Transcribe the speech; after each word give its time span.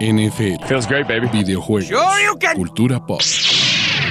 NFL, 0.00 0.66
Feels 0.66 0.86
great, 0.86 1.06
baby. 1.06 1.28
videojuegos, 1.32 1.88
Sure 1.88 2.24
you 2.24 2.38
can. 2.38 2.56
cultura 2.56 3.04
pop, 3.04 3.20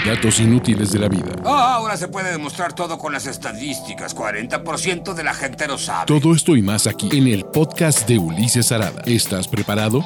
datos 0.06 0.40
inútiles 0.40 0.92
de 0.92 1.00
la 1.00 1.08
vida. 1.10 1.32
Ah, 1.46 1.76
ahora 1.76 1.98
se 1.98 2.08
puede 2.08 2.32
demostrar 2.32 2.74
todo 2.74 2.98
con 2.98 3.12
las 3.14 3.26
estadísticas. 3.26 4.16
40% 4.16 5.14
de 5.14 5.24
la 5.24 5.34
gente 5.34 5.68
lo 5.68 5.78
sabe. 5.78 6.06
Todo 6.08 6.34
esto 6.34 6.56
y 6.56 6.62
más 6.62 6.88
aquí 6.88 7.10
en 7.18 7.28
el 7.28 7.46
podcast 7.46 8.08
de 8.08 8.18
Ulises 8.20 8.72
Arada. 8.72 9.02
¿Estás 9.06 9.48
preparado? 9.48 10.04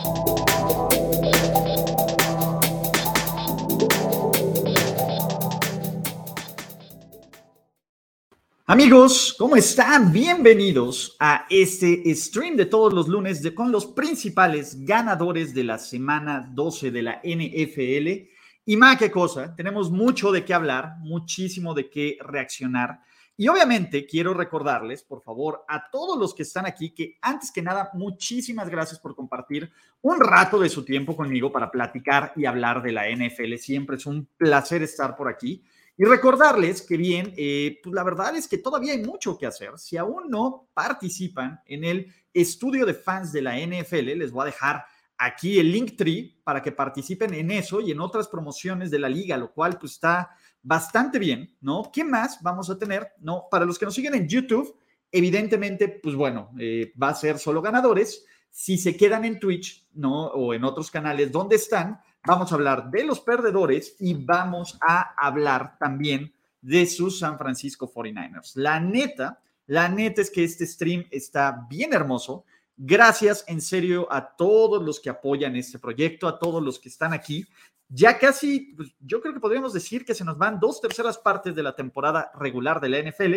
Amigos, 8.70 9.34
¿cómo 9.40 9.56
están? 9.56 10.12
Bienvenidos 10.12 11.16
a 11.22 11.46
este 11.50 12.04
stream 12.14 12.58
de 12.58 12.66
todos 12.66 12.92
los 12.92 13.08
lunes 13.08 13.42
de, 13.42 13.56
con 13.56 13.72
los 13.72 13.86
principales 13.86 14.84
ganadores 14.84 15.54
de 15.54 15.64
la 15.64 15.78
semana 15.78 16.46
12 16.52 16.92
de 16.92 17.02
la 17.02 17.22
NFL. 17.24 18.30
Y 18.66 18.76
más 18.76 18.98
que 18.98 19.10
cosa, 19.10 19.56
tenemos 19.56 19.90
mucho 19.90 20.34
de 20.34 20.44
qué 20.44 20.54
hablar, 20.54 20.98
muchísimo 21.00 21.74
de 21.74 21.90
qué 21.90 22.18
reaccionar. 22.20 23.00
Y 23.38 23.48
obviamente 23.48 24.06
quiero 24.06 24.34
recordarles, 24.34 25.02
por 25.02 25.24
favor, 25.24 25.64
a 25.70 25.90
todos 25.90 26.20
los 26.20 26.36
que 26.36 26.44
están 26.44 26.66
aquí, 26.66 26.90
que 26.90 27.18
antes 27.22 27.54
que 27.54 27.62
nada, 27.62 27.92
muchísimas 27.94 28.68
gracias 28.68 29.00
por 29.00 29.16
compartir 29.16 29.72
un 30.02 30.20
rato 30.20 30.60
de 30.60 30.68
su 30.68 30.84
tiempo 30.84 31.16
conmigo 31.16 31.54
para 31.54 31.72
platicar 31.72 32.34
y 32.36 32.44
hablar 32.44 32.82
de 32.82 32.92
la 32.92 33.06
NFL. 33.10 33.56
Siempre 33.60 33.96
es 33.96 34.06
un 34.06 34.28
placer 34.36 34.84
estar 34.84 35.16
por 35.16 35.30
aquí. 35.30 35.64
Y 35.98 36.06
recordarles 36.06 36.84
que 36.84 36.96
bien, 36.96 37.34
eh, 37.36 37.80
pues 37.84 37.94
la 37.94 38.04
verdad 38.04 38.36
es 38.36 38.48
que 38.48 38.60
todavía 38.60 38.94
hay 38.94 39.04
mucho 39.04 39.36
que 39.36 39.48
hacer. 39.48 39.72
Si 39.78 39.98
aún 39.98 40.30
no 40.30 40.70
participan 40.74 41.60
en 41.66 41.84
el 41.84 42.14
estudio 42.32 42.86
de 42.86 42.94
fans 42.94 43.32
de 43.32 43.42
la 43.42 43.58
NFL, 43.58 44.16
les 44.16 44.32
voy 44.32 44.44
a 44.44 44.46
dejar 44.46 44.86
aquí 45.18 45.60
el 45.60 45.72
link 45.72 45.98
tree 45.98 46.40
para 46.44 46.62
que 46.62 46.72
participen 46.72 47.34
en 47.34 47.50
eso 47.50 47.82
y 47.82 47.92
en 47.92 48.00
otras 48.00 48.28
promociones 48.28 48.92
de 48.92 49.00
la 49.00 49.10
liga, 49.10 49.38
lo 49.38 49.52
cual 49.52 49.80
pues 49.80 49.94
está 49.94 50.30
bastante 50.62 51.18
bien, 51.18 51.56
¿no? 51.62 51.90
¿Qué 51.92 52.04
más 52.04 52.44
vamos 52.44 52.70
a 52.70 52.78
tener? 52.78 53.14
No, 53.20 53.48
para 53.50 53.66
los 53.66 53.80
que 53.80 53.86
nos 53.86 53.96
siguen 53.96 54.14
en 54.14 54.28
YouTube, 54.28 54.78
evidentemente, 55.12 55.88
pues 55.88 56.14
bueno, 56.14 56.52
eh, 56.60 56.94
va 57.02 57.10
a 57.10 57.16
ser 57.16 57.40
solo 57.40 57.62
ganadores. 57.62 58.24
Si 58.52 58.78
se 58.78 58.96
quedan 58.96 59.26
en 59.26 59.40
Twitch, 59.40 59.88
¿no? 59.94 60.28
O 60.28 60.54
en 60.54 60.64
otros 60.64 60.92
canales, 60.92 61.32
¿dónde 61.32 61.56
están? 61.56 62.00
Vamos 62.28 62.52
a 62.52 62.56
hablar 62.56 62.92
de 62.92 63.06
los 63.06 63.22
perdedores 63.22 63.96
y 64.00 64.14
vamos 64.14 64.78
a 64.82 65.16
hablar 65.18 65.78
también 65.80 66.34
de 66.62 66.86
sus 66.86 67.20
San 67.20 67.38
Francisco 67.38 67.90
49ers. 67.90 68.52
La 68.56 68.82
neta, 68.82 69.40
la 69.66 69.88
neta 69.88 70.22
es 70.22 70.30
que 70.30 70.44
este 70.44 70.68
stream 70.68 71.08
está 71.10 71.66
bien 71.70 71.94
hermoso. 71.94 72.44
Gracias 72.76 73.46
en 73.48 73.62
serio 73.62 74.12
a 74.12 74.36
todos 74.36 74.84
los 74.84 75.00
que 75.00 75.10
apoyan 75.10 75.56
este 75.56 75.80
proyecto, 75.80 76.28
a 76.28 76.38
todos 76.38 76.62
los 76.62 76.80
que 76.80 76.90
están 76.90 77.14
aquí. 77.14 77.48
Ya 77.88 78.20
casi, 78.20 78.74
pues, 78.76 78.94
yo 79.00 79.22
creo 79.22 79.34
que 79.34 79.40
podríamos 79.40 79.72
decir 79.72 80.04
que 80.04 80.14
se 80.14 80.26
nos 80.26 80.38
van 80.38 80.60
dos 80.60 80.82
terceras 80.82 81.18
partes 81.18 81.56
de 81.56 81.64
la 81.64 81.78
temporada 81.78 82.30
regular 82.38 82.82
de 82.82 82.90
la 82.90 83.10
NFL. 83.10 83.36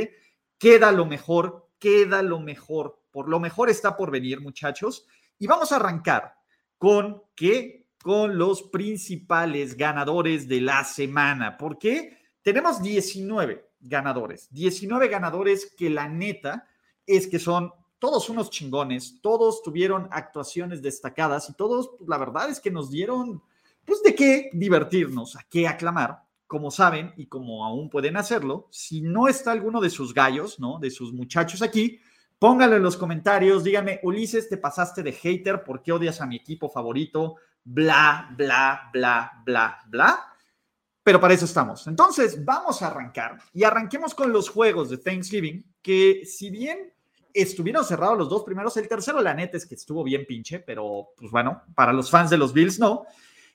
Queda 0.59 0.91
lo 0.91 1.07
mejor, 1.07 1.69
queda 1.79 2.23
lo 2.23 2.41
mejor. 2.41 3.01
Por 3.13 3.29
lo 3.29 3.39
mejor 3.39 3.71
está 3.71 3.97
por 3.97 4.11
venir, 4.11 4.41
muchachos. 4.41 5.07
Y 5.39 5.47
vamos 5.47 5.71
a 5.71 5.77
arrancar 5.77 6.35
con 6.77 7.23
que 7.37 7.80
con 8.03 8.39
los 8.39 8.63
principales 8.63 9.77
ganadores 9.77 10.49
de 10.49 10.61
la 10.61 10.85
semana. 10.85 11.57
¿Por 11.59 11.79
qué? 11.79 12.17
Tenemos 12.43 12.83
19 12.83 13.71
ganadores, 13.81 14.49
19 14.53 15.09
ganadores 15.09 15.75
que 15.77 15.91
la 15.91 16.09
neta 16.09 16.67
es 17.07 17.27
que 17.27 17.39
son 17.39 17.73
todos 17.99 18.31
unos 18.31 18.51
chingones, 18.51 19.21
todos 19.21 19.63
tuvieron 19.63 20.09
actuaciones 20.11 20.81
destacadas 20.81 21.51
y 21.51 21.55
todos, 21.55 21.91
pues, 21.99 22.09
la 22.09 22.17
verdad 22.17 22.49
es 22.49 22.59
que 22.59 22.71
nos 22.71 22.91
dieron, 22.91 23.43
pues, 23.85 24.03
de 24.03 24.15
qué 24.15 24.51
divertirnos, 24.55 25.37
a 25.37 25.45
qué 25.49 25.69
aclamar. 25.69 26.23
Como 26.47 26.73
saben 26.73 27.13
y 27.17 27.27
como 27.27 27.65
aún 27.65 27.89
pueden 27.91 28.17
hacerlo, 28.17 28.67
si 28.71 29.03
no 29.03 29.29
está 29.29 29.53
alguno 29.53 29.81
de 29.81 29.91
sus 29.91 30.13
gallos, 30.13 30.59
¿no? 30.59 30.81
De 30.81 30.91
sus 30.91 31.13
muchachos 31.13 31.63
aquí, 31.63 32.01
pónganlo 32.41 32.75
en 32.75 32.83
los 32.83 32.97
comentarios, 32.97 33.63
díganme, 33.63 34.01
Ulises, 34.03 34.49
te 34.49 34.57
pasaste 34.57 35.05
de 35.05 35.13
hater, 35.13 35.63
¿por 35.63 35.81
qué 35.81 35.93
odias 35.93 36.21
a 36.21 36.27
mi 36.27 36.35
equipo 36.35 36.69
favorito? 36.69 37.37
Bla, 37.65 38.35
bla, 38.37 38.91
bla, 38.93 39.43
bla, 39.45 39.79
bla. 39.87 40.27
Pero 41.03 41.21
para 41.21 41.35
eso 41.35 41.45
estamos. 41.45 41.87
Entonces, 41.87 42.45
vamos 42.45 42.83
a 42.83 42.89
arrancar 42.89 43.39
y 43.53 43.65
arranquemos 43.65 44.15
con 44.15 44.33
los 44.33 44.49
juegos 44.49 44.91
de 44.91 44.99
Thanksgiving, 44.99 45.75
que 45.83 46.25
si 46.27 46.51
bien 46.51 46.93
estuvieron 47.33 47.85
cerrados 47.85 48.19
los 48.19 48.29
dos 48.29 48.43
primeros, 48.45 48.77
el 48.77 48.89
tercero, 48.89 49.21
la 49.21 49.35
neta 49.35 49.57
es 49.57 49.67
que 49.67 49.75
estuvo 49.75 50.05
bien 50.05 50.27
pinche, 50.27 50.61
pero 50.61 51.09
pues 51.17 51.31
bueno, 51.31 51.63
para 51.75 51.93
los 51.93 52.11
fans 52.11 52.31
de 52.31 52.39
los 52.39 52.53
Bills, 52.53 52.79
no. 52.79 53.05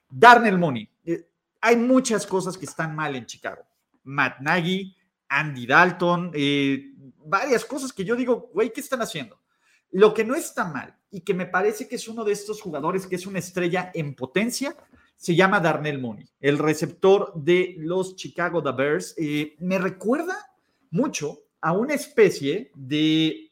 Darnell 0.09 0.57
Mooney. 0.57 0.89
Eh, 1.05 1.29
hay 1.61 1.75
muchas 1.75 2.25
cosas 2.25 2.57
que 2.57 2.65
están 2.65 2.95
mal 2.95 3.15
en 3.15 3.25
Chicago. 3.25 3.63
Matt 4.03 4.39
Nagy, 4.39 4.95
Andy 5.27 5.65
Dalton, 5.65 6.31
eh, 6.33 6.93
varias 7.25 7.65
cosas 7.65 7.91
que 7.91 8.05
yo 8.05 8.15
digo, 8.15 8.49
güey, 8.53 8.71
¿qué 8.71 8.81
están 8.81 9.01
haciendo? 9.01 9.39
Lo 9.95 10.13
que 10.13 10.25
no 10.25 10.35
está 10.35 10.65
mal 10.65 10.93
y 11.09 11.21
que 11.21 11.33
me 11.33 11.45
parece 11.45 11.87
que 11.87 11.95
es 11.95 12.09
uno 12.09 12.25
de 12.25 12.33
estos 12.33 12.61
jugadores 12.61 13.07
que 13.07 13.15
es 13.15 13.25
una 13.25 13.39
estrella 13.39 13.91
en 13.93 14.13
potencia, 14.13 14.75
se 15.15 15.35
llama 15.35 15.61
Darnell 15.61 16.01
Mooney, 16.01 16.27
el 16.41 16.57
receptor 16.57 17.31
de 17.33 17.75
los 17.77 18.17
Chicago 18.17 18.61
The 18.61 18.73
Bears. 18.73 19.15
Eh, 19.17 19.55
me 19.59 19.77
recuerda 19.77 20.35
mucho 20.91 21.43
a 21.61 21.71
una 21.71 21.93
especie 21.93 22.71
de, 22.75 23.49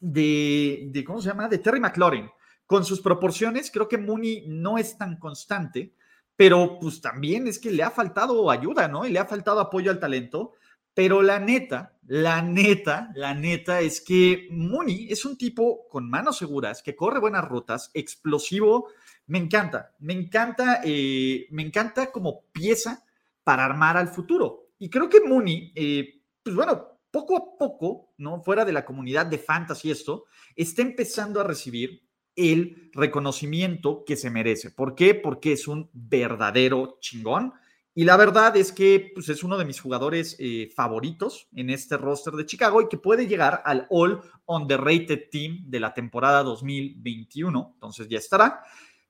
de, 0.00 0.90
de, 0.90 1.02
¿cómo 1.02 1.22
se 1.22 1.30
llama? 1.30 1.48
De 1.48 1.56
Terry 1.56 1.80
McLaurin. 1.80 2.28
Con 2.66 2.84
sus 2.84 3.00
proporciones, 3.00 3.70
creo 3.70 3.88
que 3.88 3.96
Mooney 3.96 4.44
no 4.48 4.76
es 4.76 4.98
tan 4.98 5.16
constante, 5.16 5.94
pero 6.36 6.78
pues 6.78 7.00
también 7.00 7.46
es 7.46 7.58
que 7.58 7.70
le 7.70 7.82
ha 7.82 7.90
faltado 7.90 8.50
ayuda, 8.50 8.86
¿no? 8.86 9.06
Y 9.06 9.12
le 9.12 9.18
ha 9.18 9.24
faltado 9.24 9.60
apoyo 9.60 9.90
al 9.90 9.98
talento. 9.98 10.52
Pero 11.00 11.22
la 11.22 11.40
neta, 11.40 11.96
la 12.08 12.42
neta, 12.42 13.10
la 13.14 13.32
neta 13.32 13.80
es 13.80 14.02
que 14.02 14.48
Mooney 14.50 15.06
es 15.08 15.24
un 15.24 15.38
tipo 15.38 15.88
con 15.88 16.10
manos 16.10 16.36
seguras, 16.36 16.82
que 16.82 16.94
corre 16.94 17.20
buenas 17.20 17.48
rutas, 17.48 17.90
explosivo. 17.94 18.90
Me 19.26 19.38
encanta, 19.38 19.94
me 20.00 20.12
encanta, 20.12 20.82
eh, 20.84 21.46
me 21.52 21.62
encanta 21.62 22.12
como 22.12 22.42
pieza 22.52 23.02
para 23.42 23.64
armar 23.64 23.96
al 23.96 24.08
futuro. 24.08 24.72
Y 24.78 24.90
creo 24.90 25.08
que 25.08 25.22
Mooney, 25.22 25.72
eh, 25.74 26.20
pues 26.42 26.54
bueno, 26.54 27.00
poco 27.10 27.34
a 27.34 27.56
poco, 27.58 28.12
¿no? 28.18 28.42
Fuera 28.42 28.66
de 28.66 28.72
la 28.72 28.84
comunidad 28.84 29.24
de 29.24 29.38
fantasy 29.38 29.90
esto, 29.90 30.26
está 30.54 30.82
empezando 30.82 31.40
a 31.40 31.44
recibir 31.44 32.10
el 32.36 32.90
reconocimiento 32.92 34.04
que 34.04 34.16
se 34.16 34.28
merece. 34.28 34.70
¿Por 34.70 34.94
qué? 34.94 35.14
Porque 35.14 35.52
es 35.52 35.66
un 35.66 35.88
verdadero 35.94 36.98
chingón 37.00 37.54
y 37.94 38.04
la 38.04 38.16
verdad 38.16 38.56
es 38.56 38.72
que 38.72 39.10
pues, 39.14 39.28
es 39.28 39.42
uno 39.42 39.58
de 39.58 39.64
mis 39.64 39.80
jugadores 39.80 40.36
eh, 40.38 40.70
favoritos 40.74 41.48
en 41.54 41.70
este 41.70 41.96
roster 41.96 42.34
de 42.34 42.46
Chicago 42.46 42.80
y 42.80 42.88
que 42.88 42.98
puede 42.98 43.26
llegar 43.26 43.62
al 43.64 43.86
All 43.90 44.20
on 44.46 44.68
the 44.68 44.76
Rated 44.76 45.28
Team 45.30 45.64
de 45.66 45.80
la 45.80 45.92
temporada 45.92 46.42
2021. 46.44 47.72
Entonces 47.74 48.08
ya 48.08 48.18
estará. 48.18 48.62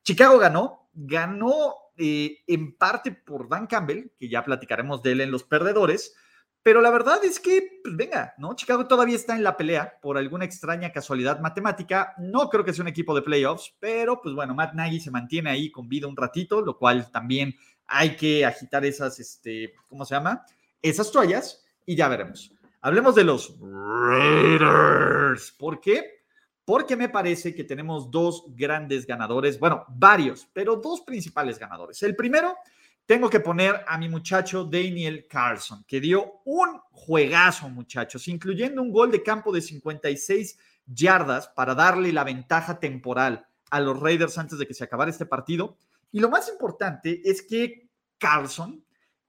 Chicago 0.02 0.38
ganó, 0.38 0.88
ganó 0.94 1.74
eh, 1.98 2.38
en 2.46 2.74
parte 2.76 3.12
por 3.12 3.48
Dan 3.48 3.66
Campbell, 3.66 4.12
que 4.18 4.30
ya 4.30 4.42
platicaremos 4.42 5.02
de 5.02 5.12
él 5.12 5.20
en 5.20 5.30
los 5.30 5.44
perdedores. 5.44 6.14
Pero 6.62 6.80
la 6.80 6.90
verdad 6.90 7.24
es 7.24 7.40
que, 7.40 7.80
pues 7.82 7.96
venga, 7.96 8.34
¿no? 8.36 8.54
Chicago 8.54 8.86
todavía 8.86 9.16
está 9.16 9.34
en 9.34 9.42
la 9.42 9.56
pelea 9.56 9.98
por 10.00 10.18
alguna 10.18 10.44
extraña 10.44 10.92
casualidad 10.92 11.40
matemática. 11.40 12.14
No 12.18 12.48
creo 12.50 12.64
que 12.64 12.72
sea 12.74 12.82
un 12.82 12.88
equipo 12.88 13.14
de 13.14 13.22
playoffs, 13.22 13.74
pero 13.78 14.20
pues 14.20 14.34
bueno, 14.34 14.54
Matt 14.54 14.74
Nagy 14.74 15.00
se 15.00 15.10
mantiene 15.10 15.50
ahí 15.50 15.70
con 15.70 15.88
vida 15.88 16.06
un 16.06 16.16
ratito, 16.16 16.60
lo 16.60 16.76
cual 16.76 17.10
también 17.10 17.54
hay 17.90 18.16
que 18.16 18.46
agitar 18.46 18.84
esas, 18.84 19.18
este, 19.18 19.74
¿cómo 19.88 20.04
se 20.04 20.14
llama? 20.14 20.46
Esas 20.80 21.10
toallas 21.10 21.64
y 21.84 21.96
ya 21.96 22.08
veremos. 22.08 22.52
Hablemos 22.80 23.14
de 23.16 23.24
los 23.24 23.56
Raiders. 23.60 25.52
¿Por 25.52 25.80
qué? 25.80 26.20
Porque 26.64 26.96
me 26.96 27.08
parece 27.08 27.54
que 27.54 27.64
tenemos 27.64 28.10
dos 28.10 28.44
grandes 28.54 29.06
ganadores, 29.06 29.58
bueno, 29.58 29.84
varios, 29.88 30.48
pero 30.52 30.76
dos 30.76 31.00
principales 31.00 31.58
ganadores. 31.58 32.00
El 32.04 32.14
primero, 32.14 32.56
tengo 33.04 33.28
que 33.28 33.40
poner 33.40 33.84
a 33.88 33.98
mi 33.98 34.08
muchacho 34.08 34.64
Daniel 34.64 35.26
Carlson, 35.28 35.84
que 35.84 36.00
dio 36.00 36.40
un 36.44 36.78
juegazo, 36.92 37.68
muchachos, 37.68 38.28
incluyendo 38.28 38.80
un 38.80 38.92
gol 38.92 39.10
de 39.10 39.22
campo 39.22 39.50
de 39.50 39.60
56 39.62 40.56
yardas 40.86 41.48
para 41.48 41.74
darle 41.74 42.12
la 42.12 42.22
ventaja 42.22 42.78
temporal 42.78 43.46
a 43.68 43.80
los 43.80 43.98
Raiders 43.98 44.38
antes 44.38 44.58
de 44.58 44.66
que 44.66 44.74
se 44.74 44.84
acabara 44.84 45.10
este 45.10 45.26
partido. 45.26 45.76
Y 46.12 46.20
lo 46.20 46.28
más 46.28 46.48
importante 46.48 47.20
es 47.24 47.42
que 47.42 47.88
Carlson 48.18 48.84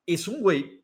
es 0.06 0.28
un 0.28 0.42
güey 0.42 0.82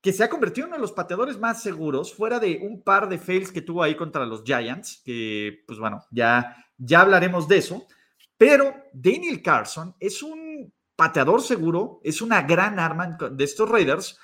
que 0.00 0.12
se 0.12 0.22
ha 0.22 0.28
convertido 0.28 0.66
en 0.66 0.70
uno 0.70 0.76
de 0.76 0.82
los 0.82 0.92
pateadores 0.92 1.38
más 1.38 1.62
seguros, 1.62 2.14
fuera 2.14 2.38
de 2.38 2.60
un 2.62 2.82
par 2.82 3.08
de 3.08 3.18
fails 3.18 3.50
que 3.50 3.62
tuvo 3.62 3.82
ahí 3.82 3.96
contra 3.96 4.24
los 4.24 4.44
Giants, 4.44 5.02
que 5.04 5.64
pues 5.66 5.78
bueno, 5.78 6.04
ya, 6.10 6.56
ya 6.76 7.00
hablaremos 7.00 7.48
de 7.48 7.58
eso. 7.58 7.86
Pero 8.36 8.74
Daniel 8.92 9.42
Carlson 9.42 9.96
es 9.98 10.22
un 10.22 10.72
pateador 10.94 11.42
seguro, 11.42 12.00
es 12.04 12.22
una 12.22 12.42
gran 12.42 12.78
arma 12.78 13.18
de 13.30 13.44
estos 13.44 13.68
Raiders 13.68 14.18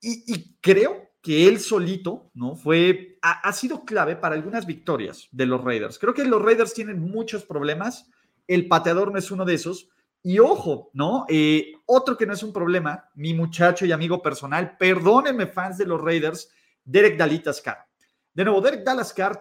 y, 0.00 0.56
creo 0.60 1.10
que 1.20 1.46
él 1.46 1.60
solito, 1.60 2.30
¿no? 2.34 2.56
Fue, 2.56 3.18
ha, 3.20 3.40
ha, 3.46 3.52
sido 3.52 3.84
clave 3.84 4.16
para 4.16 4.34
algunas 4.34 4.64
victorias 4.64 5.28
de 5.30 5.44
los 5.44 5.62
Raiders. 5.62 5.98
Creo 5.98 6.14
que 6.14 6.24
los 6.24 6.40
Raiders 6.40 6.72
tienen 6.72 6.98
muchos 6.98 7.44
problemas, 7.44 8.10
el 8.46 8.66
pateador 8.66 9.12
no 9.12 9.18
es 9.18 9.30
uno 9.30 9.44
de 9.44 9.54
esos, 9.54 9.90
Y 10.22 10.38
ojo, 10.38 10.90
¿no? 10.92 11.24
Eh, 11.28 11.72
otro 11.86 12.16
que 12.16 12.26
no 12.26 12.34
es 12.34 12.42
un 12.42 12.52
problema, 12.52 13.08
mi 13.14 13.32
muchacho 13.32 13.86
y 13.86 13.92
amigo 13.92 14.20
personal, 14.22 14.76
perdónenme 14.76 15.46
fans 15.46 15.78
de 15.78 15.86
los 15.86 16.00
Raiders, 16.00 16.50
Derek 16.84 17.16
Dalitas 17.16 17.60
Car. 17.60 17.86
De 18.34 18.44
nuevo, 18.44 18.60
Derek 18.60 18.84
Dallas 18.84 19.12
Car 19.12 19.40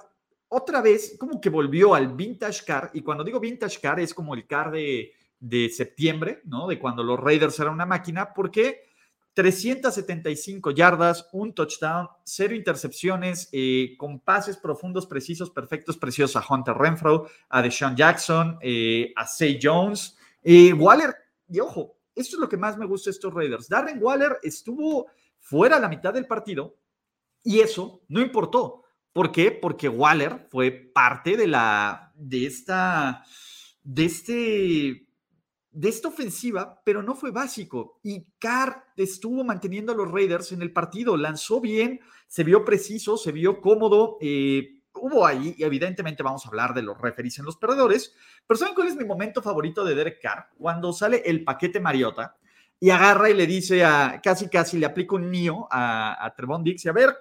otra 0.50 0.81
vez 0.81 1.16
como 1.20 1.40
que 1.40 1.50
volvió 1.50 1.94
al 1.94 2.16
vintage 2.16 2.66
car, 2.66 2.90
y 2.94 3.02
cuando 3.02 3.24
digo 3.24 3.40
vintage 3.40 3.80
car 3.80 4.00
es 4.00 4.14
como 4.14 4.34
el 4.34 4.48
car 4.48 4.72
de, 4.72 5.14
de 5.40 5.70
septiembre, 5.70 6.42
¿no? 6.46 6.68
De 6.68 6.80
cuando 6.80 7.04
los 7.04 7.20
Raiders 7.20 7.60
eran 7.60 7.74
una 7.74 7.86
máquina, 7.86 8.34
porque 8.34 8.90
375 9.34 10.72
yardas, 10.72 11.30
un 11.32 11.54
touchdown, 11.54 12.10
cero 12.24 12.56
intercepciones, 12.56 13.48
eh, 13.52 13.96
con 13.98 14.20
pases 14.20 14.58
profundos, 14.58 15.06
precisos, 15.06 15.50
perfectos, 15.52 15.98
preciosos 15.98 16.44
a 16.44 16.54
Hunter 16.54 16.75
Renfro, 16.75 17.28
a 17.48 17.62
Deshaun 17.62 17.96
Jackson, 17.96 18.58
eh, 18.62 19.14
a 19.16 19.25
Say 19.25 19.60
Jones. 19.62 20.18
Eh, 20.41 20.74
Waller, 20.74 21.15
y 21.47 21.59
ojo, 21.59 21.97
esto 22.15 22.36
es 22.36 22.39
lo 22.39 22.50
que 22.50 22.57
más 22.57 22.77
me 22.77 22.86
gusta 22.86 23.09
de 23.09 23.15
estos 23.15 23.33
Raiders. 23.33 23.69
Darren 23.69 24.01
Waller 24.01 24.38
estuvo 24.44 25.07
fuera 25.39 25.80
la 25.80 25.89
mitad 25.89 26.13
del 26.13 26.27
partido 26.27 26.77
y 27.44 27.59
eso 27.59 28.01
no 28.07 28.21
importó. 28.21 28.83
¿Por 29.13 29.31
qué? 29.31 29.51
Porque 29.51 29.89
Waller 29.89 30.47
fue 30.50 30.71
parte 30.71 31.36
de 31.36 31.47
la 31.47 32.13
de 32.15 32.45
esta 32.45 33.24
de 33.83 34.06
este 34.06 35.09
de 35.71 35.88
esta 35.88 36.07
ofensiva, 36.07 36.81
pero 36.83 37.01
no 37.03 37.15
fue 37.15 37.31
básico. 37.31 38.00
Y 38.03 38.25
Carr 38.39 38.86
estuvo 38.97 39.44
manteniendo 39.44 39.91
a 39.91 39.95
los 39.95 40.12
Raiders 40.12 40.51
en 40.51 40.62
el 40.62 40.74
partido, 40.74 41.15
lanzó 41.15 41.62
bien, 41.62 42.00
se 42.27 42.44
vio 42.44 42.65
preciso, 42.65 43.18
se 43.18 43.31
vio 43.31 43.62
cómodo. 43.62 44.18
Eh, 44.19 44.79
hubo 45.01 45.25
ahí, 45.25 45.56
y 45.57 45.63
evidentemente 45.63 46.24
vamos 46.24 46.46
a 46.46 46.50
hablar 46.50 46.74
de 46.74 46.81
los 46.81 47.00
referees 47.00 47.40
en 47.40 47.46
los 47.46 47.57
perdedores, 47.57 48.13
pero 48.46 48.57
¿saben 48.57 48.75
cuál 48.75 48.88
es 48.88 48.96
mi 48.96 49.06
momento 49.06 49.42
favorito 49.42 49.84
de 49.84 49.96
Derek 49.96 50.22
Carr? 50.22 50.50
Cuando 50.57 50.94
sale 50.94 51.22
el 51.25 51.44
paquete 51.44 51.80
Mariota 51.80 52.38
y 52.80 52.90
agarra 52.90 53.30
y 53.30 53.34
le 53.34 53.48
dice 53.48 53.84
a, 53.84 54.19
casi 54.24 54.50
casi 54.50 54.78
le 54.78 54.86
aplica 54.86 55.16
un 55.16 55.30
niño 55.30 55.68
a, 55.69 56.25
a 56.25 56.34
Trevon 56.36 56.63
Dix 56.63 56.86
y 56.86 56.90
a 56.90 56.94
ver, 56.94 57.16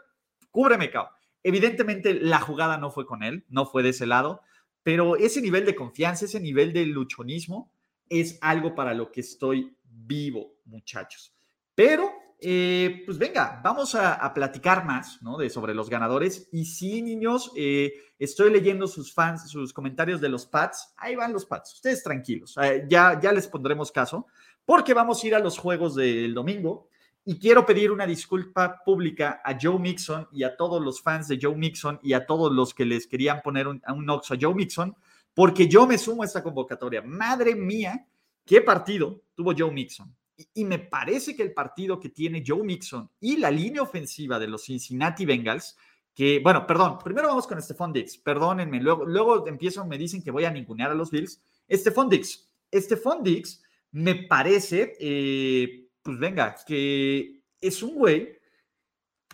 cúbreme, 0.51 0.91
cabrón. 0.91 1.13
Evidentemente 1.43 2.15
la 2.15 2.41
jugada 2.41 2.79
no 2.79 2.91
fue 2.91 3.07
con 3.07 3.23
él, 3.23 3.45
no 3.49 3.65
fue 3.65 3.83
de 3.83 3.91
ese 3.91 4.07
lado, 4.07 4.43
pero 4.83 5.17
ese 5.17 5.41
nivel 5.41 5.65
de 5.65 5.75
confianza, 5.75 6.25
ese 6.25 6.41
nivel 6.41 6.73
de 6.73 6.87
luchonismo, 6.87 7.73
es 8.09 8.39
algo 8.41 8.75
para 8.75 8.95
lo 8.95 9.13
que 9.13 9.21
estoy 9.21 9.77
vivo, 9.85 10.55
muchachos. 10.65 11.35
Pero, 11.75 12.11
eh, 12.41 13.03
pues 13.05 13.19
venga, 13.19 13.61
vamos 13.65 13.97
a, 13.97 14.33
platicar 14.33 14.85
más, 14.85 15.21
¿no? 15.23 15.37
De 15.37 15.51
sobre 15.51 15.75
los 15.75 15.91
ganadores. 15.91 16.49
Y 16.53 16.67
sí, 16.67 17.03
niños, 17.03 17.51
eh, 17.57 17.93
estoy 18.19 18.53
leyendo 18.53 18.87
sus 18.87 19.13
fans, 19.13 19.51
sus 19.51 19.73
comentarios 19.73 20.21
de 20.21 20.29
los 20.29 20.47
Pats. 20.47 20.95
Ahí 20.97 21.17
van 21.17 21.33
los 21.33 21.47
Pats. 21.47 21.75
Ustedes 21.75 22.03
tranquilos. 22.03 22.57
Eh, 22.63 22.87
ya, 22.89 23.19
ya 23.21 23.33
les 23.33 23.49
pondremos 23.49 23.91
caso, 23.91 24.27
porque 24.65 24.95
vamos 24.95 25.23
a 25.23 25.27
ir 25.27 25.35
a 25.35 25.41
los 25.41 25.59
juegos 25.59 25.97
del 25.97 26.33
domingo. 26.33 26.89
Y 27.25 27.39
quiero 27.39 27.67
pedir 27.67 27.91
una 27.91 28.07
disculpa 28.07 28.83
pública 28.85 29.43
a 29.45 29.59
Joe 29.61 29.79
Mixon 29.79 30.29
y 30.33 30.45
a 30.45 30.57
todos 30.57 30.83
los 30.83 31.03
fans 31.03 31.29
de 31.29 31.39
Joe 31.43 31.55
Mixon 31.55 31.99
y 32.03 32.15
a 32.15 32.25
todos 32.25 32.51
los 32.53 32.73
que 32.73 32.87
les 32.87 33.07
querían 33.07 33.43
poner 33.43 33.69
un, 33.69 33.83
un 33.87 34.09
oxo 34.09 34.33
a 34.33 34.39
Joe 34.41 34.55
Mixon, 34.55 34.97
porque 35.35 35.69
yo 35.69 35.87
me 35.87 35.99
sumo 35.99 36.23
a 36.23 36.27
esta 36.27 36.43
convocatoria. 36.43 37.03
Madre 37.03 37.55
mía, 37.55 38.07
qué 38.47 38.63
partido 38.63 39.21
tuvo 39.35 39.53
Joe 39.55 39.71
Mixon. 39.71 40.18
Y, 40.55 40.65
me 40.65 40.79
parece 40.79 41.35
que 41.35 41.43
el 41.43 41.53
partido 41.53 41.99
que 41.99 42.11
tiene 42.11 42.45
Joe 42.47 42.63
Mixon 42.63 43.11
y 43.21 43.39
la 43.39 43.51
línea 43.51 43.83
ofensiva 43.83 44.39
de 44.39 44.47
los 44.47 44.65
Cincinnati 44.65 45.27
Bengals, 45.27 45.77
que, 46.15 46.39
bueno, 46.39 46.65
perdón, 46.65 46.99
primero 47.03 47.29
vamos 47.29 47.47
con 47.47 47.61
Stephon 47.61 47.93
Dix, 47.93 48.19
perdónenme, 48.19 48.81
luego, 48.81 49.05
luego 49.05 49.49
empiezo, 49.49 49.85
me 49.85 49.99
dicen 49.99 50.23
que 50.23 50.31
voy 50.31 50.45
a 50.45 50.51
ningunear 50.51 50.93
a 50.93 50.95
los 50.95 51.11
Bills. 51.11 51.43
Stephon 51.69 52.09
Dix, 52.09 52.49
Stephon 52.73 53.23
Dix 53.25 53.63
me 53.91 54.15
parece, 54.15 54.97
eh, 55.01 55.89
pues 56.03 56.19
venga, 56.19 56.55
que 56.67 57.43
es 57.61 57.83
un 57.83 57.95
güey 57.95 58.39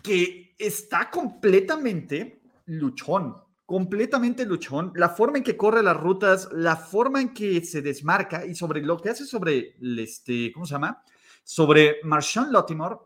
que 0.01 0.55
está 0.57 1.09
completamente 1.09 2.41
luchón, 2.65 3.35
completamente 3.65 4.45
luchón, 4.45 4.91
la 4.95 5.09
forma 5.09 5.37
en 5.37 5.43
que 5.43 5.57
corre 5.57 5.81
las 5.81 5.97
rutas, 5.97 6.49
la 6.51 6.75
forma 6.75 7.21
en 7.21 7.33
que 7.33 7.63
se 7.65 7.81
desmarca 7.81 8.45
y 8.45 8.53
sobre 8.53 8.81
lo 8.81 8.97
que 8.97 9.09
hace 9.09 9.25
sobre, 9.25 9.75
este, 9.97 10.51
¿cómo 10.53 10.65
se 10.65 10.73
llama? 10.73 11.03
Sobre 11.43 11.97
Marshawn 12.03 12.51
Lottimore, 12.51 12.97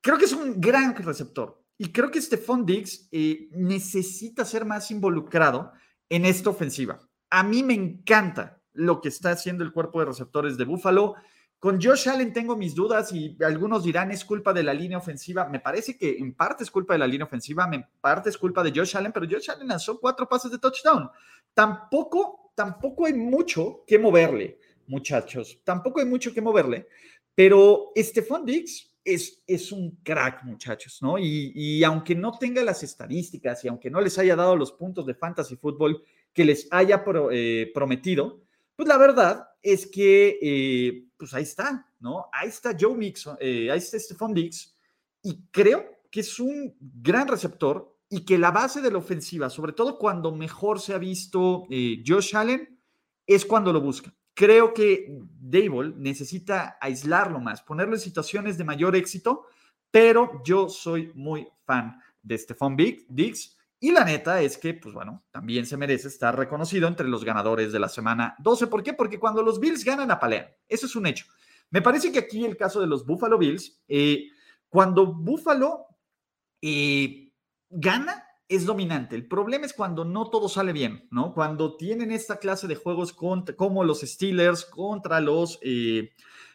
creo 0.00 0.18
que 0.18 0.24
es 0.24 0.32
un 0.32 0.60
gran 0.60 0.94
receptor. 0.96 1.62
Y 1.78 1.90
creo 1.90 2.10
que 2.10 2.20
Stephon 2.20 2.64
Diggs 2.64 3.08
eh, 3.10 3.48
necesita 3.52 4.44
ser 4.44 4.64
más 4.64 4.90
involucrado 4.90 5.72
en 6.08 6.24
esta 6.24 6.50
ofensiva. 6.50 7.00
A 7.30 7.42
mí 7.42 7.62
me 7.62 7.74
encanta 7.74 8.62
lo 8.72 9.00
que 9.00 9.08
está 9.08 9.32
haciendo 9.32 9.64
el 9.64 9.72
cuerpo 9.72 10.00
de 10.00 10.06
receptores 10.06 10.56
de 10.56 10.64
Buffalo. 10.64 11.14
Con 11.62 11.80
Josh 11.80 12.08
Allen 12.08 12.32
tengo 12.32 12.56
mis 12.56 12.74
dudas 12.74 13.12
y 13.12 13.36
algunos 13.40 13.84
dirán 13.84 14.10
es 14.10 14.24
culpa 14.24 14.52
de 14.52 14.64
la 14.64 14.74
línea 14.74 14.98
ofensiva. 14.98 15.48
Me 15.48 15.60
parece 15.60 15.96
que 15.96 16.18
en 16.18 16.34
parte 16.34 16.64
es 16.64 16.72
culpa 16.72 16.94
de 16.94 16.98
la 16.98 17.06
línea 17.06 17.24
ofensiva, 17.24 17.70
en 17.72 17.86
parte 18.00 18.30
es 18.30 18.36
culpa 18.36 18.64
de 18.64 18.72
Josh 18.74 18.96
Allen, 18.96 19.12
pero 19.12 19.28
Josh 19.30 19.48
Allen 19.48 19.68
lanzó 19.68 20.00
cuatro 20.00 20.28
pases 20.28 20.50
de 20.50 20.58
touchdown. 20.58 21.08
Tampoco, 21.54 22.50
tampoco 22.56 23.06
hay 23.06 23.14
mucho 23.14 23.84
que 23.86 23.96
moverle, 23.96 24.58
muchachos. 24.88 25.60
Tampoco 25.62 26.00
hay 26.00 26.06
mucho 26.06 26.34
que 26.34 26.40
moverle, 26.40 26.88
pero 27.32 27.92
Stephon 27.96 28.44
Diggs 28.44 28.96
es, 29.04 29.44
es 29.46 29.70
un 29.70 30.00
crack, 30.02 30.42
muchachos, 30.42 30.98
¿no? 31.00 31.16
Y, 31.16 31.52
y 31.54 31.84
aunque 31.84 32.16
no 32.16 32.36
tenga 32.40 32.64
las 32.64 32.82
estadísticas 32.82 33.64
y 33.64 33.68
aunque 33.68 33.88
no 33.88 34.00
les 34.00 34.18
haya 34.18 34.34
dado 34.34 34.56
los 34.56 34.72
puntos 34.72 35.06
de 35.06 35.14
fantasy 35.14 35.54
fútbol 35.54 36.02
que 36.32 36.44
les 36.44 36.66
haya 36.72 37.04
eh, 37.30 37.70
prometido, 37.72 38.40
pues 38.74 38.88
la 38.88 38.96
verdad 38.96 39.48
es 39.62 39.86
que, 39.86 40.38
eh, 40.42 41.04
pues 41.22 41.34
ahí 41.34 41.44
está, 41.44 41.86
¿no? 42.00 42.26
Ahí 42.32 42.48
está 42.48 42.76
Joe 42.76 42.96
Mixon, 42.96 43.36
eh, 43.38 43.70
ahí 43.70 43.78
está 43.78 43.96
Stephon 43.96 44.34
Diggs, 44.34 44.76
y 45.22 45.46
creo 45.52 45.84
que 46.10 46.18
es 46.18 46.40
un 46.40 46.74
gran 46.80 47.28
receptor 47.28 47.96
y 48.08 48.24
que 48.24 48.38
la 48.38 48.50
base 48.50 48.80
de 48.80 48.90
la 48.90 48.98
ofensiva, 48.98 49.48
sobre 49.48 49.72
todo 49.72 49.98
cuando 49.98 50.34
mejor 50.34 50.80
se 50.80 50.94
ha 50.94 50.98
visto 50.98 51.68
eh, 51.70 52.02
Josh 52.04 52.34
Allen, 52.34 52.76
es 53.24 53.46
cuando 53.46 53.72
lo 53.72 53.80
busca. 53.80 54.12
Creo 54.34 54.74
que 54.74 55.16
Dable 55.38 55.94
necesita 55.96 56.76
aislarlo 56.80 57.38
más, 57.38 57.62
ponerlo 57.62 57.94
en 57.94 58.00
situaciones 58.00 58.58
de 58.58 58.64
mayor 58.64 58.96
éxito, 58.96 59.46
pero 59.92 60.42
yo 60.44 60.68
soy 60.68 61.12
muy 61.14 61.46
fan 61.64 62.00
de 62.20 62.36
Stephon 62.36 62.76
Diggs 62.76 63.56
y 63.82 63.90
la 63.90 64.04
neta 64.04 64.40
es 64.40 64.58
que, 64.58 64.74
pues 64.74 64.94
bueno, 64.94 65.24
también 65.32 65.66
se 65.66 65.76
merece 65.76 66.06
estar 66.06 66.38
reconocido 66.38 66.86
entre 66.86 67.08
los 67.08 67.24
ganadores 67.24 67.72
de 67.72 67.80
la 67.80 67.88
semana 67.88 68.36
12. 68.38 68.68
¿Por 68.68 68.84
qué? 68.84 68.92
Porque 68.92 69.18
cuando 69.18 69.42
los 69.42 69.58
Bills 69.58 69.82
ganan, 69.82 70.12
apalean. 70.12 70.46
Eso 70.68 70.86
es 70.86 70.94
un 70.94 71.04
hecho. 71.04 71.26
Me 71.68 71.82
parece 71.82 72.12
que 72.12 72.20
aquí 72.20 72.44
el 72.44 72.56
caso 72.56 72.80
de 72.80 72.86
los 72.86 73.04
Buffalo 73.04 73.38
Bills, 73.38 73.82
eh, 73.88 74.28
cuando 74.68 75.12
Buffalo 75.12 75.86
eh, 76.60 77.32
gana, 77.70 78.24
es 78.46 78.66
dominante. 78.66 79.16
El 79.16 79.26
problema 79.26 79.66
es 79.66 79.72
cuando 79.72 80.04
no 80.04 80.30
todo 80.30 80.48
sale 80.48 80.72
bien, 80.72 81.08
¿no? 81.10 81.34
Cuando 81.34 81.76
tienen 81.76 82.12
esta 82.12 82.36
clase 82.36 82.68
de 82.68 82.76
juegos 82.76 83.12
como 83.12 83.82
los 83.82 84.02
Steelers, 84.02 84.64
contra 84.64 85.20
los, 85.20 85.58
eh, 85.60 86.12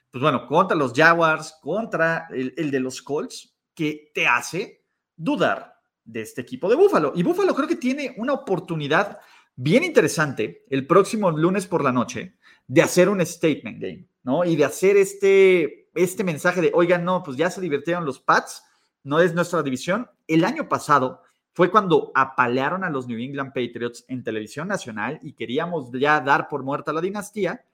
pues 0.10 0.22
bueno, 0.22 0.48
contra 0.48 0.78
los 0.78 0.94
Jaguars, 0.94 1.60
contra 1.62 2.30
el 2.32 2.72
de 2.72 2.80
los 2.80 3.02
Colts, 3.02 3.54
que 3.74 4.12
te 4.14 4.28
hace 4.28 4.86
dudar 5.18 5.77
de 6.08 6.22
este 6.22 6.42
equipo 6.42 6.70
de 6.70 6.76
Búfalo. 6.76 7.12
Y 7.16 7.22
Búfalo 7.22 7.54
creo 7.54 7.68
que 7.68 7.76
tiene 7.76 8.16
una 8.18 8.34
oportunidad 8.34 9.20
bien 9.56 9.84
interesante 9.84 10.64
el 10.70 10.88
próximo 10.88 11.30
lunes 11.32 11.68
por 11.68 11.84
la 11.84 11.92
noche 11.92 12.36
de 12.68 12.82
hacer 12.82 13.10
un 13.10 13.24
statement 13.26 13.82
game, 13.82 14.08
¿no? 14.24 14.44
Y 14.46 14.56
de 14.56 14.66
hacer 14.66 14.98
este, 14.98 15.90
este 15.94 16.24
mensaje 16.24 16.62
de, 16.62 16.72
oigan, 16.74 17.04
no, 17.04 17.24
pues 17.24 17.38
ya 17.38 17.50
se 17.50 17.62
divirtieron 17.62 18.06
los 18.06 18.20
Pats, 18.20 18.64
no 19.04 19.20
es 19.20 19.34
nuestra 19.34 19.64
división. 19.64 20.10
El 20.28 20.44
año 20.44 20.68
pasado 20.68 21.22
fue 21.54 21.72
cuando 21.72 22.12
apalearon 22.14 22.84
a 22.84 22.90
los 22.90 23.08
New 23.08 23.20
England 23.20 23.54
Patriots 23.54 24.06
en 24.08 24.24
televisión 24.24 24.68
nacional 24.68 25.20
y 25.22 25.34
queríamos 25.34 25.92
ya 25.92 26.20
dar 26.22 26.48
por 26.48 26.64
muerta 26.64 26.94
la 26.94 27.02
dinastía. 27.02 27.66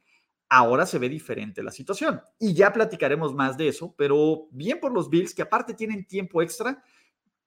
Ahora 0.47 0.85
se 0.85 0.99
ve 0.99 1.09
diferente 1.09 1.63
la 1.63 1.71
situación 1.71 2.21
y 2.39 2.53
ya 2.53 2.71
platicaremos 2.71 3.33
más 3.33 3.57
de 3.57 3.67
eso, 3.67 3.93
pero 3.97 4.47
bien 4.51 4.79
por 4.79 4.93
los 4.93 5.09
Bills 5.09 5.33
que 5.33 5.41
aparte 5.41 5.73
tienen 5.73 6.05
tiempo 6.05 6.41
extra 6.41 6.83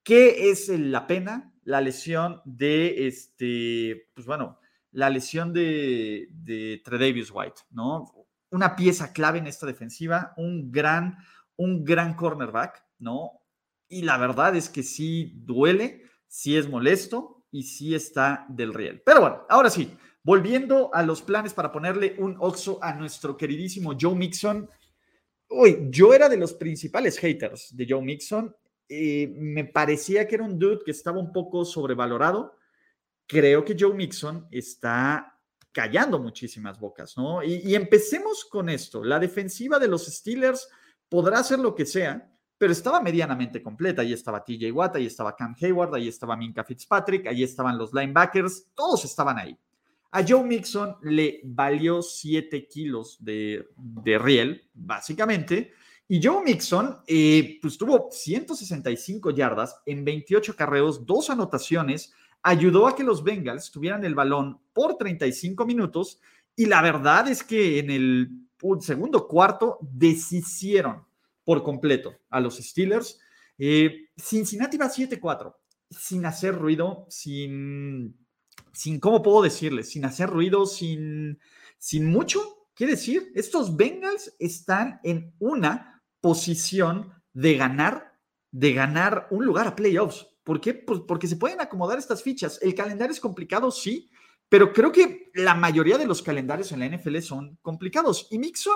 ¿Qué 0.07 0.51
es 0.51 0.69
la 0.69 1.09
pena? 1.09 1.53
La 1.65 1.81
lesión 1.81 2.41
de, 2.45 3.09
este, 3.09 4.09
pues 4.15 4.25
bueno, 4.25 4.61
la 4.93 5.11
lesión 5.11 5.53
de, 5.53 6.29
de 6.31 6.81
Tredavious 6.85 7.33
White, 7.35 7.63
¿no? 7.71 8.05
Una 8.53 8.77
pieza 8.77 9.13
clave 9.13 9.41
en 9.41 9.49
esta 9.49 9.67
defensiva, 9.67 10.33
un 10.37 10.71
gran, 10.71 11.19
un 11.57 11.85
gran 11.85 12.15
cornerback, 12.15 12.85
¿no? 13.01 13.33
Y 13.89 14.03
la 14.03 14.17
verdad 14.17 14.55
es 14.55 14.69
que 14.69 14.85
sí 14.85 15.33
duele, 15.39 16.05
sí 16.29 16.57
es 16.57 16.69
molesto 16.69 17.45
y 17.51 17.65
sí 17.65 17.93
está 17.93 18.47
del 18.49 18.75
riel. 18.75 19.03
Pero 19.05 19.23
bueno, 19.23 19.45
ahora 19.49 19.71
sí, 19.71 19.91
volviendo 20.23 20.89
a 20.95 21.03
los 21.03 21.21
planes 21.21 21.53
para 21.53 21.73
ponerle 21.73 22.15
un 22.21 22.37
oxo 22.39 22.79
a 22.81 22.95
nuestro 22.95 23.37
queridísimo 23.37 23.97
Joe 24.01 24.15
Mixon. 24.15 24.71
Uy, 25.49 25.89
yo 25.91 26.15
era 26.15 26.29
de 26.29 26.37
los 26.37 26.53
principales 26.53 27.19
haters 27.19 27.77
de 27.77 27.87
Joe 27.89 28.03
Mixon 28.03 28.55
eh, 28.89 29.35
me 29.37 29.65
parecía 29.65 30.29
que 30.29 30.37
era 30.37 30.45
un 30.45 30.59
dude 30.59 30.81
que 30.85 30.91
estaba 30.91 31.19
un 31.19 31.33
poco 31.33 31.65
sobrevalorado. 31.65 32.57
Creo 33.27 33.65
que 33.65 33.77
Joe 33.79 33.95
Mixon 33.95 34.47
está 34.51 35.37
callando 35.73 36.19
muchísimas 36.19 36.79
bocas, 36.79 37.17
¿no? 37.17 37.43
Y, 37.43 37.75
empecemos 37.75 38.45
con 38.45 38.69
esto. 38.69 39.05
La 39.05 39.19
defensiva 39.19 39.79
de 39.79 39.89
los 39.89 40.07
Steelers 40.07 40.69
podrá 41.09 41.41
hacer 41.41 41.59
lo 41.59 41.75
que 41.75 41.85
sea, 41.85 42.33
pero 42.57 42.73
estaba 42.73 43.01
medianamente 43.01 43.63
completa. 43.63 44.03
Ahí 44.03 44.13
estaba 44.13 44.43
TJ 44.43 44.71
Watt, 44.73 44.97
ahí 44.97 45.07
estaba 45.07 45.37
Cam 45.37 45.55
Hayward, 45.61 45.95
ahí 45.95 46.09
estaba 46.09 46.37
Minka 46.37 46.65
Fitzpatrick, 46.65 47.27
ahí 47.27 47.43
estaban 47.43 47.77
los 47.77 47.93
linebackers, 47.93 48.69
todos 48.75 49.05
estaban 49.05 49.39
ahí. 49.39 49.59
A 50.13 50.25
Joe 50.27 50.45
Mixon 50.45 50.97
le 51.03 51.41
valió 51.45 52.01
7 52.01 52.67
kilos 52.69 53.23
de, 53.23 53.69
de 53.77 54.19
riel, 54.19 54.71
básicamente. 54.73 55.73
Y 56.09 56.23
Joe 56.23 56.45
Mixon, 56.45 56.99
eh, 57.07 57.59
pues 57.61 57.77
tuvo 57.77 58.09
165 58.11 59.31
yardas 59.31 59.81
en 59.87 60.05
28 60.05 60.55
carreos, 60.55 61.05
dos 61.05 61.31
anotaciones, 61.31 62.13
ayudó 62.43 62.87
a 62.87 62.95
que 62.95 63.03
los 63.03 63.25
Bengals 63.25 63.73
tuvieran 63.73 64.05
el 64.05 64.15
balón 64.15 64.61
por 64.73 64.97
35 64.97 65.67
minutos 65.67 66.21
y 66.55 66.67
la 66.67 66.81
verdad 66.81 67.27
es 67.29 67.43
que 67.43 67.81
en 67.81 67.91
el 67.91 68.31
segundo 68.81 69.27
cuarto 69.27 69.79
deshicieron 69.81 71.05
por 71.45 71.63
completo 71.63 72.15
a 72.31 72.41
los 72.41 72.57
Steelers. 72.57 73.19
Eh, 73.59 74.09
Cincinnati 74.17 74.77
va 74.77 74.89
7-4, 74.89 75.55
sin 75.91 76.25
hacer 76.25 76.55
ruido, 76.55 77.07
sin, 77.09 78.17
sin, 78.73 79.01
¿cómo 79.01 79.23
puedo 79.23 79.43
decirle? 79.43 79.83
Sin 79.83 80.05
hacer 80.05 80.31
ruido, 80.31 80.67
sin, 80.67 81.39
sin 81.79 82.07
mucho. 82.07 82.41
¿Qué 82.75 82.87
decir? 82.87 83.33
Estos 83.35 83.77
Bengals 83.77 84.37
están 84.39 85.01
en 85.03 85.35
una 85.39 85.96
posición 86.27 87.13
de 87.35 87.55
ganar, 87.57 88.19
de 88.51 88.73
ganar 88.73 89.29
un 89.31 89.45
lugar 89.45 89.69
a 89.69 89.77
playoffs. 89.77 90.27
¿Por 90.43 90.61
qué? 90.61 90.75
Pues 90.75 91.03
porque 91.07 91.29
se 91.29 91.37
pueden 91.37 91.61
acomodar 91.61 92.01
estas 92.01 92.21
fichas. 92.21 92.59
El 92.61 92.75
calendario 92.75 93.13
es 93.13 93.21
complicado, 93.21 93.71
sí, 93.71 94.11
pero 94.49 94.73
creo 94.73 94.91
que 94.91 95.31
la 95.35 95.55
mayoría 95.55 95.99
de 95.99 96.07
los 96.07 96.23
calendarios 96.23 96.73
en 96.73 96.81
la 96.81 96.89
NFL 96.89 97.19
son 97.21 97.59
complicados. 97.63 98.27
Y 98.33 98.41
Mixon 98.41 98.75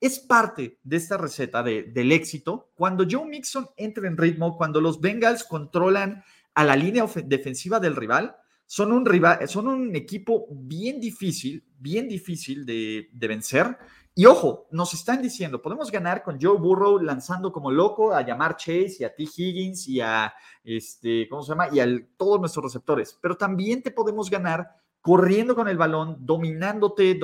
es 0.00 0.18
parte 0.18 0.80
de 0.82 0.96
esta 0.96 1.16
receta 1.16 1.62
del 1.62 2.10
éxito. 2.10 2.72
Cuando 2.74 3.06
Joe 3.08 3.28
Mixon 3.28 3.68
entra 3.76 4.08
en 4.08 4.16
ritmo, 4.16 4.56
cuando 4.56 4.80
los 4.80 5.00
Bengals 5.00 5.44
controlan 5.44 6.24
a 6.54 6.64
la 6.64 6.74
línea 6.74 7.06
defensiva 7.26 7.78
del 7.78 7.94
rival, 7.94 8.34
son 8.66 8.90
un, 8.90 9.06
rival, 9.06 9.48
son 9.48 9.68
un 9.68 9.94
equipo 9.94 10.48
bien 10.50 10.98
difícil, 10.98 11.64
bien 11.78 12.08
difícil 12.08 12.66
de, 12.66 13.08
de, 13.12 13.28
vencer. 13.28 13.78
Y 14.18 14.26
ojo, 14.26 14.66
nos 14.72 14.92
están 14.94 15.22
diciendo, 15.22 15.62
podemos 15.62 15.92
ganar 15.92 16.24
con 16.24 16.40
Joe 16.40 16.58
Burrow 16.58 16.98
lanzando 16.98 17.52
como 17.52 17.70
loco 17.70 18.12
a 18.12 18.22
llamar 18.22 18.56
Chase 18.56 18.96
y 18.98 19.04
a 19.04 19.14
T. 19.14 19.22
Higgins 19.22 19.86
y 19.86 20.00
a, 20.00 20.34
este, 20.64 21.28
¿cómo 21.28 21.44
se 21.44 21.50
llama? 21.50 21.68
Y 21.70 21.78
a 21.78 21.86
todos 22.16 22.40
nuestros 22.40 22.64
receptores. 22.64 23.16
Pero 23.22 23.36
también 23.36 23.80
te 23.80 23.92
podemos 23.92 24.28
ganar 24.28 24.70
corriendo 25.00 25.54
con 25.54 25.68
el 25.68 25.78
balón, 25.78 26.16
dominándote, 26.18 27.16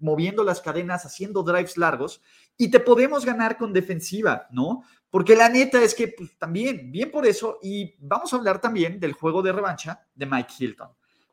moviendo 0.00 0.42
las 0.42 0.60
cadenas, 0.60 1.06
haciendo 1.06 1.44
drives 1.44 1.76
largos, 1.76 2.20
y 2.56 2.68
te 2.68 2.80
podemos 2.80 3.24
ganar 3.24 3.56
con 3.56 3.72
defensiva, 3.72 4.48
¿no? 4.50 4.82
Porque 5.08 5.36
la 5.36 5.48
neta 5.48 5.80
es 5.80 5.94
que 5.94 6.08
pues, 6.08 6.36
también, 6.36 6.90
bien 6.90 7.12
por 7.12 7.26
eso, 7.26 7.60
y 7.62 7.94
vamos 8.00 8.32
a 8.32 8.36
hablar 8.38 8.60
también 8.60 8.98
del 8.98 9.12
juego 9.12 9.40
de 9.40 9.52
revancha 9.52 10.04
de 10.16 10.26
Mike 10.26 10.52
Hilton. 10.58 10.88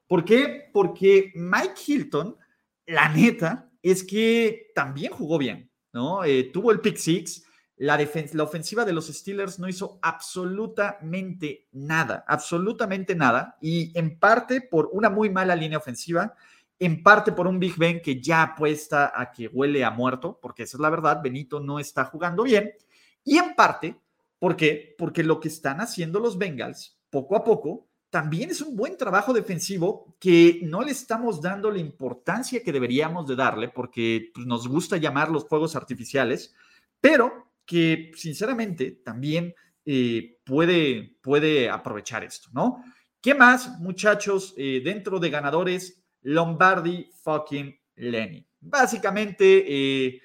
¿Por 0.08 0.24
qué? 0.24 0.70
Porque 0.72 1.32
Mike 1.34 1.74
Hilton, 1.88 2.38
la 2.86 3.10
neta, 3.10 3.67
es 3.92 4.04
que 4.04 4.72
también 4.74 5.12
jugó 5.12 5.38
bien, 5.38 5.72
¿no? 5.94 6.24
Eh, 6.24 6.50
tuvo 6.54 6.72
el 6.72 6.82
pick 6.82 6.98
six, 6.98 7.44
la, 7.78 7.98
la, 8.34 8.44
ofensiva 8.44 8.86
de 8.86 8.94
los 8.94 9.08
Steelers 9.08 9.60
no 9.60 9.70
hizo 9.70 10.00
absolutamente 10.02 11.68
nada, 11.72 12.26
absolutamente 12.28 13.16
nada, 13.16 13.58
y 13.62 13.98
en 13.98 14.18
parte 14.18 14.62
por 14.62 14.90
una 14.92 15.10
muy 15.10 15.30
mala 15.30 15.56
línea 15.56 15.78
ofensiva, 15.78 16.34
en 16.80 17.04
parte 17.04 17.32
por 17.32 17.48
un 17.48 17.60
Big 17.60 17.78
Ben 17.78 18.02
que 18.02 18.22
ya 18.22 18.44
apuesta 18.44 19.12
a 19.16 19.32
que 19.32 19.48
huele 19.48 19.84
a 19.84 19.92
muerto, 19.92 20.40
porque 20.42 20.64
esa 20.64 20.78
es 20.78 20.82
la 20.82 20.90
verdad, 20.90 21.22
Benito 21.24 21.60
no 21.60 21.80
está 21.80 22.06
jugando 22.06 22.44
bien, 22.44 22.72
y 23.24 23.38
en 23.38 23.56
parte, 23.56 24.00
¿por 24.40 24.56
qué? 24.56 24.96
Porque 24.98 25.24
lo 25.24 25.40
que 25.40 25.50
están 25.50 25.82
haciendo 25.82 26.20
los 26.20 26.38
Bengals, 26.38 27.00
poco 27.10 27.36
a 27.36 27.44
poco, 27.44 27.88
también 28.18 28.50
es 28.50 28.62
un 28.62 28.76
buen 28.76 28.98
trabajo 28.98 29.32
defensivo 29.32 30.18
que 30.20 30.62
no 30.64 30.82
le 30.82 30.90
estamos 30.90 31.40
dando 31.40 31.70
la 31.70 31.78
importancia 31.78 32.64
que 32.64 32.72
deberíamos 32.72 33.28
de 33.28 33.36
darle, 33.36 33.70
porque 33.70 34.32
pues, 34.34 34.48
nos 34.48 34.68
gusta 34.68 34.98
llamar 34.98 35.30
los 35.30 35.48
fuegos 35.48 35.76
artificiales, 35.76 36.56
pero 37.00 37.52
que 37.64 38.12
sinceramente 38.16 38.90
también 39.06 39.54
eh, 39.86 40.40
puede, 40.44 41.20
puede 41.22 41.70
aprovechar 41.70 42.24
esto, 42.24 42.50
¿no? 42.54 42.84
¿Qué 43.22 43.36
más, 43.36 43.80
muchachos, 43.80 44.56
eh, 44.58 44.82
dentro 44.84 45.20
de 45.20 45.30
ganadores? 45.30 46.04
Lombardi 46.24 47.12
fucking 47.22 47.80
Lenny. 47.98 48.44
Básicamente, 48.60 49.64
eh, 49.68 50.22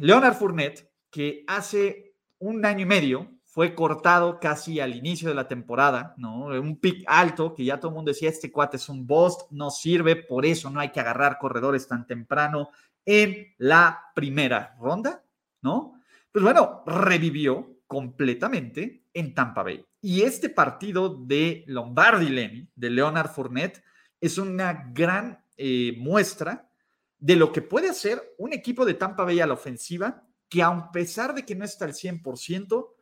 Leonard 0.00 0.34
Fournette, 0.34 0.90
que 1.12 1.44
hace 1.46 2.16
un 2.40 2.66
año 2.66 2.80
y 2.82 2.86
medio 2.86 3.30
fue 3.54 3.76
cortado 3.76 4.40
casi 4.40 4.80
al 4.80 4.96
inicio 4.96 5.28
de 5.28 5.36
la 5.36 5.46
temporada, 5.46 6.12
¿no? 6.16 6.46
Un 6.46 6.76
pick 6.80 7.04
alto 7.06 7.54
que 7.54 7.64
ya 7.64 7.78
todo 7.78 7.90
el 7.90 7.94
mundo 7.94 8.10
decía, 8.10 8.28
este 8.28 8.50
cuate 8.50 8.78
es 8.78 8.88
un 8.88 9.06
bust, 9.06 9.42
no 9.52 9.70
sirve, 9.70 10.16
por 10.16 10.44
eso 10.44 10.70
no 10.70 10.80
hay 10.80 10.90
que 10.90 10.98
agarrar 10.98 11.38
corredores 11.38 11.86
tan 11.86 12.04
temprano 12.04 12.70
en 13.04 13.54
la 13.58 14.10
primera 14.12 14.74
ronda. 14.80 15.22
¿no? 15.62 16.00
Pues 16.32 16.42
bueno, 16.42 16.82
revivió 16.84 17.78
completamente 17.86 19.04
en 19.14 19.34
Tampa 19.34 19.62
Bay. 19.62 19.86
Y 20.00 20.22
este 20.22 20.48
partido 20.48 21.08
de 21.08 21.62
Lombardi 21.68 22.30
Lenny, 22.30 22.68
de 22.74 22.90
Leonard 22.90 23.30
Fournette, 23.30 23.84
es 24.20 24.36
una 24.36 24.90
gran 24.92 25.44
eh, 25.56 25.94
muestra 25.96 26.68
de 27.20 27.36
lo 27.36 27.52
que 27.52 27.62
puede 27.62 27.88
hacer 27.88 28.34
un 28.36 28.52
equipo 28.52 28.84
de 28.84 28.94
Tampa 28.94 29.22
Bay 29.22 29.38
a 29.38 29.46
la 29.46 29.54
ofensiva, 29.54 30.26
que 30.48 30.60
a 30.60 30.90
pesar 30.90 31.36
de 31.36 31.44
que 31.44 31.54
no 31.54 31.64
está 31.64 31.84
al 31.84 31.92
100%, 31.92 32.93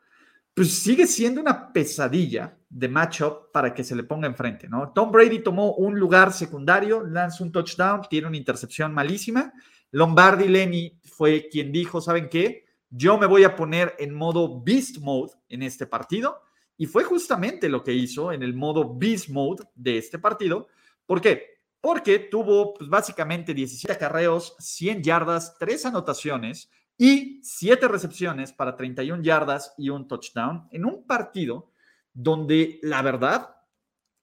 pues 0.54 0.73
sigue 0.75 1.06
siendo 1.06 1.40
una 1.40 1.73
pesadilla 1.73 2.59
de 2.68 2.88
matchup 2.88 3.50
para 3.52 3.73
que 3.73 3.85
se 3.85 3.97
le 3.97 4.04
ponga 4.04 4.26
enfrente, 4.26 4.68
¿no? 4.68 4.92
Tom 4.92 5.11
Brady 5.11 5.42
tomó 5.42 5.75
un 5.75 5.99
lugar 5.99 6.32
secundario, 6.32 7.04
lanza 7.04 7.44
un 7.44 7.52
touchdown, 7.52 8.02
tiene 8.09 8.26
una 8.28 8.37
intercepción 8.37 8.92
malísima, 8.92 9.52
Lombardi 9.92 10.49
Lenny 10.49 10.99
fue 11.04 11.49
quien 11.50 11.71
dijo, 11.71 12.00
¿saben 12.00 12.30
qué? 12.30 12.64
Yo 12.88 13.18
me 13.18 13.26
voy 13.26 13.44
a 13.44 13.54
poner 13.54 13.94
en 13.99 14.14
modo 14.14 14.62
Beast 14.62 14.99
Mode 14.99 15.32
en 15.50 15.62
este 15.62 15.87
partido. 15.87 16.40
Y 16.78 16.87
fue 16.87 17.04
justamente 17.04 17.68
lo 17.68 17.85
que 17.85 17.92
hizo 17.92 18.32
en 18.32 18.42
el 18.42 18.54
modo 18.54 18.97
Beast 18.97 19.28
Mode 19.28 19.64
de 19.75 19.99
este 19.99 20.18
partido. 20.18 20.68
¿Por 21.04 21.21
qué? 21.21 21.59
Porque 21.80 22.18
tuvo 22.18 22.73
pues, 22.73 22.88
básicamente 22.88 23.52
17 23.52 23.99
carreos, 23.99 24.56
100 24.59 25.02
yardas, 25.02 25.56
3 25.59 25.87
anotaciones 25.87 26.71
y 27.02 27.40
7 27.42 27.88
recepciones 27.88 28.52
para 28.52 28.76
31 28.76 29.25
yardas 29.25 29.75
y 29.76 29.88
un 29.88 30.06
touchdown 30.06 30.68
en 30.71 30.85
un 30.85 31.04
partido 31.04 31.73
donde 32.12 32.78
la 32.80 33.02
verdad 33.02 33.56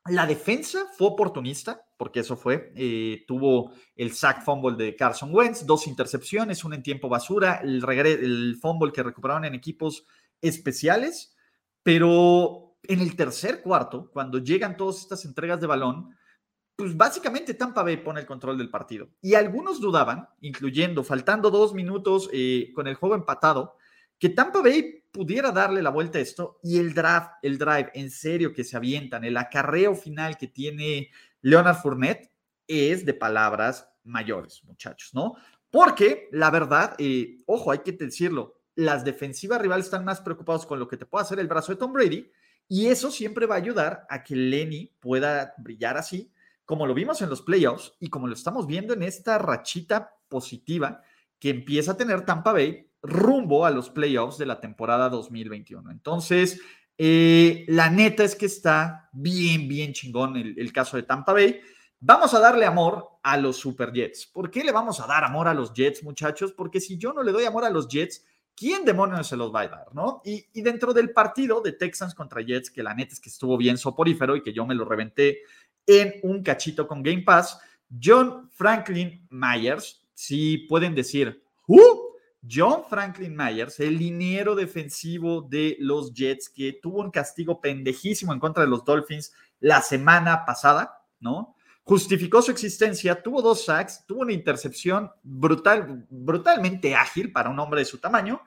la 0.05 0.25
defensa 0.25 0.86
fue 0.98 1.09
oportunista, 1.09 1.86
porque 1.98 2.21
eso 2.21 2.38
fue. 2.38 2.71
Eh, 2.77 3.25
tuvo 3.27 3.74
el 3.98 4.13
sack 4.13 4.45
fumble 4.45 4.77
de 4.81 4.95
Carson 4.95 5.36
Wentz, 5.36 5.65
dos 5.65 5.88
intercepciones, 5.88 6.63
una 6.63 6.77
en 6.77 6.83
tiempo 6.83 7.09
basura, 7.09 7.55
el, 7.55 7.83
el 7.83 8.57
fumble 8.62 8.93
que 8.93 9.03
recuperaron 9.03 9.43
en 9.43 9.55
equipos 9.55 10.05
especiales, 10.39 11.36
pero 11.83 12.77
en 12.83 13.01
el 13.01 13.13
tercer 13.17 13.62
cuarto, 13.62 14.09
cuando 14.13 14.38
llegan 14.38 14.77
todas 14.77 15.00
estas 15.00 15.25
entregas 15.25 15.59
de 15.59 15.67
balón, 15.67 16.15
pues 16.79 16.95
básicamente 16.95 17.55
Tampa 17.55 17.83
Bay 17.83 17.98
pone 17.98 18.21
el 18.21 18.25
control 18.25 18.57
del 18.57 18.69
partido. 18.69 19.09
Y 19.21 19.33
algunos 19.33 19.81
dudaban, 19.81 20.29
incluyendo 20.39 21.03
faltando 21.03 21.51
dos 21.51 21.74
minutos 21.74 22.29
eh, 22.31 22.71
con 22.74 22.88
el 22.88 22.95
juego 22.95 23.15
empatado, 23.15 23.75
que 24.17 24.29
Tampa 24.29 24.62
Bay 24.62 25.03
pudiera 25.12 25.51
darle 25.51 25.81
la 25.81 25.89
vuelta 25.89 26.19
a 26.19 26.21
esto 26.21 26.57
y 26.63 26.79
el 26.79 26.93
draft, 26.93 27.33
el 27.41 27.57
drive 27.57 27.91
en 27.95 28.09
serio 28.09 28.53
que 28.53 28.63
se 28.63 28.77
avientan, 28.77 29.25
el 29.25 29.36
acarreo 29.36 29.93
final 29.93 30.38
que 30.38 30.48
tiene 30.48 31.09
Leonard 31.41 31.81
Fournette 31.81 32.31
es 32.65 33.05
de 33.05 33.13
palabras 33.13 33.89
mayores, 34.05 34.63
muchachos, 34.63 35.13
¿no? 35.13 35.36
Porque 35.69 36.29
la 36.31 36.50
verdad, 36.50 36.95
eh, 36.98 37.39
ojo, 37.45 37.71
hay 37.71 37.79
que 37.79 37.91
decirlo, 37.91 38.62
las 38.75 39.03
defensivas 39.03 39.62
rivales 39.62 39.88
están 39.88 40.05
más 40.05 40.21
preocupados 40.21 40.65
con 40.65 40.79
lo 40.79 40.88
que 40.88 40.95
te 40.95 41.05
puede 41.05 41.24
hacer 41.24 41.39
el 41.39 41.50
brazo 41.50 41.74
de 41.74 41.77
Tom 41.77 41.91
Brady 41.91 42.31
y 42.69 42.86
eso 42.86 43.12
siempre 43.12 43.48
va 43.48 43.55
a 43.55 43.57
ayudar 43.57 44.05
a 44.09 44.24
que 44.24 44.38
Lenny 44.38 44.95
pueda 45.01 45.53
brillar 45.57 45.98
así, 45.98 46.31
como 46.69 46.85
lo 46.85 46.93
vimos 46.93 47.19
en 47.23 47.31
los 47.31 47.41
playoffs 47.41 47.93
y 47.99 48.11
como 48.11 48.27
lo 48.27 48.35
estamos 48.35 48.67
viendo 48.67 48.93
en 48.93 49.01
esta 49.01 49.39
rachita 49.39 50.13
positiva 50.27 51.01
que 51.39 51.49
empieza 51.49 51.93
a 51.93 51.97
tener 51.97 52.25
Tampa 52.25 52.53
Bay 52.53 52.91
rumbo 53.01 53.65
a 53.65 53.71
los 53.71 53.89
playoffs 53.89 54.38
de 54.38 54.45
la 54.45 54.61
temporada 54.61 55.09
2021. 55.09 55.89
Entonces, 55.89 56.61
eh, 56.95 57.65
la 57.69 57.89
neta 57.89 58.23
es 58.23 58.35
que 58.35 58.45
está 58.45 59.09
bien, 59.13 59.67
bien 59.67 59.93
chingón 59.93 60.38
el, 60.38 60.71
caso 60.71 60.95
de 60.95 61.01
Tampa 61.01 61.33
Bay. 61.33 61.59
Vamos 62.01 62.35
a 62.35 62.39
darle 62.39 62.67
amor 62.67 63.03
a 63.23 63.35
los 63.35 63.57
Super 63.57 63.91
Jets. 63.91 64.27
¿Por 64.27 64.51
qué 64.51 64.63
le 64.63 64.71
vamos 64.71 64.99
a 64.99 65.07
dar 65.07 65.23
amor 65.23 65.47
a 65.47 65.55
los 65.55 65.73
Jets, 65.73 66.03
muchachos? 66.03 66.53
Porque 66.53 66.79
si 66.79 66.99
yo 66.99 67.13
no 67.13 67.23
le 67.23 67.31
doy 67.31 67.45
amor 67.45 67.65
a 67.65 67.71
los 67.71 67.88
Jets, 67.88 68.23
¿quién 68.55 68.85
demonios 68.85 69.25
se 69.25 69.38
los 69.38 69.51
va 69.51 69.61
a 69.61 69.67
dar, 69.69 69.88
no? 69.95 70.21
Y, 70.23 70.45
y, 70.53 70.61
dentro 70.61 70.93
del 70.93 71.13
partido 71.13 71.61
de 71.61 71.71
Texans 71.71 72.13
contra 72.13 72.43
Jets, 72.43 72.69
que 72.69 72.83
la 72.83 72.93
neta 72.93 73.13
es 73.13 73.19
que 73.19 73.29
estuvo 73.29 73.57
bien 73.57 73.79
soporífero 73.79 74.35
y 74.35 74.43
que 74.43 74.53
yo 74.53 74.67
me 74.67 74.75
lo 74.75 74.85
reventé 74.85 75.39
en 75.89 76.13
un 76.22 76.43
cachito 76.43 76.88
con 76.88 77.01
Game 77.01 77.24
Pass, 77.24 77.60
John 78.01 78.48
Franklin 78.51 79.27
Myers, 79.31 80.05
si 80.13 80.60
pueden 80.69 80.93
decir, 80.93 81.43
¿Who? 81.67 82.10
John 82.48 82.84
Franklin 82.88 83.36
Myers, 83.36 83.79
el 83.79 83.98
liniero 83.98 84.53
defensivo 84.53 85.41
de 85.41 85.75
los 85.79 86.13
Jets, 86.13 86.48
que 86.50 86.74
tuvo 86.74 87.01
un 87.01 87.10
castigo 87.10 87.60
pendejísimo 87.60 88.31
en 88.31 88.39
contra 88.39 88.63
de 88.63 88.69
los 88.69 88.86
Dolphins 88.86 89.34
la 89.60 89.81
semana 89.81 90.46
pasada, 90.46 91.03
¿no? 91.19 91.55
Justificó 91.84 92.43
su 92.43 92.51
existencia, 92.51 93.22
tuvo 93.22 93.41
dos 93.41 93.65
sacks, 93.65 94.05
tuvo 94.05 94.22
una 94.22 94.31
intercepción 94.31 95.12
brutal, 95.24 96.05
brutalmente 96.10 96.96
ágil 96.96 97.31
para 97.31 97.50
un 97.50 97.60
hombre 97.60 97.81
de 97.81 97.86
su 97.86 97.98
tamaño 97.98 98.41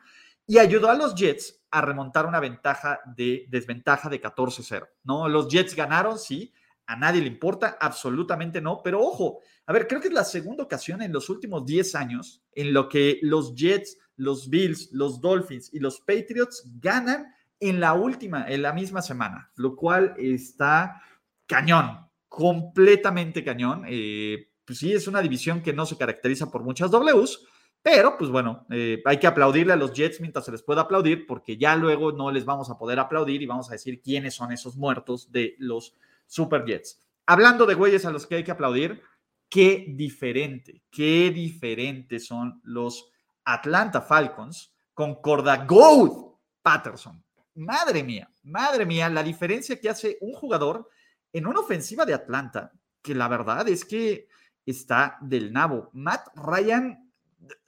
y 0.46 0.58
ayudó 0.58 0.90
a 0.90 0.94
los 0.94 1.16
Jets 1.16 1.60
a 1.72 1.80
remontar 1.80 2.26
una 2.26 2.38
ventaja 2.38 3.00
de 3.16 3.46
desventaja 3.48 4.08
de 4.08 4.22
14-0, 4.22 4.88
¿no? 5.02 5.28
Los 5.28 5.48
Jets 5.48 5.74
ganaron, 5.74 6.18
sí, 6.18 6.52
a 6.86 6.96
nadie 6.96 7.20
le 7.20 7.28
importa, 7.28 7.76
absolutamente 7.80 8.60
no, 8.60 8.82
pero 8.82 9.00
ojo, 9.00 9.40
a 9.66 9.72
ver, 9.72 9.86
creo 9.86 10.00
que 10.00 10.08
es 10.08 10.14
la 10.14 10.24
segunda 10.24 10.64
ocasión 10.64 11.02
en 11.02 11.12
los 11.12 11.28
últimos 11.30 11.64
10 11.64 11.94
años 11.94 12.42
en 12.52 12.72
lo 12.72 12.88
que 12.88 13.18
los 13.22 13.54
Jets, 13.54 13.98
los 14.16 14.50
Bills, 14.50 14.90
los 14.92 15.20
Dolphins 15.20 15.72
y 15.72 15.80
los 15.80 16.00
Patriots 16.00 16.64
ganan 16.80 17.32
en 17.60 17.78
la 17.78 17.94
última, 17.94 18.46
en 18.48 18.62
la 18.62 18.72
misma 18.72 19.02
semana, 19.02 19.50
lo 19.54 19.76
cual 19.76 20.14
está 20.18 21.00
cañón, 21.46 22.08
completamente 22.28 23.44
cañón. 23.44 23.84
Eh, 23.86 24.48
pues 24.64 24.80
sí, 24.80 24.92
es 24.92 25.06
una 25.06 25.20
división 25.20 25.62
que 25.62 25.72
no 25.72 25.86
se 25.86 25.96
caracteriza 25.96 26.50
por 26.50 26.64
muchas 26.64 26.90
Ws, 26.90 27.46
pero 27.82 28.16
pues 28.16 28.30
bueno, 28.30 28.66
eh, 28.70 29.02
hay 29.04 29.18
que 29.18 29.26
aplaudirle 29.26 29.72
a 29.72 29.76
los 29.76 29.92
Jets 29.92 30.20
mientras 30.20 30.44
se 30.44 30.52
les 30.52 30.62
pueda 30.62 30.82
aplaudir, 30.82 31.26
porque 31.26 31.56
ya 31.56 31.76
luego 31.76 32.12
no 32.12 32.30
les 32.30 32.44
vamos 32.44 32.70
a 32.70 32.78
poder 32.78 32.98
aplaudir 32.98 33.42
y 33.42 33.46
vamos 33.46 33.68
a 33.70 33.72
decir 33.72 34.00
quiénes 34.00 34.34
son 34.34 34.52
esos 34.52 34.76
muertos 34.76 35.30
de 35.30 35.54
los 35.58 35.96
Super 36.26 36.64
Jets. 36.64 37.00
Hablando 37.26 37.66
de 37.66 37.74
güeyes 37.74 38.04
a 38.04 38.10
los 38.10 38.26
que 38.26 38.36
hay 38.36 38.44
que 38.44 38.50
aplaudir, 38.50 39.02
qué 39.48 39.86
diferente, 39.88 40.82
qué 40.90 41.30
diferente 41.30 42.18
son 42.18 42.60
los 42.64 43.10
Atlanta 43.44 44.00
Falcons 44.00 44.74
con 44.94 45.20
Corda 45.20 45.64
Gold 45.64 46.36
Patterson. 46.62 47.22
Madre 47.54 48.02
mía, 48.02 48.30
madre 48.44 48.86
mía, 48.86 49.08
la 49.08 49.22
diferencia 49.22 49.78
que 49.78 49.90
hace 49.90 50.16
un 50.20 50.32
jugador 50.32 50.88
en 51.32 51.46
una 51.46 51.60
ofensiva 51.60 52.06
de 52.06 52.14
Atlanta, 52.14 52.72
que 53.02 53.14
la 53.14 53.28
verdad 53.28 53.68
es 53.68 53.84
que 53.84 54.28
está 54.64 55.18
del 55.20 55.52
nabo. 55.52 55.90
Matt 55.92 56.28
Ryan, 56.36 57.10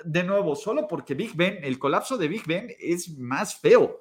de 0.05 0.25
nuevo, 0.25 0.55
solo 0.57 0.87
porque 0.87 1.15
Big 1.15 1.35
Ben, 1.35 1.59
el 1.63 1.79
colapso 1.79 2.17
de 2.17 2.29
Big 2.29 2.47
Ben 2.47 2.75
es 2.79 3.11
más 3.19 3.57
feo, 3.57 4.01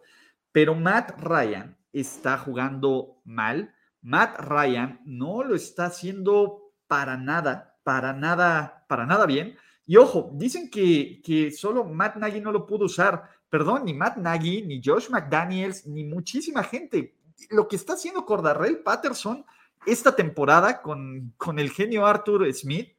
pero 0.52 0.76
Matt 0.76 1.20
Ryan 1.20 1.78
está 1.92 2.38
jugando 2.38 3.22
mal. 3.26 3.74
Matt 4.04 4.40
Ryan 4.40 5.02
no 5.06 5.44
lo 5.44 5.56
está 5.56 5.86
haciendo 5.86 6.72
para 6.88 7.18
nada 7.18 7.74
para 7.84 8.14
nada, 8.14 8.86
para 8.88 9.06
nada 9.06 9.26
bien. 9.26 9.56
Y 9.86 9.98
ojo, 9.98 10.32
dicen 10.34 10.70
que, 10.70 11.22
que 11.24 11.52
solo 11.52 11.84
Matt 11.84 12.16
Nagy 12.16 12.40
no 12.42 12.52
lo 12.52 12.66
pudo 12.66 12.86
usar. 12.86 13.30
Perdón, 13.50 13.86
ni 13.86 13.94
Matt 13.94 14.18
Nagy, 14.18 14.64
ni 14.64 14.82
Josh 14.84 15.10
McDaniels, 15.10 15.86
ni 15.86 16.04
muchísima 16.06 16.64
gente. 16.64 17.16
Lo 17.50 17.68
que 17.68 17.76
está 17.76 17.94
haciendo 17.94 18.26
Cordarrell 18.26 18.80
Patterson 18.80 19.46
esta 19.86 20.16
temporada 20.16 20.82
con, 20.82 21.34
con 21.36 21.60
el 21.60 21.70
genio 21.70 22.06
Arthur 22.06 22.52
Smith 22.54 22.96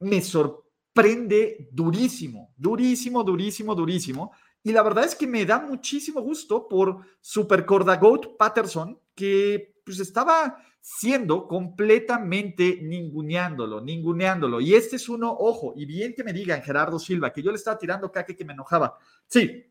me 0.00 0.22
sorprende 0.22 1.68
durísimo, 1.70 2.54
durísimo, 2.56 3.22
durísimo, 3.22 3.74
durísimo. 3.74 4.32
Y 4.64 4.72
la 4.72 4.82
verdad 4.82 5.04
es 5.04 5.14
que 5.14 5.26
me 5.26 5.44
da 5.44 5.58
muchísimo 5.58 6.22
gusto 6.22 6.66
por 6.68 7.04
Super 7.20 7.66
Cordagoat 7.66 8.36
Patterson, 8.38 8.98
que 9.14 9.71
pues 9.84 10.00
estaba 10.00 10.56
siendo 10.80 11.46
completamente 11.46 12.80
ninguneándolo, 12.82 13.80
ninguneándolo. 13.80 14.60
Y 14.60 14.74
este 14.74 14.96
es 14.96 15.08
uno, 15.08 15.32
ojo, 15.32 15.74
y 15.76 15.86
bien 15.86 16.14
que 16.14 16.24
me 16.24 16.32
digan 16.32 16.62
Gerardo 16.62 16.98
Silva, 16.98 17.32
que 17.32 17.42
yo 17.42 17.50
le 17.50 17.56
estaba 17.56 17.78
tirando 17.78 18.10
caque 18.10 18.36
que 18.36 18.44
me 18.44 18.52
enojaba. 18.52 18.98
Sí, 19.26 19.64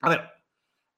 a 0.00 0.08
ver, 0.08 0.20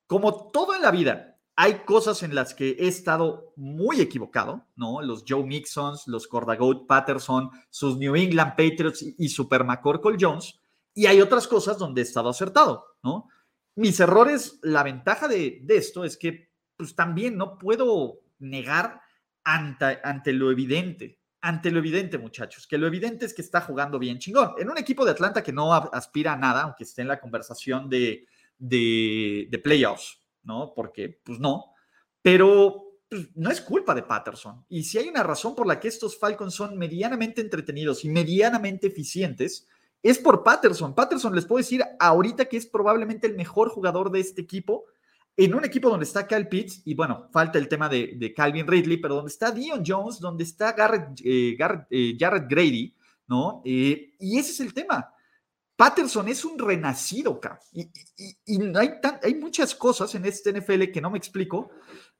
como 0.07 0.51
todo 0.51 0.75
en 0.75 0.83
la 0.83 0.91
vida, 0.91 1.39
hay 1.55 1.85
cosas 1.85 2.23
en 2.23 2.35
las 2.35 2.55
que 2.55 2.71
he 2.71 2.89
estado 2.89 3.53
muy 3.57 4.01
equivocado, 4.01 4.67
¿no? 4.75 5.03
Los 5.03 5.25
Joe 5.29 5.45
Mixons, 5.45 6.09
los 6.09 6.27
Cordagoat 6.27 6.87
Patterson, 6.87 7.51
sus 7.71 7.99
New 7.99 8.17
England 8.17 8.57
Patriots 8.57 9.03
y, 9.03 9.29
Super 9.29 9.65
McCorkle 9.65 10.17
Jones. 10.19 10.59
Y 10.95 11.07
hay 11.07 11.21
otras 11.21 11.47
cosas 11.47 11.79
donde 11.79 12.01
he 12.01 12.05
estado 12.05 12.31
acertado, 12.31 12.85
¿no? 13.03 13.29
Mis 13.75 14.01
errores, 14.01 14.59
la 14.63 14.83
ventaja 14.83 15.29
de, 15.29 15.61
de 15.63 15.77
esto 15.77 16.05
es 16.05 16.17
que, 16.17 16.51
pues 16.77 16.95
también 16.95 17.37
no 17.37 17.59
puedo 17.59 18.22
negar 18.43 19.01
ante, 19.45 20.33
lo 20.33 20.51
evidente. 20.51 21.19
Ante 21.41 21.71
lo 21.71 21.79
evidente, 21.79 22.19
muchachos, 22.19 22.67
que 22.67 22.79
lo 22.79 22.87
evidente 22.87 23.27
es 23.27 23.35
que 23.35 23.43
está 23.43 23.61
jugando 23.63 23.99
bien 23.99 24.19
chingón. 24.19 24.53
En 24.59 24.71
un 24.71 24.79
equipo 24.79 25.05
de 25.05 25.11
Atlanta 25.11 25.43
que 25.43 25.53
no 25.53 25.73
aspira 25.73 26.35
a 26.35 26.37
nada, 26.37 26.63
aunque 26.63 26.85
esté 26.85 27.03
en 27.03 27.09
la 27.09 27.21
conversación 27.21 27.89
de, 27.89 28.27
de, 28.59 29.61
playoffs, 29.63 30.21
¿no? 30.45 30.73
Porque, 30.75 31.21
pues 31.25 31.41
no. 31.41 31.75
Pero 32.21 32.99
pues, 33.09 33.29
no 33.35 33.51
es 33.51 33.61
culpa 33.61 33.93
de 33.95 34.05
Patterson. 34.05 34.65
Y 34.69 34.85
si 34.85 34.99
hay 34.99 35.09
una 35.09 35.25
razón 35.25 35.57
por 35.57 35.67
la 35.67 35.81
que 35.81 35.89
estos 35.89 36.17
Falcons 36.17 36.55
son 36.55 36.79
medianamente 36.79 37.41
entretenidos 37.41 38.05
y 38.05 38.09
medianamente 38.09 38.87
eficientes, 38.87 39.67
es 40.01 40.19
por 40.19 40.45
Patterson. 40.45 40.95
Patterson 40.95 41.35
les 41.35 41.45
puedo 41.45 41.59
decir 41.59 41.83
ahorita 41.99 42.45
que 42.45 42.57
es 42.57 42.67
probablemente 42.67 43.27
el 43.27 43.37
mejor 43.37 43.69
jugador 43.69 44.13
de 44.13 44.21
este 44.21 44.43
equipo 44.43 44.85
en 45.37 45.55
un 45.55 45.65
equipo 45.65 45.89
donde 45.89 46.05
está 46.05 46.27
Kyle 46.27 46.49
Pitts, 46.49 46.83
y 46.85 46.95
bueno, 46.95 47.29
falta 47.33 47.59
el 47.59 47.69
tema 47.69 47.89
de, 47.89 48.33
Calvin 48.37 48.67
Ridley, 48.67 48.99
pero 48.99 49.17
donde 49.17 49.31
está 49.31 49.51
Dion 49.51 49.83
Jones, 49.87 50.21
donde 50.21 50.45
está 50.45 50.73
Garrett, 50.73 51.21
eh, 51.25 51.57
eh, 51.91 52.17
Jared 52.19 52.45
Grady, 52.49 52.95
¿no? 53.29 53.63
Eh, 53.65 54.15
y 54.19 54.39
ese 54.39 54.53
es 54.53 54.61
el 54.61 54.75
tema. 54.75 55.13
Patterson 55.75 56.29
es 56.29 56.45
un 56.45 56.59
renacido, 56.59 57.33
acá. 57.33 57.59
Y, 57.73 57.91
hay, 58.77 58.91
hay, 59.23 59.35
muchas 59.35 59.75
cosas 59.75 60.15
en 60.15 60.27
este 60.27 60.53
NFL 60.53 60.93
que 60.93 61.01
no 61.01 61.11
me 61.11 61.19
explico. 61.19 61.71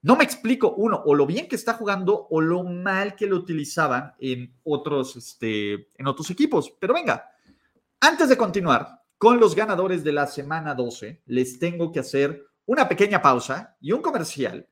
No 0.01 0.15
me 0.15 0.23
explico, 0.23 0.73
uno, 0.75 1.01
o 1.05 1.13
lo 1.13 1.25
bien 1.25 1.47
que 1.47 1.55
está 1.55 1.75
jugando 1.75 2.27
o 2.29 2.41
lo 2.41 2.63
mal 2.63 3.15
que 3.15 3.27
lo 3.27 3.37
utilizaban 3.37 4.15
en 4.19 4.57
otros, 4.63 5.15
este, 5.15 5.87
en 5.97 6.07
otros 6.07 6.29
equipos. 6.31 6.73
Pero 6.79 6.93
venga, 6.93 7.29
antes 8.01 8.27
de 8.27 8.35
continuar 8.35 9.01
con 9.17 9.39
los 9.39 9.55
ganadores 9.55 10.03
de 10.03 10.11
la 10.11 10.27
semana 10.27 10.75
12, 10.75 11.21
les 11.27 11.57
tengo 11.57 11.91
que 11.91 11.99
hacer 11.99 12.43
una 12.65 12.87
pequeña 12.87 13.21
pausa 13.21 13.75
y 13.81 13.91
un 13.91 14.01
comercial 14.01 14.67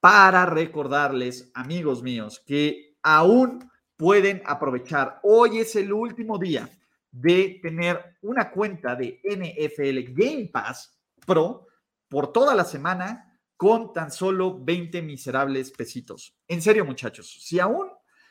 para 0.00 0.46
recordarles, 0.46 1.50
amigos 1.54 2.02
míos, 2.02 2.42
que 2.46 2.96
aún 3.02 3.70
pueden 3.96 4.42
aprovechar. 4.44 5.20
Hoy 5.22 5.58
es 5.58 5.76
el 5.76 5.92
último 5.92 6.38
día 6.38 6.68
de 7.10 7.60
tener 7.62 8.16
una 8.22 8.50
cuenta 8.50 8.94
de 8.94 9.20
NFL 9.24 10.12
Game 10.12 10.50
Pass 10.52 10.98
Pro 11.24 11.66
por 12.08 12.32
toda 12.32 12.54
la 12.54 12.64
semana 12.64 13.40
con 13.56 13.92
tan 13.92 14.10
solo 14.10 14.62
20 14.62 15.00
miserables 15.02 15.70
pesitos. 15.70 16.36
En 16.46 16.60
serio, 16.60 16.84
muchachos, 16.84 17.38
si 17.40 17.58
aún 17.58 17.88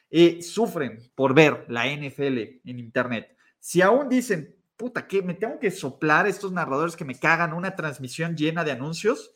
eh, 0.09 0.41
sufren 0.41 0.99
por 1.15 1.33
ver 1.33 1.65
la 1.67 1.87
NFL 1.87 2.37
en 2.63 2.79
Internet, 2.79 3.35
si 3.59 3.81
aún 3.81 4.07
dicen, 4.07 4.54
puta, 4.77 5.07
que 5.07 5.21
me 5.21 5.33
tengo 5.33 5.59
que 5.59 5.71
soplar 5.71 6.27
estos 6.27 6.51
narradores 6.51 6.95
que 6.95 7.05
me 7.05 7.19
cagan 7.19 7.53
una 7.53 7.75
transmisión 7.75 8.35
llena 8.35 8.63
de 8.63 8.71
anuncios, 8.71 9.35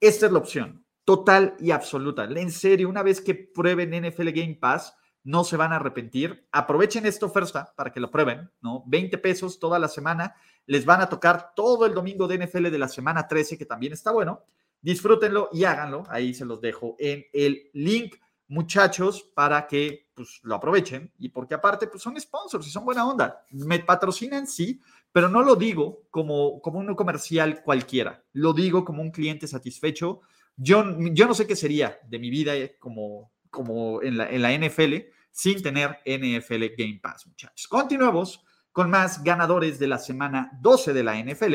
esta 0.00 0.26
es 0.26 0.32
la 0.32 0.38
opción, 0.38 0.84
total 1.04 1.56
y 1.58 1.70
absoluta. 1.70 2.24
En 2.24 2.50
serio, 2.50 2.88
una 2.88 3.02
vez 3.02 3.20
que 3.20 3.34
prueben 3.34 3.90
NFL 3.90 4.30
Game 4.30 4.58
Pass, 4.60 4.94
no 5.24 5.44
se 5.44 5.56
van 5.56 5.72
a 5.72 5.76
arrepentir. 5.76 6.48
Aprovechen 6.52 7.04
esta 7.04 7.26
oferta 7.26 7.74
para 7.76 7.92
que 7.92 8.00
lo 8.00 8.10
prueben, 8.10 8.50
¿no? 8.60 8.84
20 8.86 9.18
pesos 9.18 9.58
toda 9.58 9.78
la 9.78 9.88
semana. 9.88 10.34
Les 10.66 10.84
van 10.84 11.00
a 11.00 11.08
tocar 11.08 11.52
todo 11.54 11.84
el 11.84 11.94
domingo 11.94 12.26
de 12.26 12.46
NFL 12.46 12.70
de 12.70 12.78
la 12.78 12.88
semana 12.88 13.28
13, 13.28 13.58
que 13.58 13.66
también 13.66 13.92
está 13.92 14.10
bueno. 14.10 14.44
Disfrútenlo 14.80 15.50
y 15.52 15.64
háganlo. 15.64 16.04
Ahí 16.08 16.32
se 16.32 16.44
los 16.44 16.60
dejo 16.60 16.96
en 16.98 17.24
el 17.32 17.70
link 17.74 18.16
muchachos 18.46 19.22
para 19.34 19.66
que 19.66 20.07
pues, 20.18 20.40
lo 20.42 20.54
aprovechen 20.54 21.12
y 21.18 21.28
porque 21.28 21.54
aparte 21.54 21.86
pues, 21.86 22.02
son 22.02 22.20
sponsors 22.20 22.66
y 22.66 22.70
son 22.70 22.84
buena 22.84 23.06
onda. 23.06 23.44
Me 23.50 23.78
patrocinan, 23.78 24.46
sí, 24.46 24.80
pero 25.12 25.28
no 25.28 25.42
lo 25.42 25.56
digo 25.56 26.08
como, 26.10 26.60
como 26.60 26.78
un 26.78 26.94
comercial 26.94 27.62
cualquiera, 27.62 28.24
lo 28.32 28.52
digo 28.52 28.84
como 28.84 29.00
un 29.00 29.10
cliente 29.10 29.46
satisfecho. 29.46 30.20
Yo, 30.56 30.84
yo 31.12 31.26
no 31.26 31.34
sé 31.34 31.46
qué 31.46 31.56
sería 31.56 31.98
de 32.06 32.18
mi 32.18 32.30
vida 32.30 32.54
eh, 32.56 32.76
como, 32.78 33.32
como 33.50 34.02
en, 34.02 34.18
la, 34.18 34.28
en 34.28 34.42
la 34.42 34.52
NFL 34.52 34.94
sin 35.30 35.62
tener 35.62 36.00
NFL 36.04 36.64
Game 36.76 37.00
Pass, 37.02 37.26
muchachos. 37.26 37.68
Continuemos 37.68 38.44
con 38.72 38.90
más 38.90 39.22
ganadores 39.22 39.78
de 39.78 39.86
la 39.86 39.98
semana 39.98 40.50
12 40.60 40.92
de 40.92 41.04
la 41.04 41.16
NFL. 41.22 41.54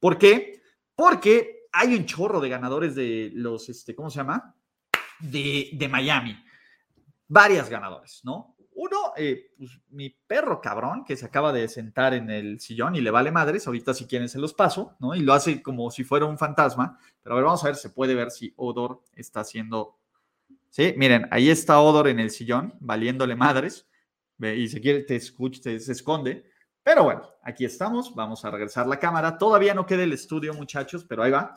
¿Por 0.00 0.18
qué? 0.18 0.62
Porque 0.94 1.66
hay 1.72 1.94
un 1.94 2.06
chorro 2.06 2.40
de 2.40 2.48
ganadores 2.48 2.94
de 2.94 3.30
los, 3.34 3.68
este, 3.68 3.94
¿cómo 3.94 4.10
se 4.10 4.16
llama? 4.16 4.54
de, 5.20 5.88
Miami. 5.90 6.36
Varias 7.28 7.68
ganadoras, 7.68 8.22
¿no? 8.24 8.56
Uno, 8.80 9.12
eh, 9.16 9.50
pues, 9.58 9.70
mi 9.90 10.10
perro 10.10 10.60
cabrón, 10.60 11.04
que 11.04 11.16
se 11.16 11.26
acaba 11.26 11.52
de 11.52 11.66
sentar 11.68 12.14
en 12.14 12.30
el 12.30 12.60
sillón 12.60 12.94
y 12.94 13.00
le 13.00 13.10
vale 13.10 13.30
madres, 13.30 13.66
ahorita 13.66 13.92
si 13.92 14.06
quieren 14.06 14.28
se 14.28 14.38
los 14.38 14.54
paso, 14.54 14.96
¿no? 15.00 15.14
Y 15.14 15.20
lo 15.20 15.34
hace 15.34 15.62
como 15.62 15.90
si 15.90 16.04
fuera 16.04 16.26
un 16.26 16.38
fantasma, 16.38 16.98
pero 17.22 17.34
a 17.34 17.36
ver, 17.36 17.44
vamos 17.44 17.64
a 17.64 17.66
ver, 17.66 17.76
se 17.76 17.90
puede 17.90 18.14
ver 18.14 18.30
si 18.30 18.54
Odor 18.56 19.02
está 19.16 19.40
haciendo, 19.40 19.98
¿sí? 20.70 20.94
Miren, 20.96 21.26
ahí 21.32 21.50
está 21.50 21.80
Odor 21.80 22.06
en 22.06 22.20
el 22.20 22.30
sillón, 22.30 22.74
valiéndole 22.78 23.34
madres, 23.34 23.88
y 24.40 24.68
se 24.68 24.80
quiere, 24.80 25.02
te 25.02 25.16
escucha, 25.16 25.62
se 25.62 25.92
esconde. 25.92 26.44
Pero 26.82 27.02
bueno, 27.04 27.28
aquí 27.42 27.64
estamos, 27.64 28.14
vamos 28.14 28.44
a 28.44 28.50
regresar 28.50 28.86
la 28.86 28.98
cámara. 28.98 29.36
Todavía 29.36 29.74
no 29.74 29.84
queda 29.84 30.04
el 30.04 30.12
estudio, 30.12 30.54
muchachos, 30.54 31.04
pero 31.04 31.22
ahí 31.22 31.30
va. 31.30 31.56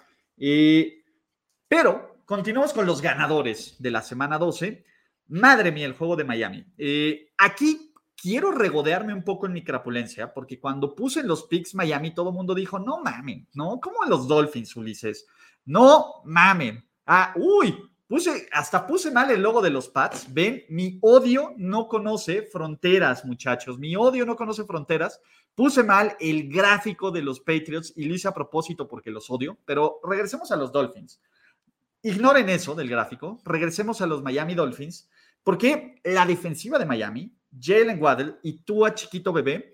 pero 1.68 2.24
continuamos 2.26 2.74
con 2.74 2.86
los 2.86 3.02
ganadores 3.02 3.76
de 3.78 3.92
la 3.92 4.02
semana 4.02 4.40
12. 4.40 4.84
Madre 5.32 5.72
mía, 5.72 5.86
el 5.86 5.94
juego 5.94 6.18
de 6.18 6.26
Miami. 6.26 6.66
Eh, 6.78 7.30
aquí 7.38 7.94
quiero 8.22 8.52
regodearme 8.52 9.14
un 9.14 9.24
poco 9.24 9.46
en 9.46 9.54
mi 9.54 9.64
crapulencia, 9.64 10.34
porque 10.34 10.60
cuando 10.60 10.94
puse 10.94 11.22
en 11.22 11.28
los 11.28 11.44
picks 11.44 11.74
Miami, 11.74 12.14
todo 12.14 12.30
el 12.30 12.36
mundo 12.36 12.54
dijo, 12.54 12.80
no 12.80 13.02
mamen, 13.02 13.48
¿no? 13.54 13.80
¿Cómo 13.80 14.04
los 14.06 14.28
Dolphins, 14.28 14.76
Ulises? 14.76 15.26
No 15.66 16.22
mamen. 16.26 16.86
Ah, 17.06 17.34
uy, 17.38 17.78
puse, 18.08 18.50
hasta 18.52 18.86
puse 18.86 19.10
mal 19.10 19.32
el 19.32 19.42
logo 19.42 19.62
de 19.62 19.70
los 19.70 19.88
Pats. 19.88 20.34
Ven, 20.34 20.66
mi 20.68 21.00
odio 21.02 21.54
no 21.56 21.88
conoce 21.88 22.44
fronteras, 22.44 23.24
muchachos. 23.24 23.80
Mi 23.80 23.96
odio 23.96 24.26
no 24.26 24.36
conoce 24.36 24.66
fronteras. 24.66 25.22
Puse 25.56 25.82
mal 25.84 26.18
el 26.20 26.50
gráfico 26.50 27.10
de 27.10 27.22
los 27.22 27.40
Patriots 27.40 27.94
y 27.96 28.04
lo 28.04 28.16
hice 28.16 28.28
a 28.28 28.34
propósito 28.34 28.86
porque 28.88 29.12
los 29.12 29.30
odio, 29.32 29.58
pero 29.66 30.02
regresemos 30.04 30.52
a 30.52 30.58
los 30.58 30.74
Dolphins. 30.74 31.22
Ignoren 32.04 32.50
eso 32.50 32.74
del 32.74 32.90
gráfico, 32.90 33.40
regresemos 33.46 34.02
a 34.02 34.08
los 34.08 34.24
Miami 34.24 34.56
Dolphins, 34.56 35.08
porque 35.44 35.96
la 36.04 36.26
defensiva 36.26 36.78
de 36.78 36.86
Miami 36.86 37.36
Jalen 37.60 38.02
Waddell 38.02 38.38
y 38.44 38.64
Tua 38.64 38.94
Chiquito 38.94 39.34
Bebé, 39.34 39.74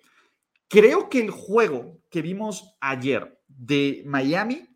creo 0.68 1.10
que 1.10 1.20
el 1.20 1.32
juego 1.32 2.00
que 2.10 2.22
vimos 2.22 2.76
ayer 2.80 3.40
de 3.48 4.04
Miami 4.06 4.68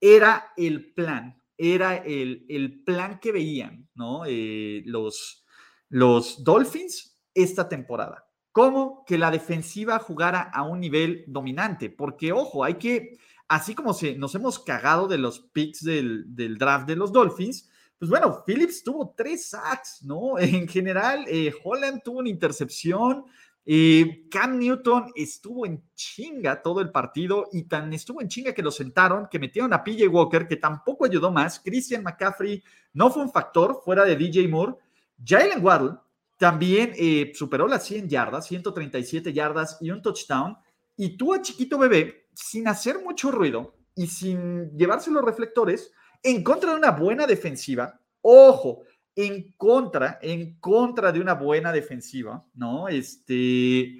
era 0.00 0.52
el 0.56 0.92
plan, 0.92 1.40
era 1.56 1.96
el, 1.96 2.82
plan 2.84 3.18
que 3.20 3.32
veían 3.32 3.88
¿no? 3.94 4.22
Eh, 4.26 4.82
los, 4.86 5.44
Dolphins 5.88 7.22
esta 7.34 7.68
temporada. 7.68 8.26
¿Cómo 8.52 9.04
que 9.06 9.16
la 9.16 9.30
defensiva 9.30 9.98
jugara 10.00 10.40
a 10.40 10.64
un 10.64 10.80
nivel 10.80 11.24
dominante? 11.28 11.88
Porque, 11.88 12.32
ojo, 12.32 12.64
hay 12.64 12.74
que, 12.74 13.16
así 13.46 13.74
como 13.74 13.94
se, 13.94 14.16
nos 14.16 14.34
hemos 14.34 14.58
cagado 14.58 15.06
de 15.06 15.18
los 15.18 15.38
picks 15.52 15.84
del 15.84 16.56
draft 16.58 16.88
de 16.88 16.96
los 16.96 17.12
Dolphins, 17.12 17.69
pues 18.00 18.08
bueno, 18.08 18.42
Phillips 18.46 18.82
tuvo 18.82 19.12
tres 19.14 19.50
sacks, 19.50 20.02
¿no? 20.02 20.38
En 20.38 20.66
general, 20.66 21.26
eh, 21.28 21.52
Holland 21.62 22.00
tuvo 22.02 22.20
una 22.20 22.30
intercepción, 22.30 23.26
eh, 23.66 24.26
Cam 24.30 24.58
Newton 24.58 25.12
estuvo 25.14 25.66
en 25.66 25.84
chinga 25.94 26.62
todo 26.62 26.80
el 26.80 26.90
partido 26.90 27.48
y 27.52 27.64
tan 27.64 27.92
estuvo 27.92 28.22
en 28.22 28.28
chinga 28.28 28.54
que 28.54 28.62
lo 28.62 28.70
sentaron, 28.70 29.28
que 29.30 29.38
metieron 29.38 29.74
a 29.74 29.84
PJ 29.84 30.08
Walker, 30.08 30.48
que 30.48 30.56
tampoco 30.56 31.04
ayudó 31.04 31.30
más. 31.30 31.60
Christian 31.60 32.02
McCaffrey 32.02 32.62
no 32.94 33.10
fue 33.10 33.22
un 33.22 33.30
factor 33.30 33.82
fuera 33.84 34.04
de 34.04 34.16
DJ 34.16 34.48
Moore. 34.48 34.76
Jalen 35.22 35.62
Waddle 35.62 35.98
también 36.38 36.94
eh, 36.96 37.32
superó 37.34 37.68
las 37.68 37.84
100 37.84 38.08
yardas, 38.08 38.46
137 38.46 39.30
yardas 39.34 39.76
y 39.82 39.90
un 39.90 40.00
touchdown. 40.00 40.56
Y 40.96 41.18
tú 41.18 41.34
a 41.34 41.42
chiquito 41.42 41.76
bebé, 41.76 42.28
sin 42.32 42.66
hacer 42.66 42.98
mucho 43.04 43.30
ruido 43.30 43.74
y 43.94 44.06
sin 44.06 44.74
llevarse 44.74 45.10
los 45.10 45.22
reflectores, 45.22 45.92
en 46.22 46.42
contra 46.42 46.70
de 46.70 46.76
una 46.76 46.90
buena 46.90 47.26
defensiva. 47.26 47.98
Ojo, 48.22 48.82
en 49.14 49.52
contra, 49.56 50.18
en 50.22 50.58
contra 50.58 51.12
de 51.12 51.20
una 51.20 51.34
buena 51.34 51.72
defensiva, 51.72 52.44
¿no? 52.54 52.88
Este, 52.88 53.98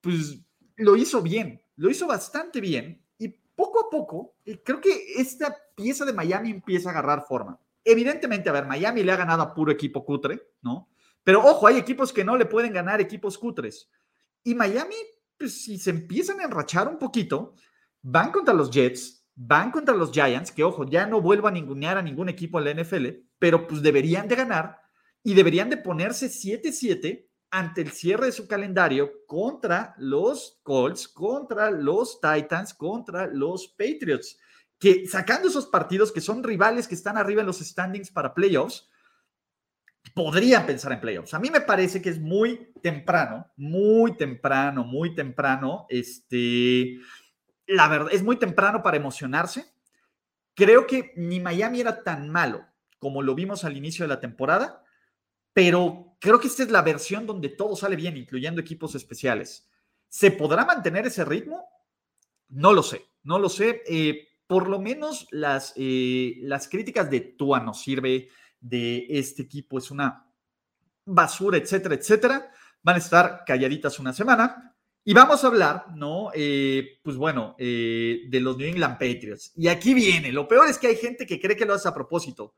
pues 0.00 0.40
lo 0.76 0.96
hizo 0.96 1.22
bien, 1.22 1.60
lo 1.76 1.90
hizo 1.90 2.06
bastante 2.06 2.60
bien 2.60 3.02
y 3.18 3.28
poco 3.28 3.86
a 3.86 3.90
poco 3.90 4.36
eh, 4.44 4.62
creo 4.64 4.80
que 4.80 5.14
esta 5.16 5.56
pieza 5.74 6.04
de 6.04 6.12
Miami 6.12 6.50
empieza 6.50 6.88
a 6.88 6.92
agarrar 6.92 7.26
forma. 7.26 7.58
Evidentemente, 7.84 8.48
a 8.48 8.52
ver, 8.52 8.66
Miami 8.66 9.02
le 9.02 9.12
ha 9.12 9.16
ganado 9.16 9.42
a 9.42 9.54
puro 9.54 9.70
equipo 9.70 10.04
cutre, 10.04 10.40
¿no? 10.62 10.88
Pero 11.22 11.44
ojo, 11.44 11.66
hay 11.66 11.76
equipos 11.76 12.12
que 12.12 12.24
no 12.24 12.36
le 12.36 12.46
pueden 12.46 12.72
ganar 12.72 13.00
equipos 13.00 13.38
cutres. 13.38 13.90
Y 14.42 14.54
Miami, 14.54 14.94
pues 15.36 15.64
si 15.64 15.78
se 15.78 15.90
empiezan 15.90 16.40
a 16.40 16.44
enrachar 16.44 16.88
un 16.88 16.98
poquito, 16.98 17.54
van 18.02 18.30
contra 18.30 18.54
los 18.54 18.70
Jets, 18.70 19.15
van 19.36 19.70
contra 19.70 19.94
los 19.94 20.10
Giants, 20.10 20.50
que 20.50 20.64
ojo, 20.64 20.84
ya 20.88 21.06
no 21.06 21.20
vuelvo 21.20 21.46
a 21.46 21.52
ningunear 21.52 21.98
a 21.98 22.02
ningún 22.02 22.28
equipo 22.28 22.58
en 22.58 22.64
la 22.64 22.82
NFL, 22.82 23.06
pero 23.38 23.66
pues 23.66 23.82
deberían 23.82 24.26
de 24.26 24.36
ganar 24.36 24.80
y 25.22 25.34
deberían 25.34 25.68
de 25.68 25.76
ponerse 25.76 26.28
7-7 26.28 27.28
ante 27.50 27.82
el 27.82 27.92
cierre 27.92 28.26
de 28.26 28.32
su 28.32 28.48
calendario 28.48 29.10
contra 29.26 29.94
los 29.98 30.60
Colts, 30.62 31.06
contra 31.06 31.70
los 31.70 32.20
Titans, 32.20 32.74
contra 32.74 33.26
los 33.26 33.68
Patriots, 33.68 34.38
que 34.78 35.06
sacando 35.06 35.48
esos 35.48 35.66
partidos 35.66 36.12
que 36.12 36.20
son 36.20 36.42
rivales 36.42 36.88
que 36.88 36.94
están 36.94 37.16
arriba 37.16 37.42
en 37.42 37.46
los 37.46 37.60
standings 37.60 38.10
para 38.10 38.34
playoffs, 38.34 38.88
podrían 40.14 40.66
pensar 40.66 40.92
en 40.92 41.00
playoffs. 41.00 41.34
A 41.34 41.38
mí 41.38 41.50
me 41.50 41.60
parece 41.60 42.00
que 42.00 42.10
es 42.10 42.20
muy 42.20 42.72
temprano, 42.82 43.46
muy 43.56 44.16
temprano, 44.16 44.84
muy 44.84 45.14
temprano, 45.14 45.86
este 45.88 46.98
la 47.66 47.88
verdad, 47.88 48.08
es 48.12 48.22
muy 48.22 48.36
temprano 48.36 48.82
para 48.82 48.96
emocionarse. 48.96 49.66
Creo 50.54 50.86
que 50.86 51.12
ni 51.16 51.40
Miami 51.40 51.80
era 51.80 52.02
tan 52.02 52.30
malo 52.30 52.64
como 52.98 53.22
lo 53.22 53.34
vimos 53.34 53.64
al 53.64 53.76
inicio 53.76 54.04
de 54.04 54.08
la 54.08 54.20
temporada, 54.20 54.82
pero 55.52 56.16
creo 56.20 56.40
que 56.40 56.48
esta 56.48 56.62
es 56.62 56.70
la 56.70 56.82
versión 56.82 57.26
donde 57.26 57.50
todo 57.50 57.76
sale 57.76 57.96
bien, 57.96 58.16
incluyendo 58.16 58.60
equipos 58.60 58.94
especiales. 58.94 59.68
¿Se 60.08 60.30
podrá 60.30 60.64
mantener 60.64 61.06
ese 61.06 61.24
ritmo? 61.24 61.68
No 62.48 62.72
lo 62.72 62.82
sé, 62.82 63.06
no 63.22 63.38
lo 63.38 63.48
sé. 63.48 63.82
Eh, 63.86 64.28
por 64.46 64.68
lo 64.68 64.80
menos 64.80 65.26
las, 65.30 65.72
eh, 65.76 66.36
las 66.42 66.68
críticas 66.68 67.10
de 67.10 67.20
Tua 67.20 67.60
no 67.60 67.74
sirve, 67.74 68.28
de 68.60 69.06
este 69.08 69.42
equipo 69.42 69.78
es 69.78 69.90
una 69.90 70.26
basura, 71.04 71.58
etcétera, 71.58 71.94
etcétera, 71.94 72.50
van 72.82 72.96
a 72.96 72.98
estar 72.98 73.44
calladitas 73.44 73.98
una 73.98 74.12
semana. 74.12 74.75
Y 75.08 75.14
vamos 75.14 75.44
a 75.44 75.46
hablar, 75.46 75.86
¿no? 75.94 76.30
Eh, 76.34 76.98
pues 77.04 77.16
bueno, 77.16 77.54
eh, 77.60 78.22
de 78.28 78.40
los 78.40 78.58
New 78.58 78.66
England 78.66 78.94
Patriots. 78.94 79.52
Y 79.54 79.68
aquí 79.68 79.94
viene, 79.94 80.32
lo 80.32 80.48
peor 80.48 80.68
es 80.68 80.78
que 80.78 80.88
hay 80.88 80.96
gente 80.96 81.26
que 81.26 81.40
cree 81.40 81.56
que 81.56 81.64
lo 81.64 81.74
hace 81.74 81.86
a 81.86 81.94
propósito. 81.94 82.56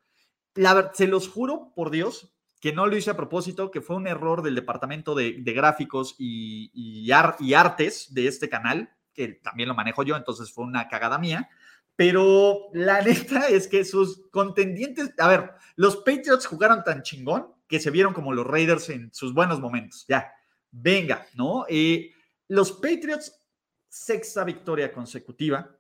La, 0.55 0.91
se 0.95 1.07
los 1.07 1.29
juro, 1.29 1.75
por 1.77 1.91
Dios, 1.91 2.33
que 2.59 2.73
no 2.73 2.87
lo 2.87 2.97
hice 2.97 3.11
a 3.11 3.19
propósito, 3.19 3.71
que 3.71 3.83
fue 3.83 3.97
un 3.97 4.07
error 4.07 4.41
del 4.41 4.55
departamento 4.55 5.15
de, 5.15 5.33
gráficos 5.45 6.17
y, 6.19 7.13
artes 7.13 8.15
de 8.15 8.29
este 8.29 8.49
canal, 8.49 8.95
que 9.13 9.29
también 9.29 9.69
lo 9.69 9.75
manejo 9.75 10.03
yo, 10.03 10.17
entonces 10.17 10.51
fue 10.51 10.65
una 10.65 10.89
cagada 10.89 11.19
mía. 11.19 11.51
Pero 11.97 12.71
la 12.73 13.03
neta 13.03 13.47
es 13.49 13.69
que 13.69 13.85
sus 13.85 14.27
contendientes, 14.31 15.13
a 15.19 15.29
ver, 15.29 15.51
los 15.77 15.97
Patriots 15.97 16.47
jugaron 16.47 16.83
tan 16.83 17.03
chingón 17.03 17.49
que 17.67 17.79
se 17.79 17.91
vieron 17.91 18.15
como 18.15 18.33
los 18.33 18.47
Raiders 18.47 18.89
en 18.89 19.13
sus 19.13 19.35
buenos 19.35 19.61
momentos. 19.61 20.07
Ya, 20.09 20.33
venga, 20.71 21.27
¿no? 21.35 21.67
Eh, 21.69 22.13
los 22.49 22.73
Patriots, 22.73 23.41
sexta 23.89 24.45
victoria 24.45 24.93
consecutiva 24.93 25.79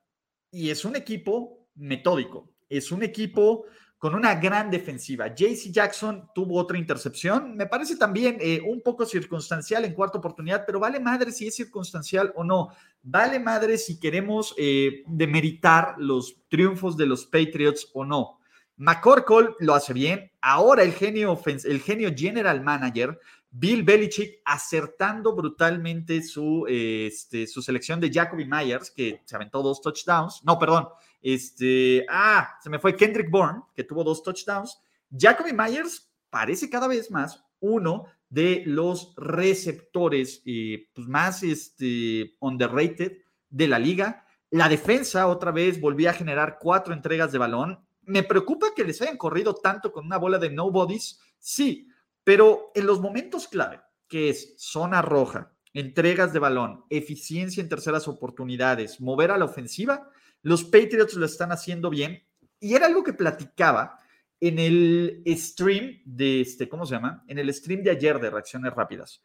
y 0.51 0.71
es 0.71 0.85
un 0.85 0.97
equipo 0.97 1.69
metódico, 1.75 2.51
es 2.69 2.93
un 2.93 3.03
equipo 3.03 3.65
con 3.99 4.15
una 4.15 4.37
gran 4.37 4.71
defensiva. 4.71 5.35
JC 5.35 5.73
Jackson 5.73 6.31
tuvo 6.35 6.57
otra 6.57 6.79
intercepción, 6.79 7.57
me 7.57 7.67
parece 7.67 7.97
también 7.97 8.39
eh, 8.41 8.61
un 8.65 8.81
poco 8.81 9.05
circunstancial 9.05 9.85
en 9.85 9.93
cuarta 9.93 10.19
oportunidad, 10.19 10.65
pero 10.65 10.79
vale 10.79 11.01
madre 11.01 11.33
si 11.33 11.49
es 11.49 11.57
circunstancial 11.57 12.33
o 12.37 12.45
no. 12.45 12.69
Vale 13.03 13.41
madre 13.41 13.77
si 13.77 13.99
queremos 13.99 14.55
eh, 14.57 15.03
demeritar 15.07 15.97
los 15.99 16.37
triunfos 16.49 16.97
de 16.97 17.07
los 17.07 17.27
Patriots 17.27 17.91
o 17.93 18.05
no. 18.05 18.39
McCorkle 18.77 19.57
lo 19.59 19.75
hace 19.75 19.93
bien. 19.93 20.31
Ahora 20.41 20.85
el 20.85 20.93
genio, 20.93 21.39
el 21.47 21.81
genio 21.81 22.13
general 22.17 22.63
manager 22.63 23.19
Bill 23.51 23.83
Belichick 23.83 24.41
acertando 24.45 25.35
brutalmente 25.35 26.23
su, 26.23 26.67
este, 26.69 27.47
su 27.47 27.63
selección 27.63 28.01
de 28.01 28.13
Jacoby 28.13 28.45
Myers, 28.45 28.91
que 28.91 29.23
se 29.25 29.37
aventó 29.37 29.63
dos 29.63 29.81
touchdowns. 29.81 30.43
No, 30.45 30.59
perdón. 30.59 30.89
Este, 31.21 32.05
ah, 32.09 32.57
se 32.63 32.71
me 32.71 32.79
fue 32.79 32.97
Kendrick 32.97 33.31
Bourne, 33.31 33.63
que 33.75 33.85
tuvo 33.85 34.05
dos 34.05 34.23
touchdowns. 34.23 34.81
Jacoby 35.11 35.53
Myers 35.53 36.11
parece 36.31 36.69
cada 36.69 36.89
vez 36.89 37.11
más 37.11 37.43
uno 37.61 38.07
de 38.29 38.63
los 38.67 39.15
receptores 39.17 40.43
eh, 40.45 40.89
pues 40.95 41.09
más 41.09 41.43
este, 41.43 42.37
underrated 42.41 43.19
de 43.49 43.69
la 43.69 43.79
liga. 43.79 44.27
La 44.51 44.69
defensa 44.69 45.27
otra 45.27 45.51
vez 45.51 45.81
volvió 45.81 46.11
a 46.11 46.15
generar 46.15 46.59
cuatro 46.61 46.95
entregas 46.95 47.33
de 47.33 47.39
balón. 47.39 47.81
Me 48.03 48.23
preocupa 48.23 48.69
que 48.75 48.85
les 48.85 49.01
hayan 49.03 49.17
corrido 49.17 49.55
tanto 49.55 49.93
con 49.93 50.07
una 50.07 50.19
bola 50.19 50.39
de 50.39 50.51
nobodies. 50.51 51.21
Sí, 51.39 51.89
pero 52.29 52.73
en 52.75 52.87
los 52.87 53.01
momentos 53.01 53.49
clave, 53.49 53.81
que 54.07 54.29
es 54.29 54.53
zona 54.59 55.01
roja, 55.01 55.55
entregas 55.73 56.31
de 56.35 56.39
balón, 56.39 56.85
eficiencia 56.91 57.63
en 57.63 57.71
terceras 57.71 58.07
oportunidades, 58.07 59.01
mover 59.01 59.31
a 59.31 59.39
la 59.39 59.47
ofensiva, 59.47 60.11
los 60.43 60.63
Patriots 60.63 61.15
lo 61.15 61.25
están 61.25 61.53
haciendo 61.53 61.89
bien. 61.89 62.23
Y 62.61 62.75
era 62.75 62.85
algo 62.85 63.03
que 63.03 63.15
platicaba 63.15 63.99
en 64.41 64.59
el 64.59 65.23
stream 65.27 66.03
de 66.05 66.43
este, 66.43 66.69
¿cómo 66.69 66.85
se 66.85 66.97
llama? 66.97 67.25
En 67.29 67.39
el 67.39 67.51
stream 67.55 67.83
de 67.83 67.93
ayer 67.93 68.21
de 68.21 68.29
reacciones 68.29 68.75
rápidas. 68.75 69.23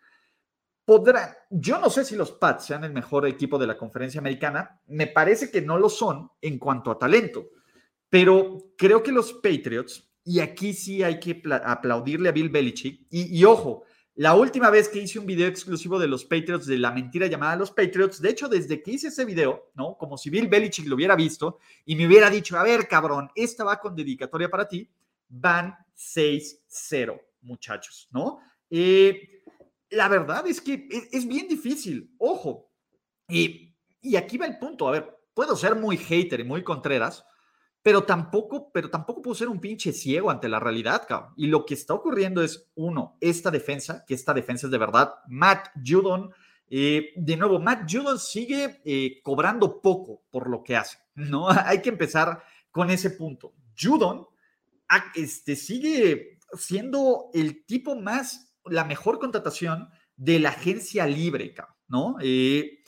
Podrán, 0.86 1.30
yo 1.50 1.80
no 1.80 1.90
sé 1.90 2.06
si 2.06 2.16
los 2.16 2.32
Pats 2.32 2.68
sean 2.68 2.86
el 2.86 2.94
mejor 2.94 3.28
equipo 3.28 3.60
de 3.60 3.68
la 3.68 3.78
conferencia 3.78 4.20
americana, 4.20 4.80
me 4.88 5.08
parece 5.08 5.52
que 5.52 5.62
no 5.62 5.78
lo 5.78 5.90
son 5.90 6.32
en 6.40 6.58
cuanto 6.58 6.90
a 6.90 6.98
talento, 6.98 7.50
pero 8.10 8.74
creo 8.78 9.04
que 9.04 9.12
los 9.12 9.34
Patriots 9.34 10.13
y 10.26 10.40
aquí 10.40 10.74
sí 10.74 11.04
hay 11.04 11.20
que 11.20 11.42
aplaudirle 11.66 12.30
a 12.30 12.32
Bill 12.32 12.50
Belichick. 12.50 13.08
Y, 13.10 13.44
ojo, 13.44 13.84
La 14.16 14.36
última 14.36 14.70
vez 14.70 14.90
que 14.90 15.00
hice 15.00 15.18
un 15.18 15.26
video 15.26 15.48
exclusivo 15.48 15.98
de 15.98 16.08
los 16.08 16.24
Patriots, 16.24 16.68
de 16.68 16.78
la 16.78 16.92
mentira 16.92 17.26
llamada 17.26 17.56
Los 17.56 17.72
Patriots, 17.72 18.22
de 18.22 18.30
hecho, 18.30 18.48
desde 18.48 18.84
que 18.84 18.92
hice 18.92 19.08
ese 19.08 19.26
video, 19.26 19.72
¿no? 19.74 19.98
Como 19.98 20.20
si 20.20 20.30
Bill 20.30 20.48
Belichick 20.48 20.86
lo 20.86 20.94
hubiera 20.96 21.16
visto 21.16 21.58
y 21.84 21.96
me 21.96 22.06
hubiera 22.06 22.30
dicho, 22.30 22.56
a 22.56 22.64
ver, 22.64 22.88
cabrón, 22.88 23.30
esta 23.34 23.64
va 23.64 23.80
con 23.80 23.96
dedicatoria 23.96 24.52
para 24.52 24.68
ti, 24.68 24.88
van 25.28 25.76
6-0, 25.98 27.20
muchachos, 27.42 28.08
¿no? 28.12 28.38
Eh, 28.70 29.42
la 29.90 30.08
verdad 30.08 30.46
es 30.46 30.62
que 30.62 30.88
es, 31.12 31.28
bien 31.28 31.48
difícil, 31.48 32.14
ojo. 32.20 32.70
Y, 33.28 33.76
y 34.00 34.16
aquí 34.16 34.38
va 34.38 34.46
el 34.46 34.60
punto, 34.60 34.88
a 34.88 34.92
ver, 34.92 35.18
puedo 35.34 35.56
ser 35.56 35.76
muy 35.76 35.98
hater 35.98 36.40
y 36.42 36.44
muy 36.44 36.64
contreras, 36.64 37.26
pero 37.84 38.06
tampoco, 38.06 38.72
pero 38.72 38.90
tampoco 38.90 39.22
puedo 39.22 39.36
ser 39.36 39.50
un 39.50 39.60
pinche 39.60 39.92
ciego 39.92 40.32
ante 40.32 40.48
la 40.48 40.60
realidad, 40.60 41.04
cabrón. 41.06 41.34
Y 41.36 41.48
lo 41.48 41.66
que 41.66 41.74
está 41.74 41.94
ocurriendo 41.94 42.42
es, 42.42 42.72
uno, 42.76 43.18
esta 43.20 43.52
defensa, 43.52 44.06
que 44.08 44.14
esta 44.14 44.34
defensa 44.34 44.68
es 44.68 44.72
de 44.72 44.78
verdad, 44.78 45.16
Matt 45.28 45.68
Judon, 45.86 46.32
eh, 46.70 47.12
de 47.18 47.36
nuevo, 47.36 47.60
Matt 47.60 47.92
Judon 47.92 48.18
sigue 48.18 48.82
eh, 48.86 49.22
cobrando 49.22 49.82
poco 49.82 50.24
por 50.32 50.50
lo 50.50 50.64
que 50.64 50.78
hace, 50.78 50.98
¿no? 51.16 51.50
Hay 51.66 51.82
que 51.82 51.90
empezar 51.90 52.42
con 52.72 52.90
ese 52.90 53.12
punto. 53.12 53.54
Judon 53.78 54.26
este, 55.14 55.58
sigue 55.58 56.40
siendo 56.58 57.32
el 57.34 57.66
tipo 57.66 57.96
más, 57.96 58.56
la 58.64 58.86
mejor 58.86 59.20
contratación 59.20 59.90
de 60.16 60.40
la 60.40 60.50
agencia 60.50 61.06
libre, 61.06 61.54
¿no? 61.90 62.16
Eh, 62.22 62.80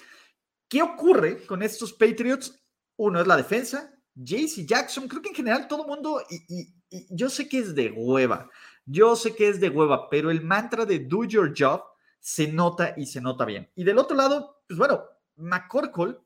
¿Qué 0.69 0.81
ocurre 0.81 1.45
con 1.45 1.63
estos 1.63 1.91
Patriots? 1.91 2.63
Uno 2.95 3.19
es 3.19 3.27
la 3.27 3.35
defensa, 3.35 3.94
JC 4.15 4.65
Jackson, 4.65 5.07
creo 5.07 5.21
que 5.21 5.29
en 5.29 5.35
general 5.35 5.67
todo 5.67 5.85
mundo, 5.85 6.21
y, 6.29 6.73
yo 7.09 7.29
sé 7.29 7.49
que 7.49 7.59
es 7.59 7.75
de 7.75 7.91
hueva, 7.91 8.49
yo 8.85 9.15
sé 9.15 9.35
que 9.35 9.49
es 9.49 9.59
de 9.59 9.69
hueva, 9.69 10.09
pero 10.09 10.31
el 10.31 10.41
mantra 10.41 10.85
de 10.85 10.99
do 10.99 11.25
your 11.25 11.53
job 11.57 11.83
se 12.19 12.47
nota 12.47 12.93
y 12.95 13.05
se 13.05 13.21
nota 13.21 13.45
bien. 13.45 13.69
Y 13.75 13.83
del 13.83 13.97
otro 13.97 14.15
lado, 14.15 14.63
pues 14.67 14.77
bueno, 14.77 15.03
McCorkle 15.35 16.17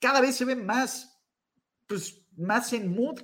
cada 0.00 0.20
vez 0.20 0.36
se 0.36 0.44
ve 0.44 0.56
más, 0.56 1.20
pues 1.86 2.24
más 2.36 2.72
en 2.72 2.94
mood, 2.94 3.20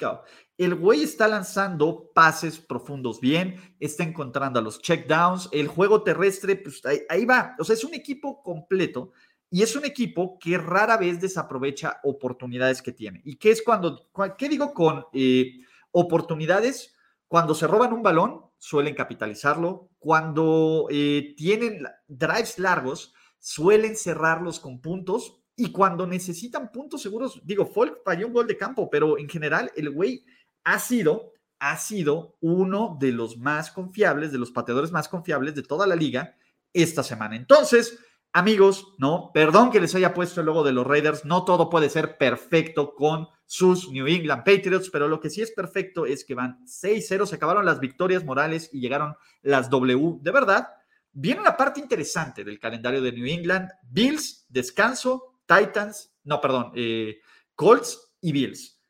El 0.58 0.74
güey 0.74 1.04
está 1.04 1.28
lanzando 1.28 2.10
pases 2.12 2.58
profundos 2.58 3.20
bien, 3.20 3.76
está 3.78 4.02
encontrando 4.02 4.58
a 4.58 4.62
los 4.62 4.80
checkdowns, 4.80 5.48
el 5.52 5.68
juego 5.68 6.02
terrestre, 6.02 6.56
pues 6.56 6.84
ahí, 6.84 7.02
ahí 7.08 7.24
va. 7.24 7.54
O 7.58 7.64
sea, 7.64 7.74
es 7.74 7.84
un 7.84 7.94
equipo 7.94 8.42
completo 8.42 9.12
y 9.54 9.62
es 9.62 9.76
un 9.76 9.84
equipo 9.84 10.36
que 10.40 10.58
rara 10.58 10.96
vez 10.96 11.20
desaprovecha 11.20 12.00
oportunidades 12.02 12.82
que 12.82 12.90
tiene. 12.90 13.20
¿Y 13.24 13.36
qué 13.36 13.52
es 13.52 13.62
cuando, 13.62 14.10
qué 14.36 14.48
digo 14.48 14.74
con 14.74 15.04
eh, 15.12 15.60
oportunidades? 15.92 16.96
Cuando 17.28 17.54
se 17.54 17.68
roban 17.68 17.92
un 17.92 18.02
balón, 18.02 18.46
suelen 18.58 18.96
capitalizarlo. 18.96 19.90
Cuando 20.00 20.88
eh, 20.90 21.34
tienen 21.36 21.86
drives 22.08 22.58
largos, 22.58 23.14
suelen 23.38 23.94
cerrarlos 23.94 24.58
con 24.58 24.80
puntos. 24.80 25.40
Y 25.54 25.70
cuando 25.70 26.04
necesitan 26.04 26.72
puntos 26.72 27.02
seguros, 27.02 27.40
digo, 27.44 27.64
Folk 27.64 28.02
falló 28.04 28.26
un 28.26 28.32
gol 28.32 28.48
de 28.48 28.56
campo, 28.56 28.90
pero 28.90 29.18
en 29.18 29.28
general 29.28 29.70
el 29.76 29.90
güey 29.90 30.24
ha 30.64 30.80
sido, 30.80 31.30
ha 31.60 31.76
sido 31.76 32.38
uno 32.40 32.96
de 32.98 33.12
los 33.12 33.38
más 33.38 33.70
confiables, 33.70 34.32
de 34.32 34.38
los 34.38 34.50
pateadores 34.50 34.90
más 34.90 35.06
confiables 35.06 35.54
de 35.54 35.62
toda 35.62 35.86
la 35.86 35.94
liga 35.94 36.36
esta 36.72 37.04
semana. 37.04 37.36
Entonces, 37.36 38.00
Amigos, 38.37 38.97
¿no? 38.99 39.31
Perdón 39.33 39.70
que 39.70 39.79
les 39.81 39.94
haya 39.94 40.12
puesto 40.12 40.40
el 40.40 40.47
logo 40.47 40.64
de 40.64 40.73
los 40.73 40.85
Raiders, 40.85 41.25
no 41.25 41.44
todo 41.44 41.70
puede 41.70 41.88
ser 41.88 42.18
perfecto 42.18 42.92
con 42.92 43.29
sus 43.47 43.88
New 43.92 44.09
England 44.09 44.42
Patriots, 44.42 44.90
pero 44.90 45.07
lo 45.07 45.20
que 45.20 45.31
sí 45.31 45.40
es 45.40 45.53
perfecto 45.53 46.05
es 46.05 46.25
que 46.25 46.35
van 46.35 46.59
6-0, 46.66 47.27
se 47.27 47.37
acabaron 47.37 47.64
las 47.64 47.79
victorias 47.79 48.25
morales 48.25 48.70
y 48.73 48.81
llegaron 48.81 49.14
las 49.42 49.70
W. 49.70 50.18
De 50.20 50.33
verdad, 50.33 50.66
viene 51.12 51.42
una 51.42 51.57
parte 51.57 51.79
interesante 51.79 52.42
del 52.42 52.59
calendario 52.59 53.01
de 53.01 53.12
New 53.12 53.25
England, 53.25 53.70
Bills, 53.88 54.47
descanso, 54.49 55.38
Titans, 55.47 56.12
no, 56.25 56.40
perdón, 56.40 56.73
eh, 56.75 57.18
Colts 57.55 58.16
y 58.20 58.33
Bills. 58.33 58.81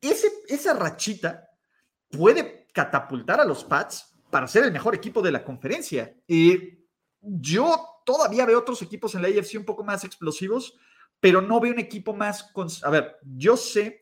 Esa 0.00 0.74
rachita 0.74 1.48
puede 2.08 2.68
catapultar 2.72 3.40
a 3.40 3.44
los 3.44 3.64
Pats 3.64 4.14
para 4.30 4.46
ser 4.46 4.62
el 4.62 4.70
mejor 4.70 4.94
equipo 4.94 5.22
de 5.22 5.32
la 5.32 5.42
conferencia. 5.42 6.14
Y 6.28 6.85
yo 7.26 8.02
todavía 8.04 8.46
veo 8.46 8.58
otros 8.58 8.80
equipos 8.82 9.14
en 9.14 9.22
la 9.22 9.28
AFC 9.28 9.56
un 9.58 9.64
poco 9.64 9.84
más 9.84 10.04
explosivos, 10.04 10.78
pero 11.20 11.42
no 11.42 11.60
veo 11.60 11.72
un 11.72 11.78
equipo 11.78 12.14
más. 12.14 12.50
A 12.82 12.90
ver, 12.90 13.16
yo 13.22 13.56
sé, 13.56 14.00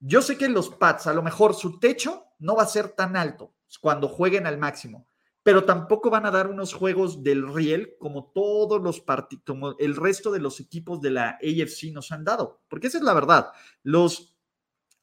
yo 0.00 0.20
sé 0.22 0.36
que 0.36 0.48
los 0.48 0.70
Pats, 0.70 1.06
a 1.06 1.14
lo 1.14 1.22
mejor 1.22 1.54
su 1.54 1.78
techo 1.78 2.24
no 2.38 2.56
va 2.56 2.64
a 2.64 2.68
ser 2.68 2.88
tan 2.90 3.16
alto 3.16 3.54
cuando 3.80 4.08
jueguen 4.08 4.46
al 4.46 4.58
máximo, 4.58 5.06
pero 5.42 5.64
tampoco 5.64 6.10
van 6.10 6.26
a 6.26 6.30
dar 6.30 6.48
unos 6.48 6.74
juegos 6.74 7.22
del 7.22 7.52
riel 7.52 7.96
como 7.98 8.32
todos 8.32 8.82
los 8.82 9.00
partidos, 9.00 9.44
como 9.46 9.78
el 9.78 9.96
resto 9.96 10.30
de 10.30 10.40
los 10.40 10.60
equipos 10.60 11.00
de 11.00 11.10
la 11.10 11.38
AFC 11.42 11.92
nos 11.92 12.10
han 12.12 12.24
dado, 12.24 12.62
porque 12.68 12.88
esa 12.88 12.98
es 12.98 13.04
la 13.04 13.14
verdad. 13.14 13.52
Los, 13.82 14.36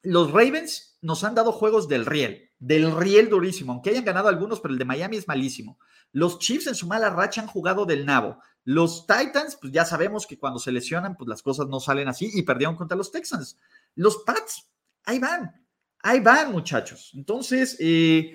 los 0.02 0.32
Ravens 0.32 0.98
nos 1.02 1.24
han 1.24 1.36
dado 1.36 1.52
juegos 1.52 1.88
del 1.88 2.06
riel, 2.06 2.52
del 2.64 2.96
riel 2.96 3.30
durísimo, 3.30 3.74
aunque 3.74 3.90
hayan 3.90 4.06
ganado 4.06 4.30
algunos, 4.30 4.62
pero 4.62 4.72
el 4.72 4.78
de 4.78 4.86
Miami 4.86 5.18
es 5.18 5.28
malísimo. 5.28 5.78
Los 6.14 6.40
Chiefs 6.40 6.68
en 6.68 6.76
su 6.76 6.88
mala 6.88 7.10
racha 7.10 7.42
han 7.42 7.48
jugado 7.48 7.86
del 7.86 8.06
nabo. 8.06 8.40
Los 8.64 9.06
Titans, 9.06 9.58
pues 9.60 9.74
ya 9.74 9.84
sabemos 9.84 10.26
que 10.26 10.40
cuando 10.40 10.60
se 10.60 10.72
lesionan, 10.72 11.18
pues 11.18 11.28
las 11.28 11.42
cosas 11.42 11.68
no 11.68 11.82
salen 11.82 12.08
así 12.08 12.32
y 12.34 12.44
perdieron 12.44 12.78
contra 12.78 12.96
los 12.96 13.12
Texans. 13.12 13.60
Los 13.96 14.24
Pats, 14.26 14.70
ahí 15.04 15.20
van, 15.20 15.52
ahí 16.00 16.22
van, 16.22 16.54
muchachos. 16.54 17.12
Entonces, 17.16 17.76
eh, 17.82 18.34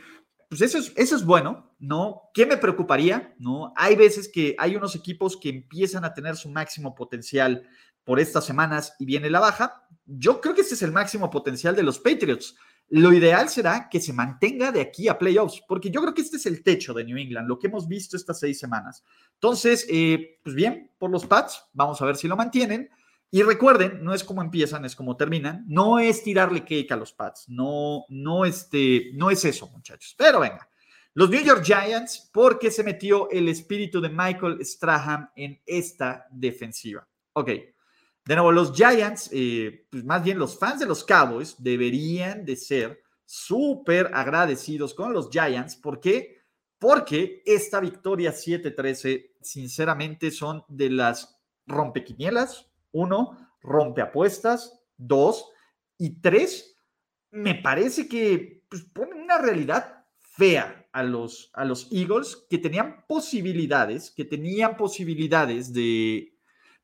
pues 0.50 0.60
eso 0.60 0.76
es, 0.76 0.92
eso 0.96 1.16
es 1.16 1.24
bueno, 1.24 1.74
¿no? 1.78 2.24
¿Qué 2.34 2.44
me 2.44 2.58
preocuparía? 2.58 3.34
¿No? 3.38 3.72
Hay 3.76 3.96
veces 3.96 4.28
que 4.28 4.54
hay 4.58 4.76
unos 4.76 4.94
equipos 4.94 5.38
que 5.38 5.48
empiezan 5.48 6.04
a 6.04 6.12
tener 6.12 6.36
su 6.36 6.50
máximo 6.50 6.94
potencial 6.94 7.66
por 8.04 8.20
estas 8.20 8.44
semanas 8.44 8.94
y 8.98 9.06
viene 9.06 9.30
la 9.30 9.40
baja. 9.40 9.88
Yo 10.04 10.42
creo 10.42 10.54
que 10.54 10.60
ese 10.60 10.74
es 10.74 10.82
el 10.82 10.92
máximo 10.92 11.30
potencial 11.30 11.74
de 11.74 11.82
los 11.82 11.98
Patriots. 11.98 12.56
Lo 12.90 13.12
ideal 13.12 13.50
será 13.50 13.88
que 13.90 14.00
se 14.00 14.14
mantenga 14.14 14.72
de 14.72 14.80
aquí 14.80 15.08
a 15.08 15.18
playoffs, 15.18 15.62
porque 15.68 15.90
yo 15.90 16.00
creo 16.00 16.14
que 16.14 16.22
este 16.22 16.38
es 16.38 16.46
el 16.46 16.62
techo 16.62 16.94
de 16.94 17.04
New 17.04 17.18
England, 17.18 17.46
lo 17.46 17.58
que 17.58 17.66
hemos 17.66 17.86
visto 17.86 18.16
estas 18.16 18.40
seis 18.40 18.58
semanas. 18.58 19.04
Entonces, 19.34 19.86
eh, 19.90 20.38
pues 20.42 20.56
bien, 20.56 20.90
por 20.98 21.10
los 21.10 21.26
Pats, 21.26 21.64
vamos 21.74 22.00
a 22.00 22.06
ver 22.06 22.16
si 22.16 22.28
lo 22.28 22.36
mantienen. 22.36 22.88
Y 23.30 23.42
recuerden, 23.42 24.02
no 24.02 24.14
es 24.14 24.24
como 24.24 24.40
empiezan, 24.40 24.86
es 24.86 24.96
como 24.96 25.16
terminan. 25.18 25.64
No 25.68 25.98
es 25.98 26.22
tirarle 26.22 26.60
cake 26.60 26.90
a 26.92 26.96
los 26.96 27.12
Pats, 27.12 27.46
no, 27.48 28.06
no, 28.08 28.46
este, 28.46 29.10
no 29.14 29.30
es 29.30 29.44
eso, 29.44 29.68
muchachos. 29.68 30.14
Pero 30.16 30.40
venga, 30.40 30.66
los 31.12 31.28
New 31.28 31.42
York 31.42 31.62
Giants, 31.62 32.30
porque 32.32 32.70
se 32.70 32.84
metió 32.84 33.28
el 33.30 33.48
espíritu 33.48 34.00
de 34.00 34.08
Michael 34.08 34.64
Strahan 34.64 35.30
en 35.36 35.60
esta 35.66 36.26
defensiva. 36.30 37.06
Ok. 37.34 37.50
De 38.28 38.34
nuevo, 38.34 38.52
los 38.52 38.74
Giants, 38.74 39.30
eh, 39.32 39.86
pues 39.88 40.04
más 40.04 40.22
bien 40.22 40.38
los 40.38 40.58
fans 40.58 40.80
de 40.80 40.84
los 40.84 41.02
Cowboys, 41.02 41.56
deberían 41.58 42.44
de 42.44 42.56
ser 42.56 43.02
súper 43.24 44.10
agradecidos 44.12 44.92
con 44.92 45.14
los 45.14 45.30
Giants. 45.30 45.76
¿Por 45.76 45.98
qué? 45.98 46.42
Porque 46.78 47.42
esta 47.46 47.80
victoria 47.80 48.34
7-13, 48.34 49.30
sinceramente, 49.40 50.30
son 50.30 50.62
de 50.68 50.90
las 50.90 51.40
rompequinielas. 51.66 52.70
Uno, 52.92 53.54
rompeapuestas. 53.62 54.78
Dos, 54.98 55.48
y 55.96 56.20
tres, 56.20 56.76
me 57.30 57.54
parece 57.54 58.08
que 58.08 58.62
pues, 58.68 58.84
ponen 58.92 59.22
una 59.22 59.38
realidad 59.38 60.04
fea 60.18 60.86
a 60.92 61.02
los, 61.02 61.50
a 61.54 61.64
los 61.64 61.90
Eagles 61.90 62.44
que 62.50 62.58
tenían 62.58 63.06
posibilidades, 63.08 64.10
que 64.10 64.26
tenían 64.26 64.76
posibilidades 64.76 65.72
de, 65.72 66.36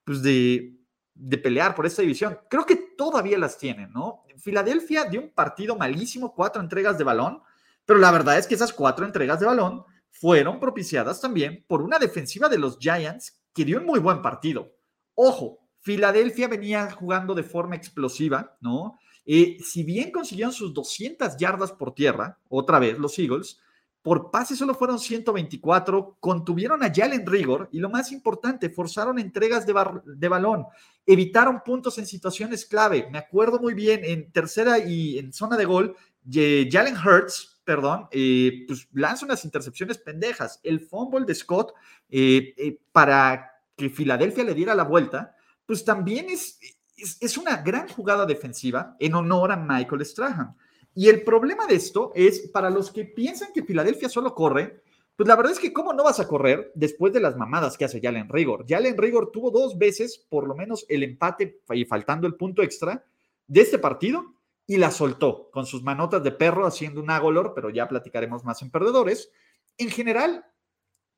pues 0.07 0.22
de 0.22 0.80
de 1.14 1.38
pelear 1.38 1.74
por 1.74 1.87
esta 1.87 2.03
división. 2.03 2.38
Creo 2.48 2.66
que 2.66 2.77
todavía 2.77 3.38
las 3.38 3.57
tienen, 3.57 3.92
¿no? 3.92 4.24
Filadelfia 4.37 5.05
dio 5.05 5.20
un 5.20 5.31
partido 5.31 5.77
malísimo, 5.77 6.35
cuatro 6.35 6.61
entregas 6.61 6.98
de 6.98 7.05
balón, 7.05 7.42
pero 7.85 7.98
la 7.98 8.11
verdad 8.11 8.38
es 8.38 8.46
que 8.46 8.55
esas 8.55 8.72
cuatro 8.72 9.05
entregas 9.07 9.40
de 9.40 9.46
balón 9.46 9.85
fueron 10.11 10.61
propiciadas 10.61 11.20
también 11.20 11.64
por 11.68 11.83
una 11.83 11.98
defensiva 11.98 12.48
de 12.48 12.59
los 12.59 12.79
Giants 12.79 13.40
que 13.53 13.64
dio 13.64 13.79
un 13.79 13.87
muy 13.87 14.00
buen 14.00 14.22
partido. 14.22 14.77
Ojo, 15.14 15.61
Filadelfia 15.81 16.48
venía 16.48 16.90
jugando 16.90 17.35
de 17.35 17.42
forma 17.42 17.77
explosiva, 17.77 18.57
¿no? 18.61 18.98
Eh, 19.27 19.59
si 19.64 19.85
bien 19.85 20.11
consiguieron 20.11 20.53
sus 20.53 20.74
200 20.74 21.37
yardas 21.37 21.72
por 21.72 21.94
tierra, 21.94 22.38
otra 22.48 22.79
vez 22.79 22.98
los 22.98 23.18
Eagles, 23.18 23.61
por 24.05 24.31
pase 24.31 24.55
solo 24.55 24.75
fueron 24.75 24.99
124, 24.99 26.19
contuvieron 26.21 26.83
a 26.83 26.93
Jalen 26.95 27.27
Rigor 27.27 27.71
y 27.73 27.79
lo 27.79 27.88
más 27.88 28.12
importante, 28.12 28.69
forzaron 28.69 29.19
entregas 29.19 29.67
de, 29.67 29.73
de, 30.05 30.29
balón, 30.29 30.67
evitaron 31.07 31.62
puntos 31.64 31.97
en 31.97 32.07
situaciones 32.07 32.67
clave. 32.67 33.09
Me 33.11 33.17
acuerdo 33.17 33.59
muy 33.59 33.73
bien, 33.73 34.03
en 34.05 34.31
tercera 34.31 34.79
y 34.79 35.19
en 35.19 35.33
zona 35.33 35.57
de 35.57 35.64
gol, 35.64 35.97
Jalen 36.31 36.99
Hurts, 36.99 37.62
perdón, 37.64 38.07
eh, 38.11 38.64
pues 38.67 38.87
lanza 38.93 39.25
unas 39.25 39.43
intercepciones 39.43 39.97
pendejas. 39.97 40.61
El 40.62 40.81
fumble 40.81 41.25
de 41.25 41.35
Scott 41.35 41.73
eh, 42.11 42.53
eh, 42.59 42.79
para 42.93 43.53
que 43.75 43.88
Filadelfia 43.88 44.45
le 44.45 44.53
diera 44.53 44.75
la 44.75 44.85
vuelta, 44.85 45.35
pues 45.64 45.83
también 45.83 46.29
es, 46.29 46.59
es, 46.95 47.17
es 47.23 47.38
una 47.38 47.57
gran 47.57 47.88
jugada 47.88 48.27
defensiva 48.27 48.97
en 49.01 49.14
honor 49.14 49.51
a 49.51 49.57
Michael 49.57 50.05
Strahan. 50.05 50.55
Y 50.94 51.09
el 51.09 51.22
problema 51.22 51.66
de 51.66 51.74
esto 51.74 52.12
es, 52.14 52.48
para 52.48 52.70
los 52.70 52.90
que 52.90 53.04
piensan 53.04 53.52
que 53.52 53.64
Filadelfia 53.64 54.09
solo 54.09 54.35
corre, 54.35 54.83
Pues 55.16 55.28
la 55.28 55.37
verdad 55.37 55.52
es 55.52 55.61
que, 55.61 55.72
¿cómo 55.72 55.92
no 55.92 56.02
vas 56.02 56.18
a 56.18 56.26
correr 56.26 56.72
después 56.74 57.12
de 57.12 57.20
las 57.20 57.37
mamadas 57.37 57.78
que 57.78 57.85
hace 57.85 58.00
Jalen 58.00 58.28
Rigor? 58.28 58.64
Jalen 58.68 58.98
Rigor 58.98 59.30
tuvo 59.30 59.50
dos 59.50 59.78
veces, 59.78 60.18
por 60.28 60.48
lo 60.48 60.57
menos, 60.57 60.85
el 60.88 61.04
empate 61.04 61.61
y 61.72 61.85
faltando 61.85 62.26
el 62.26 62.35
punto 62.35 62.62
extra 62.62 63.04
de 63.46 63.61
este 63.61 63.78
partido 63.78 64.35
y 64.66 64.76
la 64.76 64.90
soltó 64.90 65.50
con 65.52 65.66
sus 65.66 65.83
manotas 65.83 66.22
de 66.24 66.33
perro 66.33 66.66
haciendo 66.66 67.00
un 67.00 67.11
agolor, 67.11 67.52
pero 67.54 67.70
ya 67.70 67.87
platicaremos 67.87 68.44
más 68.44 68.61
en 68.62 68.70
perdedores. 68.70 69.30
En 69.78 69.88
general, 69.90 70.44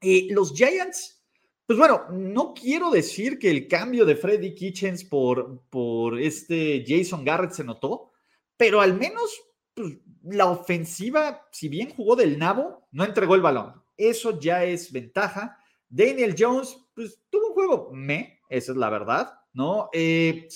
eh, 0.02 0.26
los 0.30 0.52
Giants, 0.52 1.24
pues 1.64 1.78
bueno, 1.78 2.02
no 2.10 2.52
quiero 2.52 2.90
decir 2.90 3.38
que 3.38 3.50
el 3.50 3.66
cambio 3.66 4.04
de 4.04 4.16
Freddy 4.16 4.54
Kitchens 4.54 5.04
por, 5.04 5.62
por 5.70 6.20
este 6.20 6.84
Jason 6.86 7.24
Garrett 7.24 7.52
se 7.52 7.64
notó, 7.64 8.10
pero 8.58 8.82
al 8.82 8.94
menos 8.98 9.42
pues, 9.76 9.98
la 10.24 10.46
ofensiva, 10.46 11.46
si 11.52 11.68
bien 11.68 11.94
jugó 11.94 12.16
del 12.16 12.38
nabo, 12.38 12.88
no 12.90 13.04
entregó 13.04 13.34
el 13.34 13.42
balón. 13.42 13.80
Eso 13.96 14.40
ya 14.40 14.64
es 14.64 14.90
ventaja. 14.90 15.58
Daniel 15.88 16.34
Jones, 16.36 16.76
pues 16.94 17.20
tuvo 17.30 17.48
un 17.48 17.54
juego 17.54 17.90
me, 17.92 18.40
esa 18.48 18.72
es 18.72 18.78
la 18.78 18.90
verdad, 18.90 19.38
¿no? 19.52 19.90
Eh, 19.92 20.48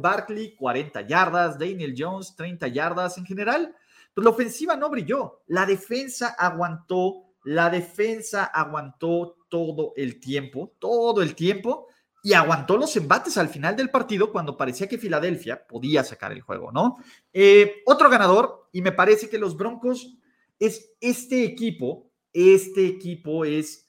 Barkley, 0.00 0.54
40 0.54 1.02
yardas, 1.02 1.58
Daniel 1.58 1.94
Jones, 1.96 2.34
30 2.36 2.68
yardas 2.68 3.18
en 3.18 3.26
general. 3.26 3.74
Pues 4.14 4.24
la 4.24 4.30
ofensiva 4.30 4.76
no 4.76 4.88
brilló, 4.88 5.42
la 5.48 5.66
defensa 5.66 6.36
aguantó, 6.38 7.34
la 7.44 7.70
defensa 7.70 8.44
aguantó 8.44 9.36
todo 9.48 9.92
el 9.96 10.20
tiempo, 10.20 10.74
todo 10.78 11.20
el 11.20 11.34
tiempo 11.34 11.88
y 12.22 12.32
aguantó 12.32 12.76
los 12.76 12.96
embates 12.96 13.38
al 13.38 13.48
final 13.48 13.76
del 13.76 13.90
partido 13.90 14.32
cuando 14.32 14.56
parecía 14.56 14.88
que 14.88 14.98
Filadelfia 14.98 15.66
podía 15.66 16.02
sacar 16.04 16.32
el 16.32 16.42
juego, 16.42 16.72
¿no? 16.72 16.96
Eh, 17.32 17.82
otro 17.86 18.10
ganador, 18.10 18.68
y 18.72 18.82
me 18.82 18.92
parece 18.92 19.28
que 19.28 19.38
los 19.38 19.56
Broncos 19.56 20.16
es 20.58 20.92
este 21.00 21.44
equipo, 21.44 22.10
este 22.32 22.86
equipo 22.86 23.44
es, 23.44 23.88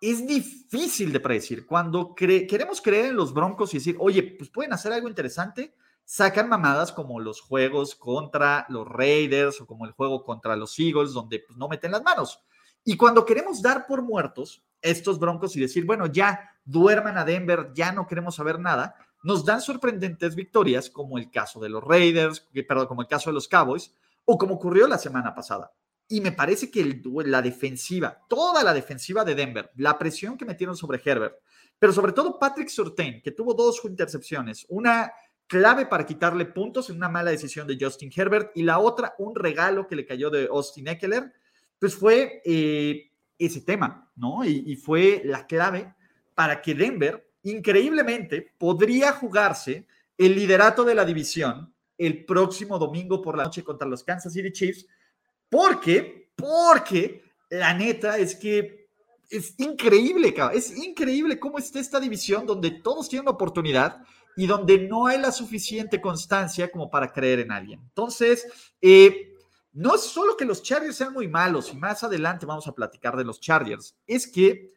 es 0.00 0.26
difícil 0.26 1.12
de 1.12 1.20
predecir. 1.20 1.66
Cuando 1.66 2.14
queremos 2.14 2.80
creer 2.80 3.06
en 3.06 3.16
los 3.16 3.32
Broncos 3.32 3.72
y 3.72 3.78
decir, 3.78 3.96
oye, 3.98 4.22
pues 4.22 4.50
pueden 4.50 4.72
hacer 4.72 4.92
algo 4.92 5.08
interesante, 5.08 5.74
sacan 6.04 6.48
mamadas 6.48 6.92
como 6.92 7.20
los 7.20 7.40
juegos 7.40 7.94
contra 7.94 8.66
los 8.70 8.88
Raiders 8.88 9.60
o 9.60 9.66
como 9.66 9.84
el 9.84 9.92
juego 9.92 10.24
contra 10.24 10.56
los 10.56 10.78
Eagles, 10.78 11.12
donde 11.12 11.40
pues, 11.40 11.56
no 11.56 11.68
meten 11.68 11.92
las 11.92 12.02
manos. 12.02 12.40
Y 12.84 12.96
cuando 12.96 13.24
queremos 13.24 13.60
dar 13.60 13.86
por 13.86 14.02
muertos 14.02 14.64
estos 14.80 15.18
Broncos 15.18 15.54
y 15.56 15.60
decir, 15.60 15.84
bueno, 15.84 16.06
ya 16.06 16.57
duerman 16.68 17.16
a 17.16 17.24
Denver, 17.24 17.70
ya 17.74 17.92
no 17.92 18.06
queremos 18.06 18.36
saber 18.36 18.60
nada, 18.60 18.94
nos 19.22 19.44
dan 19.44 19.60
sorprendentes 19.60 20.34
victorias, 20.34 20.90
como 20.90 21.18
el 21.18 21.30
caso 21.30 21.58
de 21.58 21.70
los 21.70 21.82
Raiders, 21.82 22.46
perdón, 22.66 22.86
como 22.86 23.02
el 23.02 23.08
caso 23.08 23.30
de 23.30 23.34
los 23.34 23.48
Cowboys, 23.48 23.94
o 24.24 24.36
como 24.36 24.54
ocurrió 24.54 24.86
la 24.86 24.98
semana 24.98 25.34
pasada. 25.34 25.72
Y 26.08 26.20
me 26.20 26.32
parece 26.32 26.70
que 26.70 26.80
el, 26.80 27.02
la 27.24 27.42
defensiva, 27.42 28.20
toda 28.28 28.62
la 28.62 28.74
defensiva 28.74 29.24
de 29.24 29.34
Denver, 29.34 29.70
la 29.76 29.98
presión 29.98 30.36
que 30.36 30.44
metieron 30.44 30.76
sobre 30.76 31.00
Herbert, 31.02 31.36
pero 31.78 31.92
sobre 31.92 32.12
todo 32.12 32.38
Patrick 32.38 32.68
Surtain, 32.68 33.22
que 33.22 33.32
tuvo 33.32 33.54
dos 33.54 33.80
intercepciones, 33.84 34.66
una 34.68 35.10
clave 35.46 35.86
para 35.86 36.04
quitarle 36.04 36.44
puntos 36.44 36.90
en 36.90 36.96
una 36.96 37.08
mala 37.08 37.30
decisión 37.30 37.66
de 37.66 37.78
Justin 37.80 38.12
Herbert 38.14 38.50
y 38.54 38.62
la 38.62 38.78
otra 38.78 39.14
un 39.18 39.34
regalo 39.34 39.86
que 39.86 39.96
le 39.96 40.04
cayó 40.04 40.28
de 40.28 40.46
Austin 40.46 40.88
Eckler, 40.88 41.32
pues 41.78 41.94
fue 41.94 42.42
eh, 42.44 43.10
ese 43.38 43.62
tema, 43.62 44.10
¿no? 44.16 44.44
y, 44.44 44.76
fue 44.76 45.22
la 45.24 45.46
clave 45.46 45.94
para 46.38 46.62
que 46.62 46.72
Denver, 46.72 47.32
increíblemente, 47.42 48.52
podría 48.56 49.10
jugarse 49.10 49.88
el 50.16 50.36
liderato 50.36 50.84
de 50.84 50.94
la 50.94 51.04
división 51.04 51.74
el 51.96 52.24
próximo 52.24 52.78
domingo 52.78 53.20
por 53.20 53.36
la 53.36 53.42
noche 53.42 53.64
contra 53.64 53.88
los 53.88 54.04
Kansas 54.04 54.32
City 54.32 54.52
Chiefs, 54.52 54.86
porque, 55.48 56.30
porque 56.36 57.24
la 57.50 57.74
neta 57.74 58.18
es 58.18 58.36
que 58.36 58.86
es 59.28 59.58
increíble, 59.58 60.32
es 60.54 60.78
increíble 60.78 61.40
cómo 61.40 61.58
está 61.58 61.80
esta 61.80 61.98
división 61.98 62.46
donde 62.46 62.70
todos 62.70 63.08
tienen 63.08 63.24
una 63.24 63.34
oportunidad 63.34 64.00
y 64.36 64.46
donde 64.46 64.78
no 64.78 65.08
hay 65.08 65.20
la 65.20 65.32
suficiente 65.32 66.00
constancia 66.00 66.70
como 66.70 66.88
para 66.88 67.12
creer 67.12 67.40
en 67.40 67.50
alguien. 67.50 67.80
Entonces, 67.80 68.46
eh, 68.80 69.34
no 69.72 69.96
es 69.96 70.02
solo 70.02 70.36
que 70.36 70.44
los 70.44 70.62
Chargers 70.62 70.94
sean 70.94 71.14
muy 71.14 71.26
malos, 71.26 71.72
y 71.72 71.76
más 71.76 72.04
adelante 72.04 72.46
vamos 72.46 72.68
a 72.68 72.74
platicar 72.76 73.16
de 73.16 73.24
los 73.24 73.40
Chargers, 73.40 73.96
es 74.06 74.28
que 74.28 74.72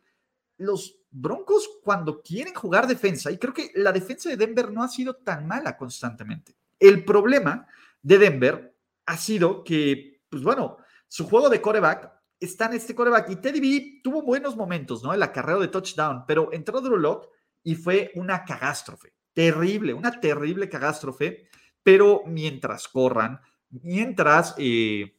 los 0.58 1.01
Broncos 1.12 1.69
cuando 1.84 2.21
quieren 2.21 2.54
jugar 2.54 2.88
defensa, 2.88 3.32
y 3.32 3.38
creo 3.38 3.54
que 3.54 3.71
la 3.76 3.91
defensa 3.91 4.30
de 4.30 4.38
Denver 4.38 4.71
no 4.71 4.82
ha 4.82 4.88
sido 4.88 5.15
tan 5.15 5.45
mala 5.45 5.78
constantemente. 5.78 6.56
El 6.80 7.04
problema 7.04 7.67
de 8.02 8.17
Denver 8.17 8.76
ha 9.06 9.17
sido 9.17 9.63
que, 9.63 10.21
pues 10.30 10.41
bueno, 10.41 10.78
su 11.08 11.28
juego 11.28 11.50
de 11.50 11.62
coreback 11.62 12.10
está 12.39 12.65
en 12.65 12.74
este 12.74 12.95
coreback 12.95 13.30
y 13.30 13.36
Teddy 13.36 13.60
B 13.60 14.02
tuvo 14.04 14.24
buenos 14.24 14.56
momentos, 14.56 15.04
¿no? 15.04 15.13
El 15.13 15.21
acarreo 15.21 15.60
de 15.60 15.67
touchdown, 15.67 16.24
pero 16.26 16.52
entró 16.54 16.82
Drew 16.82 16.97
Locke 16.97 17.30
y 17.63 17.76
fue 17.76 18.12
una 18.15 18.43
catástrofe, 18.45 19.13
terrible, 19.34 19.93
una 19.93 20.19
terrible 20.19 20.67
catástrofe, 20.69 21.50
pero 21.84 22.24
mientras 22.26 22.88
corran, 22.88 23.39
mientras 23.69 24.56
eh, 24.58 25.17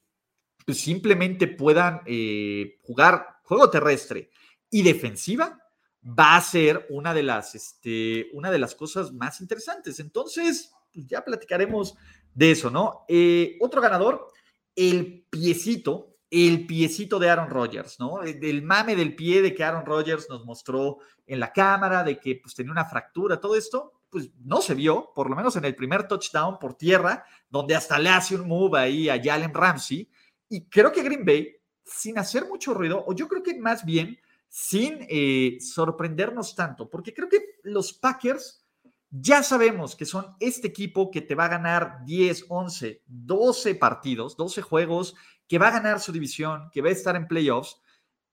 pues 0.65 0.81
simplemente 0.81 1.47
puedan 1.47 2.01
eh, 2.07 2.79
jugar 2.83 3.41
juego 3.43 3.71
terrestre 3.71 4.31
y 4.71 4.83
defensiva 4.83 5.62
va 6.05 6.37
a 6.37 6.41
ser 6.41 6.87
una 6.91 7.15
de 7.15 7.23
las, 7.23 7.55
este, 7.55 8.29
una 8.33 8.51
de 8.51 8.59
las 8.59 8.75
cosas 8.75 9.13
más 9.13 9.41
interesantes. 9.41 10.01
Entonces, 10.01 10.73
pues 10.93 11.07
ya 11.07 11.25
platicaremos 11.25 11.97
de 12.35 12.51
eso, 12.51 12.71
¿no? 12.71 13.05
Eh, 13.09 13.57
otro 13.61 13.81
ganador, 13.81 14.27
el 14.75 15.27
piecito, 15.31 16.17
el 16.31 16.67
piecito 16.67 17.19
de 17.19 17.31
Aaron 17.31 17.51
Rodgers, 17.51 18.01
¿no? 18.01 18.21
Del 18.21 18.63
mame 18.63 18.97
del 18.97 19.15
pie 19.15 19.43
de 19.43 19.55
que 19.55 19.65
Aaron 19.65 19.87
Rodgers 19.87 20.29
nos 20.29 20.45
mostró 20.45 20.99
en 21.27 21.39
la 21.39 21.53
cámara, 21.53 22.03
de 22.03 22.19
que 22.19 22.41
pues 22.43 22.55
tenía 22.55 22.73
una 22.73 22.87
fractura, 22.87 23.39
todo 23.41 23.55
esto, 23.55 23.93
pues 24.11 24.31
no 24.41 24.61
se 24.61 24.75
vio, 24.75 25.13
por 25.15 25.31
lo 25.31 25.37
menos 25.37 25.57
en 25.57 25.65
el 25.65 25.75
primer 25.75 26.09
touchdown 26.09 26.59
por 26.59 26.75
tierra, 26.75 27.25
donde 27.49 27.75
hasta 27.75 27.99
le 27.99 28.11
hace 28.11 28.35
un 28.35 28.49
move 28.49 28.79
ahí 28.79 29.09
a 29.09 29.23
Jalen 29.23 29.55
Ramsey. 29.55 30.09
Y 30.49 30.69
creo 30.69 30.91
que 30.91 31.03
Green 31.03 31.25
Bay, 31.25 31.57
sin 31.85 32.19
hacer 32.19 32.47
mucho 32.47 32.75
ruido, 32.75 33.05
o 33.07 33.15
yo 33.15 33.29
creo 33.29 33.43
que 33.43 33.59
más 33.59 33.85
bien 33.85 34.19
sin 34.55 35.07
eh, 35.09 35.57
sorprendernos 35.63 36.55
tanto, 36.55 36.91
porque 36.91 37.15
creo 37.15 37.27
que 37.27 37.59
los 37.63 37.95
Packers 37.95 38.63
ya 39.09 39.43
sabemos 39.43 39.97
que 39.97 40.05
son 40.05 40.27
este 40.41 40.69
equipo 40.69 41.11
que 41.11 41.23
te 41.23 41.35
va 41.35 41.47
a 41.47 41.57
ganar 41.57 42.05
10, 42.05 42.45
11, 42.51 43.03
12 43.07 43.75
partidos, 43.77 44.37
12 44.37 44.61
juegos, 44.61 45.15
que 45.49 45.57
va 45.57 45.69
a 45.69 45.79
ganar 45.79 46.01
su 46.01 46.13
división, 46.13 46.69
que 46.71 46.83
va 46.83 46.91
a 46.91 46.93
estar 46.93 47.17
en 47.17 47.29
playoffs. 47.29 47.81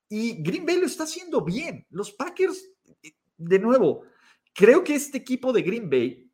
Y 0.09 0.43
Green 0.43 0.65
Bay 0.65 0.77
lo 0.77 0.87
está 0.87 1.05
haciendo 1.05 1.41
bien. 1.41 1.87
Los 1.89 2.11
Packers, 2.11 2.69
eh, 3.01 3.13
de 3.37 3.59
nuevo, 3.59 4.03
creo 4.53 4.83
que 4.83 4.95
este 4.95 5.19
equipo 5.19 5.53
de 5.53 5.61
Green 5.61 5.89
Bay 5.89 6.28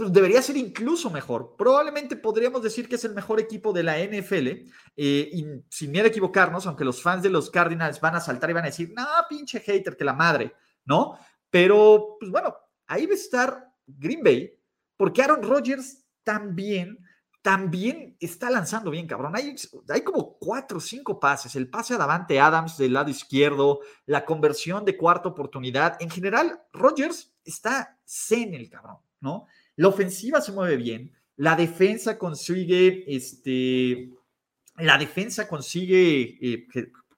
pues 0.00 0.12
debería 0.14 0.40
ser 0.40 0.56
incluso 0.56 1.10
mejor. 1.10 1.56
Probablemente 1.58 2.16
podríamos 2.16 2.62
decir 2.62 2.88
que 2.88 2.94
es 2.94 3.04
el 3.04 3.12
mejor 3.12 3.38
equipo 3.38 3.70
de 3.70 3.82
la 3.82 3.98
NFL, 3.98 4.48
eh, 4.48 4.68
y 4.96 5.46
sin 5.68 5.90
miedo 5.90 6.06
a 6.06 6.08
equivocarnos, 6.08 6.66
aunque 6.66 6.86
los 6.86 7.02
fans 7.02 7.22
de 7.22 7.28
los 7.28 7.50
Cardinals 7.50 8.00
van 8.00 8.16
a 8.16 8.20
saltar 8.20 8.48
y 8.48 8.54
van 8.54 8.64
a 8.64 8.68
decir, 8.68 8.94
no, 8.96 9.04
pinche 9.28 9.60
hater, 9.60 9.98
que 9.98 10.04
la 10.04 10.14
madre, 10.14 10.54
¿no? 10.86 11.18
Pero, 11.50 12.16
pues 12.18 12.30
bueno, 12.30 12.56
ahí 12.86 13.04
va 13.04 13.12
a 13.12 13.16
estar 13.16 13.72
Green 13.86 14.22
Bay, 14.22 14.50
porque 14.96 15.22
Aaron 15.22 15.42
Rodgers 15.42 16.02
también, 16.24 16.98
también 17.42 18.16
está 18.20 18.48
lanzando 18.48 18.90
bien, 18.90 19.06
cabrón. 19.06 19.36
Hay, 19.36 19.54
hay 19.90 20.00
como 20.00 20.38
cuatro 20.38 20.78
o 20.78 20.80
cinco 20.80 21.20
pases, 21.20 21.56
el 21.56 21.68
pase 21.68 21.92
a 21.92 21.98
Davante 21.98 22.40
Adams 22.40 22.78
del 22.78 22.94
lado 22.94 23.10
izquierdo, 23.10 23.80
la 24.06 24.24
conversión 24.24 24.86
de 24.86 24.96
cuarta 24.96 25.28
oportunidad. 25.28 26.00
En 26.00 26.08
general, 26.08 26.62
Rodgers 26.72 27.34
está 27.44 27.98
zen 28.06 28.54
el 28.54 28.70
cabrón, 28.70 28.96
¿no? 29.20 29.46
La 29.80 29.88
ofensiva 29.88 30.42
se 30.42 30.52
mueve 30.52 30.76
bien, 30.76 31.10
la 31.36 31.56
defensa 31.56 32.18
consigue, 32.18 33.02
este, 33.06 34.10
la 34.76 34.98
defensa 34.98 35.48
consigue 35.48 36.36
eh, 36.42 36.66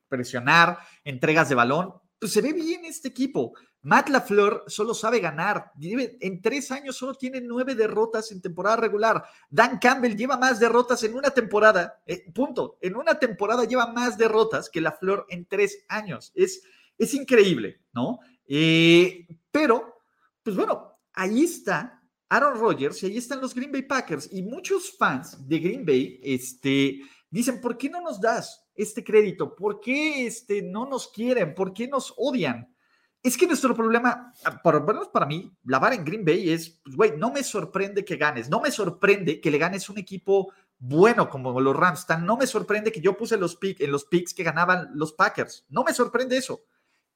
presionar, 0.07 0.79
entregas 1.03 1.49
de 1.49 1.57
balón. 1.57 1.93
Pues 2.21 2.33
se 2.33 2.41
ve 2.41 2.53
bien 2.53 2.85
este 2.85 3.09
equipo. 3.09 3.55
Matt 3.81 4.11
LaFleur 4.11 4.63
solo 4.69 4.95
sabe 4.95 5.19
ganar. 5.19 5.73
En 5.81 6.41
tres 6.41 6.71
años 6.71 6.95
solo 6.97 7.15
tiene 7.15 7.41
nueve 7.41 7.75
derrotas 7.75 8.31
en 8.31 8.41
temporada 8.41 8.77
regular. 8.77 9.25
Dan 9.51 9.81
Campbell 9.81 10.15
lleva 10.15 10.37
más 10.37 10.61
derrotas 10.61 11.03
en 11.03 11.17
una 11.17 11.31
temporada. 11.31 12.01
Eh, 12.07 12.31
punto. 12.33 12.79
En 12.81 12.95
una 12.95 13.19
temporada 13.19 13.65
lleva 13.65 13.89
más 13.89 14.17
derrotas 14.17 14.71
que 14.71 14.81
LaFleur 14.81 15.27
en 15.31 15.47
tres 15.47 15.85
años. 15.89 16.31
Es, 16.37 16.63
es 16.97 17.13
increíble, 17.13 17.81
¿no? 17.93 18.21
Eh, 18.47 19.27
pero, 19.51 20.05
pues 20.45 20.55
bueno, 20.55 21.01
ahí 21.13 21.43
está 21.43 21.99
Aaron 22.33 22.59
Rodgers 22.59 23.03
y 23.03 23.07
ahí 23.07 23.19
están 23.19 23.43
los 23.43 23.55
Green 23.55 23.71
Bay 23.71 23.83
Packers. 23.83 24.33
Y 24.33 24.43
muchos 24.43 24.97
fans 24.97 25.37
de 25.47 25.59
Green 25.59 25.85
Bay 25.85 26.19
este, 26.23 27.03
dicen, 27.31 27.61
¿por 27.61 27.77
qué 27.77 27.91
no 27.91 28.01
nos 28.01 28.19
das 28.19 28.65
este 28.75 29.05
crédito? 29.05 29.55
¿Por 29.55 29.81
qué 29.81 30.27
este, 30.27 30.63
no 30.63 30.87
nos 30.87 31.09
quieren? 31.09 31.55
¿Por 31.55 31.75
qué 31.75 31.89
nos 31.89 32.15
odian? 32.17 32.75
Es 33.23 33.37
que 33.37 33.47
nuestro 33.47 33.77
problema, 33.77 34.33
por 34.65 34.83
menos 34.87 35.09
para 35.09 35.27
mí, 35.27 35.55
la 35.65 35.79
vara 35.79 35.95
en 35.95 36.07
Green 36.07 36.25
Bay 36.25 36.51
es, 36.51 36.81
pues, 36.83 36.97
güey, 36.97 37.13
no 37.19 37.31
me 37.31 37.45
sorprende 37.45 38.03
que 38.03 38.17
ganes, 38.17 38.49
no 38.49 38.63
me 38.63 38.71
sorprende 38.71 39.39
que 39.39 39.51
le 39.51 39.59
ganes 39.59 39.91
un 39.91 39.99
equipo 39.99 40.55
bueno 40.79 41.29
como 41.29 41.61
los 41.61 41.77
Rams. 41.77 42.07
No 42.23 42.39
me 42.39 42.47
sorprende 42.47 42.93
que 42.93 43.03
yo 43.03 43.15
puse 43.15 43.37
los 43.37 43.57
pick, 43.57 43.83
en 43.83 43.93
los 43.93 44.07
picks 44.07 44.33
que 44.33 44.43
ganaban 44.43 44.89
los 44.95 45.13
Packers. 45.13 45.67
No 45.69 45.85
me 45.85 45.93
sorprende 45.93 46.39
eso. 46.39 46.65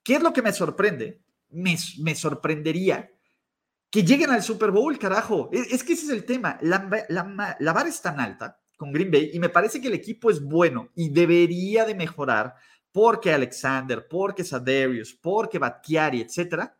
¿Qué 0.02 0.16
es 0.16 0.22
lo 0.22 0.34
que 0.34 0.42
me 0.42 0.52
sorprende? 0.52 1.22
Me, 1.48 1.74
me 2.00 2.14
sorprendería 2.14 3.15
que 3.90 4.02
lleguen 4.02 4.30
al 4.30 4.42
Super 4.42 4.70
Bowl, 4.70 4.98
carajo. 4.98 5.50
Es, 5.52 5.82
que 5.84 5.94
ese 5.94 6.06
es 6.06 6.10
el 6.10 6.24
tema. 6.24 6.58
La, 6.60 6.88
la, 7.08 7.56
la 7.58 7.80
es 7.82 8.02
tan 8.02 8.20
alta 8.20 8.60
con 8.76 8.92
Green 8.92 9.10
Bay 9.10 9.30
y 9.32 9.38
me 9.38 9.48
parece 9.48 9.80
que 9.80 9.88
el 9.88 9.94
equipo 9.94 10.30
es 10.30 10.42
bueno 10.42 10.90
y 10.94 11.08
debería 11.08 11.84
de 11.84 11.94
mejorar 11.94 12.54
porque 12.92 13.32
Alexander, 13.32 14.06
porque 14.08 14.44
Sadarius, 14.44 15.14
porque 15.14 15.58
Batkiari, 15.58 16.22
etcétera, 16.22 16.78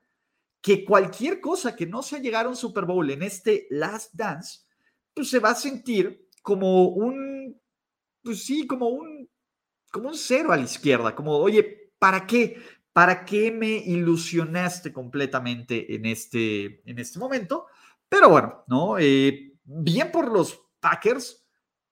que 0.63 0.85
cualquier 0.85 1.41
cosa 1.41 1.77
que 1.77 1.87
no 1.87 2.03
sea 2.03 2.19
llegar 2.19 2.47
a 2.47 2.49
un 2.49 2.57
Super 2.57 2.87
Bowl 2.87 3.09
en 3.11 3.23
este 3.23 3.67
Last 3.71 4.15
Dance, 4.15 4.61
pues 5.13 5.31
se 5.31 5.39
va 5.39 5.51
a 5.51 5.55
sentir 5.55 6.29
como 6.43 6.89
un, 6.89 7.61
pues 8.23 8.45
sí, 8.45 8.67
como 8.67 8.89
un, 8.89 9.29
como 9.93 10.09
un 10.09 10.17
cero 10.17 10.53
a 10.53 10.57
la 10.57 10.65
izquierda, 10.65 11.15
como, 11.15 11.37
oye, 11.37 11.93
¿para 11.99 12.27
qué? 12.27 12.63
¿Para 12.97 13.27
qué 13.27 13.53
me 13.53 13.69
ilusionaste 13.69 14.91
completamente 14.91 15.95
en 15.95 16.07
este, 16.07 16.81
en 16.91 16.99
este 16.99 17.19
momento? 17.19 17.67
Pero 18.09 18.31
bueno, 18.31 18.65
¿no? 18.69 18.99
Eh, 18.99 19.53
bien 19.65 20.11
por 20.11 20.33
los 20.33 20.59
Packers, 20.81 21.47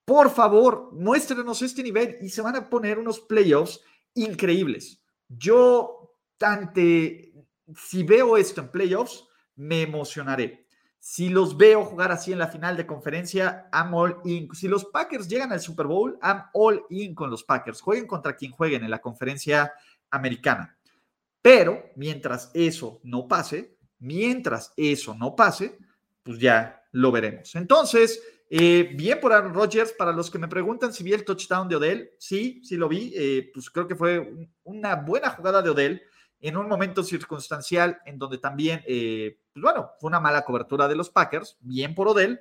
por 0.07 0.31
favor, 0.31 0.95
muéstrenos 0.95 1.61
este 1.61 1.83
nivel 1.83 2.17
y 2.23 2.31
se 2.31 2.41
van 2.41 2.57
a 2.57 2.71
poner 2.71 2.99
unos 2.99 3.21
playoffs 3.21 3.83
increíbles. 4.15 5.05
Yo, 5.29 6.17
ante, 6.41 7.35
si 7.77 8.03
veo 8.03 8.39
esto 8.39 8.63
en 8.63 8.71
playoffs, 8.71 9.29
me 9.57 9.83
emocionaré. 9.83 10.67
Si 10.99 11.29
los 11.29 11.59
veo 11.59 11.85
jugar 11.85 12.13
así 12.13 12.33
en 12.33 12.39
la 12.39 12.49
final 12.49 12.79
de 12.79 12.87
conferencia, 12.87 13.69
I'm 13.75 13.93
all 13.93 14.23
in. 14.25 14.49
Si 14.55 14.69
los 14.69 14.87
Packers 14.87 15.29
llegan 15.29 15.53
al 15.53 15.61
Super 15.61 15.87
Bowl, 15.87 16.19
I'm 16.23 16.45
all 16.55 16.83
in 16.89 17.15
con 17.15 17.29
los 17.29 17.45
Packers. 17.45 17.83
Jueguen 17.83 18.07
contra 18.07 18.35
quien 18.37 18.53
jueguen 18.53 18.85
en 18.85 18.91
la 18.91 19.03
conferencia 19.03 19.71
americana. 20.11 20.79
Pero 21.45 21.91
mientras 21.97 22.51
eso 22.55 23.01
no 23.03 23.29
pase, 23.29 23.77
mientras 23.99 24.73
eso 24.79 25.15
no 25.15 25.37
pase, 25.37 25.77
pues 26.23 26.39
ya 26.39 26.83
lo 26.93 27.13
veremos. 27.13 27.55
Entonces, 27.55 28.19
eh, 28.49 28.95
bien 28.95 29.21
por 29.21 29.35
Aaron 29.35 29.53
Rodgers, 29.53 29.93
para 29.93 30.13
los 30.13 30.31
que 30.31 30.39
me 30.39 30.49
preguntan 30.49 30.95
si 30.95 31.05
vi 31.05 31.13
el 31.13 31.23
touchdown 31.23 31.69
de 31.69 31.77
Odell, 31.77 32.11
sí, 32.19 32.63
sí 32.65 32.79
lo 32.79 32.89
vi, 32.89 33.13
eh, 33.15 33.51
pues 33.53 33.69
creo 33.69 33.87
que 33.87 33.95
fue 33.95 34.49
una 34.63 34.95
buena 34.95 35.29
jugada 35.29 35.61
de 35.61 35.69
Odell 35.69 36.03
en 36.41 36.57
un 36.57 36.67
momento 36.67 37.03
circunstancial 37.05 37.99
en 38.07 38.19
donde 38.19 38.39
también, 38.39 38.83
eh, 38.87 39.39
pues 39.53 39.63
bueno, 39.63 39.91
fue 40.01 40.09
una 40.09 40.21
mala 40.21 40.47
cobertura 40.47 40.89
de 40.89 40.97
los 40.97 41.11
Packers, 41.11 41.59
bien 41.61 41.95
por 41.95 42.09
Odell, 42.09 42.41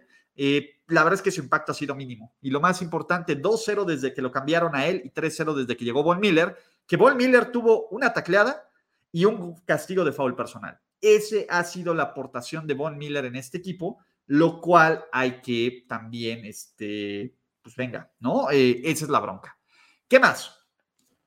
la 0.87 1.03
verdad 1.03 1.15
es 1.15 1.21
que 1.21 1.31
su 1.31 1.41
impacto 1.41 1.73
ha 1.73 1.75
sido 1.75 1.93
mínimo. 1.93 2.37
Y 2.41 2.51
lo 2.51 2.61
más 2.61 2.81
importante, 2.81 3.35
2-0 3.35 3.83
desde 3.83 4.13
que 4.13 4.21
lo 4.21 4.31
cambiaron 4.31 4.73
a 4.77 4.87
él 4.87 5.01
y 5.03 5.09
3-0 5.09 5.53
desde 5.53 5.75
que 5.75 5.83
llegó 5.83 6.03
Von 6.03 6.21
Miller, 6.21 6.55
que 6.87 6.95
Von 6.95 7.17
Miller 7.17 7.51
tuvo 7.51 7.89
una 7.89 8.13
tacleada 8.13 8.69
y 9.13 9.23
un 9.23 9.55
castigo 9.63 10.03
de 10.03 10.11
foul 10.11 10.35
personal. 10.35 10.77
Ese 10.99 11.47
ha 11.49 11.63
sido 11.63 11.93
la 11.93 12.03
aportación 12.03 12.67
de 12.67 12.73
Von 12.73 12.97
Miller 12.97 13.23
en 13.23 13.37
este 13.37 13.59
equipo 13.59 13.99
lo 14.27 14.61
cual 14.61 15.03
hay 15.11 15.41
que 15.41 15.85
también, 15.87 16.45
este, 16.45 17.35
pues 17.61 17.75
venga, 17.75 18.11
¿no? 18.19 18.49
Eh, 18.51 18.81
esa 18.83 19.05
es 19.05 19.11
la 19.11 19.19
bronca. 19.19 19.57
¿Qué 20.07 20.19
más? 20.19 20.59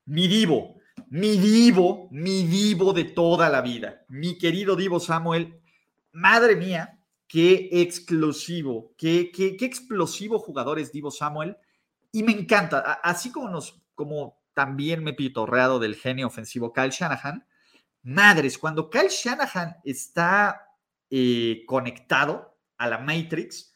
Mi 0.07 0.29
divo, 0.29 0.77
mi 1.09 1.37
divo, 1.37 2.09
mi 2.11 2.45
divo 2.45 2.93
de 2.93 3.05
toda 3.05 3.49
la 3.49 3.61
vida, 3.61 4.05
mi 4.09 4.39
querido 4.39 4.77
divo 4.77 5.01
Samuel, 5.01 5.61
madre 6.13 6.57
mía, 6.57 6.99
qué 7.27 7.69
exclusivo, 7.73 8.95
qué, 8.97 9.31
qué, 9.35 9.57
qué 9.57 9.65
explosivo 9.65 10.39
jugador 10.39 10.79
es 10.79 10.93
divo 10.93 11.11
Samuel, 11.11 11.57
y 12.13 12.23
me 12.23 12.33
encanta, 12.33 12.79
así 13.03 13.31
como 13.31 13.51
nos, 13.51 13.83
como 13.95 14.41
también 14.55 15.05
me 15.05 15.11
he 15.11 15.15
pitorreado 15.15 15.79
del 15.79 15.97
genio 15.97 16.29
ofensivo 16.29 16.73
Kyle 16.73 16.91
Shanahan, 16.91 17.47
madres, 18.07 18.57
cuando 18.57 18.89
Kyle 18.89 19.09
Shanahan 19.09 19.77
está 19.85 20.69
eh, 21.11 21.65
conectado, 21.67 22.57
a 22.79 22.89
la 22.89 22.99
Matrix, 22.99 23.73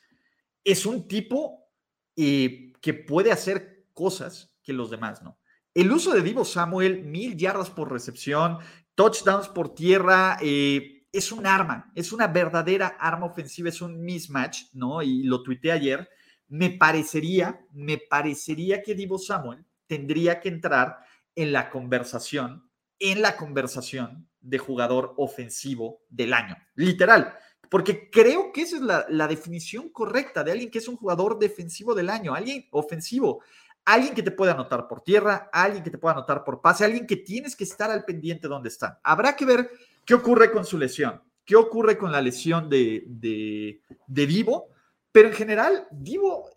es 0.65 0.87
un 0.87 1.09
tipo 1.09 1.69
eh, 2.17 2.73
que 2.81 2.95
puede 2.95 3.33
hacer 3.33 3.87
cosas 3.93 4.55
que 4.63 4.73
los 4.73 4.91
demás 4.91 5.23
no. 5.23 5.39
El 5.73 5.91
uso 5.93 6.13
de 6.13 6.23
Divo 6.23 6.45
Samuel, 6.45 7.05
mil 7.05 7.37
yardas 7.37 7.71
por 7.71 7.91
recepción, 7.91 8.59
touchdowns 8.95 9.49
por 9.49 9.75
tierra, 9.75 10.37
eh, 10.41 11.07
es 11.13 11.33
un 11.33 11.47
arma, 11.47 11.91
es 11.95 12.13
una 12.13 12.27
verdadera 12.27 12.97
arma 13.01 13.27
ofensiva, 13.27 13.69
es 13.69 13.81
un 13.81 14.01
mismatch, 14.01 14.73
¿no? 14.73 15.03
Y 15.03 15.23
lo 15.23 15.43
tuiteé 15.43 15.73
ayer. 15.73 16.09
Me 16.49 16.71
parecería, 16.71 17.65
me 17.73 17.99
parecería 17.99 18.83
que 18.83 18.95
Divo 18.95 19.19
Samuel 19.19 19.65
tendría 19.87 20.41
que 20.41 20.49
entrar 20.49 20.99
en 21.35 21.53
la 21.53 21.71
conversación, 21.71 22.70
en 23.01 23.23
la 23.23 23.37
conversación 23.37 24.29
de 24.41 24.59
jugador 24.59 25.15
ofensivo 25.17 26.03
del 26.09 26.33
año. 26.33 26.57
Literal 26.77 27.37
porque 27.71 28.11
creo 28.11 28.53
que 28.53 28.63
esa 28.63 28.77
es 28.77 28.83
la, 28.83 29.29
definición 29.29 29.91
correcta 29.91 30.43
de 30.43 30.51
alguien 30.51 30.71
que 30.71 30.79
es 30.79 30.89
un 30.89 30.97
jugador 30.97 31.39
defensivo 31.39 31.95
del 31.95 32.11
año, 32.11 32.35
alguien 32.35 32.67
ofensivo, 32.73 33.43
alguien 33.85 34.13
que 34.13 34.25
te 34.25 34.33
puede 34.33 34.51
anotar 34.51 34.89
por 34.89 35.03
tierra, 35.03 35.49
alguien 35.53 35.85
que 35.85 35.91
te 35.91 35.97
pueda 35.97 36.17
anotar 36.17 36.43
por 36.43 36.61
pase, 36.61 36.85
alguien 36.85 37.07
que 37.07 37.17
tienes 37.17 37.55
que 37.55 37.63
estar 37.63 37.89
al 37.89 38.05
pendiente 38.05 38.49
donde 38.49 38.69
están. 38.69 38.99
Habrá 39.05 39.37
que 39.37 39.45
ver 39.45 39.71
qué 40.05 40.15
ocurre 40.15 40.51
con 40.51 40.67
su 40.67 40.77
lesión, 40.77 41.23
qué 41.45 41.55
ocurre 41.55 41.97
con 41.97 42.11
la 42.11 42.21
lesión 42.21 42.69
de, 42.69 43.05
de, 43.07 43.81
de 44.09 44.27
Divo, 44.27 44.71
pero 45.13 45.29
en 45.29 45.35
general, 45.35 45.87
Divo 45.93 46.51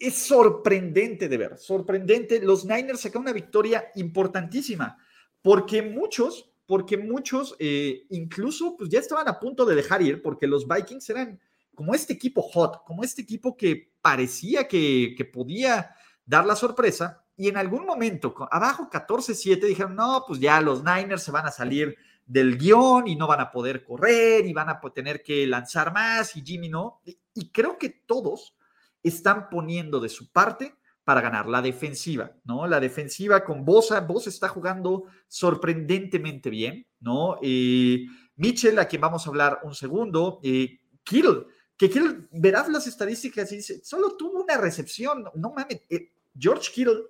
es 0.00 0.18
sorprendente 0.18 1.28
de 1.28 1.38
ver, 1.38 1.56
sorprendente. 1.56 2.40
Los 2.42 2.64
Niners 2.64 3.02
sacan 3.02 3.22
una 3.22 3.32
victoria 3.32 3.92
importantísima, 3.94 4.98
porque 5.42 5.82
muchos 5.82 6.48
porque 6.66 6.96
muchos 6.96 7.54
eh, 7.58 8.06
incluso 8.10 8.76
pues 8.78 8.88
ya 8.88 9.00
estaban 9.00 9.28
a 9.28 9.38
punto 9.38 9.66
de 9.66 9.74
dejar 9.74 10.00
ir 10.00 10.22
porque 10.22 10.46
los 10.46 10.66
Vikings 10.66 11.10
eran 11.10 11.40
como 11.74 11.94
este 11.94 12.12
equipo 12.12 12.40
hot, 12.42 12.84
como 12.84 13.02
este 13.02 13.22
equipo 13.22 13.56
que 13.56 13.92
parecía 14.00 14.68
que, 14.68 15.30
podía 15.32 15.94
dar 16.24 16.46
la 16.46 16.56
sorpresa 16.56 17.24
y 17.36 17.48
en 17.48 17.56
algún 17.56 17.84
momento 17.84 18.34
abajo 18.50 18.88
14-7 18.90 19.66
dijeron, 19.66 19.96
no, 19.96 20.24
pues 20.26 20.38
ya 20.38 20.60
los 20.60 20.82
Niners 20.84 21.22
se 21.22 21.30
van 21.30 21.46
a 21.46 21.50
salir 21.50 21.96
del 22.24 22.56
guion 22.56 23.08
y 23.08 23.16
no 23.16 23.26
van 23.26 23.40
a 23.40 23.50
poder 23.50 23.84
correr 23.84 24.46
y 24.46 24.52
van 24.52 24.68
a 24.68 24.80
tener 24.94 25.22
que 25.22 25.46
lanzar 25.46 25.92
más 25.92 26.36
y 26.36 26.42
Jimmy 26.42 26.68
no. 26.68 27.00
y 27.34 27.50
creo 27.50 27.76
que 27.76 27.90
todos 27.90 28.56
están 29.02 29.50
poniendo 29.50 29.98
de 29.98 30.08
su 30.08 30.30
parte 30.30 30.76
para 31.04 31.20
ganar. 31.20 31.48
La 31.48 31.62
defensiva, 31.62 32.32
¿no? 32.44 32.66
La 32.66 32.80
defensiva 32.80 33.44
con 33.44 33.64
Bosa. 33.64 34.00
Bosa 34.00 34.30
está 34.30 34.48
jugando 34.48 35.04
sorprendentemente 35.28 36.50
bien, 36.50 36.86
¿no? 37.00 37.38
Eh, 37.42 38.06
Mitchell, 38.36 38.78
a 38.78 38.86
quien 38.86 39.02
vamos 39.02 39.26
a 39.26 39.30
hablar 39.30 39.60
un 39.64 39.74
segundo. 39.74 40.40
Eh, 40.42 40.80
Kittle, 41.02 41.46
que 41.76 41.90
Kittle, 41.90 42.28
verás 42.32 42.68
las 42.68 42.86
estadísticas 42.86 43.50
y 43.52 43.56
dice, 43.56 43.84
solo 43.84 44.16
tuvo 44.16 44.42
una 44.42 44.56
recepción. 44.56 45.24
No 45.34 45.52
mames, 45.52 45.82
eh, 45.90 46.12
George 46.38 46.70
Kittle 46.72 47.02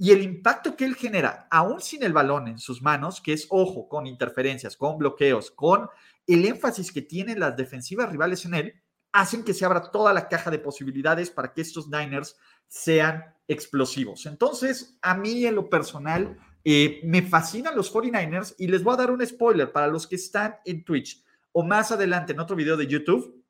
y 0.00 0.12
el 0.12 0.22
impacto 0.22 0.76
que 0.76 0.84
él 0.84 0.94
genera, 0.94 1.48
aún 1.50 1.80
sin 1.80 2.04
el 2.04 2.12
balón 2.12 2.46
en 2.46 2.58
sus 2.58 2.80
manos, 2.80 3.20
que 3.20 3.32
es, 3.32 3.46
ojo, 3.50 3.88
con 3.88 4.06
interferencias, 4.06 4.76
con 4.76 4.96
bloqueos, 4.96 5.50
con 5.50 5.88
el 6.26 6.44
énfasis 6.44 6.92
que 6.92 7.02
tienen 7.02 7.40
las 7.40 7.56
defensivas 7.56 8.08
rivales 8.08 8.44
en 8.44 8.54
él, 8.54 8.82
hacen 9.10 9.42
que 9.42 9.54
se 9.54 9.64
abra 9.64 9.90
toda 9.90 10.12
la 10.12 10.28
caja 10.28 10.50
de 10.50 10.60
posibilidades 10.60 11.30
para 11.30 11.52
que 11.52 11.62
estos 11.62 11.88
Niners 11.88 12.36
sean 12.68 13.24
explosivos. 13.48 14.26
Entonces, 14.26 14.98
a 15.02 15.16
mí 15.16 15.46
en 15.46 15.54
lo 15.54 15.68
personal, 15.68 16.38
eh, 16.64 17.00
me 17.02 17.22
fascinan 17.22 17.74
los 17.74 17.92
49ers 17.92 18.54
y 18.58 18.68
les 18.68 18.82
voy 18.82 18.94
a 18.94 18.98
dar 18.98 19.10
un 19.10 19.26
spoiler 19.26 19.72
para 19.72 19.88
los 19.88 20.06
que 20.06 20.16
están 20.16 20.56
en 20.64 20.84
Twitch 20.84 21.24
o 21.52 21.64
más 21.64 21.90
adelante 21.90 22.32
en 22.32 22.40
otro 22.40 22.54
video 22.54 22.76
de 22.76 22.86
YouTube. 22.86 23.42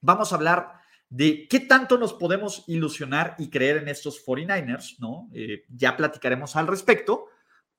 Vamos 0.00 0.32
a 0.32 0.36
hablar 0.36 0.72
de 1.10 1.46
qué 1.48 1.60
tanto 1.60 1.98
nos 1.98 2.14
podemos 2.14 2.64
ilusionar 2.66 3.36
y 3.38 3.50
creer 3.50 3.76
en 3.76 3.88
estos 3.88 4.24
49ers, 4.24 4.98
¿no? 4.98 5.28
Eh, 5.34 5.64
ya 5.68 5.96
platicaremos 5.96 6.56
al 6.56 6.66
respecto, 6.66 7.26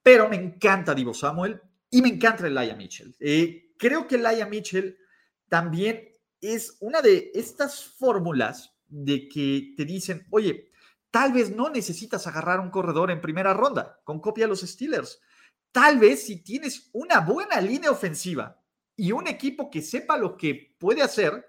pero 0.03 0.29
me 0.29 0.35
encanta 0.35 0.93
Divo 0.93 1.13
Samuel 1.13 1.59
y 1.89 2.01
me 2.01 2.09
encanta 2.09 2.47
Elijah 2.47 2.75
Mitchell. 2.75 3.15
Eh, 3.19 3.73
creo 3.77 4.07
que 4.07 4.15
Elijah 4.15 4.45
Mitchell 4.45 4.97
también 5.49 6.09
es 6.39 6.77
una 6.79 7.01
de 7.01 7.31
estas 7.33 7.83
fórmulas 7.83 8.75
de 8.87 9.27
que 9.27 9.73
te 9.75 9.83
dicen, 9.83 10.25
oye, 10.29 10.69
Tal 11.15 11.31
vez 11.31 11.55
no 11.55 11.69
necesitas 11.69 12.27
agarrar 12.27 12.59
un 12.59 12.69
corredor 12.69 13.09
en 13.09 13.21
primera 13.21 13.53
ronda 13.53 14.01
con 14.03 14.19
copia 14.19 14.43
a 14.43 14.47
los 14.49 14.59
Steelers. 14.59 15.21
Tal 15.71 15.97
vez 15.97 16.25
si 16.25 16.43
tienes 16.43 16.89
una 16.91 17.21
buena 17.21 17.61
línea 17.61 17.89
ofensiva 17.89 18.61
y 18.97 19.13
un 19.13 19.25
equipo 19.25 19.71
que 19.71 19.81
sepa 19.81 20.17
lo 20.17 20.35
que 20.35 20.75
puede 20.77 21.01
hacer, 21.01 21.45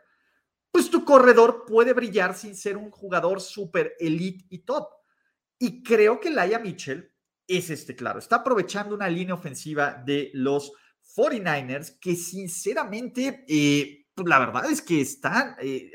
pues 0.70 0.88
tu 0.88 1.04
corredor 1.04 1.64
puede 1.66 1.94
brillar 1.94 2.36
sin 2.36 2.54
ser 2.54 2.76
un 2.76 2.92
jugador 2.92 3.40
super 3.40 3.96
elite 3.98 4.46
y 4.50 4.58
top. 4.58 4.86
Y 5.58 5.82
creo 5.82 6.20
que 6.20 6.30
Laia 6.30 6.60
Mitchell 6.60 7.12
es 7.48 7.68
este, 7.68 7.96
claro, 7.96 8.20
está 8.20 8.36
aprovechando 8.36 8.94
una 8.94 9.08
línea 9.08 9.34
ofensiva 9.34 10.00
de 10.06 10.30
los 10.34 10.74
49ers 11.16 11.98
que 11.98 12.14
sinceramente, 12.14 13.44
eh, 13.48 14.06
pues 14.14 14.28
la 14.28 14.38
verdad 14.38 14.70
es 14.70 14.80
que 14.80 15.00
están, 15.00 15.56
eh, 15.58 15.90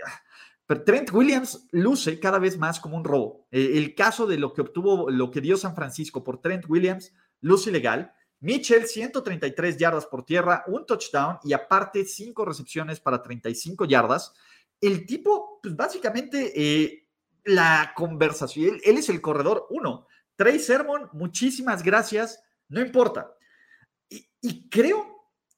Trent 0.79 1.11
Williams 1.11 1.67
luce 1.71 2.19
cada 2.19 2.39
vez 2.39 2.57
más 2.57 2.79
como 2.79 2.97
un 2.97 3.03
robo. 3.03 3.47
Eh, 3.51 3.73
el 3.75 3.95
caso 3.95 4.27
de 4.27 4.37
lo 4.37 4.53
que 4.53 4.61
obtuvo, 4.61 5.09
lo 5.09 5.31
que 5.31 5.41
dio 5.41 5.57
San 5.57 5.75
Francisco 5.75 6.23
por 6.23 6.39
Trent 6.41 6.65
Williams, 6.69 7.13
luce 7.41 7.69
ilegal. 7.69 8.13
Mitchell, 8.39 8.87
133 8.87 9.77
yardas 9.77 10.05
por 10.05 10.25
tierra, 10.25 10.63
un 10.67 10.85
touchdown 10.85 11.37
y 11.43 11.53
aparte 11.53 12.05
5 12.05 12.45
recepciones 12.45 12.99
para 12.99 13.21
35 13.21 13.85
yardas. 13.85 14.33
El 14.79 15.05
tipo, 15.05 15.59
pues 15.61 15.75
básicamente, 15.75 16.51
eh, 16.55 17.07
la 17.43 17.93
conversación, 17.95 18.79
él, 18.83 18.97
es 18.97 19.09
el 19.09 19.21
corredor 19.21 19.67
uno. 19.69 20.07
Trey 20.35 20.57
Sermon, 20.59 21.09
muchísimas 21.13 21.83
gracias, 21.83 22.41
no 22.67 22.81
importa. 22.81 23.31
y 24.43 24.69
creo 24.69 25.11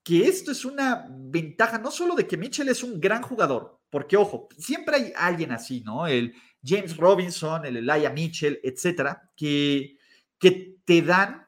que 0.03 0.27
esto 0.27 0.51
es 0.51 0.65
una 0.65 1.07
ventaja 1.09 1.77
no 1.79 1.89
solo 1.89 2.15
de 2.15 2.27
que 2.27 2.35
Mitchell 2.35 2.67
es 2.67 2.83
un 2.83 2.99
gran 2.99 3.21
jugador, 3.21 3.79
porque 3.93 4.17
ojo, 4.17 4.49
siempre 4.57 4.95
hay 4.95 5.13
alguien 5.15 5.51
así, 5.51 5.81
¿no? 5.81 6.07
El 6.07 6.33
James 6.65 6.97
Robinson, 6.97 7.63
el 7.63 7.77
Elijah 7.77 8.09
Mitchell, 8.09 8.59
etcétera, 8.63 9.29
que, 9.37 9.99
que 10.39 10.79
te 10.83 11.03
dan 11.03 11.45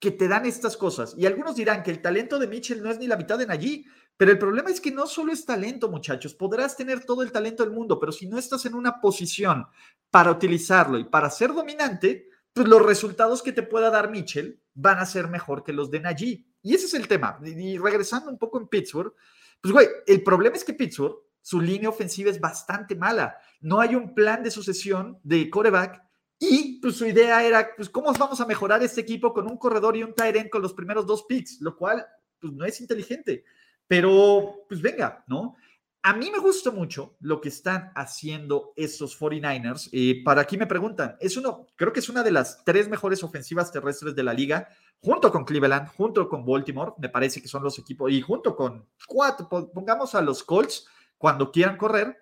que 0.00 0.10
te 0.10 0.26
dan 0.26 0.46
estas 0.46 0.78
cosas. 0.78 1.14
Y 1.18 1.26
algunos 1.26 1.56
dirán 1.56 1.82
que 1.82 1.90
el 1.90 2.00
talento 2.00 2.38
de 2.38 2.46
Mitchell 2.46 2.82
no 2.82 2.90
es 2.90 2.98
ni 2.98 3.06
la 3.06 3.18
mitad 3.18 3.36
de 3.36 3.46
allí, 3.50 3.84
pero 4.16 4.30
el 4.30 4.38
problema 4.38 4.70
es 4.70 4.80
que 4.80 4.92
no 4.92 5.06
solo 5.06 5.30
es 5.30 5.44
talento, 5.44 5.90
muchachos. 5.90 6.32
Podrás 6.32 6.74
tener 6.74 7.04
todo 7.04 7.22
el 7.22 7.30
talento 7.30 7.62
del 7.62 7.74
mundo, 7.74 8.00
pero 8.00 8.12
si 8.12 8.26
no 8.26 8.38
estás 8.38 8.64
en 8.64 8.74
una 8.74 8.98
posición 9.02 9.66
para 10.10 10.30
utilizarlo 10.30 10.98
y 10.98 11.04
para 11.04 11.28
ser 11.28 11.52
dominante, 11.52 12.28
pues 12.54 12.66
los 12.66 12.80
resultados 12.80 13.42
que 13.42 13.52
te 13.52 13.62
pueda 13.62 13.90
dar 13.90 14.10
Mitchell 14.10 14.58
van 14.72 15.00
a 15.00 15.06
ser 15.06 15.28
mejor 15.28 15.62
que 15.62 15.74
los 15.74 15.90
de 15.90 16.00
Najee. 16.00 16.46
Y 16.62 16.74
ese 16.74 16.86
es 16.86 16.94
el 16.94 17.08
tema. 17.08 17.38
Y 17.44 17.76
regresando 17.76 18.30
un 18.30 18.38
poco 18.38 18.58
en 18.58 18.68
Pittsburgh, 18.68 19.12
pues 19.60 19.72
güey, 19.72 19.86
el 20.06 20.22
problema 20.22 20.56
es 20.56 20.64
que 20.64 20.74
Pittsburgh, 20.74 21.16
su 21.44 21.60
línea 21.60 21.90
ofensiva 21.90 22.30
es 22.30 22.40
bastante 22.40 22.96
mala. 22.96 23.36
No 23.60 23.78
hay 23.78 23.94
un 23.94 24.14
plan 24.14 24.42
de 24.42 24.50
sucesión 24.50 25.20
de 25.22 25.50
coreback 25.50 26.02
y 26.38 26.80
pues 26.80 26.96
su 26.96 27.04
idea 27.04 27.44
era, 27.44 27.68
pues, 27.76 27.90
¿cómo 27.90 28.10
vamos 28.14 28.40
a 28.40 28.46
mejorar 28.46 28.82
este 28.82 29.02
equipo 29.02 29.34
con 29.34 29.46
un 29.46 29.58
corredor 29.58 29.94
y 29.94 30.02
un 30.02 30.14
tight 30.14 30.36
end 30.36 30.48
con 30.48 30.62
los 30.62 30.72
primeros 30.72 31.06
dos 31.06 31.24
picks? 31.24 31.60
Lo 31.60 31.76
cual, 31.76 32.06
pues, 32.40 32.50
no 32.54 32.64
es 32.64 32.80
inteligente. 32.80 33.44
Pero, 33.86 34.64
pues 34.70 34.80
venga, 34.80 35.22
¿no? 35.28 35.54
A 36.02 36.14
mí 36.14 36.30
me 36.30 36.38
gusta 36.38 36.70
mucho 36.70 37.14
lo 37.20 37.42
que 37.42 37.50
están 37.50 37.92
haciendo 37.94 38.72
esos 38.74 39.18
49ers. 39.20 39.90
y 39.92 40.22
para 40.22 40.40
aquí 40.40 40.56
me 40.56 40.66
preguntan, 40.66 41.16
es 41.20 41.36
uno, 41.36 41.66
creo 41.76 41.92
que 41.92 42.00
es 42.00 42.08
una 42.08 42.22
de 42.22 42.32
las 42.32 42.64
tres 42.64 42.88
mejores 42.88 43.22
ofensivas 43.22 43.70
terrestres 43.70 44.14
de 44.14 44.22
la 44.22 44.32
liga, 44.32 44.68
junto 45.00 45.30
con 45.30 45.44
Cleveland, 45.44 45.88
junto 45.88 46.26
con 46.26 46.46
Baltimore, 46.46 46.92
me 46.98 47.10
parece 47.10 47.42
que 47.42 47.48
son 47.48 47.62
los 47.62 47.78
equipos, 47.78 48.10
y 48.10 48.22
junto 48.22 48.56
con 48.56 48.86
cuatro, 49.06 49.46
pongamos 49.48 50.14
a 50.14 50.22
los 50.22 50.42
Colts 50.42 50.86
cuando 51.18 51.50
quieran 51.50 51.76
correr, 51.76 52.16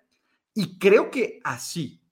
y 0.55 0.79
creo 0.79 1.11
que 1.11 1.41
así, 1.45 2.03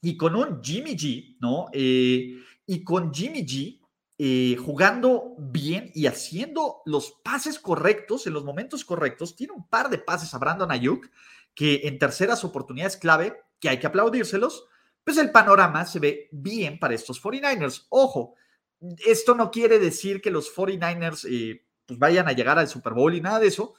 y 0.00 0.16
con 0.16 0.36
un 0.36 0.62
Jimmy 0.62 0.96
G, 0.96 1.36
¿no? 1.40 1.66
Eh, 1.72 2.38
y 2.66 2.84
con 2.84 3.12
Jimmy 3.12 3.44
G, 3.44 3.80
eh, 4.20 4.56
jugando 4.56 5.36
bien 5.38 5.92
y 5.94 6.06
haciendo 6.06 6.82
los 6.84 7.12
pases 7.22 7.60
correctos 7.60 8.26
en 8.26 8.32
los 8.32 8.44
momentos 8.44 8.84
correctos. 8.84 9.36
Tiene 9.36 9.52
un 9.52 9.68
par 9.68 9.90
de 9.90 9.98
pases 9.98 10.34
a 10.34 10.38
Brandon 10.38 10.72
Ayuk 10.72 11.08
que 11.54 11.82
en 11.84 12.00
terceras 12.00 12.42
oportunidades 12.44 12.96
clave, 12.96 13.40
que 13.60 13.68
hay 13.68 13.78
que 13.78 13.86
aplaudírselos, 13.86 14.66
pues 15.04 15.18
el 15.18 15.30
panorama 15.30 15.86
se 15.86 16.00
ve 16.00 16.28
bien 16.32 16.80
para 16.80 16.94
estos 16.94 17.22
49ers. 17.22 17.86
Ojo, 17.90 18.34
esto 19.06 19.34
no 19.36 19.50
quiere 19.50 19.78
decir 19.78 20.20
que 20.20 20.30
los 20.32 20.54
49ers 20.54 21.26
eh, 21.30 21.64
pues 21.86 21.98
vayan 21.98 22.28
a 22.28 22.32
llegar 22.32 22.58
al 22.58 22.68
Super 22.68 22.94
Bowl 22.94 23.14
y 23.14 23.20
nada 23.20 23.38
de 23.38 23.46
eso, 23.46 23.74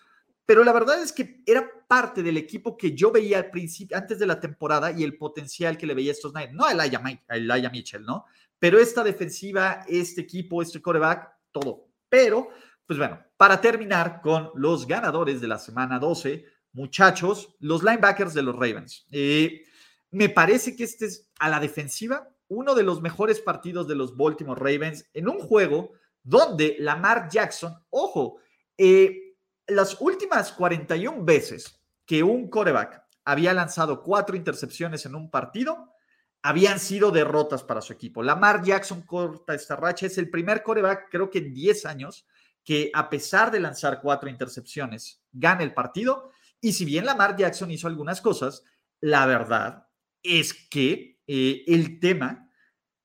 pero 0.50 0.64
la 0.64 0.74
verdad 0.74 1.00
es 1.00 1.14
que 1.14 1.44
era 1.46 1.72
parte 1.88 2.24
del 2.24 2.36
equipo 2.36 2.76
que 2.76 2.96
yo 2.96 3.12
veía 3.12 3.38
al 3.38 3.52
principio, 3.52 3.96
antes 3.96 4.18
de 4.18 4.26
la 4.26 4.40
temporada 4.40 4.92
y 4.92 5.04
el 5.04 5.16
potencial 5.16 5.78
que 5.78 5.86
le 5.86 5.94
veía 5.94 6.10
a 6.10 6.14
estos 6.14 6.34
Niners. 6.34 6.56
No 6.56 6.66
a 6.66 6.72
Elijah 6.72 7.70
Mitchell, 7.70 8.02
¿no? 8.02 8.26
Pero 8.58 8.80
esta 8.80 9.04
defensiva, 9.04 9.86
este 9.88 10.22
equipo, 10.22 10.64
este 10.64 10.82
coreback, 10.82 11.30
todo. 11.52 11.90
Pero, 12.10 12.50
pues 12.88 12.98
bueno, 12.98 13.24
para 13.38 13.62
terminar 13.62 14.22
con 14.24 14.50
los 14.56 14.88
ganadores 14.88 15.40
de 15.40 15.48
la 15.48 15.60
semana 15.60 16.00
12, 16.00 16.44
muchachos, 16.72 17.56
los 17.60 17.84
linebackers 17.84 18.34
de 18.34 18.42
los 18.42 18.56
Ravens. 18.56 19.06
Eh, 19.12 19.66
me 20.10 20.30
parece 20.30 20.76
que 20.76 20.84
este 20.84 21.06
es 21.06 21.30
a 21.38 21.48
la 21.50 21.60
defensiva 21.60 22.28
uno 22.48 22.74
de 22.74 22.82
los 22.82 23.04
mejores 23.04 23.40
partidos 23.40 23.88
de 23.88 23.94
los 23.94 24.18
Baltimore 24.18 24.60
Ravens 24.60 25.08
en 25.14 25.30
un 25.30 25.38
juego 25.42 25.92
donde 26.24 26.76
Lamar 26.80 27.30
Jackson, 27.30 27.76
ojo, 27.92 28.38
eh, 28.76 29.29
las 29.70 30.00
últimas 30.02 30.52
41 30.52 31.24
veces 31.24 31.80
que 32.06 32.24
un 32.24 32.50
coreback 32.50 33.04
había 33.26 33.54
lanzado 33.54 34.02
cuatro 34.02 34.36
intercepciones 34.36 35.06
en 35.06 35.16
un 35.16 35.30
partido, 35.30 35.94
habían 36.42 36.80
sido 36.80 37.12
derrotas 37.12 37.64
para 37.64 37.82
su 37.82 37.94
equipo. 37.94 38.24
Lamar 38.24 38.64
Jackson 38.64 39.02
corta 39.02 39.54
esta 39.54 39.76
racha, 39.76 40.06
es 40.06 40.18
el 40.18 40.30
primer 40.30 40.64
coreback, 40.64 41.10
creo 41.12 41.30
que 41.30 41.40
en 41.40 41.54
10 41.54 41.86
años, 41.86 42.26
que 42.64 42.90
a 42.94 43.10
pesar 43.10 43.52
de 43.52 43.60
lanzar 43.60 44.02
cuatro 44.02 44.30
intercepciones, 44.30 45.22
gana 45.32 45.64
el 45.64 45.74
partido. 45.74 46.32
Y 46.62 46.74
si 46.74 46.86
bien 46.86 47.06
Lamar 47.06 47.36
Jackson 47.36 47.72
hizo 47.72 47.88
algunas 47.88 48.22
cosas, 48.22 48.64
la 49.02 49.26
verdad 49.26 49.88
es 50.24 50.54
que 50.54 51.20
eh, 51.28 51.64
el 51.68 52.00
tema 52.00 52.50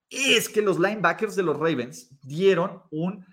es 0.09 0.49
que 0.49 0.63
los 0.63 0.79
linebackers 0.79 1.37
de 1.37 1.43
los 1.43 1.59
Ravens 1.59 2.09
dieron 2.23 2.83
un 2.91 3.27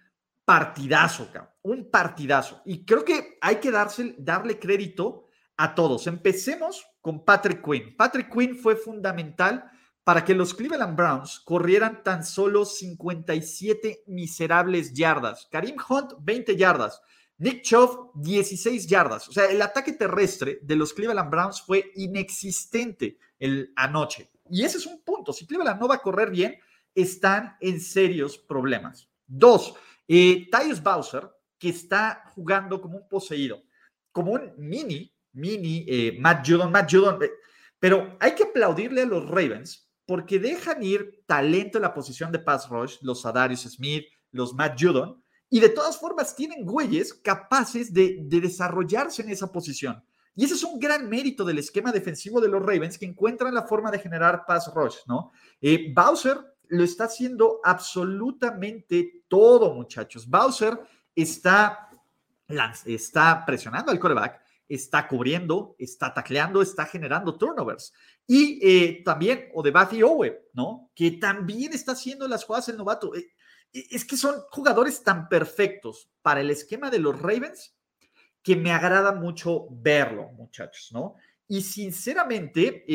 partidazo, 0.51 1.29
un 1.61 1.89
partidazo. 1.89 2.61
Y 2.65 2.83
creo 2.83 3.05
que 3.05 3.37
hay 3.39 3.61
que 3.61 3.71
darse, 3.71 4.15
darle 4.17 4.59
crédito 4.59 5.29
a 5.55 5.73
todos. 5.73 6.07
Empecemos 6.07 6.85
con 6.99 7.23
Patrick 7.23 7.63
Quinn. 7.63 7.95
Patrick 7.95 8.29
Quinn 8.29 8.57
fue 8.57 8.75
fundamental 8.75 9.71
para 10.03 10.25
que 10.25 10.35
los 10.35 10.53
Cleveland 10.53 10.97
Browns 10.97 11.39
corrieran 11.39 12.03
tan 12.03 12.25
solo 12.25 12.65
57 12.65 14.03
miserables 14.07 14.91
yardas. 14.91 15.47
Karim 15.49 15.77
Hunt, 15.87 16.15
20 16.19 16.57
yardas. 16.57 17.01
Nick 17.37 17.61
Chubb, 17.61 18.11
16 18.15 18.87
yardas. 18.87 19.29
O 19.29 19.31
sea, 19.31 19.45
el 19.45 19.61
ataque 19.61 19.93
terrestre 19.93 20.59
de 20.63 20.75
los 20.75 20.93
Cleveland 20.93 21.31
Browns 21.31 21.61
fue 21.61 21.93
inexistente 21.95 23.17
el, 23.39 23.71
anoche. 23.77 24.29
Y 24.49 24.65
ese 24.65 24.79
es 24.79 24.85
un 24.85 25.01
punto. 25.01 25.31
Si 25.31 25.47
Cleveland 25.47 25.79
no 25.79 25.87
va 25.87 25.95
a 25.95 26.01
correr 26.01 26.29
bien, 26.29 26.57
están 26.93 27.55
en 27.61 27.79
serios 27.79 28.37
problemas. 28.37 29.07
Dos, 29.25 29.75
eh, 30.13 30.49
Tyus 30.51 30.83
Bowser, 30.83 31.29
que 31.57 31.69
está 31.69 32.23
jugando 32.35 32.81
como 32.81 32.97
un 32.97 33.07
poseído, 33.07 33.63
como 34.11 34.33
un 34.33 34.51
mini, 34.57 35.09
mini 35.31 35.85
eh, 35.87 36.17
Matt 36.19 36.45
Judon, 36.45 36.69
Matt 36.69 36.91
Judon. 36.91 37.23
Eh, 37.23 37.31
pero 37.79 38.17
hay 38.19 38.35
que 38.35 38.43
aplaudirle 38.43 39.03
a 39.03 39.05
los 39.05 39.29
Ravens 39.29 39.89
porque 40.05 40.37
dejan 40.37 40.83
ir 40.83 41.23
talento 41.25 41.77
en 41.77 41.83
la 41.83 41.93
posición 41.93 42.29
de 42.29 42.39
pass 42.39 42.67
rush, 42.67 42.97
los 43.01 43.25
Adarius 43.25 43.61
Smith, 43.61 44.03
los 44.31 44.53
Matt 44.53 44.77
Judon, 44.77 45.23
y 45.49 45.61
de 45.61 45.69
todas 45.69 45.97
formas 45.97 46.35
tienen 46.35 46.65
güeyes 46.65 47.13
capaces 47.13 47.93
de, 47.93 48.17
desarrollarse 48.21 49.21
en 49.21 49.29
esa 49.29 49.49
posición. 49.49 50.03
Y 50.35 50.43
ese 50.43 50.55
es 50.55 50.63
un 50.65 50.77
gran 50.77 51.09
mérito 51.09 51.45
del 51.45 51.59
esquema 51.59 51.93
defensivo 51.93 52.41
de 52.41 52.49
los 52.49 52.61
Ravens 52.61 52.97
que 52.97 53.05
encuentran 53.05 53.53
la 53.53 53.63
forma 53.63 53.89
de 53.91 53.99
generar 53.99 54.43
pass 54.45 54.69
rush, 54.75 54.97
¿no? 55.07 55.31
Eh, 55.61 55.93
Bowser 55.95 56.37
lo 56.71 56.85
está 56.85 57.05
haciendo 57.05 57.59
absolutamente 57.63 59.25
todo, 59.27 59.73
muchachos. 59.73 60.27
Bowser 60.27 60.79
está, 61.13 61.89
está 62.85 63.43
presionando 63.45 63.91
al 63.91 63.99
coreback, 63.99 64.41
está 64.69 65.05
cubriendo, 65.05 65.75
está 65.77 66.13
tacleando, 66.13 66.61
está 66.61 66.85
generando 66.85 67.37
turnovers. 67.37 67.93
Y 68.25 68.59
eh, 68.61 69.01
también 69.03 69.49
Odebathi 69.53 70.01
Owe, 70.01 70.47
¿no? 70.53 70.91
Que 70.95 71.11
también 71.11 71.73
está 71.73 71.91
haciendo 71.91 72.25
las 72.25 72.45
jugadas 72.45 72.69
el 72.69 72.77
novato. 72.77 73.13
Eh, 73.15 73.33
eh, 73.73 73.87
es 73.91 74.05
que 74.05 74.15
son 74.15 74.35
jugadores 74.49 75.03
tan 75.03 75.27
perfectos 75.27 76.09
para 76.21 76.39
el 76.39 76.51
esquema 76.51 76.89
de 76.89 76.99
los 76.99 77.21
Ravens 77.21 77.75
que 78.41 78.55
me 78.55 78.71
agrada 78.71 79.11
mucho 79.11 79.67
verlo, 79.71 80.29
muchachos, 80.37 80.89
¿no? 80.93 81.15
Y 81.49 81.63
sinceramente, 81.63 82.85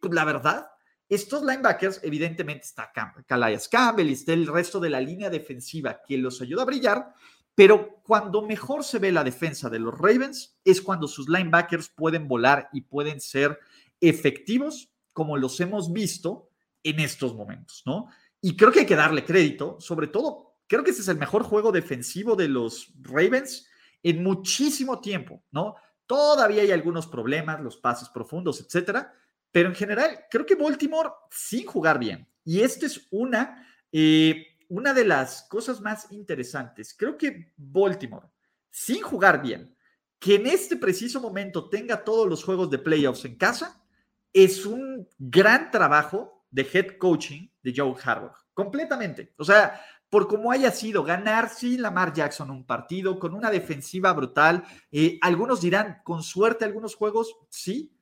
pues 0.00 0.14
la 0.14 0.24
verdad, 0.24 0.66
estos 1.08 1.42
linebackers, 1.42 2.00
evidentemente 2.02 2.64
está 2.64 2.90
Calais 3.26 3.68
Campbell 3.68 4.08
y 4.08 4.14
está 4.14 4.32
el 4.32 4.46
resto 4.46 4.80
de 4.80 4.90
la 4.90 5.00
línea 5.00 5.30
defensiva 5.30 6.00
que 6.06 6.18
los 6.18 6.40
ayuda 6.40 6.62
a 6.62 6.66
brillar, 6.66 7.14
pero 7.54 8.00
cuando 8.02 8.42
mejor 8.42 8.84
se 8.84 8.98
ve 8.98 9.12
la 9.12 9.24
defensa 9.24 9.70
de 9.70 9.78
los 9.78 9.94
Ravens 9.96 10.58
es 10.64 10.82
cuando 10.82 11.08
sus 11.08 11.28
linebackers 11.28 11.88
pueden 11.88 12.28
volar 12.28 12.68
y 12.72 12.82
pueden 12.82 13.20
ser 13.20 13.58
efectivos 14.00 14.92
como 15.12 15.36
los 15.36 15.58
hemos 15.60 15.92
visto 15.92 16.50
en 16.82 17.00
estos 17.00 17.34
momentos, 17.34 17.82
¿no? 17.86 18.08
Y 18.42 18.56
creo 18.56 18.70
que 18.70 18.80
hay 18.80 18.86
que 18.86 18.94
darle 18.94 19.24
crédito, 19.24 19.80
sobre 19.80 20.08
todo, 20.08 20.58
creo 20.66 20.84
que 20.84 20.90
ese 20.90 21.00
es 21.00 21.08
el 21.08 21.16
mejor 21.16 21.42
juego 21.44 21.72
defensivo 21.72 22.36
de 22.36 22.48
los 22.48 22.92
Ravens 23.00 23.66
en 24.02 24.22
muchísimo 24.22 25.00
tiempo, 25.00 25.42
¿no? 25.50 25.76
Todavía 26.06 26.62
hay 26.62 26.70
algunos 26.70 27.06
problemas, 27.06 27.60
los 27.60 27.78
pases 27.78 28.08
profundos, 28.10 28.60
etcétera, 28.60 29.12
pero 29.56 29.70
en 29.70 29.74
general 29.74 30.26
creo 30.30 30.44
que 30.44 30.54
Baltimore 30.54 31.08
sin 31.30 31.64
jugar 31.64 31.98
bien. 31.98 32.28
Y 32.44 32.60
esta 32.60 32.84
es 32.84 33.08
una 33.10 33.66
eh, 33.90 34.48
una 34.68 34.92
de 34.92 35.06
las 35.06 35.44
cosas 35.48 35.80
más 35.80 36.12
interesantes, 36.12 36.94
creo 36.94 37.16
que 37.16 37.54
Baltimore, 37.56 38.26
sin 38.70 39.00
jugar 39.00 39.40
bien, 39.40 39.74
que 40.18 40.34
en 40.34 40.46
este 40.46 40.76
preciso 40.76 41.22
momento 41.22 41.70
tenga 41.70 42.04
todos 42.04 42.28
los 42.28 42.44
juegos 42.44 42.68
de 42.68 42.80
playoffs 42.80 43.24
en 43.24 43.36
casa, 43.36 43.82
es 44.30 44.66
un 44.66 45.08
gran 45.18 45.70
trabajo 45.70 46.44
de 46.50 46.68
head 46.70 46.98
coaching 46.98 47.48
de 47.62 47.72
Joe 47.74 47.94
Harbaugh, 48.04 48.36
completamente. 48.52 49.32
O 49.38 49.44
sea, 49.44 49.80
por 50.10 50.28
cómo 50.28 50.52
haya 50.52 50.70
sido 50.70 51.02
ganar 51.02 51.48
sin 51.48 51.80
Lamar 51.80 52.12
Jackson 52.12 52.50
un 52.50 52.66
partido, 52.66 53.18
con 53.18 53.32
una 53.32 53.50
defensiva 53.50 54.12
brutal. 54.12 54.64
Eh, 54.92 55.18
algunos 55.22 55.62
dirán, 55.62 56.02
con 56.04 56.22
suerte 56.22 56.66
algunos 56.66 56.94
juegos, 56.94 57.34
sí, 57.48 57.95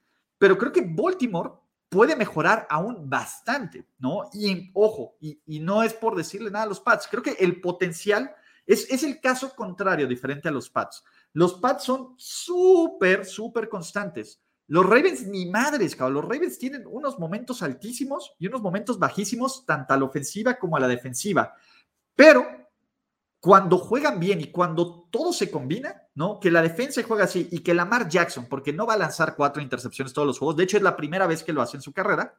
pero 0.45 0.59
creo 0.59 0.73
que 0.73 0.85
Baltimore 0.87 1.53
puede 1.89 2.15
mejorar 2.15 2.67
aún 2.69 3.09
bastante, 3.09 3.89
¿no? 3.97 4.29
Y 4.35 4.71
ojo, 4.75 5.17
y, 5.19 5.41
no 5.61 5.83
es 5.83 5.95
por 5.95 6.15
decirle 6.15 6.51
nada 6.51 6.67
a 6.67 6.69
los 6.69 6.81
Pats, 6.81 7.09
creo 7.11 7.23
que 7.23 7.35
el 7.39 7.63
potencial 7.63 8.31
es, 8.67 8.87
es 8.91 9.05
el 9.05 9.23
caso 9.23 9.57
contrario, 9.57 10.07
diferente 10.07 10.47
a 10.47 10.53
los 10.53 10.69
Pats. 10.69 11.03
Los 11.33 11.55
Pats 11.55 11.85
son 11.85 12.13
súper, 12.19 13.25
súper 13.25 13.71
constantes. 13.71 14.43
Los 14.67 14.85
Ravens 14.85 15.27
ni 15.29 15.47
madres, 15.47 15.97
cabrón. 15.97 16.17
Los 16.17 16.25
Ravens 16.27 16.59
tienen 16.59 16.85
unos 16.87 17.19
momentos 17.19 17.63
altísimos 17.63 18.35
y 18.39 18.47
unos 18.47 18.61
momentos 18.61 18.99
bajísimos, 18.99 19.65
tanto 19.65 19.95
a 19.95 19.97
la 19.97 20.05
ofensiva 20.05 20.59
como 20.59 20.77
a 20.77 20.81
la 20.81 20.89
defensiva. 20.89 21.55
Pero 22.15 22.64
cuando 23.45 23.77
juegan 23.77 24.19
bien 24.19 24.41
y 24.41 24.47
cuando 24.47 25.07
todo 25.11 25.31
se 25.31 25.51
combina, 25.51 26.09
¿no? 26.15 26.41
Que 26.41 26.51
la 26.51 26.63
defensa 26.63 27.03
juega 27.03 27.25
así 27.25 27.47
y 27.51 27.59
que 27.59 27.75
Lamar 27.75 28.09
Jackson, 28.09 28.47
porque 28.49 28.73
no 28.73 28.87
va 28.87 28.95
a 28.95 28.97
lanzar 28.97 29.37
cuatro 29.37 29.61
intercepciones 29.61 30.15
todos 30.15 30.27
los 30.27 30.39
juegos, 30.39 30.57
de 30.57 30.65
hecho 30.65 30.79
es 30.79 30.83
la 30.83 30.97
primera 30.97 31.27
vez 31.27 31.43
que 31.43 31.53
lo 31.53 31.61
hace 31.61 31.77
en 31.77 31.83
su 31.83 31.93
carrera, 31.93 32.39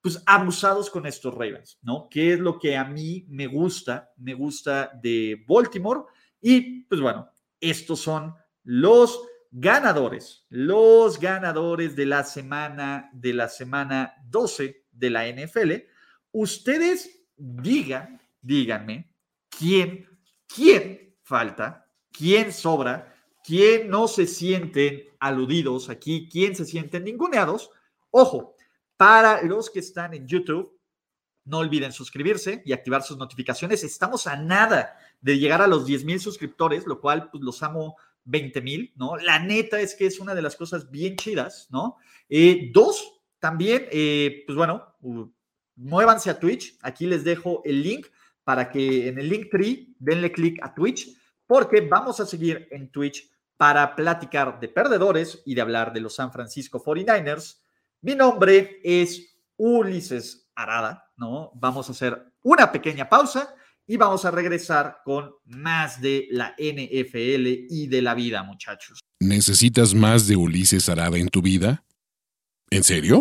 pues 0.00 0.20
abusados 0.26 0.90
con 0.90 1.06
estos 1.06 1.32
Ravens, 1.34 1.78
¿no? 1.82 2.08
Que 2.10 2.32
es 2.32 2.40
lo 2.40 2.58
que 2.58 2.76
a 2.76 2.82
mí 2.82 3.26
me 3.28 3.46
gusta, 3.46 4.10
me 4.16 4.34
gusta 4.34 4.90
de 5.00 5.40
Baltimore. 5.46 6.00
Y 6.40 6.82
pues 6.82 7.00
bueno, 7.00 7.30
estos 7.60 8.00
son 8.00 8.34
los 8.64 9.22
ganadores, 9.52 10.46
los 10.48 11.20
ganadores 11.20 11.94
de 11.94 12.06
la 12.06 12.24
semana, 12.24 13.08
de 13.12 13.34
la 13.34 13.48
semana 13.48 14.14
12 14.24 14.84
de 14.90 15.10
la 15.10 15.28
NFL. 15.28 15.74
Ustedes 16.32 17.24
digan, 17.36 18.20
díganme, 18.42 19.14
quién, 19.48 20.09
quién 20.54 21.14
falta, 21.22 21.86
quién 22.12 22.52
sobra, 22.52 23.14
quién 23.44 23.88
no 23.88 24.08
se 24.08 24.26
sienten 24.26 25.04
aludidos 25.18 25.88
aquí, 25.88 26.28
quién 26.30 26.54
se 26.56 26.64
sienten 26.64 27.04
ninguneados. 27.04 27.70
Ojo, 28.10 28.56
para 28.96 29.42
los 29.42 29.70
que 29.70 29.80
están 29.80 30.14
en 30.14 30.26
YouTube, 30.26 30.76
no 31.44 31.58
olviden 31.58 31.92
suscribirse 31.92 32.62
y 32.64 32.72
activar 32.72 33.02
sus 33.02 33.16
notificaciones. 33.16 33.82
Estamos 33.82 34.26
a 34.26 34.36
nada 34.36 34.96
de 35.20 35.38
llegar 35.38 35.62
a 35.62 35.66
los 35.66 35.86
10 35.86 36.04
mil 36.04 36.20
suscriptores, 36.20 36.86
lo 36.86 37.00
cual 37.00 37.30
pues, 37.30 37.42
los 37.42 37.62
amo 37.62 37.96
20 38.24 38.60
mil, 38.60 38.92
¿no? 38.96 39.16
La 39.16 39.38
neta 39.38 39.80
es 39.80 39.94
que 39.94 40.06
es 40.06 40.20
una 40.20 40.34
de 40.34 40.42
las 40.42 40.56
cosas 40.56 40.90
bien 40.90 41.16
chidas, 41.16 41.68
¿no? 41.70 41.96
Eh, 42.28 42.70
dos, 42.72 43.20
también, 43.38 43.88
eh, 43.90 44.44
pues 44.46 44.56
bueno, 44.56 44.94
muévanse 45.76 46.30
a 46.30 46.38
Twitch. 46.38 46.76
Aquí 46.82 47.06
les 47.06 47.24
dejo 47.24 47.62
el 47.64 47.82
link 47.82 48.06
para 48.50 48.68
que 48.68 49.06
en 49.06 49.16
el 49.16 49.28
link 49.28 49.46
tree 49.48 49.94
denle 50.00 50.32
clic 50.32 50.58
a 50.60 50.74
Twitch, 50.74 51.16
porque 51.46 51.82
vamos 51.82 52.18
a 52.18 52.26
seguir 52.26 52.66
en 52.72 52.90
Twitch 52.90 53.30
para 53.56 53.94
platicar 53.94 54.58
de 54.58 54.66
perdedores 54.66 55.40
y 55.46 55.54
de 55.54 55.60
hablar 55.60 55.92
de 55.92 56.00
los 56.00 56.16
San 56.16 56.32
Francisco 56.32 56.82
49ers. 56.82 57.60
Mi 58.00 58.16
nombre 58.16 58.80
es 58.82 59.36
Ulises 59.56 60.50
Arada, 60.56 61.12
¿no? 61.16 61.52
Vamos 61.54 61.88
a 61.88 61.92
hacer 61.92 62.32
una 62.42 62.72
pequeña 62.72 63.08
pausa 63.08 63.54
y 63.86 63.96
vamos 63.96 64.24
a 64.24 64.32
regresar 64.32 65.02
con 65.04 65.32
más 65.44 66.00
de 66.00 66.26
la 66.32 66.56
NFL 66.58 67.46
y 67.70 67.86
de 67.86 68.02
la 68.02 68.14
vida, 68.14 68.42
muchachos. 68.42 68.98
¿Necesitas 69.20 69.94
más 69.94 70.26
de 70.26 70.34
Ulises 70.34 70.88
Arada 70.88 71.18
en 71.18 71.28
tu 71.28 71.40
vida? 71.40 71.84
¿En 72.68 72.82
serio? 72.82 73.20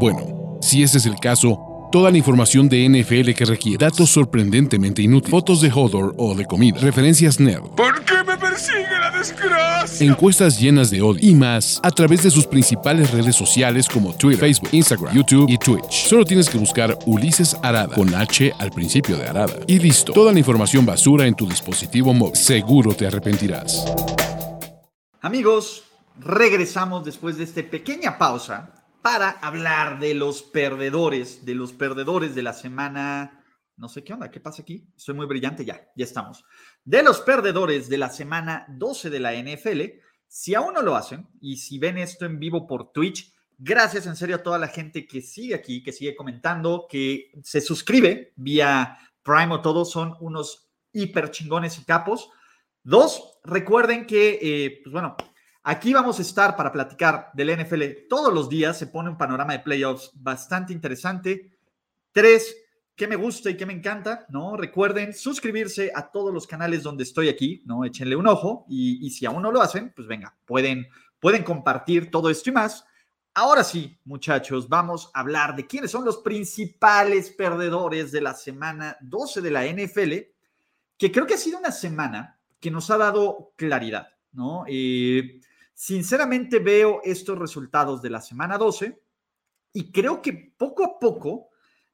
Bueno, 0.00 0.58
si 0.62 0.82
ese 0.82 0.96
es 0.96 1.04
el 1.04 1.16
caso, 1.16 1.73
toda 1.94 2.10
la 2.10 2.18
información 2.18 2.68
de 2.68 2.88
NFL 2.88 3.34
que 3.34 3.44
requiere, 3.44 3.78
datos 3.78 4.10
sorprendentemente 4.10 5.00
inútiles, 5.00 5.30
fotos 5.30 5.60
de 5.60 5.70
Hodor 5.72 6.12
o 6.18 6.34
de 6.34 6.44
comida, 6.44 6.80
referencias 6.80 7.38
nerd. 7.38 7.62
¿Por 7.76 8.04
qué 8.04 8.14
me 8.26 8.36
persigue 8.36 8.98
la 8.98 9.16
desgracia? 9.16 10.04
Encuestas 10.04 10.58
llenas 10.58 10.90
de 10.90 11.00
odio 11.00 11.20
y 11.22 11.36
más 11.36 11.78
a 11.84 11.92
través 11.92 12.24
de 12.24 12.32
sus 12.32 12.48
principales 12.48 13.12
redes 13.12 13.36
sociales 13.36 13.88
como 13.88 14.12
Twitter, 14.12 14.40
Facebook, 14.40 14.70
Instagram, 14.72 15.14
YouTube 15.14 15.48
y 15.48 15.56
Twitch. 15.56 16.08
Solo 16.08 16.24
tienes 16.24 16.50
que 16.50 16.58
buscar 16.58 16.98
Ulises 17.06 17.56
Arada 17.62 17.94
con 17.94 18.12
H 18.12 18.52
al 18.58 18.72
principio 18.72 19.16
de 19.16 19.28
Arada. 19.28 19.54
Y 19.68 19.78
listo, 19.78 20.12
toda 20.12 20.32
la 20.32 20.40
información 20.40 20.84
basura 20.84 21.28
en 21.28 21.36
tu 21.36 21.46
dispositivo 21.46 22.12
móvil. 22.12 22.34
Seguro 22.34 22.92
te 22.94 23.06
arrepentirás. 23.06 23.84
Amigos, 25.20 25.84
regresamos 26.18 27.04
después 27.04 27.36
de 27.36 27.44
esta 27.44 27.62
pequeña 27.62 28.18
pausa 28.18 28.73
para 29.04 29.32
hablar 29.32 29.98
de 29.98 30.14
los 30.14 30.42
perdedores, 30.42 31.44
de 31.44 31.54
los 31.54 31.74
perdedores 31.74 32.34
de 32.34 32.42
la 32.42 32.54
semana. 32.54 33.44
No 33.76 33.86
sé 33.86 34.02
qué 34.02 34.14
onda, 34.14 34.30
¿qué 34.30 34.40
pasa 34.40 34.62
aquí? 34.62 34.88
Soy 34.96 35.14
muy 35.14 35.26
brillante, 35.26 35.62
ya, 35.62 35.92
ya 35.94 36.04
estamos. 36.06 36.42
De 36.86 37.02
los 37.02 37.20
perdedores 37.20 37.90
de 37.90 37.98
la 37.98 38.08
semana 38.08 38.64
12 38.66 39.10
de 39.10 39.20
la 39.20 39.34
NFL, 39.34 39.82
si 40.26 40.54
aún 40.54 40.72
no 40.72 40.80
lo 40.80 40.96
hacen 40.96 41.28
y 41.38 41.58
si 41.58 41.78
ven 41.78 41.98
esto 41.98 42.24
en 42.24 42.38
vivo 42.38 42.66
por 42.66 42.92
Twitch, 42.92 43.30
gracias 43.58 44.06
en 44.06 44.16
serio 44.16 44.36
a 44.36 44.42
toda 44.42 44.58
la 44.58 44.68
gente 44.68 45.06
que 45.06 45.20
sigue 45.20 45.54
aquí, 45.54 45.82
que 45.82 45.92
sigue 45.92 46.16
comentando, 46.16 46.86
que 46.88 47.30
se 47.42 47.60
suscribe 47.60 48.32
vía 48.36 48.96
Prime 49.22 49.52
o 49.52 49.60
todo, 49.60 49.84
son 49.84 50.16
unos 50.20 50.70
hiper 50.94 51.30
chingones 51.30 51.78
y 51.78 51.84
capos. 51.84 52.30
Dos, 52.82 53.38
recuerden 53.44 54.06
que, 54.06 54.38
eh, 54.40 54.80
pues 54.82 54.94
bueno, 54.94 55.14
Aquí 55.66 55.94
vamos 55.94 56.18
a 56.18 56.22
estar 56.22 56.56
para 56.56 56.70
platicar 56.70 57.30
del 57.32 57.56
NFL 57.56 58.06
todos 58.06 58.32
los 58.34 58.50
días. 58.50 58.78
Se 58.78 58.86
pone 58.86 59.08
un 59.08 59.16
panorama 59.16 59.54
de 59.54 59.60
playoffs 59.60 60.10
bastante 60.12 60.74
interesante. 60.74 61.56
Tres, 62.12 62.54
que 62.94 63.08
me 63.08 63.16
gusta 63.16 63.48
y 63.48 63.56
que 63.56 63.64
me 63.64 63.72
encanta, 63.72 64.26
¿no? 64.28 64.58
Recuerden 64.58 65.14
suscribirse 65.14 65.90
a 65.94 66.10
todos 66.10 66.34
los 66.34 66.46
canales 66.46 66.82
donde 66.82 67.04
estoy 67.04 67.30
aquí, 67.30 67.62
¿no? 67.64 67.82
Échenle 67.86 68.14
un 68.14 68.26
ojo 68.26 68.66
y, 68.68 69.08
si 69.08 69.24
aún 69.24 69.40
no 69.40 69.50
lo 69.50 69.62
hacen, 69.62 69.90
pues 69.96 70.06
venga, 70.06 70.36
pueden, 70.44 70.86
pueden 71.18 71.42
compartir 71.42 72.10
todo 72.10 72.28
esto 72.28 72.50
y 72.50 72.52
más. 72.52 72.84
Ahora 73.32 73.64
sí, 73.64 73.98
muchachos, 74.04 74.68
vamos 74.68 75.10
a 75.14 75.20
hablar 75.20 75.56
de 75.56 75.66
quiénes 75.66 75.90
son 75.90 76.04
los 76.04 76.18
principales 76.18 77.30
perdedores 77.30 78.12
de 78.12 78.20
la 78.20 78.34
semana 78.34 78.98
12 79.00 79.40
de 79.40 79.50
la 79.50 79.66
NFL, 79.66 80.12
que 80.98 81.10
creo 81.10 81.26
que 81.26 81.34
ha 81.34 81.38
sido 81.38 81.58
una 81.58 81.72
semana 81.72 82.38
que 82.60 82.70
nos 82.70 82.90
ha 82.90 82.98
dado 82.98 83.54
claridad, 83.56 84.08
¿no? 84.30 84.64
Eh, 84.68 85.40
Sinceramente 85.74 86.60
veo 86.60 87.00
estos 87.02 87.38
resultados 87.38 88.00
de 88.00 88.10
la 88.10 88.20
semana 88.20 88.56
12 88.56 89.00
y 89.72 89.90
creo 89.90 90.22
que 90.22 90.54
poco 90.56 90.84
a 90.84 90.98
poco 90.98 91.50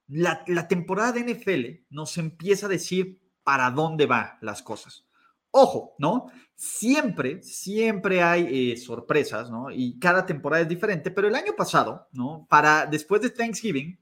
la, 0.07 0.43
temporada 0.67 1.13
de 1.13 1.33
NFL 1.33 1.85
nos 1.89 2.17
empieza 2.17 2.67
a 2.67 2.69
decir 2.69 3.19
para 3.43 3.71
dónde 3.71 4.05
van 4.05 4.37
las 4.41 4.61
cosas. 4.61 5.05
Ojo, 5.49 5.95
¿no? 5.97 6.27
Siempre, 6.55 7.41
siempre 7.41 8.21
hay 8.21 8.71
eh, 8.71 8.77
sorpresas, 8.77 9.49
¿no? 9.49 9.71
Y 9.71 9.97
cada 9.99 10.25
temporada 10.25 10.61
es 10.61 10.69
diferente, 10.69 11.11
pero 11.11 11.27
el 11.27 11.35
año 11.35 11.53
pasado, 11.57 12.07
¿no? 12.13 12.45
Para 12.49 12.85
después 12.85 13.21
de 13.21 13.31
Thanksgiving, 13.31 13.97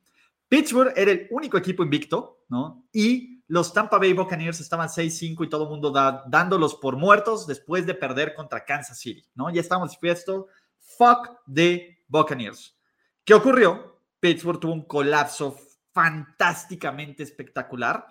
Pittsburgh 0.48 0.94
era 0.96 1.12
el 1.12 1.28
único 1.32 1.58
equipo 1.58 1.84
invicto, 1.84 2.44
¿no? 2.50 2.86
Y 2.92 3.39
los 3.50 3.74
Tampa 3.74 3.98
Bay 3.98 4.14
Buccaneers 4.14 4.60
estaban 4.60 4.88
6-5 4.88 5.44
y 5.44 5.50
todo 5.50 5.64
el 5.64 5.70
mundo 5.70 5.92
dándolos 6.28 6.76
por 6.76 6.98
muertos 6.98 7.48
después 7.48 7.84
de 7.88 7.96
perder 7.96 8.36
contra 8.36 8.64
Kansas 8.64 9.00
City, 9.00 9.28
¿no? 9.34 9.50
Ya 9.50 9.60
estamos 9.60 9.90
dispuestos. 9.90 10.46
Fuck 10.78 11.32
the 11.52 12.04
Buccaneers. 12.08 12.78
¿Qué 13.26 13.34
ocurrió? 13.34 14.02
Pittsburgh 14.20 14.60
tuvo 14.60 14.74
un 14.74 14.86
colapso 14.86 15.58
fantásticamente 15.92 17.24
espectacular 17.24 18.06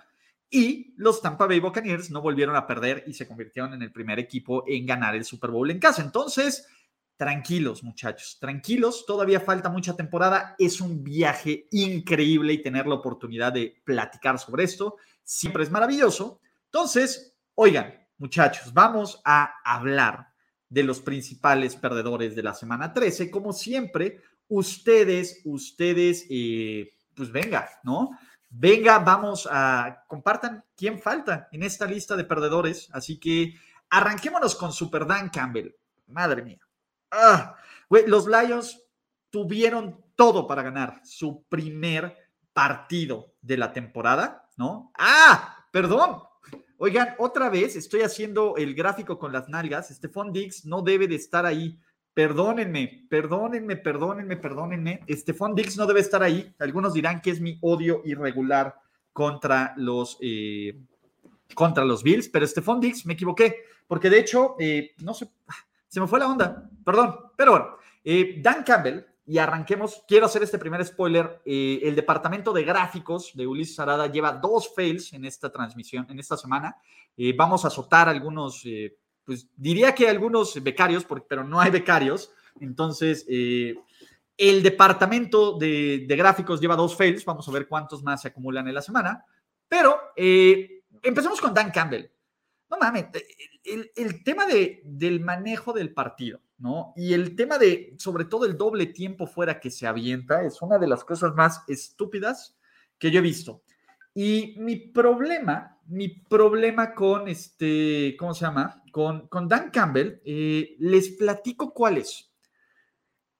y 0.51 0.93
los 0.97 1.23
Tampa 1.23 1.47
Bay 1.47 1.61
Buccaneers 1.61 2.11
no 2.11 2.21
volvieron 2.21 2.57
a 2.57 2.67
perder 2.67 3.05
y 3.07 3.15
se 3.15 3.29
convirtieron 3.29 3.75
en 3.75 3.83
el 3.83 3.93
primer 3.93 4.19
equipo 4.19 4.65
en 4.67 4.87
ganar 4.87 5.15
el 5.15 5.25
Super 5.25 5.51
Bowl 5.51 5.71
en 5.71 5.79
casa. 5.79 6.03
Entonces, 6.03 6.67
tranquilos 7.17 7.85
muchachos, 7.85 8.39
tranquilos, 8.41 9.05
todavía 9.07 9.39
falta 9.39 9.69
mucha 9.69 9.95
temporada, 9.95 10.57
es 10.59 10.81
un 10.81 11.05
viaje 11.05 11.69
increíble 11.71 12.55
y 12.55 12.63
tener 12.63 12.87
la 12.87 12.95
oportunidad 12.97 13.53
de 13.53 13.81
platicar 13.85 14.39
sobre 14.39 14.65
esto 14.65 14.97
siempre 15.29 15.63
es 15.63 15.71
maravilloso. 15.71 16.41
Entonces, 16.65 17.37
oigan, 17.55 17.95
muchachos, 18.17 18.73
vamos 18.73 19.21
a 19.27 19.53
hablar 19.63 20.29
de 20.71 20.83
los 20.83 21.01
principales 21.01 21.77
perdedores 21.77 22.35
de 22.35 22.43
la 22.43 22.55
semana 22.55 22.95
13. 22.95 23.31
Como 23.31 23.53
siempre, 23.53 24.23
ustedes, 24.49 25.43
ustedes, 25.45 26.27
eh, 26.31 26.95
pues 27.15 27.31
venga, 27.31 27.69
¿no? 27.83 28.19
Venga, 28.49 29.01
vamos 29.01 29.47
a 29.51 30.03
compartan 30.07 30.65
quién 30.75 30.99
falta 30.99 31.49
en 31.53 31.63
esta 31.63 31.85
lista 31.85 32.17
de 32.17 32.25
perdedores. 32.25 32.89
Así 32.93 33.21
que 33.21 33.55
arranquémonos 33.91 34.55
con 34.55 34.73
Super 34.73 35.07
Dan 35.07 35.29
Campbell. 35.29 35.75
Madre 36.07 36.43
mía. 36.43 36.61
Ah, 37.11 37.55
los 38.07 38.27
Lions 38.27 38.83
tuvieron 39.29 40.03
todo 40.17 40.47
para 40.47 40.63
ganar 40.63 41.03
su 41.05 41.45
primer 41.51 42.17
partido 42.55 43.35
de 43.43 43.59
la 43.59 43.75
temporada 43.75 44.48
¿no? 44.59 44.93
Ah, 44.99 45.65
perdón. 45.73 46.23
Oigan, 46.77 47.15
otra 47.19 47.49
vez 47.49 47.75
estoy 47.75 48.03
haciendo 48.03 48.57
el 48.57 48.75
gráfico 48.75 49.19
con 49.19 49.33
las 49.33 49.49
nalgas. 49.49 49.89
Stephon 49.89 50.33
Diggs 50.33 50.67
no 50.67 50.83
debe 50.83 51.09
de 51.09 51.15
estar 51.15 51.47
ahí 51.47 51.81
perdónenme, 52.19 53.07
perdónenme, 53.09 53.77
perdónenme, 53.77 54.37
perdónenme. 54.37 55.05
Estefan 55.07 55.55
Dix 55.55 55.77
no 55.77 55.87
debe 55.87 56.01
estar 56.01 56.21
ahí. 56.21 56.53
Algunos 56.59 56.93
dirán 56.93 57.21
que 57.21 57.31
es 57.31 57.41
mi 57.41 57.57
odio 57.61 58.03
irregular 58.05 58.75
contra 59.13 59.73
los, 59.77 60.19
eh, 60.21 60.77
contra 61.55 61.85
los 61.85 62.03
Bills, 62.03 62.29
pero 62.29 62.45
Stephon 62.45 62.81
Dix 62.81 63.07
me 63.07 63.13
equivoqué, 63.13 63.59
porque 63.87 64.11
de 64.11 64.19
hecho, 64.19 64.57
eh, 64.59 64.97
no 65.05 65.15
sé, 65.15 65.31
se 65.87 66.01
me 66.01 66.09
fue 66.09 66.19
la 66.19 66.27
onda, 66.27 66.69
perdón, 66.85 67.15
pero 67.37 67.53
bueno, 67.53 67.77
eh, 68.03 68.41
Dan 68.43 68.65
Campbell, 68.65 69.05
y 69.29 69.39
arranquemos, 69.39 70.03
quiero 70.09 70.27
hacer 70.27 70.43
este 70.43 70.59
primer 70.59 70.85
spoiler, 70.85 71.43
el 71.45 71.95
departamento 71.95 72.53
de 72.53 72.65
gráficos 72.65 73.33
de 73.35 73.47
Ulises 73.47 73.79
Arada 73.79 74.07
lleva 74.07 74.33
dos 74.33 74.75
fails 74.75 75.13
en 75.13 75.27
esta 75.27 75.53
transmisión, 75.53 76.07
en 76.09 76.19
esta 76.19 76.37
semana, 76.37 76.77
vamos 77.37 77.65
a 77.65 77.69
azotar 77.69 78.09
algunos, 78.09 78.65
pues 79.25 79.47
diría 79.55 79.95
que 79.95 80.09
algunos 80.09 80.61
becarios, 80.63 81.07
pero 81.29 81.45
no 81.45 81.61
hay 81.61 81.71
becarios, 81.71 82.33
entonces... 82.59 83.27
El 84.39 84.63
departamento 84.63 85.59
de, 85.59 86.07
gráficos 86.09 86.61
lleva 86.61 86.77
dos 86.77 86.97
fails, 86.97 87.25
vamos 87.25 87.49
a 87.49 87.51
ver 87.51 87.67
cuántos 87.67 88.05
más 88.05 88.23
se 88.23 88.29
acumulan 88.29 88.69
en 88.69 88.75
la 88.75 88.83
semana, 88.83 89.25
pero 89.67 89.99
eh, 90.15 90.85
empecemos 91.03 91.41
con 91.41 91.53
Dan 91.53 91.73
Campbell. 91.73 92.07
No 92.71 92.79
mames, 92.79 93.07
el, 93.65 93.91
el 93.97 94.23
tema 94.23 94.47
de, 94.47 94.81
del 94.85 95.19
manejo 95.21 95.73
del 95.73 95.93
partido, 95.93 96.41
¿no? 96.59 96.93
Y 96.97 97.15
el 97.15 97.37
tema 97.37 97.59
de, 97.59 97.95
sobre 97.99 98.25
todo, 98.25 98.45
el 98.45 98.57
doble 98.57 98.87
tiempo 98.87 99.27
fuera 99.27 99.61
que 99.61 99.71
se 99.71 99.87
avienta, 99.87 100.43
es 100.43 100.61
una 100.61 100.79
de 100.79 100.89
las 100.89 101.05
cosas 101.05 101.35
más 101.35 101.63
estúpidas 101.69 102.57
que 102.99 103.11
yo 103.11 103.21
he 103.21 103.23
visto. 103.23 103.63
Y 104.15 104.57
mi 104.59 104.77
problema, 104.77 105.79
mi 105.87 106.09
problema 106.09 106.95
con 106.95 107.29
este, 107.29 108.17
¿cómo 108.19 108.35
se 108.35 108.45
llama? 108.45 108.83
Con, 108.91 109.29
con 109.29 109.47
Dan 109.47 109.71
Campbell, 109.71 110.21
eh, 110.25 110.77
les 110.81 111.11
platico 111.11 111.73
cuál 111.73 111.99
es. 111.99 112.33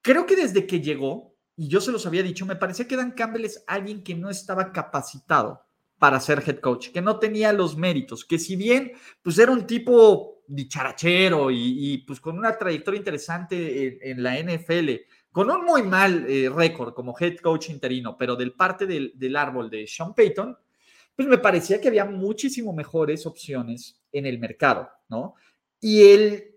Creo 0.01 0.25
que 0.25 0.37
desde 0.37 0.67
que 0.67 0.81
llegó, 0.81 1.35
y 1.57 1.69
yo 1.69 1.81
se 1.81 1.91
los 1.91 2.07
había 2.07 2.23
dicho, 2.23 2.47
me 2.47 2.55
parecía 2.57 2.87
que 2.87 2.97
Dan 2.97 3.13
Campbell 3.13 3.45
es 3.45 3.65
alguien 3.67 4.05
que 4.05 4.15
no 4.15 4.31
estaba 4.31 4.73
capacitado 4.73 5.67
para 5.99 6.21
ser 6.21 6.45
head 6.47 6.61
coach, 6.61 6.91
que 6.91 7.03
no 7.03 7.19
tenía 7.19 7.53
los 7.53 7.77
méritos, 7.77 8.25
que 8.25 8.39
si 8.39 8.55
bien 8.55 8.93
pues 9.23 9.39
era 9.39 9.51
un 9.51 9.67
tipo 9.67 10.38
dicharachero 10.49 11.51
y, 11.51 11.99
pues 12.07 12.21
con 12.21 12.39
una 12.39 12.57
trayectoria 12.57 12.99
interesante 12.99 14.11
en, 14.11 14.23
la 14.23 14.37
NFL, 14.41 14.91
con 15.31 15.51
un 15.51 15.65
muy 15.65 15.83
mal 15.83 16.27
eh, 16.29 16.49
récord 16.49 16.95
como 16.95 17.15
head 17.19 17.37
coach 17.37 17.69
interino, 17.71 18.17
pero 18.17 18.35
del 18.35 18.55
parte 18.55 18.87
del, 18.87 19.13
del 19.15 19.37
árbol 19.37 19.71
de 19.71 19.87
Sean 19.87 20.15
Payton, 20.15 20.57
pues 21.15 21.29
me 21.29 21.39
parecía 21.39 21.81
que 21.81 21.89
había 21.89 22.05
muchísimo 22.05 22.73
mejores 22.73 23.27
opciones 23.27 24.01
en 24.13 24.25
el 24.25 24.39
mercado, 24.39 24.89
¿no? 25.09 25.35
Y 25.81 26.11
el, 26.11 26.57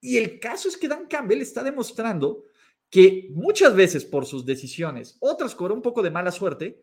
y 0.00 0.18
el 0.18 0.38
caso 0.40 0.68
es 0.68 0.76
que 0.76 0.88
Dan 0.88 1.06
Campbell 1.06 1.40
está 1.40 1.62
demostrando 1.62 2.44
que 2.90 3.28
muchas 3.30 3.74
veces 3.74 4.04
por 4.04 4.26
sus 4.26 4.44
decisiones, 4.44 5.16
otras 5.20 5.54
con 5.54 5.72
un 5.72 5.80
poco 5.80 6.02
de 6.02 6.10
mala 6.10 6.30
suerte, 6.30 6.82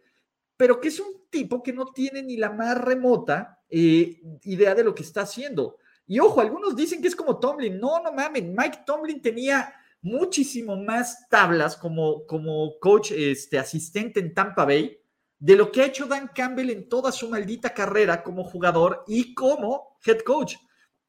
pero 0.57 0.81
que 0.81 0.87
es 0.87 0.99
un 0.99 1.25
tipo 1.29 1.61
que 1.61 1.71
no 1.71 1.85
tiene 1.93 2.23
ni 2.23 2.35
la 2.35 2.51
más 2.51 2.77
remota 2.79 3.59
eh, 3.69 4.19
idea 4.43 4.73
de 4.73 4.83
lo 4.83 4.95
que 4.95 5.03
está 5.03 5.21
haciendo. 5.21 5.77
Y 6.09 6.19
ojo, 6.19 6.41
algunos 6.41 6.75
dicen 6.75 7.03
que 7.03 7.07
es 7.07 7.15
como 7.15 7.37
Tomlin. 7.37 7.79
No, 7.79 8.01
no 8.01 8.11
mames, 8.11 8.43
Mike 8.43 8.79
Tomlin 8.83 9.21
tenía 9.21 9.71
muchísimo 10.01 10.75
más 10.75 11.29
tablas 11.29 11.77
como, 11.77 12.25
como 12.25 12.79
coach, 12.79 13.11
este, 13.11 13.59
asistente 13.59 14.19
en 14.19 14.33
Tampa 14.33 14.65
Bay, 14.65 14.97
de 15.37 15.55
lo 15.55 15.71
que 15.71 15.83
ha 15.83 15.85
hecho 15.85 16.07
Dan 16.07 16.31
Campbell 16.33 16.71
en 16.71 16.89
toda 16.89 17.11
su 17.11 17.29
maldita 17.29 17.75
carrera 17.75 18.23
como 18.23 18.43
jugador 18.43 19.03
y 19.07 19.35
como 19.35 19.99
head 20.03 20.21
coach. 20.21 20.55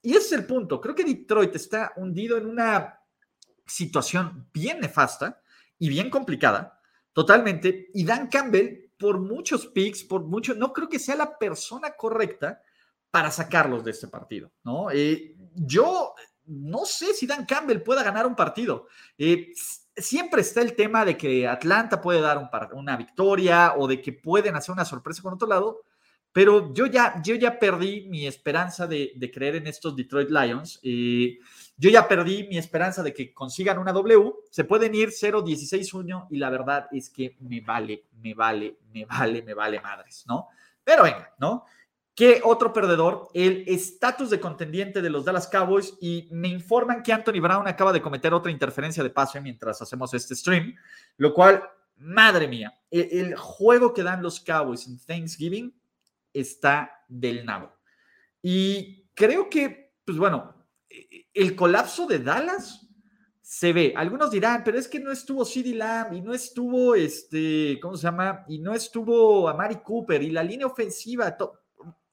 Y 0.02 0.10
ese 0.10 0.26
es 0.26 0.32
el 0.32 0.46
punto. 0.46 0.82
Creo 0.82 0.94
que 0.94 1.04
Detroit 1.04 1.56
está 1.56 1.94
hundido 1.96 2.36
en 2.36 2.44
una 2.44 3.00
situación 3.66 4.50
bien 4.52 4.80
nefasta 4.80 5.40
y 5.78 5.88
bien 5.88 6.10
complicada, 6.10 6.78
totalmente. 7.14 7.88
Y 7.94 8.04
Dan 8.04 8.28
Campbell, 8.28 8.90
por 8.98 9.18
muchos 9.18 9.66
picks, 9.68 10.04
por 10.04 10.24
mucho, 10.24 10.54
no 10.54 10.74
creo 10.74 10.90
que 10.90 10.98
sea 10.98 11.16
la 11.16 11.38
persona 11.38 11.92
correcta 11.96 12.60
para 13.10 13.30
sacarlos 13.30 13.84
de 13.84 13.90
este 13.90 14.08
partido, 14.08 14.52
¿no? 14.64 14.90
Eh, 14.90 15.36
yo 15.54 16.14
no 16.46 16.84
sé 16.84 17.14
si 17.14 17.26
Dan 17.26 17.46
Campbell 17.46 17.82
pueda 17.82 18.02
ganar 18.02 18.26
un 18.26 18.34
partido. 18.34 18.86
Eh, 19.18 19.52
siempre 19.96 20.40
está 20.40 20.62
el 20.62 20.74
tema 20.74 21.04
de 21.04 21.16
que 21.16 21.46
Atlanta 21.46 22.00
puede 22.00 22.20
dar 22.20 22.38
un 22.38 22.48
una 22.72 22.96
victoria 22.96 23.74
o 23.76 23.86
de 23.86 24.00
que 24.00 24.12
pueden 24.12 24.56
hacer 24.56 24.72
una 24.72 24.84
sorpresa 24.84 25.22
con 25.22 25.34
otro 25.34 25.48
lado, 25.48 25.82
pero 26.32 26.72
yo 26.72 26.86
ya, 26.86 27.20
yo 27.24 27.34
ya 27.34 27.58
perdí 27.58 28.06
mi 28.08 28.26
esperanza 28.26 28.86
de, 28.86 29.30
creer 29.32 29.56
en 29.56 29.66
estos 29.66 29.96
Detroit 29.96 30.30
Lions. 30.30 30.78
Eh, 30.82 31.38
yo 31.76 31.90
ya 31.90 32.06
perdí 32.06 32.46
mi 32.48 32.56
esperanza 32.56 33.02
de 33.02 33.12
que 33.12 33.34
consigan 33.34 33.78
una 33.78 33.92
W. 33.92 34.32
Se 34.50 34.64
pueden 34.64 34.94
ir 34.94 35.08
0-16-1 35.08 36.28
y 36.30 36.38
la 36.38 36.50
verdad 36.50 36.86
es 36.92 37.10
que 37.10 37.36
me 37.40 37.60
vale, 37.60 38.04
me 38.12 38.34
vale, 38.34 38.78
me 38.92 39.04
vale, 39.04 39.42
me 39.42 39.54
vale 39.54 39.80
madres, 39.80 40.24
¿no? 40.28 40.48
Pero 40.84 41.02
venga, 41.02 41.34
¿no? 41.38 41.64
¿Qué 42.20 42.42
otro 42.44 42.74
perdedor? 42.74 43.28
El 43.32 43.64
estatus 43.66 44.28
de 44.28 44.38
contendiente 44.38 45.00
de 45.00 45.08
los 45.08 45.24
Dallas 45.24 45.48
Cowboys 45.48 45.94
y 46.02 46.28
me 46.30 46.48
informan 46.48 47.02
que 47.02 47.14
Anthony 47.14 47.40
Brown 47.40 47.66
acaba 47.66 47.94
de 47.94 48.02
cometer 48.02 48.34
otra 48.34 48.52
interferencia 48.52 49.02
de 49.02 49.08
pase 49.08 49.40
mientras 49.40 49.80
hacemos 49.80 50.12
este 50.12 50.36
stream, 50.36 50.76
lo 51.16 51.32
cual, 51.32 51.62
madre 51.96 52.46
mía, 52.46 52.78
el, 52.90 53.34
juego 53.36 53.94
que 53.94 54.02
dan 54.02 54.22
los 54.22 54.38
Cowboys 54.38 54.86
en 54.86 54.98
Thanksgiving 54.98 55.74
está 56.34 56.92
del 57.08 57.46
nabo. 57.46 57.72
Y 58.42 59.08
creo 59.14 59.48
que, 59.48 59.94
pues 60.04 60.18
bueno, 60.18 60.54
el 61.32 61.56
colapso 61.56 62.06
de 62.06 62.18
Dallas 62.18 62.86
se 63.40 63.72
ve. 63.72 63.94
Algunos 63.96 64.30
dirán, 64.30 64.62
pero 64.62 64.78
es 64.78 64.88
que 64.88 65.00
no 65.00 65.10
estuvo 65.10 65.42
CD 65.46 65.74
Lamb 65.74 66.12
y 66.12 66.20
no 66.20 66.34
estuvo, 66.34 66.94
este, 66.94 67.80
¿cómo 67.80 67.96
se 67.96 68.02
llama? 68.02 68.44
Y 68.46 68.58
no 68.58 68.74
estuvo 68.74 69.48
Amari 69.48 69.76
Cooper 69.76 70.22
y 70.22 70.28
la 70.28 70.42
línea 70.42 70.66
ofensiva. 70.66 71.34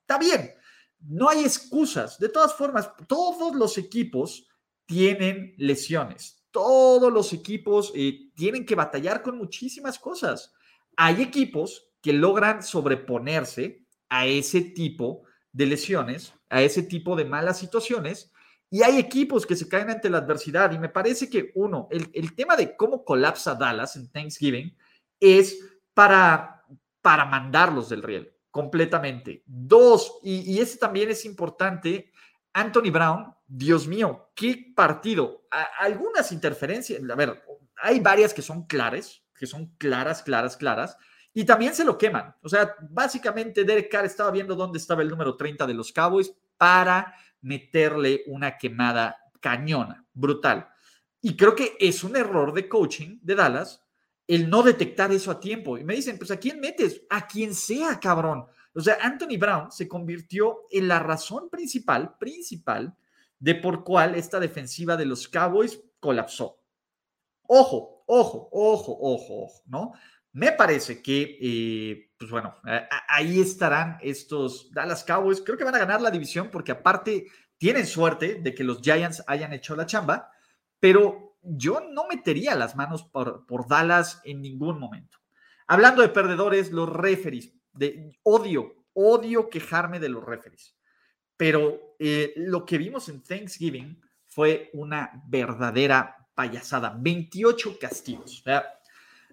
Está 0.08 0.18
bien, 0.20 0.54
no 1.00 1.28
hay 1.28 1.42
excusas. 1.44 2.18
De 2.18 2.30
todas 2.30 2.54
formas, 2.54 2.90
todos 3.10 3.54
los 3.54 3.78
equipos 3.78 4.48
tienen 4.86 5.54
lesiones. 5.58 6.46
Todos 6.50 7.12
los 7.12 7.34
equipos 7.34 7.92
eh, 7.94 8.32
tienen 8.34 8.66
que 8.66 8.76
batallar 8.76 9.22
con 9.22 9.38
muchísimas 9.38 10.00
cosas. 10.00 10.54
Hay 10.96 11.22
equipos 11.22 11.90
que 12.02 12.14
logran 12.14 12.64
sobreponerse 12.64 13.86
a 14.08 14.26
ese 14.26 14.62
tipo 14.62 15.24
de 15.52 15.66
lesiones, 15.66 16.34
a 16.48 16.62
ese 16.62 16.84
tipo 16.84 17.18
de 17.18 17.26
malas 17.26 17.60
situaciones, 17.60 18.32
y 18.70 18.84
hay 18.84 19.00
equipos 19.00 19.46
que 19.46 19.58
se 19.58 19.68
caen 19.68 19.90
ante 19.90 20.10
la 20.10 20.20
adversidad. 20.20 20.72
Y 20.72 20.80
me 20.80 20.88
parece 20.88 21.30
que, 21.30 21.52
uno, 21.56 21.90
el, 21.92 22.34
tema 22.34 22.56
de 22.56 22.78
cómo 22.78 23.04
colapsa 23.04 23.56
Dallas 23.56 23.98
en 23.98 24.10
Thanksgiving 24.10 24.74
es 25.20 25.60
para, 25.94 26.64
para 27.02 27.26
mandarlos 27.26 27.90
del 27.90 28.04
riel 28.04 28.37
completamente. 28.58 29.44
Dos, 29.46 30.18
y, 30.24 30.60
ese 30.60 30.80
también 30.80 31.12
es 31.12 31.26
importante, 31.26 32.12
Anthony 32.54 32.90
Brown, 32.92 33.36
Dios 33.46 33.86
mío, 33.86 34.32
qué 34.34 34.74
partido. 34.76 35.44
algunas 35.78 36.32
interferencias, 36.32 37.00
a 37.08 37.16
ver, 37.16 37.40
hay 37.76 38.00
varias 38.00 38.34
que 38.34 38.42
son 38.42 38.66
claras, 38.66 39.22
que 39.36 39.46
son 39.46 39.76
claras, 39.78 40.24
claras, 40.24 40.58
claras, 40.58 40.98
y 41.36 41.46
también 41.46 41.76
se 41.76 41.86
lo 41.86 42.00
queman. 42.00 42.34
O 42.42 42.50
sea, 42.50 42.74
básicamente 42.90 43.64
Derek 43.64 43.92
Carr 43.92 44.06
estaba 44.06 44.32
viendo 44.32 44.56
dónde 44.56 44.80
estaba 44.80 45.04
el 45.04 45.10
número 45.10 45.38
30 45.38 45.68
de 45.68 45.76
los 45.76 45.94
Cowboys 45.94 46.34
para 46.58 47.14
meterle 47.42 48.24
una 48.26 48.58
quemada 48.58 49.18
cañona, 49.40 50.04
brutal. 50.16 50.68
Y 51.22 51.38
creo 51.38 51.54
que 51.54 51.78
es 51.80 52.04
un 52.04 52.16
error 52.16 52.56
de 52.56 52.68
coaching 52.68 53.20
de 53.22 53.36
Dallas 53.36 53.87
el 54.28 54.50
no 54.50 54.62
detectar 54.62 55.12
eso 55.12 55.32
a 55.32 55.40
tiempo. 55.40 55.78
Y 55.78 55.84
me 55.84 55.96
dicen, 55.96 56.18
pues 56.18 56.32
¿a 56.32 56.38
quién 56.38 56.60
metes? 56.60 57.02
A 57.10 57.26
quien 57.28 57.56
sea, 57.56 58.00
cabrón. 58.00 58.46
O 58.74 58.82
sea, 58.82 58.98
Anthony 59.02 59.38
Brown 59.40 59.72
se 59.72 59.88
convirtió 59.88 60.66
en 60.70 60.88
la 60.88 61.00
razón 61.00 61.50
principal, 61.50 62.18
principal, 62.20 62.96
de 63.40 63.56
por 63.56 63.84
cuál 63.84 64.16
esta 64.16 64.40
defensiva 64.40 64.98
de 64.98 65.06
los 65.06 65.28
Cowboys 65.28 65.80
colapsó. 66.00 66.60
Ojo, 67.48 68.04
ojo, 68.06 68.50
ojo, 68.52 68.98
ojo, 69.00 69.44
ojo, 69.44 69.64
¿no? 69.68 69.94
Me 70.34 70.52
parece 70.52 71.02
que, 71.02 71.38
eh, 71.42 72.12
pues 72.20 72.30
bueno, 72.30 72.56
ahí 73.08 73.40
estarán 73.40 73.98
estos 74.02 74.72
Dallas 74.72 75.04
Cowboys. 75.04 75.42
Creo 75.42 75.58
que 75.58 75.64
van 75.64 75.76
a 75.76 75.80
ganar 75.80 76.02
la 76.02 76.12
división 76.12 76.50
porque 76.52 76.74
aparte 76.74 77.26
tienen 77.58 77.88
suerte 77.88 78.36
de 78.36 78.54
que 78.54 78.64
los 78.64 78.82
Giants 78.82 79.24
hayan 79.26 79.54
hecho 79.54 79.76
la 79.76 79.88
chamba, 79.88 80.30
pero 80.80 81.27
yo 81.50 81.82
no 81.92 82.08
metería 82.08 82.56
las 82.56 82.76
manos 82.76 83.04
por, 83.04 83.46
por 83.46 83.68
Dallas 83.68 84.22
en 84.24 84.42
ningún 84.42 84.80
momento. 84.80 85.18
Hablando 85.68 86.02
de 86.02 86.10
perdedores, 86.10 86.72
los 86.72 86.90
referees, 86.90 87.54
de 87.74 88.18
odio, 88.24 88.86
odio 88.94 89.50
quejarme 89.50 90.00
de 90.00 90.10
los 90.10 90.24
referees, 90.24 90.76
pero 91.36 91.96
eh, 92.00 92.34
lo 92.38 92.66
que 92.66 92.78
vimos 92.78 93.10
en 93.10 93.22
Thanksgiving 93.22 94.02
fue 94.26 94.70
una 94.74 95.24
verdadera 95.28 96.28
payasada, 96.34 96.96
28 96.98 97.78
castigos. 97.80 98.44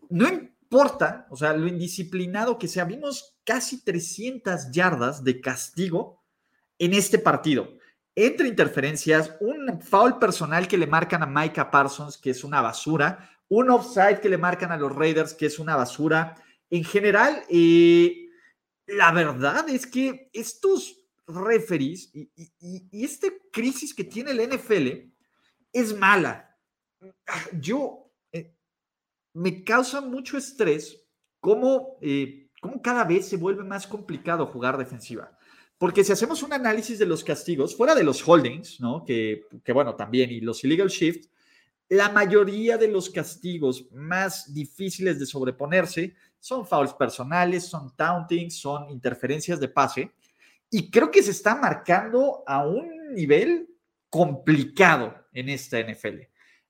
No, 0.09 0.29
importa, 0.29 1.27
o 1.31 1.37
sea, 1.37 1.55
lo 1.55 1.67
indisciplinado 1.67 2.59
que 2.59 2.69
sea. 2.69 2.85
Vimos 2.85 3.39
casi 3.45 3.85
300 3.85 4.71
yardas 4.71 5.23
de 5.23 5.41
castigo 5.41 6.25
en 6.79 6.95
este 6.95 7.19
partido. 7.19 7.69
Entre 8.17 8.49
interferencias, 8.49 9.35
un 9.41 9.81
foul 9.81 10.19
personal 10.19 10.69
que 10.69 10.79
le 10.79 10.87
marcan 10.87 11.23
a 11.23 11.27
Micah 11.27 11.71
Parsons, 11.71 12.17
que 12.19 12.31
es 12.31 12.45
una 12.45 12.61
basura, 12.61 13.31
un 13.49 13.71
offside 13.71 14.21
que 14.21 14.29
le 14.29 14.39
marcan 14.39 14.73
a 14.73 14.77
los 14.77 14.95
Raiders, 14.95 15.35
que 15.35 15.47
es 15.47 15.59
una 15.59 15.77
basura. 15.77 16.35
En 16.71 16.85
general, 16.85 17.43
eh, 17.49 18.29
la 18.87 19.11
verdad 19.13 19.69
es 19.69 19.87
que 19.87 20.31
estos 20.33 21.01
referees 21.27 22.11
y, 22.15 23.05
esta 23.05 23.29
crisis 23.53 23.95
que 23.95 24.05
tiene 24.05 24.31
el 24.31 24.49
NFL 24.49 25.13
es 25.73 25.97
mala. 25.97 26.57
Yo 27.61 28.13
eh, 28.33 28.57
me 29.35 29.65
causa 29.65 30.01
mucho 30.01 30.37
estrés 30.37 31.03
cómo, 31.41 31.99
eh, 32.01 32.51
cómo 32.61 32.81
cada 32.81 33.05
vez 33.05 33.29
se 33.29 33.37
vuelve 33.37 33.65
más 33.65 33.87
complicado 33.87 34.47
jugar 34.47 34.79
defensiva. 34.79 35.37
Porque 35.85 36.03
si 36.03 36.13
hacemos 36.13 36.43
un 36.43 36.51
análisis 36.55 36.99
de 36.99 37.05
los 37.05 37.23
castigos, 37.23 37.77
fuera 37.77 37.95
de 37.95 38.03
los 38.03 38.27
holdings, 38.27 38.81
¿no? 38.81 39.05
Que, 39.05 39.43
que 39.63 39.71
bueno, 39.71 39.95
también, 39.95 40.31
y 40.31 40.41
los 40.41 40.65
illegal 40.65 40.89
shift, 40.89 41.27
la 41.91 42.09
mayoría 42.09 42.79
de 42.79 42.89
los 42.89 43.11
castigos 43.11 43.93
más 43.93 44.55
difíciles 44.55 45.21
de 45.21 45.27
sobreponerse 45.27 46.15
son 46.41 46.67
fouls 46.67 46.95
personales, 46.95 47.67
son 47.67 47.95
taunting, 47.95 48.51
son 48.51 48.89
interferencias 48.89 49.61
de 49.61 49.69
pase. 49.69 50.13
Y 50.71 50.91
creo 50.91 51.11
que 51.11 51.23
se 51.23 51.33
está 51.33 51.55
marcando 51.55 52.45
a 52.47 52.67
un 52.67 53.13
nivel 53.13 53.69
complicado 54.09 55.15
en 55.35 55.51
esta 55.51 55.79
NFL. 55.81 56.21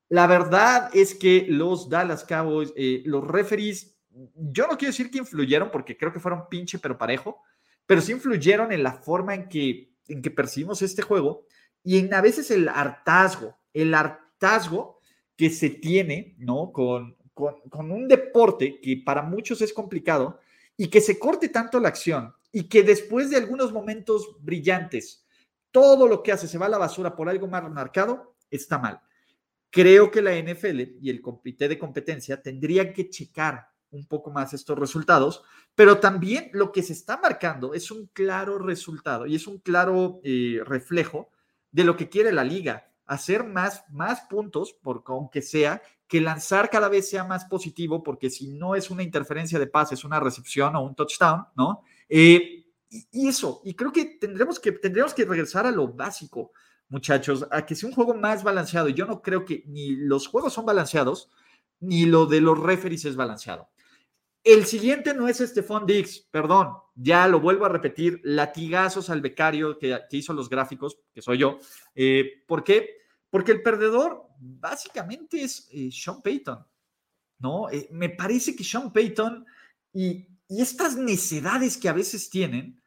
La 0.08 0.26
verdad 0.26 0.90
es 0.92 1.14
que 1.14 1.46
los 1.48 1.88
Dallas 1.88 2.24
Cowboys, 2.24 2.72
eh, 2.74 3.04
los 3.06 3.24
referees, 3.24 3.96
yo 4.34 4.66
no 4.66 4.76
quiero 4.76 4.90
decir 4.90 5.08
que 5.08 5.18
influyeron 5.18 5.70
porque 5.70 5.96
creo 5.96 6.12
que 6.12 6.18
fueron 6.18 6.48
pinche 6.48 6.80
pero 6.80 6.98
parejo, 6.98 7.40
pero 7.86 8.00
sí 8.00 8.12
influyeron 8.12 8.72
en 8.72 8.82
la 8.82 8.92
forma 8.92 9.34
en 9.34 9.48
que, 9.48 9.94
en 10.08 10.22
que 10.22 10.30
percibimos 10.30 10.82
este 10.82 11.02
juego 11.02 11.46
y 11.82 11.98
en 11.98 12.12
a 12.14 12.20
veces 12.20 12.50
el 12.50 12.68
hartazgo, 12.68 13.58
el 13.72 13.94
hartazgo 13.94 14.98
que 15.36 15.50
se 15.50 15.70
tiene, 15.70 16.34
¿no? 16.38 16.72
Con, 16.72 17.16
con, 17.34 17.60
con 17.68 17.90
un 17.90 18.08
deporte 18.08 18.80
que 18.80 19.02
para 19.04 19.22
muchos 19.22 19.60
es 19.60 19.72
complicado 19.72 20.40
y 20.76 20.88
que 20.88 21.00
se 21.00 21.18
corte 21.18 21.48
tanto 21.48 21.80
la 21.80 21.88
acción 21.88 22.34
y 22.52 22.68
que 22.68 22.82
después 22.82 23.30
de 23.30 23.36
algunos 23.36 23.72
momentos 23.72 24.36
brillantes, 24.40 25.26
todo 25.70 26.06
lo 26.06 26.22
que 26.22 26.30
hace 26.30 26.46
se 26.46 26.56
va 26.56 26.66
a 26.66 26.68
la 26.70 26.78
basura 26.78 27.16
por 27.16 27.28
algo 27.28 27.48
más 27.48 27.68
marcado, 27.68 28.36
está 28.48 28.78
mal. 28.78 29.00
Creo 29.70 30.08
que 30.08 30.22
la 30.22 30.38
NFL 30.38 31.00
y 31.00 31.10
el 31.10 31.20
comité 31.20 31.66
de 31.66 31.76
competencia 31.76 32.40
tendrían 32.40 32.92
que 32.92 33.10
checar 33.10 33.66
un 33.94 34.06
poco 34.06 34.30
más 34.30 34.52
estos 34.52 34.78
resultados, 34.78 35.42
pero 35.74 35.98
también 35.98 36.50
lo 36.52 36.72
que 36.72 36.82
se 36.82 36.92
está 36.92 37.16
marcando 37.16 37.74
es 37.74 37.90
un 37.90 38.06
claro 38.12 38.58
resultado 38.58 39.26
y 39.26 39.34
es 39.34 39.46
un 39.46 39.58
claro 39.58 40.20
eh, 40.24 40.60
reflejo 40.64 41.30
de 41.70 41.84
lo 41.84 41.96
que 41.96 42.08
quiere 42.08 42.32
la 42.32 42.44
liga, 42.44 42.88
hacer 43.06 43.44
más, 43.44 43.84
más 43.90 44.22
puntos, 44.22 44.72
por, 44.72 45.02
aunque 45.06 45.42
sea, 45.42 45.82
que 46.06 46.20
lanzar 46.20 46.70
cada 46.70 46.88
vez 46.88 47.08
sea 47.08 47.24
más 47.24 47.44
positivo, 47.46 48.02
porque 48.02 48.30
si 48.30 48.48
no 48.48 48.74
es 48.74 48.90
una 48.90 49.02
interferencia 49.02 49.58
de 49.58 49.66
pase, 49.66 49.94
es 49.94 50.04
una 50.04 50.20
recepción 50.20 50.76
o 50.76 50.82
un 50.82 50.94
touchdown, 50.94 51.46
¿no? 51.56 51.82
Eh, 52.08 52.66
y, 52.88 53.28
eso, 53.28 53.60
y 53.64 53.74
creo 53.74 53.90
que 53.90 54.04
tendremos, 54.20 54.60
que 54.60 54.72
tendremos 54.72 55.14
que 55.14 55.24
regresar 55.24 55.66
a 55.66 55.72
lo 55.72 55.88
básico, 55.88 56.52
muchachos, 56.88 57.46
a 57.50 57.66
que 57.66 57.74
sea 57.74 57.88
un 57.88 57.94
juego 57.94 58.14
más 58.14 58.44
balanceado. 58.44 58.88
Yo 58.88 59.06
no 59.06 59.20
creo 59.20 59.44
que 59.44 59.64
ni 59.66 59.96
los 59.96 60.28
juegos 60.28 60.52
son 60.52 60.64
balanceados, 60.64 61.30
ni 61.80 62.06
lo 62.06 62.26
de 62.26 62.40
los 62.40 62.58
referees 62.58 63.04
es 63.04 63.16
balanceado. 63.16 63.68
El 64.44 64.66
siguiente 64.66 65.14
no 65.14 65.26
es 65.26 65.38
Stephon 65.38 65.86
Diggs, 65.86 66.28
perdón, 66.30 66.74
ya 66.94 67.26
lo 67.26 67.40
vuelvo 67.40 67.64
a 67.64 67.70
repetir, 67.70 68.20
latigazos 68.24 69.08
al 69.08 69.22
becario 69.22 69.78
que, 69.78 69.98
hizo 70.10 70.34
los 70.34 70.50
gráficos, 70.50 70.98
que 71.14 71.22
soy 71.22 71.38
yo. 71.38 71.58
Eh, 71.94 72.44
¿Por 72.46 72.62
qué? 72.62 72.90
Porque 73.30 73.52
el 73.52 73.62
perdedor 73.62 74.28
básicamente 74.38 75.42
es 75.42 75.66
eh, 75.72 75.88
Sean 75.90 76.20
Payton, 76.20 76.62
¿no? 77.38 77.70
Eh, 77.70 77.88
me 77.90 78.10
parece 78.10 78.54
que 78.54 78.64
Sean 78.64 78.92
Payton 78.92 79.46
y, 79.94 80.28
y 80.46 80.60
estas 80.60 80.94
necedades 80.94 81.78
que 81.78 81.88
a 81.88 81.94
veces 81.94 82.28
tienen, 82.28 82.82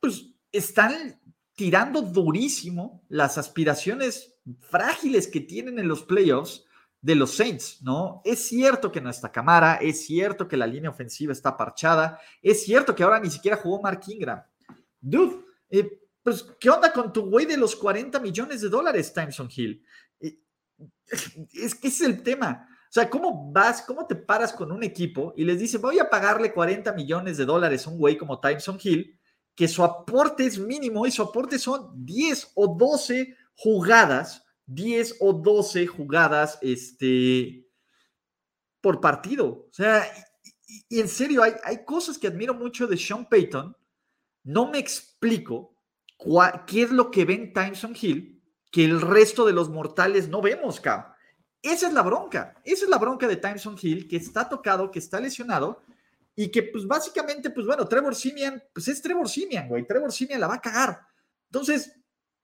pues 0.00 0.24
están 0.50 1.20
tirando 1.54 2.00
durísimo 2.00 3.04
las 3.10 3.36
aspiraciones 3.36 4.36
frágiles 4.70 5.26
que 5.26 5.40
tienen 5.40 5.78
en 5.78 5.88
los 5.88 6.02
playoffs 6.02 6.64
de 7.00 7.14
los 7.14 7.36
Saints, 7.36 7.80
¿no? 7.82 8.20
Es 8.24 8.48
cierto 8.48 8.90
que 8.90 9.00
no 9.00 9.10
está 9.10 9.30
Camara, 9.30 9.76
es 9.76 10.04
cierto 10.04 10.48
que 10.48 10.56
la 10.56 10.66
línea 10.66 10.90
ofensiva 10.90 11.32
está 11.32 11.56
parchada, 11.56 12.20
es 12.42 12.64
cierto 12.64 12.94
que 12.94 13.02
ahora 13.02 13.20
ni 13.20 13.30
siquiera 13.30 13.56
jugó 13.56 13.80
Mark 13.80 14.00
Ingram. 14.08 14.42
Dude, 15.00 15.44
eh, 15.70 16.00
pues, 16.22 16.44
¿qué 16.58 16.70
onda 16.70 16.92
con 16.92 17.12
tu 17.12 17.30
güey 17.30 17.46
de 17.46 17.56
los 17.56 17.76
40 17.76 18.18
millones 18.20 18.60
de 18.60 18.68
dólares, 18.68 19.12
Timeson 19.12 19.48
Hill? 19.54 19.82
Eh, 20.20 20.38
es 21.52 21.74
que 21.74 21.88
ese 21.88 22.04
es 22.04 22.10
el 22.10 22.22
tema. 22.22 22.68
O 22.88 22.92
sea, 22.92 23.08
¿cómo 23.08 23.52
vas, 23.52 23.82
cómo 23.82 24.06
te 24.06 24.16
paras 24.16 24.52
con 24.52 24.72
un 24.72 24.82
equipo 24.82 25.34
y 25.36 25.44
les 25.44 25.58
dices, 25.58 25.80
voy 25.80 25.98
a 25.98 26.08
pagarle 26.08 26.52
40 26.52 26.92
millones 26.92 27.36
de 27.36 27.44
dólares 27.44 27.86
a 27.86 27.90
un 27.90 27.98
güey 27.98 28.16
como 28.16 28.40
Timeson 28.40 28.78
Hill, 28.82 29.18
que 29.54 29.68
su 29.68 29.84
aporte 29.84 30.46
es 30.46 30.58
mínimo 30.58 31.06
y 31.06 31.10
su 31.10 31.22
aporte 31.22 31.58
son 31.58 31.90
10 32.04 32.52
o 32.54 32.76
12 32.76 33.36
jugadas 33.56 34.44
10 34.68 35.16
o 35.20 35.32
12 35.32 35.86
jugadas 35.86 36.58
este, 36.62 37.66
por 38.80 39.00
partido. 39.00 39.66
O 39.68 39.72
sea, 39.72 40.06
y, 40.88 41.00
en 41.00 41.08
serio, 41.08 41.42
hay, 41.42 41.54
hay, 41.64 41.84
cosas 41.84 42.18
que 42.18 42.28
admiro 42.28 42.54
mucho 42.54 42.86
de 42.86 42.96
Sean 42.96 43.28
Payton. 43.28 43.74
No 44.44 44.70
me 44.70 44.78
explico 44.78 45.74
qué 46.66 46.82
es 46.82 46.90
lo 46.90 47.10
que 47.10 47.24
ven 47.24 47.52
Tyson 47.52 47.96
Hill 48.00 48.38
que 48.70 48.84
el 48.84 49.00
resto 49.00 49.46
de 49.46 49.52
los 49.52 49.70
mortales 49.70 50.28
no 50.28 50.42
vemos, 50.42 50.80
Cam. 50.80 51.04
Esa 51.62 51.88
es 51.88 51.92
la 51.92 52.02
bronca. 52.02 52.54
Esa 52.64 52.84
es 52.84 52.90
la 52.90 52.98
bronca 52.98 53.26
de 53.26 53.36
Tyson 53.36 53.76
Hill, 53.80 54.06
que 54.06 54.16
está 54.16 54.48
tocado, 54.48 54.90
que 54.90 54.98
está 54.98 55.20
lesionado 55.20 55.82
y 56.36 56.50
que, 56.50 56.62
pues, 56.64 56.86
básicamente, 56.86 57.50
pues, 57.50 57.66
bueno, 57.66 57.88
Trevor 57.88 58.14
Simian, 58.14 58.62
pues 58.72 58.88
es 58.88 59.02
Trevor 59.02 59.28
Simian, 59.28 59.68
güey. 59.68 59.86
Trevor 59.86 60.12
Simian 60.12 60.40
la 60.40 60.46
va 60.46 60.54
a 60.54 60.60
cagar. 60.60 61.00
Entonces, 61.50 61.97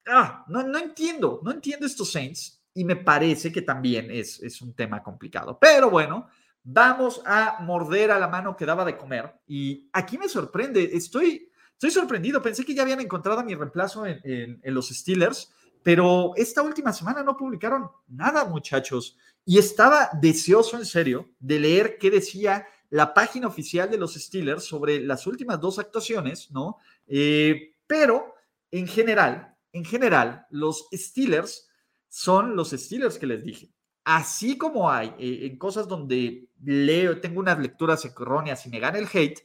ah, 0.06 0.44
no, 0.48 0.62
no 0.62 0.78
entiendo, 0.78 1.40
no 1.42 1.50
entiendo 1.50 1.86
estos 1.86 2.12
Saints 2.12 2.62
y 2.74 2.84
me 2.84 2.96
parece 2.96 3.52
que 3.52 3.62
también 3.62 4.10
es, 4.10 4.42
es 4.42 4.60
un 4.60 4.74
tema 4.74 5.02
complicado. 5.02 5.58
Pero 5.60 5.90
bueno, 5.90 6.28
vamos 6.62 7.22
a 7.24 7.58
morder 7.60 8.10
a 8.10 8.18
la 8.18 8.28
mano 8.28 8.56
que 8.56 8.66
daba 8.66 8.84
de 8.84 8.96
comer 8.96 9.32
y 9.46 9.88
aquí 9.92 10.18
me 10.18 10.28
sorprende, 10.28 10.90
estoy, 10.92 11.50
estoy 11.72 11.90
sorprendido, 11.90 12.42
pensé 12.42 12.64
que 12.64 12.74
ya 12.74 12.82
habían 12.82 13.00
encontrado 13.00 13.40
a 13.40 13.44
mi 13.44 13.54
reemplazo 13.54 14.06
en, 14.06 14.20
en, 14.24 14.74
los 14.74 14.88
Steelers, 14.88 15.52
pero 15.82 16.32
esta 16.36 16.62
última 16.62 16.92
semana 16.92 17.22
no 17.22 17.36
publicaron 17.36 17.90
nada, 18.08 18.44
muchachos, 18.46 19.18
y 19.44 19.58
estaba 19.58 20.08
deseoso 20.20 20.78
en 20.78 20.86
serio 20.86 21.28
de 21.38 21.60
leer 21.60 21.98
qué 21.98 22.10
decía 22.10 22.66
la 22.88 23.12
página 23.12 23.46
oficial 23.46 23.90
de 23.90 23.98
los 23.98 24.14
Steelers 24.14 24.64
sobre 24.64 25.00
las 25.00 25.26
últimas 25.26 25.60
dos 25.60 25.78
actuaciones, 25.78 26.50
¿no? 26.50 26.78
Eh, 27.06 27.74
pero 27.86 28.34
en 28.70 28.86
general, 28.86 29.53
en 29.74 29.84
general, 29.84 30.46
los 30.50 30.86
Steelers 30.92 31.68
son 32.08 32.54
los 32.54 32.70
Steelers 32.70 33.18
que 33.18 33.26
les 33.26 33.44
dije. 33.44 33.72
Así 34.04 34.56
como 34.56 34.88
hay 34.88 35.08
eh, 35.18 35.46
en 35.46 35.58
cosas 35.58 35.88
donde 35.88 36.48
leo, 36.62 37.20
tengo 37.20 37.40
unas 37.40 37.58
lecturas 37.58 38.04
erróneas 38.04 38.64
y 38.66 38.70
me 38.70 38.78
gana 38.78 38.98
el 38.98 39.08
hate, 39.12 39.40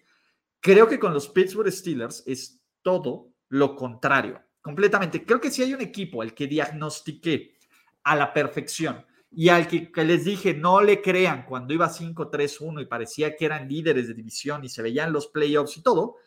creo 0.60 0.88
que 0.88 1.00
con 1.00 1.16
los 1.16 1.30
Pittsburgh 1.30 1.72
Steelers 1.72 2.24
es 2.28 2.62
todo 2.84 3.34
lo 3.48 3.76
contrario, 3.76 4.40
completamente. 4.62 5.26
Creo 5.26 5.42
que 5.42 5.50
si 5.50 5.64
hay 5.64 5.74
un 5.74 5.82
equipo 5.82 6.22
al 6.22 6.36
que 6.36 6.46
diagnostiqué 6.46 7.58
a 8.04 8.16
la 8.16 8.32
perfección 8.32 9.04
y 9.32 9.50
al 9.50 9.68
que, 9.68 9.92
que 9.92 10.06
les 10.06 10.26
dije 10.26 10.54
no 10.54 10.80
le 10.82 11.02
crean 11.02 11.44
cuando 11.46 11.74
iba 11.74 11.90
5-3-1 11.90 12.84
y 12.84 12.86
parecía 12.86 13.36
que 13.36 13.46
eran 13.46 13.68
líderes 13.68 14.08
de 14.08 14.14
división 14.14 14.64
y 14.64 14.70
se 14.70 14.84
veían 14.84 15.12
los 15.12 15.26
playoffs 15.28 15.78
y 15.78 15.82
todo, 15.82 16.18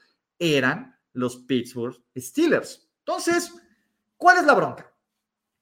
eran 0.41 0.99
los 1.13 1.37
Pittsburgh 1.37 2.03
Steelers. 2.17 2.89
Entonces, 3.05 3.53
¿Cuál 4.23 4.39
es 4.39 4.45
la 4.45 4.55
bronca? 4.55 4.89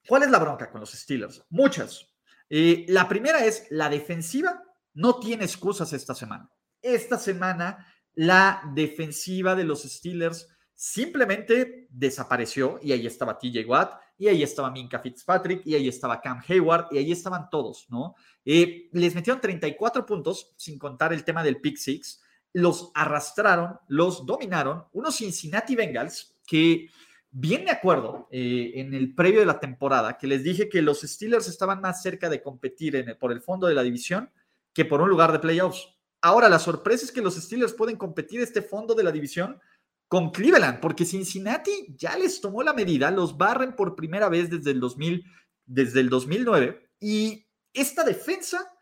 ¿Cuál 0.06 0.24
es 0.24 0.30
la 0.30 0.38
bronca 0.38 0.70
con 0.70 0.82
los 0.82 0.90
Steelers? 0.92 1.42
Muchas. 1.48 2.06
Eh, 2.50 2.84
la 2.88 3.08
primera 3.08 3.42
es 3.42 3.66
la 3.70 3.88
defensiva 3.88 4.62
no 4.92 5.18
tiene 5.18 5.44
excusas 5.44 5.94
esta 5.94 6.14
semana. 6.14 6.52
Esta 6.82 7.16
semana 7.16 7.86
la 8.12 8.60
defensiva 8.74 9.54
de 9.54 9.64
los 9.64 9.84
Steelers 9.84 10.46
simplemente 10.74 11.86
desapareció 11.88 12.78
y 12.82 12.92
ahí 12.92 13.06
estaba 13.06 13.38
TJ 13.38 13.64
Watt 13.66 13.98
y 14.18 14.28
ahí 14.28 14.42
estaba 14.42 14.70
Minka 14.70 14.98
Fitzpatrick 14.98 15.62
y 15.64 15.74
ahí 15.74 15.88
estaba 15.88 16.20
Cam 16.20 16.42
Hayward 16.46 16.88
y 16.90 16.98
ahí 16.98 17.12
estaban 17.12 17.48
todos, 17.48 17.86
¿no? 17.88 18.14
Eh, 18.44 18.90
les 18.92 19.14
metieron 19.14 19.40
34 19.40 20.04
puntos 20.04 20.52
sin 20.58 20.78
contar 20.78 21.14
el 21.14 21.24
tema 21.24 21.42
del 21.42 21.62
pick 21.62 21.78
six, 21.78 22.20
los 22.52 22.90
arrastraron, 22.92 23.78
los 23.88 24.26
dominaron, 24.26 24.84
unos 24.92 25.16
Cincinnati 25.16 25.74
Bengals 25.74 26.36
que 26.46 26.90
bien 27.30 27.64
de 27.64 27.70
acuerdo 27.70 28.28
eh, 28.30 28.72
en 28.76 28.94
el 28.94 29.14
previo 29.14 29.40
de 29.40 29.46
la 29.46 29.60
temporada 29.60 30.18
que 30.18 30.26
les 30.26 30.42
dije 30.42 30.68
que 30.68 30.82
los 30.82 31.02
Steelers 31.02 31.48
estaban 31.48 31.80
más 31.80 32.02
cerca 32.02 32.28
de 32.28 32.42
competir 32.42 33.16
por 33.18 33.32
el 33.32 33.40
fondo 33.40 33.66
de 33.66 33.74
la 33.74 33.82
división 33.82 34.30
que 34.72 34.84
por 34.84 35.00
un 35.00 35.08
lugar 35.08 35.32
de 35.32 35.38
playoffs. 35.38 35.88
Ahora, 36.22 36.48
la 36.48 36.58
sorpresa 36.58 37.04
es 37.04 37.12
que 37.12 37.22
los 37.22 37.34
Steelers 37.34 37.72
pueden 37.72 37.96
competir 37.96 38.40
este 38.40 38.62
fondo 38.62 38.94
de 38.94 39.04
la 39.04 39.12
división 39.12 39.60
con 40.08 40.30
Cleveland, 40.30 40.80
porque 40.80 41.04
Cincinnati 41.04 41.94
ya 41.96 42.16
les 42.16 42.40
tomó 42.40 42.62
la 42.62 42.74
medida, 42.74 43.10
los 43.10 43.38
barren 43.38 43.76
por 43.76 43.94
primera 43.94 44.28
vez 44.28 44.50
desde 44.50 44.72
el 44.72 44.80
2000, 44.80 45.24
desde 45.66 46.00
el 46.00 46.10
2009 46.10 46.90
y 47.00 47.46
esta 47.72 48.04
defensa, 48.04 48.72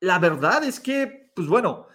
la 0.00 0.18
verdad 0.18 0.64
es 0.64 0.80
que, 0.80 1.30
pues 1.34 1.46
bueno, 1.46 1.86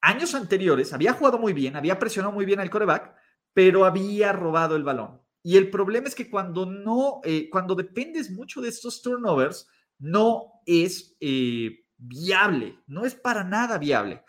años 0.00 0.34
anteriores 0.34 0.92
había 0.92 1.12
jugado 1.12 1.38
muy 1.38 1.52
bien, 1.52 1.76
había 1.76 1.98
presionado 1.98 2.32
muy 2.32 2.44
bien 2.44 2.60
al 2.60 2.70
coreback, 2.70 3.14
pero 3.52 3.84
había 3.84 4.32
robado 4.32 4.76
el 4.76 4.84
balón. 4.84 5.20
Y 5.46 5.58
el 5.58 5.68
problema 5.68 6.08
es 6.08 6.14
que 6.14 6.30
cuando 6.30 6.64
no, 6.64 7.20
eh, 7.22 7.50
cuando 7.50 7.74
dependes 7.74 8.30
mucho 8.30 8.62
de 8.62 8.70
estos 8.70 9.02
turnovers, 9.02 9.68
no 9.98 10.62
es 10.64 11.14
eh, 11.20 11.84
viable, 11.98 12.80
no 12.86 13.04
es 13.04 13.14
para 13.14 13.44
nada 13.44 13.76
viable. 13.76 14.24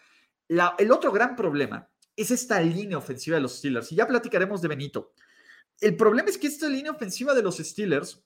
el 0.50 0.92
otro 0.92 1.14
gran 1.14 1.38
problema 1.38 1.90
es 2.18 2.32
esta 2.32 2.60
línea 2.60 2.98
ofensiva 2.98 3.36
de 3.38 3.42
los 3.42 3.58
Steelers. 3.58 3.94
Y 3.94 3.96
ya 3.96 4.06
platicaremos 4.06 4.62
de 4.62 4.68
Benito. 4.68 5.14
El 5.80 5.96
problema 5.96 6.30
es 6.30 6.38
que 6.38 6.48
esta 6.48 6.68
línea 6.68 6.92
ofensiva 6.92 7.34
de 7.34 7.44
los 7.44 7.58
Steelers, 7.58 8.22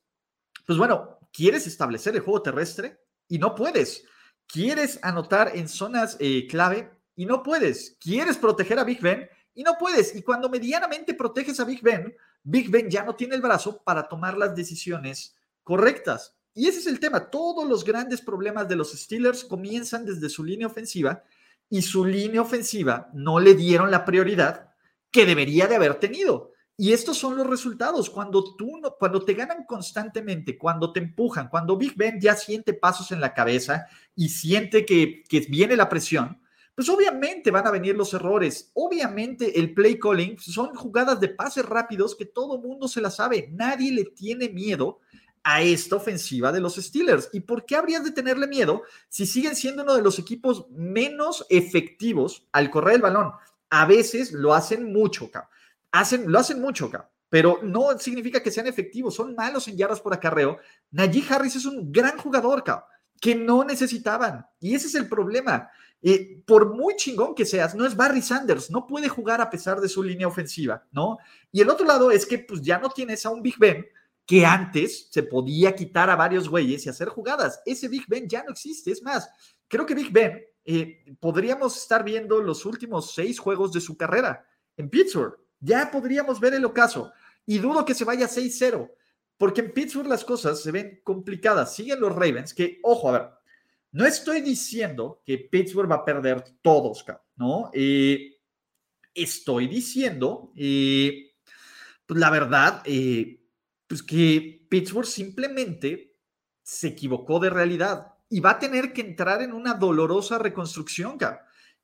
pues 0.65 0.79
bueno, 0.79 1.19
quieres 1.31 1.67
establecer 1.67 2.15
el 2.15 2.21
juego 2.21 2.41
terrestre 2.41 2.99
y 3.27 3.37
no 3.37 3.53
puedes. 3.53 4.03
Quieres 4.47 4.99
anotar 5.03 5.51
en 5.55 5.69
zonas 5.69 6.17
eh, 6.19 6.47
clave 6.47 6.91
y 7.15 7.27
no 7.27 7.43
puedes. 7.43 7.97
Quieres 7.99 8.37
proteger 8.37 8.79
a 8.79 8.83
Big 8.83 8.99
Ben 8.99 9.29
y 9.53 9.61
no 9.61 9.77
puedes. 9.79 10.15
Y 10.15 10.23
cuando 10.23 10.49
medianamente 10.49 11.13
proteges 11.13 11.59
a 11.59 11.65
Big 11.65 11.83
Ben, 11.83 12.15
Big 12.49 12.71
Ben 12.71 12.89
ya 12.89 13.03
no 13.03 13.15
tiene 13.15 13.35
el 13.35 13.41
brazo 13.41 13.81
para 13.83 14.07
tomar 14.07 14.35
las 14.35 14.55
decisiones 14.55 15.35
correctas. 15.63 16.35
Y 16.55 16.67
ese 16.67 16.79
es 16.79 16.87
el 16.87 16.99
tema. 16.99 17.29
Todos 17.29 17.67
los 17.67 17.85
grandes 17.85 18.21
problemas 18.21 18.67
de 18.67 18.75
los 18.75 18.91
Steelers 18.91 19.43
comienzan 19.43 20.03
desde 20.03 20.29
su 20.29 20.43
línea 20.43 20.65
ofensiva 20.65 21.23
y 21.69 21.83
su 21.83 22.03
línea 22.03 22.41
ofensiva 22.41 23.09
no 23.13 23.39
le 23.39 23.53
dieron 23.53 23.91
la 23.91 24.03
prioridad 24.03 24.73
que 25.11 25.27
debería 25.27 25.67
de 25.67 25.75
haber 25.75 25.95
tenido. 25.99 26.53
Y 26.75 26.91
estos 26.93 27.17
son 27.17 27.37
los 27.37 27.45
resultados. 27.45 28.09
Cuando 28.09 28.55
tú 28.55 28.81
cuando 28.97 29.23
te 29.23 29.35
ganan 29.35 29.65
constantemente, 29.65 30.57
cuando 30.57 30.91
te 30.91 31.01
empujan, 31.01 31.49
cuando 31.49 31.77
Big 31.77 31.95
Ben 31.95 32.19
ya 32.19 32.35
siente 32.35 32.73
pasos 32.73 33.11
en 33.11 33.21
la 33.21 33.35
cabeza 33.35 33.85
y 34.15 34.29
siente 34.29 34.85
que, 34.85 35.23
que 35.29 35.41
viene 35.41 35.75
la 35.75 35.87
presión, 35.87 36.38
pues 36.79 36.87
obviamente 36.87 37.51
van 37.51 37.67
a 37.67 37.71
venir 37.71 37.93
los 37.93 38.13
errores. 38.13 38.71
Obviamente 38.73 39.59
el 39.59 39.73
play 39.73 39.99
calling 39.99 40.39
son 40.39 40.73
jugadas 40.75 41.19
de 41.19 41.27
pases 41.27 41.65
rápidos 41.65 42.15
que 42.15 42.23
todo 42.23 42.57
mundo 42.57 42.87
se 42.87 43.01
la 43.01 43.11
sabe. 43.11 43.49
Nadie 43.51 43.91
le 43.91 44.05
tiene 44.05 44.47
miedo 44.47 45.01
a 45.43 45.61
esta 45.61 45.97
ofensiva 45.97 46.53
de 46.53 46.61
los 46.61 46.77
Steelers. 46.77 47.31
¿Y 47.33 47.41
por 47.41 47.65
qué 47.65 47.75
habrías 47.75 48.05
de 48.05 48.11
tenerle 48.11 48.47
miedo 48.47 48.83
si 49.09 49.25
siguen 49.25 49.57
siendo 49.57 49.83
uno 49.83 49.93
de 49.93 50.01
los 50.01 50.19
equipos 50.19 50.67
menos 50.69 51.45
efectivos 51.49 52.47
al 52.53 52.71
correr 52.71 52.95
el 52.95 53.01
balón? 53.01 53.33
A 53.69 53.85
veces 53.85 54.31
lo 54.31 54.53
hacen 54.53 54.93
mucho, 54.93 55.29
Hacen, 55.91 56.31
lo 56.31 56.39
hacen 56.39 56.61
mucho, 56.61 56.89
pero 57.27 57.59
no 57.61 57.99
significa 57.99 58.41
que 58.41 58.51
sean 58.51 58.67
efectivos, 58.67 59.15
son 59.15 59.35
malos 59.35 59.67
en 59.67 59.75
yardas 59.75 59.99
por 59.99 60.13
acarreo. 60.13 60.59
Najee 60.91 61.25
Harris 61.29 61.57
es 61.57 61.65
un 61.65 61.91
gran 61.91 62.17
jugador, 62.17 62.63
que 63.19 63.35
no 63.35 63.65
necesitaban. 63.65 64.45
Y 64.61 64.75
ese 64.75 64.87
es 64.87 64.95
el 64.95 65.09
problema. 65.09 65.69
Eh, 66.01 66.41
por 66.45 66.73
muy 66.73 66.95
chingón 66.95 67.35
que 67.35 67.45
seas, 67.45 67.75
no 67.75 67.85
es 67.85 67.95
Barry 67.95 68.21
Sanders, 68.21 68.71
no 68.71 68.87
puede 68.87 69.09
jugar 69.09 69.41
a 69.41 69.49
pesar 69.49 69.81
de 69.81 69.89
su 69.89 70.01
línea 70.01 70.27
ofensiva, 70.27 70.87
¿no? 70.91 71.17
Y 71.51 71.61
el 71.61 71.69
otro 71.69 71.85
lado 71.85 72.09
es 72.09 72.25
que 72.25 72.39
pues 72.39 72.61
ya 72.61 72.79
no 72.79 72.89
tienes 72.89 73.25
a 73.25 73.29
un 73.29 73.41
Big 73.41 73.57
Ben 73.57 73.85
que 74.25 74.45
antes 74.45 75.07
se 75.09 75.23
podía 75.23 75.75
quitar 75.75 76.09
a 76.09 76.15
varios 76.15 76.47
güeyes 76.47 76.85
y 76.85 76.89
hacer 76.89 77.09
jugadas. 77.09 77.61
Ese 77.65 77.87
Big 77.87 78.05
Ben 78.07 78.29
ya 78.29 78.43
no 78.43 78.51
existe. 78.51 78.91
Es 78.91 79.01
más, 79.01 79.29
creo 79.67 79.85
que 79.85 79.95
Big 79.95 80.11
Ben 80.11 80.45
eh, 80.63 81.03
podríamos 81.19 81.75
estar 81.75 82.03
viendo 82.03 82.39
los 82.39 82.63
últimos 82.65 83.13
seis 83.13 83.39
juegos 83.39 83.73
de 83.73 83.81
su 83.81 83.97
carrera 83.97 84.45
en 84.77 84.89
Pittsburgh. 84.89 85.35
Ya 85.59 85.89
podríamos 85.91 86.39
ver 86.39 86.53
el 86.53 86.63
ocaso. 86.63 87.11
Y 87.45 87.57
dudo 87.57 87.83
que 87.83 87.95
se 87.95 88.05
vaya 88.05 88.27
6-0, 88.27 88.91
porque 89.35 89.61
en 89.61 89.73
Pittsburgh 89.73 90.07
las 90.07 90.23
cosas 90.23 90.61
se 90.61 90.71
ven 90.71 91.01
complicadas. 91.03 91.73
Siguen 91.73 91.99
los 91.99 92.13
Ravens, 92.13 92.53
que, 92.53 92.79
ojo, 92.83 93.09
a 93.09 93.11
ver, 93.11 93.29
no 93.91 94.05
estoy 94.05 94.41
diciendo 94.41 95.21
que 95.25 95.37
Pittsburgh 95.37 95.89
va 95.89 95.95
a 95.95 96.05
perder 96.05 96.43
todos, 96.61 97.03
¿no? 97.35 97.71
Eh, 97.73 98.39
estoy 99.13 99.67
diciendo, 99.67 100.51
eh, 100.55 101.31
pues 102.05 102.19
la 102.19 102.29
verdad, 102.29 102.81
eh, 102.85 103.43
pues 103.87 104.03
que 104.03 104.67
Pittsburgh 104.69 105.07
simplemente 105.07 106.17
se 106.61 106.89
equivocó 106.89 107.39
de 107.39 107.49
realidad 107.49 108.13
y 108.29 108.39
va 108.39 108.51
a 108.51 108.59
tener 108.59 108.93
que 108.93 109.01
entrar 109.01 109.41
en 109.41 109.53
una 109.53 109.73
dolorosa 109.73 110.37
reconstrucción, 110.37 111.17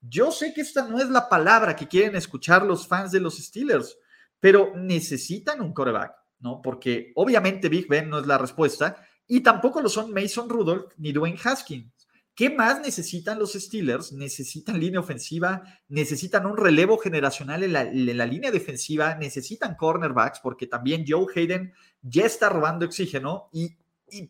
Yo 0.07 0.31
sé 0.31 0.53
que 0.53 0.61
esta 0.61 0.87
no 0.87 0.99
es 0.99 1.09
la 1.09 1.27
palabra 1.27 1.75
que 1.75 1.87
quieren 1.87 2.15
escuchar 2.15 2.63
los 2.63 2.87
fans 2.87 3.11
de 3.11 3.19
los 3.19 3.37
Steelers, 3.37 3.97
pero 4.39 4.73
necesitan 4.75 5.61
un 5.61 5.73
coreback, 5.73 6.13
¿no? 6.39 6.61
Porque 6.61 7.11
obviamente 7.15 7.69
Big 7.69 7.87
Ben 7.87 8.07
no 8.07 8.19
es 8.19 8.27
la 8.27 8.37
respuesta 8.37 9.03
y 9.27 9.41
tampoco 9.41 9.81
lo 9.81 9.89
son 9.89 10.13
Mason 10.13 10.47
Rudolph 10.47 10.91
ni 10.97 11.11
Dwayne 11.11 11.39
Haskins. 11.43 11.94
¿Qué 12.35 12.49
más 12.49 12.81
necesitan 12.81 13.39
los 13.39 13.53
Steelers? 13.53 14.11
Necesitan 14.11 14.77
línea 14.77 14.99
ofensiva, 14.99 15.63
necesitan 15.87 16.45
un 16.45 16.57
relevo 16.57 16.97
generacional 16.97 17.63
en 17.63 17.71
la, 18.17 18.25
línea 18.25 18.51
defensiva, 18.51 19.15
necesitan 19.15 19.75
cornerbacks, 19.75 20.41
porque 20.41 20.67
también 20.67 21.05
Joe 21.07 21.27
Hayden 21.33 21.73
ya 22.01 22.25
está 22.25 22.49
robando 22.49 22.85
oxígeno 22.85 23.49
y, 23.53 23.77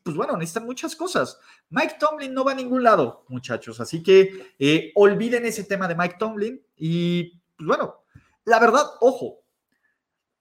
pues 0.04 0.16
bueno, 0.16 0.38
necesitan 0.38 0.66
muchas 0.66 0.96
cosas. 0.96 1.40
Mike 1.70 1.96
Tomlin 2.00 2.32
no 2.32 2.46
va 2.46 2.52
a 2.52 2.56
ningún 2.56 2.84
lado, 2.84 3.26
muchachos, 3.28 3.82
así 3.82 4.04
que 4.04 4.54
eh, 4.60 4.92
olviden 4.94 5.44
ese 5.46 5.64
tema 5.64 5.88
de 5.88 5.96
Mike 5.96 6.18
Tomlin 6.20 6.64
y 6.78 7.42
pues 7.58 7.68
bueno, 7.68 8.04
la 8.44 8.60
verdad, 8.60 8.86
ojo, 9.02 9.44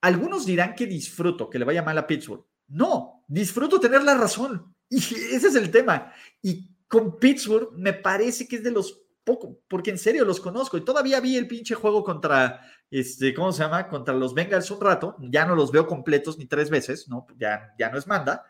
algunos 0.02 0.44
dirán 0.44 0.74
que 0.74 0.86
disfruto 0.86 1.48
que 1.48 1.58
le 1.58 1.64
vaya 1.64 1.82
mal 1.82 1.96
a 1.96 2.06
Pittsburgh. 2.06 2.44
No, 2.68 3.24
disfruto 3.26 3.80
tener 3.80 4.02
la 4.02 4.14
razón. 4.14 4.74
Y 4.90 4.98
ese 4.98 5.48
es 5.48 5.54
el 5.54 5.70
tema. 5.70 6.12
Y 6.42 6.73
con 6.89 7.18
Pittsburgh 7.18 7.70
me 7.76 7.93
parece 7.93 8.47
que 8.47 8.57
es 8.57 8.62
de 8.62 8.70
los 8.70 9.03
pocos, 9.24 9.57
porque 9.68 9.91
en 9.91 9.99
serio 9.99 10.24
los 10.24 10.41
conozco 10.41 10.76
y 10.76 10.85
todavía 10.85 11.20
vi 11.20 11.37
el 11.37 11.49
pinche 11.49 11.74
juego 11.74 12.05
contra, 12.05 12.61
este, 12.91 13.32
¿cómo 13.35 13.53
se 13.53 13.62
llama? 13.62 13.89
Contra 13.89 14.14
los 14.14 14.35
Bengals 14.35 14.70
un 14.70 14.80
rato, 14.80 15.16
ya 15.18 15.47
no 15.47 15.55
los 15.55 15.72
veo 15.72 15.87
completos 15.87 16.39
ni 16.39 16.47
tres 16.47 16.70
veces, 16.70 17.09
¿no? 17.09 17.26
Ya, 17.37 17.74
ya 17.78 17.91
no 17.91 17.99
es 17.99 18.07
manda, 18.07 18.45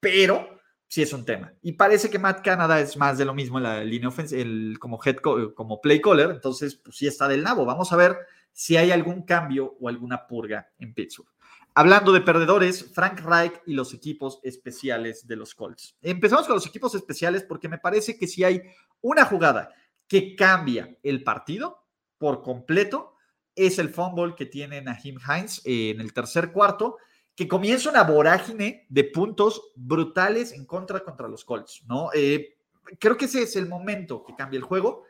pero 0.00 0.60
sí 0.86 1.00
es 1.00 1.12
un 1.14 1.24
tema. 1.24 1.54
Y 1.62 1.72
parece 1.72 2.10
que 2.10 2.18
Matt 2.18 2.44
Canada 2.44 2.78
es 2.78 2.96
más 2.98 3.16
de 3.16 3.24
lo 3.24 3.32
mismo 3.32 3.56
en 3.56 3.64
la 3.64 3.82
línea 3.82 4.08
ofensiva, 4.08 4.44
como 4.78 5.00
head, 5.02 5.16
como 5.16 5.80
play 5.80 6.00
caller, 6.00 6.30
entonces 6.30 6.76
pues 6.76 6.96
sí 6.96 7.06
está 7.06 7.26
del 7.28 7.42
nabo. 7.42 7.64
Vamos 7.64 7.92
a 7.92 7.96
ver 7.96 8.18
si 8.52 8.76
hay 8.76 8.90
algún 8.90 9.22
cambio 9.22 9.76
o 9.80 9.88
alguna 9.88 10.26
purga 10.26 10.70
en 10.78 10.92
Pittsburgh. 10.92 11.30
Hablando 11.74 12.12
de 12.12 12.20
perdedores, 12.20 12.92
Frank 12.92 13.20
Reich 13.20 13.62
y 13.64 13.72
los 13.72 13.94
equipos 13.94 14.40
especiales 14.42 15.26
de 15.26 15.36
los 15.36 15.54
Colts. 15.54 15.96
Empezamos 16.02 16.46
con 16.46 16.56
los 16.56 16.66
equipos 16.66 16.94
especiales 16.94 17.44
porque 17.44 17.68
me 17.68 17.78
parece 17.78 18.18
que 18.18 18.26
si 18.26 18.44
hay 18.44 18.62
una 19.00 19.24
jugada 19.24 19.70
que 20.06 20.36
cambia 20.36 20.94
el 21.02 21.24
partido 21.24 21.86
por 22.18 22.42
completo, 22.42 23.14
es 23.54 23.78
el 23.78 23.88
fumble 23.88 24.34
que 24.36 24.44
tiene 24.44 24.82
Nahim 24.82 25.18
Hines 25.18 25.62
en 25.64 26.00
el 26.00 26.12
tercer 26.12 26.52
cuarto, 26.52 26.98
que 27.34 27.48
comienza 27.48 27.88
una 27.88 28.02
vorágine 28.02 28.86
de 28.90 29.04
puntos 29.04 29.72
brutales 29.74 30.52
en 30.52 30.66
contra 30.66 31.00
contra 31.00 31.26
los 31.26 31.42
Colts, 31.42 31.84
¿no? 31.86 32.10
Eh, 32.12 32.58
creo 32.98 33.16
que 33.16 33.24
ese 33.24 33.42
es 33.42 33.56
el 33.56 33.66
momento 33.66 34.22
que 34.22 34.36
cambia 34.36 34.58
el 34.58 34.64
juego. 34.64 35.04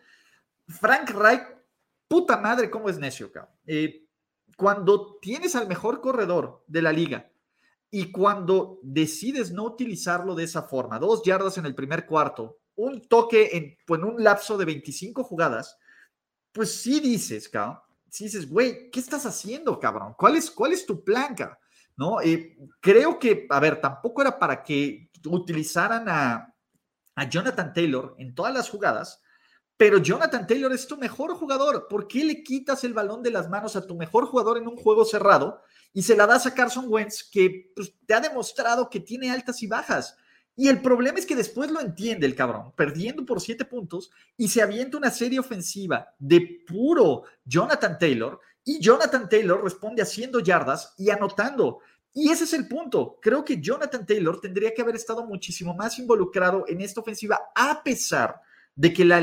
Frank 0.68 1.10
Reich, 1.10 1.42
puta 2.06 2.36
madre, 2.36 2.70
cómo 2.70 2.88
es 2.88 2.98
necio, 2.98 3.32
cabrón. 3.32 3.52
Eh, 3.66 4.01
cuando 4.56 5.18
tienes 5.20 5.54
al 5.56 5.68
mejor 5.68 6.00
corredor 6.00 6.64
de 6.66 6.82
la 6.82 6.92
liga 6.92 7.30
y 7.90 8.10
cuando 8.10 8.78
decides 8.82 9.52
no 9.52 9.64
utilizarlo 9.64 10.34
de 10.34 10.44
esa 10.44 10.62
forma, 10.62 10.98
dos 10.98 11.22
yardas 11.24 11.58
en 11.58 11.66
el 11.66 11.74
primer 11.74 12.06
cuarto, 12.06 12.58
un 12.74 13.06
toque 13.06 13.50
en, 13.52 13.76
pues, 13.86 14.00
en 14.00 14.08
un 14.08 14.22
lapso 14.22 14.56
de 14.56 14.64
25 14.64 15.24
jugadas, 15.24 15.76
pues 16.52 16.74
sí 16.80 17.00
dices, 17.00 17.48
cabrón, 17.48 17.80
sí 18.08 18.24
dices, 18.24 18.48
güey, 18.48 18.90
¿qué 18.90 19.00
estás 19.00 19.24
haciendo, 19.24 19.80
cabrón? 19.80 20.14
¿Cuál 20.18 20.36
es, 20.36 20.50
cuál 20.50 20.72
es 20.72 20.84
tu 20.84 21.02
plan, 21.02 21.34
¿No? 21.96 22.20
Eh, 22.22 22.56
creo 22.80 23.18
que, 23.18 23.46
a 23.50 23.60
ver, 23.60 23.80
tampoco 23.80 24.22
era 24.22 24.38
para 24.38 24.62
que 24.62 25.10
utilizaran 25.26 26.08
a, 26.08 26.54
a 27.14 27.28
Jonathan 27.28 27.72
Taylor 27.72 28.14
en 28.18 28.34
todas 28.34 28.52
las 28.54 28.68
jugadas, 28.68 29.21
pero 29.82 29.98
Jonathan 29.98 30.46
Taylor 30.46 30.72
es 30.72 30.86
tu 30.86 30.96
mejor 30.96 31.34
jugador. 31.34 31.88
¿Por 31.88 32.06
qué 32.06 32.24
le 32.24 32.44
quitas 32.44 32.84
el 32.84 32.94
balón 32.94 33.20
de 33.20 33.32
las 33.32 33.50
manos 33.50 33.74
a 33.74 33.84
tu 33.84 33.96
mejor 33.96 34.26
jugador 34.26 34.56
en 34.56 34.68
un 34.68 34.76
juego 34.76 35.04
cerrado 35.04 35.60
y 35.92 36.04
se 36.04 36.14
la 36.14 36.24
das 36.24 36.46
a 36.46 36.54
Carson 36.54 36.84
Wentz, 36.86 37.28
que 37.28 37.72
pues, 37.74 37.92
te 38.06 38.14
ha 38.14 38.20
demostrado 38.20 38.88
que 38.88 39.00
tiene 39.00 39.32
altas 39.32 39.60
y 39.60 39.66
bajas? 39.66 40.16
Y 40.54 40.68
el 40.68 40.80
problema 40.80 41.18
es 41.18 41.26
que 41.26 41.34
después 41.34 41.68
lo 41.72 41.80
entiende 41.80 42.26
el 42.26 42.36
cabrón, 42.36 42.70
perdiendo 42.76 43.26
por 43.26 43.40
siete 43.40 43.64
puntos 43.64 44.12
y 44.36 44.46
se 44.46 44.62
avienta 44.62 44.98
una 44.98 45.10
serie 45.10 45.40
ofensiva 45.40 46.14
de 46.16 46.62
puro 46.64 47.24
Jonathan 47.44 47.98
Taylor 47.98 48.38
y 48.62 48.78
Jonathan 48.78 49.28
Taylor 49.28 49.64
responde 49.64 50.00
haciendo 50.00 50.38
yardas 50.38 50.94
y 50.96 51.10
anotando. 51.10 51.80
Y 52.14 52.30
ese 52.30 52.44
es 52.44 52.52
el 52.52 52.68
punto. 52.68 53.18
Creo 53.20 53.44
que 53.44 53.60
Jonathan 53.60 54.06
Taylor 54.06 54.40
tendría 54.40 54.72
que 54.72 54.82
haber 54.82 54.94
estado 54.94 55.26
muchísimo 55.26 55.74
más 55.74 55.98
involucrado 55.98 56.66
en 56.68 56.82
esta 56.82 57.00
ofensiva 57.00 57.50
a 57.52 57.82
pesar 57.82 58.36
de 58.36 58.51
que 58.80 59.04
la, 59.04 59.20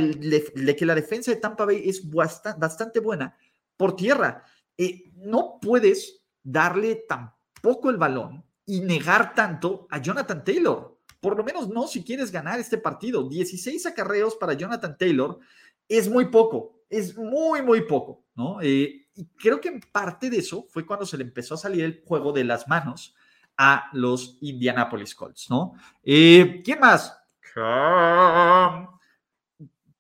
que 0.75 0.85
la 0.85 0.95
defensa 0.95 1.31
de 1.31 1.37
Tampa 1.37 1.65
Bay 1.65 1.81
es 1.89 2.09
bastante 2.09 2.99
buena 2.99 3.35
por 3.77 3.95
tierra. 3.95 4.43
eh, 4.77 5.11
no 5.15 5.59
puedes 5.61 6.23
darle 6.43 7.03
tampoco 7.07 7.89
el 7.89 7.97
balón 7.97 8.43
y 8.65 8.81
negar 8.81 9.33
tanto 9.33 9.87
a 9.89 9.99
Jonathan 9.99 10.43
Taylor. 10.43 10.97
Por 11.19 11.35
lo 11.35 11.43
menos 11.43 11.67
no 11.67 11.87
si 11.87 12.03
quieres 12.03 12.31
ganar 12.31 12.59
este 12.59 12.77
partido. 12.77 13.27
16 13.27 13.85
acarreos 13.87 14.35
para 14.35 14.53
Jonathan 14.53 14.97
Taylor 14.97 15.39
es 15.87 16.09
muy 16.09 16.25
poco, 16.25 16.83
es 16.89 17.17
muy, 17.17 17.61
muy 17.61 17.81
poco, 17.81 18.23
¿no? 18.35 18.61
Eh, 18.61 19.07
y 19.15 19.25
creo 19.35 19.59
que 19.59 19.69
en 19.69 19.81
parte 19.81 20.29
de 20.29 20.37
eso 20.37 20.65
fue 20.69 20.85
cuando 20.85 21.05
se 21.05 21.17
le 21.17 21.23
empezó 21.23 21.55
a 21.55 21.57
salir 21.57 21.83
el 21.83 22.03
juego 22.05 22.31
de 22.31 22.43
las 22.43 22.67
manos 22.67 23.15
a 23.57 23.89
los 23.91 24.37
Indianapolis 24.39 25.15
Colts, 25.15 25.49
¿no? 25.49 25.73
Eh, 26.03 26.61
¿Quién 26.63 26.79
más? 26.79 27.17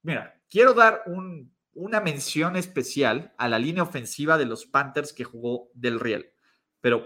Mira, 0.09 0.41
quiero 0.49 0.73
dar 0.73 1.03
una 1.75 2.01
mención 2.01 2.55
especial 2.55 3.31
a 3.37 3.47
la 3.47 3.59
línea 3.59 3.83
ofensiva 3.83 4.39
de 4.39 4.47
los 4.47 4.65
Panthers 4.65 5.13
que 5.13 5.23
jugó 5.23 5.69
del 5.75 5.99
Riel, 5.99 6.31
pero 6.81 7.05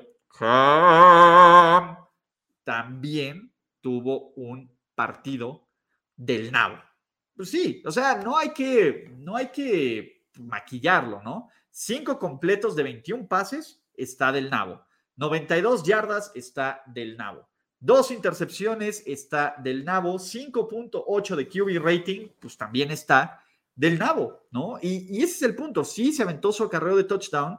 también 2.63 3.53
tuvo 3.81 4.29
un 4.37 4.73
partido 4.95 5.67
del 6.15 6.49
nabo. 6.53 6.81
Pues 7.35 7.51
sí, 7.51 7.83
o 7.85 7.91
sea, 7.91 8.15
no 8.23 8.37
hay 8.37 8.53
que, 8.53 9.13
no 9.17 9.35
hay 9.35 9.47
que 9.47 10.29
maquillarlo, 10.39 11.21
¿no? 11.21 11.49
Cinco 11.71 12.17
completos 12.17 12.73
de 12.73 12.83
21 12.83 13.27
pases 13.27 13.83
está 13.95 14.31
del 14.31 14.49
nabo. 14.49 14.81
92 15.17 15.83
yardas 15.83 16.31
está 16.35 16.81
del 16.85 17.17
nabo. 17.17 17.49
Dos 17.83 18.11
intercepciones 18.11 19.03
está 19.05 19.55
del 19.61 19.83
nabo. 19.83 20.17
5.8 20.17 21.35
de 21.35 21.47
QB 21.49 21.83
rating, 21.83 22.29
pues 22.39 22.55
también 22.55 22.91
está 22.91 23.43
del 23.75 23.99
nabo, 23.99 24.45
¿no? 24.51 24.79
Y, 24.81 25.21
ese 25.21 25.33
es 25.33 25.41
el 25.41 25.53
punto. 25.53 25.83
Sí, 25.83 26.13
se 26.13 26.23
aventó 26.23 26.53
su 26.53 26.63
acarreo 26.63 26.95
de 26.95 27.03
touchdown, 27.03 27.57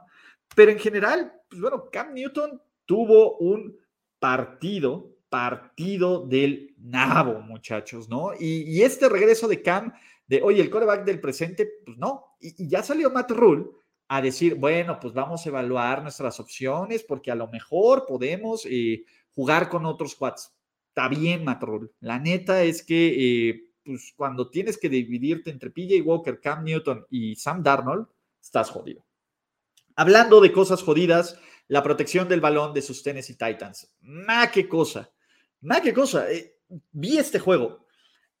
pero 0.55 0.71
en 0.71 0.79
general, 0.79 1.31
pues 1.47 1.61
bueno, 1.61 1.89
Cam 1.91 2.15
Newton 2.15 2.59
tuvo 2.85 3.37
un 3.37 3.77
partido 4.17 5.15
partido 5.29 6.25
del 6.25 6.73
nabo, 6.79 7.41
muchachos, 7.41 8.09
¿no? 8.09 8.31
Y, 8.39 8.81
este 8.81 9.07
regreso 9.09 9.47
de 9.47 9.61
Cam, 9.61 9.93
de, 10.25 10.41
oye, 10.41 10.59
el 10.59 10.71
coreback 10.71 11.05
del 11.05 11.19
presente, 11.19 11.69
pues 11.85 11.99
no. 11.99 12.37
Y, 12.39 12.67
ya 12.67 12.81
salió 12.81 13.11
Matt 13.11 13.29
Rule 13.29 13.65
a 14.07 14.23
decir, 14.23 14.55
bueno, 14.55 14.97
pues 14.99 15.13
vamos 15.13 15.45
a 15.45 15.49
evaluar 15.49 16.01
nuestras 16.01 16.39
opciones 16.39 17.03
porque 17.03 17.29
a 17.29 17.35
lo 17.35 17.47
mejor 17.47 18.07
podemos 18.07 18.65
eh, 18.65 19.03
jugar 19.35 19.69
con 19.69 19.85
otros 19.85 20.15
quads. 20.15 20.51
Está 20.89 21.09
bien, 21.09 21.43
Matt 21.43 21.61
Rule. 21.63 21.89
La 21.99 22.17
neta 22.19 22.63
es 22.63 22.83
que, 22.83 23.49
eh, 23.49 23.69
pues 23.83 24.13
cuando 24.15 24.49
tienes 24.49 24.77
que 24.77 24.89
dividirte 24.89 25.51
entre 25.51 25.69
PJ 25.69 26.01
Walker, 26.01 26.39
Cam 26.39 26.63
Newton 26.63 27.05
y 27.09 27.35
Sam 27.35 27.61
Darnold, 27.61 28.07
estás 28.41 28.69
jodido. 28.69 29.05
Hablando 29.95 30.41
de 30.41 30.51
cosas 30.51 30.81
jodidas, 30.81 31.39
la 31.67 31.83
protección 31.83 32.27
del 32.27 32.41
balón 32.41 32.73
de 32.73 32.81
sus 32.81 33.03
Tennessee 33.03 33.35
Titans. 33.35 33.93
Ma, 34.01 34.49
qué 34.51 34.67
cosa. 34.67 35.11
Nada, 35.61 35.81
qué 35.81 35.93
cosa. 35.93 36.31
Eh, 36.31 36.59
vi 36.91 37.17
este 37.17 37.39
juego. 37.39 37.85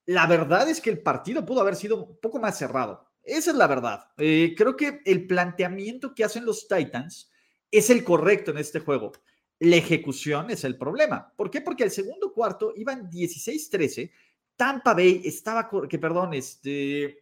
La 0.05 0.27
verdad 0.27 0.69
es 0.69 0.79
que 0.79 0.91
el 0.91 1.01
partido 1.01 1.45
pudo 1.45 1.61
haber 1.61 1.75
sido 1.75 2.03
un 2.03 2.19
poco 2.19 2.39
más 2.39 2.57
cerrado. 2.57 3.09
Esa 3.23 3.51
es 3.51 3.57
la 3.57 3.67
verdad. 3.67 4.07
Eh, 4.17 4.53
creo 4.55 4.75
que 4.75 5.01
el 5.05 5.25
planteamiento 5.25 6.13
que 6.13 6.23
hacen 6.23 6.45
los 6.45 6.67
Titans 6.67 7.31
es 7.71 7.89
el 7.89 8.03
correcto 8.03 8.51
en 8.51 8.59
este 8.59 8.79
juego. 8.79 9.13
La 9.59 9.77
ejecución 9.77 10.49
es 10.49 10.63
el 10.63 10.77
problema. 10.77 11.31
¿Por 11.35 11.49
qué? 11.49 11.61
Porque 11.61 11.83
al 11.83 11.91
segundo 11.91 12.33
cuarto 12.33 12.73
iban 12.75 13.09
16-13. 13.09 14.11
Tampa 14.55 14.93
Bay 14.93 15.21
estaba, 15.25 15.69
que 15.89 15.99
perdón, 15.99 16.33
este, 16.33 17.19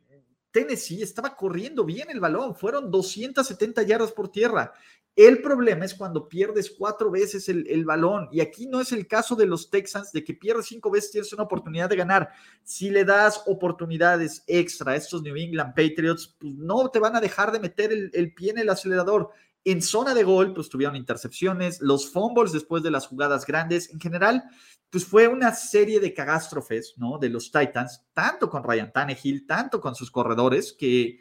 Tennessee 0.51 1.01
estaba 1.01 1.35
corriendo 1.35 1.83
bien 1.83 2.09
el 2.09 2.19
balón. 2.19 2.55
Fueron 2.55 2.89
270 2.91 3.83
yardas 3.83 4.11
por 4.11 4.31
tierra. 4.31 4.73
El 5.15 5.43
problema 5.43 5.85
es 5.85 5.93
cuando 5.93 6.27
pierdes 6.27 6.71
cuatro 6.71 7.11
veces 7.11 7.47
el, 7.47 7.85
balón. 7.85 8.29
Y 8.31 8.41
aquí 8.41 8.65
no 8.65 8.81
es 8.81 8.91
el 8.91 9.07
caso 9.07 9.35
de 9.35 9.45
los 9.45 9.69
Texans, 9.69 10.11
de 10.11 10.23
que 10.23 10.33
pierdes 10.33 10.65
cinco 10.65 10.89
veces, 10.89 11.11
tienes 11.11 11.31
una 11.33 11.43
oportunidad 11.43 11.87
de 11.87 11.97
ganar. 11.97 12.29
Si 12.63 12.89
le 12.89 13.05
das 13.05 13.43
oportunidades 13.45 14.43
extra 14.47 14.93
a 14.93 14.95
estos 14.95 15.21
New 15.21 15.35
England 15.35 15.75
Patriots, 15.75 16.35
pues 16.39 16.55
no 16.55 16.89
te 16.89 16.97
van 16.97 17.15
a 17.15 17.21
dejar 17.21 17.51
de 17.51 17.59
meter 17.59 17.91
el, 17.91 18.33
pie 18.33 18.51
en 18.51 18.57
el 18.57 18.69
acelerador. 18.69 19.29
En 19.65 19.81
zona 19.81 20.13
de 20.13 20.23
gol, 20.23 20.53
pues 20.53 20.69
tuvieron 20.69 20.95
intercepciones, 20.95 21.81
los 21.81 22.11
fumbles 22.11 22.51
después 22.51 22.83
de 22.83 22.91
las 22.91 23.07
jugadas 23.07 23.45
grandes. 23.45 23.89
En 23.91 23.99
general, 23.99 24.43
pues 24.89 25.05
fue 25.05 25.27
una 25.27 25.53
serie 25.53 25.99
de 25.99 26.13
catástrofes, 26.13 26.93
¿no? 26.97 27.17
De 27.17 27.29
los 27.29 27.51
Titans, 27.51 28.03
tanto 28.13 28.49
con 28.49 28.63
Ryan 28.63 28.91
Tannehill, 28.91 29.47
tanto 29.47 29.79
con 29.79 29.95
sus 29.95 30.11
corredores, 30.11 30.73
que, 30.73 31.19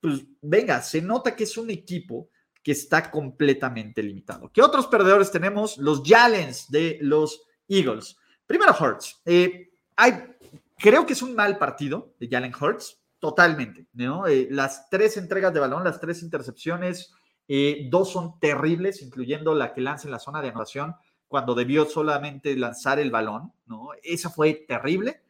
pues 0.00 0.22
venga, 0.42 0.82
se 0.82 1.00
nota 1.00 1.34
que 1.34 1.44
es 1.44 1.56
un 1.56 1.70
equipo 1.70 2.28
que 2.62 2.72
está 2.72 3.10
completamente 3.10 4.02
limitado. 4.02 4.50
¿Qué 4.52 4.62
otros 4.62 4.86
perdedores 4.86 5.30
tenemos? 5.30 5.78
Los 5.78 6.02
Jallens 6.04 6.70
de 6.70 6.98
los 7.00 7.42
Eagles. 7.66 8.16
Primero 8.46 8.76
Hurts. 8.78 9.20
Eh, 9.24 9.70
hay, 9.96 10.36
creo 10.76 11.06
que 11.06 11.14
es 11.14 11.22
un 11.22 11.34
mal 11.34 11.58
partido 11.58 12.14
de 12.20 12.28
Jalen 12.28 12.52
Hurts, 12.54 13.00
totalmente. 13.18 13.86
¿no? 13.94 14.26
Eh, 14.26 14.48
las 14.50 14.88
tres 14.90 15.16
entregas 15.16 15.52
de 15.52 15.60
balón, 15.60 15.84
las 15.84 16.00
tres 16.00 16.22
intercepciones, 16.22 17.12
eh, 17.48 17.88
dos 17.90 18.12
son 18.12 18.38
terribles, 18.38 19.02
incluyendo 19.02 19.54
la 19.54 19.74
que 19.74 19.80
lanza 19.80 20.06
en 20.06 20.12
la 20.12 20.18
zona 20.18 20.40
de 20.40 20.50
anotación 20.50 20.94
cuando 21.26 21.54
debió 21.54 21.84
solamente 21.86 22.56
lanzar 22.56 22.98
el 22.98 23.10
balón. 23.10 23.52
¿no? 23.66 23.88
Esa 24.02 24.30
fue 24.30 24.64
terrible. 24.68 25.22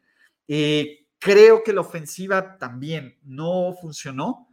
creo 1.17 1.63
que 1.63 1.73
la 1.73 1.81
ofensiva 1.81 2.57
también 2.57 3.17
no 3.23 3.73
funcionó, 3.81 4.47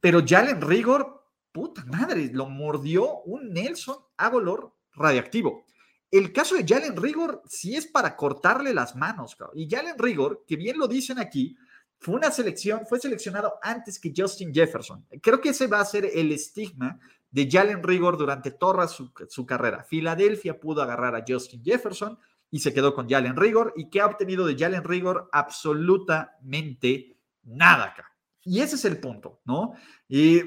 pero 0.00 0.22
Jalen 0.26 0.60
Rigor 0.60 1.20
puta 1.52 1.84
madre, 1.86 2.30
lo 2.32 2.48
mordió 2.48 3.20
un 3.22 3.52
Nelson 3.52 3.96
Agolor 4.16 4.72
radiactivo. 4.94 5.64
El 6.10 6.32
caso 6.32 6.56
de 6.56 6.66
Jalen 6.66 6.96
Rigor 6.96 7.42
sí 7.46 7.76
es 7.76 7.86
para 7.86 8.16
cortarle 8.16 8.74
las 8.74 8.96
manos, 8.96 9.36
Y 9.54 9.68
Jalen 9.68 9.98
Rigor, 9.98 10.44
que 10.46 10.56
bien 10.56 10.78
lo 10.78 10.88
dicen 10.88 11.18
aquí, 11.18 11.56
fue 12.00 12.14
una 12.16 12.30
selección, 12.30 12.86
fue 12.86 12.98
seleccionado 12.98 13.58
antes 13.62 14.00
que 14.00 14.12
Justin 14.16 14.52
Jefferson. 14.52 15.06
Creo 15.22 15.40
que 15.40 15.50
ese 15.50 15.66
va 15.66 15.80
a 15.80 15.84
ser 15.84 16.10
el 16.12 16.32
estigma 16.32 16.98
de 17.30 17.48
Jalen 17.48 17.82
Rigor 17.82 18.16
durante 18.16 18.50
toda 18.50 18.88
su, 18.88 19.12
carrera. 19.46 19.84
Filadelfia 19.84 20.58
pudo 20.58 20.82
agarrar 20.82 21.14
a 21.14 21.24
Justin 21.26 21.62
Jefferson 21.62 22.18
y 22.50 22.58
se 22.58 22.74
quedó 22.74 22.94
con 22.94 23.08
Jalen 23.08 23.36
Rigor. 23.36 23.74
¿Y 23.76 23.90
qué 23.90 24.00
ha 24.00 24.06
obtenido 24.06 24.46
de 24.46 24.56
Jalen 24.56 24.82
Rigor? 24.82 25.28
Absolutamente 25.30 27.16
nada 27.44 27.84
acá. 27.84 28.16
Y 28.42 28.60
ese 28.60 28.74
es 28.76 28.84
el 28.86 28.98
punto, 28.98 29.40
¿no? 29.44 29.74
Y 30.08 30.40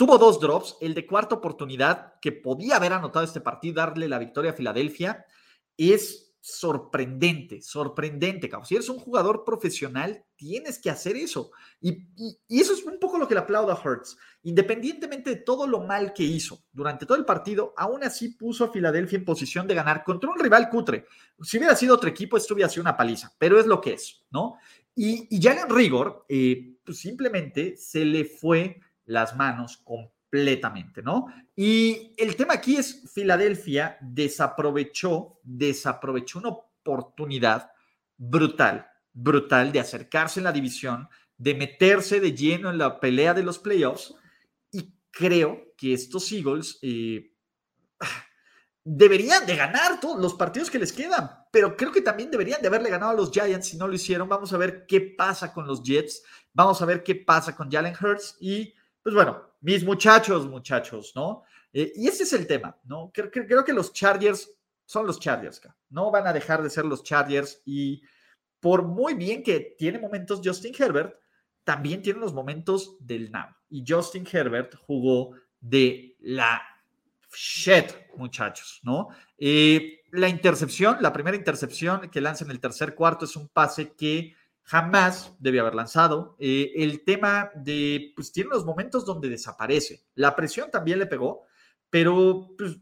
Tuvo 0.00 0.16
dos 0.16 0.40
drops, 0.40 0.78
el 0.80 0.94
de 0.94 1.06
cuarta 1.06 1.34
oportunidad, 1.34 2.14
que 2.22 2.32
podía 2.32 2.76
haber 2.76 2.94
anotado 2.94 3.22
este 3.22 3.42
partido, 3.42 3.74
darle 3.74 4.08
la 4.08 4.18
victoria 4.18 4.52
a 4.52 4.54
Filadelfia, 4.54 5.26
es 5.76 6.29
sorprendente, 6.40 7.60
sorprendente, 7.60 8.48
cabrón. 8.48 8.66
Si 8.66 8.74
eres 8.74 8.88
un 8.88 8.98
jugador 8.98 9.44
profesional, 9.44 10.24
tienes 10.36 10.78
que 10.78 10.90
hacer 10.90 11.16
eso. 11.16 11.50
Y, 11.80 12.08
eso 12.48 12.72
es 12.72 12.82
un 12.84 12.98
poco 12.98 13.18
lo 13.18 13.28
que 13.28 13.34
le 13.34 13.40
aplaudo 13.40 13.70
a 13.70 13.80
Hurts. 13.82 14.16
Independientemente 14.42 15.30
de 15.30 15.36
todo 15.36 15.66
lo 15.66 15.80
mal 15.80 16.14
que 16.14 16.22
hizo 16.22 16.64
durante 16.72 17.04
todo 17.04 17.18
el 17.18 17.26
partido, 17.26 17.74
aún 17.76 18.02
así 18.04 18.30
puso 18.30 18.64
a 18.64 18.72
Filadelfia 18.72 19.18
en 19.18 19.24
posición 19.24 19.66
de 19.66 19.74
ganar 19.74 20.02
contra 20.02 20.30
un 20.30 20.38
rival 20.38 20.70
cutre. 20.70 21.04
Si 21.42 21.58
hubiera 21.58 21.76
sido 21.76 21.94
otro 21.94 22.08
equipo, 22.08 22.36
esto 22.36 22.54
hubiera 22.54 22.70
sido 22.70 22.82
una 22.82 22.96
paliza, 22.96 23.32
pero 23.38 23.60
es 23.60 23.66
lo 23.66 23.80
que 23.80 23.94
es, 23.94 24.24
¿no? 24.30 24.56
Y, 24.94 25.28
y 25.34 25.42
Jalen 25.42 25.68
Rigor, 25.68 26.24
eh, 26.28 26.78
pues 26.84 26.98
simplemente 26.98 27.76
se 27.76 28.04
le 28.04 28.24
fue 28.24 28.80
las 29.04 29.36
manos 29.36 29.76
completamente, 29.78 30.19
¿no? 31.02 31.26
Y 31.56 32.12
el 32.16 32.36
tema 32.36 32.54
aquí 32.54 32.76
es 32.76 33.10
Filadelfia 33.12 33.98
desaprovechó, 34.00 35.40
desaprovechó 35.42 36.38
una 36.38 36.50
oportunidad 36.50 37.70
brutal, 38.16 38.86
brutal 39.12 39.72
de 39.72 39.80
acercarse 39.80 40.40
en 40.40 40.44
la 40.44 40.52
división, 40.52 41.08
de 41.36 41.54
meterse 41.54 42.20
de 42.20 42.34
lleno 42.34 42.70
en 42.70 42.78
la 42.78 43.00
pelea 43.00 43.34
de 43.34 43.42
los 43.42 43.58
playoffs 43.58 44.14
y 44.70 44.94
creo 45.10 45.74
que 45.76 45.94
estos 45.94 46.30
Eagles 46.30 46.78
eh, 46.82 47.32
deberían 48.84 49.46
de 49.46 49.56
ganar 49.56 50.00
todos 50.00 50.20
los 50.20 50.34
partidos 50.34 50.70
que 50.70 50.78
les 50.78 50.92
quedan, 50.92 51.30
pero 51.50 51.76
creo 51.76 51.92
que 51.92 52.02
también 52.02 52.30
deberían 52.30 52.60
de 52.60 52.68
haberle 52.68 52.90
ganado 52.90 53.12
a 53.12 53.14
los 53.14 53.30
Giants 53.30 53.68
si 53.68 53.76
no 53.76 53.88
lo 53.88 53.94
hicieron. 53.94 54.28
Vamos 54.28 54.52
a 54.52 54.58
ver 54.58 54.86
qué 54.86 55.00
pasa 55.00 55.52
con 55.52 55.66
los 55.66 55.82
Jets, 55.82 56.22
vamos 56.52 56.80
a 56.80 56.86
ver 56.86 57.02
qué 57.02 57.14
pasa 57.14 57.56
con 57.56 57.70
Jalen 57.70 57.94
Hurts 58.00 58.36
y 58.40 58.74
pues 59.02 59.14
bueno, 59.14 59.49
mis 59.60 59.84
muchachos, 59.84 60.48
muchachos, 60.48 61.12
¿no? 61.14 61.44
Eh, 61.72 61.92
y 61.94 62.08
ese 62.08 62.24
es 62.24 62.32
el 62.32 62.46
tema, 62.46 62.76
¿no? 62.84 63.10
Creo, 63.12 63.64
que 63.64 63.72
los 63.72 63.92
Chargers 63.92 64.50
son 64.84 65.06
los 65.06 65.20
Chargers, 65.20 65.60
no 65.88 66.10
van 66.10 66.26
a 66.26 66.32
dejar 66.32 66.62
de 66.62 66.70
ser 66.70 66.84
los 66.84 67.04
Chargers 67.04 67.62
y 67.64 68.02
por 68.58 68.82
muy 68.82 69.14
bien 69.14 69.42
que 69.42 69.74
tiene 69.78 69.98
momentos 69.98 70.40
Justin 70.44 70.74
Herbert, 70.76 71.16
también 71.64 72.02
tiene 72.02 72.20
los 72.20 72.34
momentos 72.34 72.96
del 73.00 73.30
NAM. 73.30 73.54
Y 73.68 73.84
Justin 73.86 74.26
Herbert 74.30 74.74
jugó 74.74 75.34
de 75.60 76.16
la 76.20 76.60
shit, 77.32 77.92
muchachos, 78.16 78.80
¿no? 78.82 79.08
Eh, 79.38 80.00
la 80.10 80.28
intercepción, 80.28 80.98
la 81.00 81.12
primera 81.12 81.36
intercepción 81.36 82.10
que 82.10 82.20
lanza 82.20 82.44
en 82.44 82.50
el 82.50 82.60
tercer 82.60 82.94
cuarto 82.94 83.24
es 83.24 83.36
un 83.36 83.48
pase 83.48 83.92
que 83.92 84.34
jamás 84.64 85.34
debe 85.38 85.60
haber 85.60 85.74
lanzado. 85.74 86.36
Eh, 86.38 86.72
el 86.76 87.04
tema 87.04 87.50
de, 87.54 88.12
pues 88.14 88.32
tiene 88.32 88.50
los 88.50 88.64
momentos 88.64 89.04
donde 89.04 89.28
desaparece. 89.28 90.04
La 90.14 90.36
presión 90.36 90.70
también 90.70 90.98
le 90.98 91.06
pegó, 91.06 91.44
pero 91.90 92.50
pues, 92.56 92.78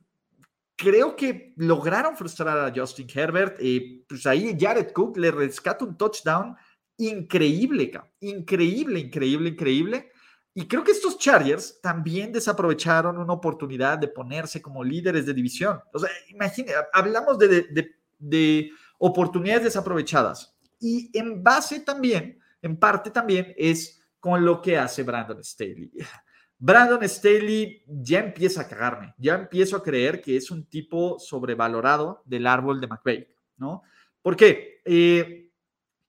creo 0.76 1.16
que 1.16 1.54
lograron 1.56 2.16
frustrar 2.16 2.58
a 2.58 2.72
Justin 2.74 3.08
Herbert. 3.12 3.58
y 3.60 4.04
pues 4.08 4.26
ahí 4.26 4.56
Jared 4.58 4.92
Cook 4.92 5.16
le 5.16 5.30
rescata 5.30 5.84
un 5.84 5.96
touchdown 5.96 6.56
increíble, 6.98 7.90
increíble, 8.20 9.00
increíble, 9.00 9.50
increíble. 9.50 10.12
Y 10.54 10.66
creo 10.66 10.82
que 10.82 10.90
estos 10.90 11.18
Chargers 11.18 11.80
también 11.80 12.32
desaprovecharon 12.32 13.16
una 13.16 13.32
oportunidad 13.32 13.96
de 13.96 14.08
ponerse 14.08 14.60
como 14.60 14.82
líderes 14.82 15.24
de 15.24 15.34
división. 15.34 15.80
O 15.92 15.98
sea, 16.00 16.10
imagínate, 16.28 16.74
hablamos 16.92 17.38
de, 17.38 17.92
de 18.18 18.70
oportunidades 18.98 19.64
desaprovechadas. 19.64 20.57
Y 20.78 21.10
en 21.18 21.42
base 21.42 21.80
también, 21.80 22.38
en 22.62 22.76
parte 22.76 23.10
también, 23.10 23.54
es 23.56 24.00
con 24.20 24.44
lo 24.44 24.60
que 24.60 24.76
hace 24.76 25.02
Brandon 25.02 25.42
Staley. 25.42 25.90
Brandon 26.58 27.08
Staley 27.08 27.84
ya 27.86 28.18
empieza 28.18 28.62
a 28.62 28.68
cagarme, 28.68 29.14
ya 29.16 29.36
empiezo 29.36 29.76
a 29.76 29.82
creer 29.82 30.20
que 30.20 30.36
es 30.36 30.50
un 30.50 30.66
tipo 30.66 31.18
sobrevalorado 31.20 32.22
del 32.24 32.48
árbol 32.48 32.80
de 32.80 32.88
McVeigh, 32.88 33.28
¿no? 33.58 33.82
¿Por 34.20 34.36
qué? 34.36 34.80
Eh, 34.84 35.50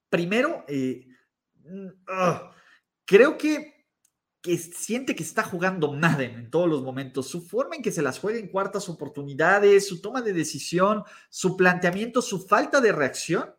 primero, 0.09 0.65
eh, 0.67 1.05
mm, 1.63 1.87
ah, 2.07 2.51
creo 3.05 3.37
que, 3.37 3.85
que 4.41 4.57
siente 4.57 5.15
que 5.15 5.21
está 5.21 5.43
jugando 5.43 5.93
Madden 5.93 6.31
en 6.31 6.49
todos 6.49 6.67
los 6.67 6.81
momentos. 6.81 7.27
Su 7.27 7.41
forma 7.45 7.75
en 7.75 7.83
que 7.83 7.91
se 7.91 8.01
las 8.01 8.17
juega 8.17 8.39
en 8.39 8.47
cuartas 8.47 8.89
oportunidades, 8.89 9.87
su 9.87 10.01
toma 10.01 10.23
de 10.23 10.33
decisión, 10.33 11.03
su 11.29 11.55
planteamiento, 11.55 12.23
su 12.23 12.47
falta 12.47 12.81
de 12.81 12.91
reacción, 12.91 13.53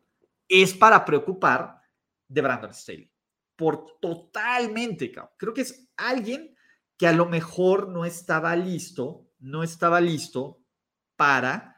es 0.51 0.73
para 0.73 1.05
preocupar 1.05 1.81
de 2.27 2.41
Brandon 2.41 2.73
Staley. 2.73 3.09
Por 3.55 3.99
totalmente, 4.01 5.11
creo 5.37 5.53
que 5.53 5.61
es 5.61 5.89
alguien 5.95 6.55
que 6.97 7.07
a 7.07 7.13
lo 7.13 7.25
mejor 7.25 7.87
no 7.87 8.05
estaba 8.05 8.55
listo, 8.55 9.29
no 9.39 9.63
estaba 9.63 10.01
listo 10.01 10.61
para 11.15 11.75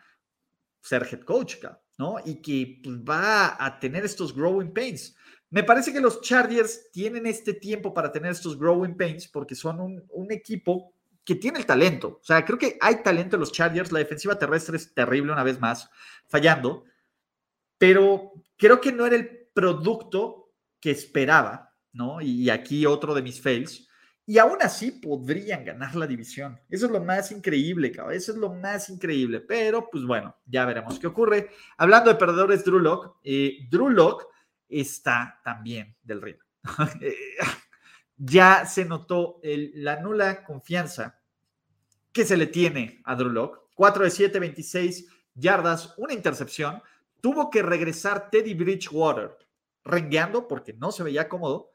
ser 0.82 1.08
head 1.12 1.22
coach, 1.22 1.58
¿no? 1.98 2.16
Y 2.26 2.42
que 2.42 2.80
pues, 2.84 2.98
va 2.98 3.64
a 3.64 3.80
tener 3.80 4.06
estos 4.06 4.34
growing 4.34 4.74
pains. 4.74 5.16
Me 5.50 5.64
parece 5.64 5.94
que 5.94 6.02
los 6.02 6.22
Chargers 6.22 6.90
tienen 6.92 7.28
este 7.28 7.54
tiempo 7.54 7.94
para 7.94 8.12
tener 8.12 8.32
estos 8.32 8.58
growing 8.58 8.98
pains 8.98 9.28
porque 9.28 9.54
son 9.54 9.80
un, 9.80 10.04
un 10.10 10.32
equipo 10.32 10.94
que 11.24 11.36
tiene 11.36 11.60
el 11.60 11.66
talento. 11.66 12.20
O 12.22 12.24
sea, 12.24 12.44
creo 12.44 12.58
que 12.58 12.78
hay 12.82 13.04
talento 13.04 13.36
en 13.36 13.42
los 13.42 13.52
Chargers. 13.52 13.92
La 13.92 14.00
defensiva 14.00 14.38
terrestre 14.38 14.78
es 14.78 14.94
terrible 14.94 15.32
una 15.32 15.44
vez 15.44 15.60
más, 15.60 15.90
fallando 16.28 16.86
pero 17.84 18.32
creo 18.56 18.80
que 18.80 18.94
no 18.94 19.06
era 19.06 19.18
el 19.18 19.50
producto 19.54 20.54
que 20.80 20.92
esperaba, 20.92 21.76
¿no? 21.92 22.22
Y 22.22 22.50
aquí 22.50 22.86
otro 22.86 23.14
de 23.14 23.22
mis 23.22 23.42
fails. 23.42 23.90
Y 24.26 24.38
aún 24.38 24.56
así 24.62 24.90
podrían 24.90 25.66
ganar 25.66 25.94
la 25.98 26.08
división. 26.08 26.58
Eso 26.70 26.86
es 26.86 26.94
lo 26.94 27.04
más 27.04 27.30
increíble, 27.34 27.92
cabrón. 27.92 28.16
Eso 28.16 28.32
es 28.32 28.38
lo 28.38 28.54
más 28.54 28.90
increíble. 28.90 29.42
Pero, 29.42 29.90
pues 29.92 30.06
bueno, 30.06 30.34
ya 30.46 30.64
veremos 30.64 30.98
qué 30.98 31.08
ocurre. 31.08 31.50
Hablando 31.76 32.10
de 32.10 32.16
perdedores, 32.16 32.64
Drew 32.64 32.80
Locke. 32.80 33.18
Eh, 33.22 33.68
Drew 33.70 33.90
Locke 33.90 34.28
está 34.70 35.42
también 35.44 35.94
del 36.02 36.22
río. 36.22 36.38
ya 38.16 38.66
se 38.66 38.86
notó 38.86 39.42
la 39.44 40.00
nula 40.00 40.46
confianza 40.46 41.20
que 42.14 42.24
se 42.24 42.38
le 42.38 42.48
tiene 42.48 43.02
a 43.04 43.14
Drew 43.18 43.30
Locke. 43.30 43.60
4 43.76 44.06
de 44.06 44.10
7, 44.10 44.40
26 44.40 45.06
yardas, 45.36 45.94
una 45.98 46.14
intercepción 46.14 46.82
tuvo 47.24 47.50
que 47.50 47.62
regresar 47.62 48.30
Teddy 48.30 48.54
Bridgewater 48.54 49.38
rengueando 49.86 50.46
porque 50.46 50.74
no 50.74 50.92
se 50.92 51.04
veía 51.04 51.30
cómodo, 51.30 51.72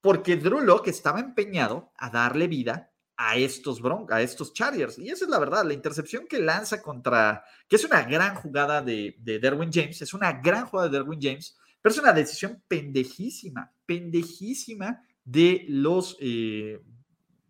porque 0.00 0.36
Drew 0.36 0.58
estaba 0.86 1.20
empeñado 1.20 1.92
a 1.96 2.10
darle 2.10 2.48
vida 2.48 2.92
a 3.16 3.36
estos 3.36 3.80
Broncos, 3.80 4.16
a 4.16 4.22
estos 4.22 4.52
Chargers. 4.52 4.98
Y 4.98 5.08
esa 5.08 5.24
es 5.24 5.30
la 5.30 5.38
verdad, 5.38 5.64
la 5.64 5.74
intercepción 5.74 6.26
que 6.26 6.40
lanza 6.40 6.82
contra, 6.82 7.44
que 7.68 7.76
es 7.76 7.84
una 7.84 8.02
gran 8.02 8.34
jugada 8.34 8.82
de, 8.82 9.14
de 9.20 9.38
Derwin 9.38 9.70
James, 9.72 10.02
es 10.02 10.14
una 10.14 10.32
gran 10.32 10.66
jugada 10.66 10.88
de 10.88 10.98
Derwin 10.98 11.20
James, 11.22 11.56
pero 11.80 11.92
es 11.92 12.00
una 12.00 12.12
decisión 12.12 12.60
pendejísima, 12.66 13.72
pendejísima 13.86 15.04
de 15.24 15.64
los, 15.68 16.16
eh, 16.18 16.82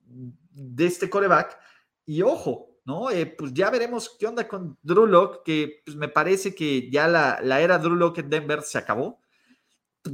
de 0.05 0.87
este 0.87 1.09
coreback. 1.09 1.59
Y 2.05 2.21
ojo, 2.21 2.68
¿no? 2.89 3.11
Eh, 3.11 3.27
pues 3.27 3.53
ya 3.53 3.69
veremos 3.69 4.17
qué 4.19 4.27
onda 4.27 4.49
con 4.49 4.79
Drew 4.83 5.07
Locke, 5.07 5.43
que 5.45 5.83
pues 5.85 5.95
me 5.95 6.09
parece 6.09 6.55
que 6.55 6.91
ya 6.91 7.07
la, 7.07 7.39
la 7.43 7.61
era 7.61 7.77
Drew 7.77 7.95
Locke 7.95 8.21
en 8.21 8.31
Denver 8.31 8.63
se 8.63 8.79
acabó. 8.79 9.21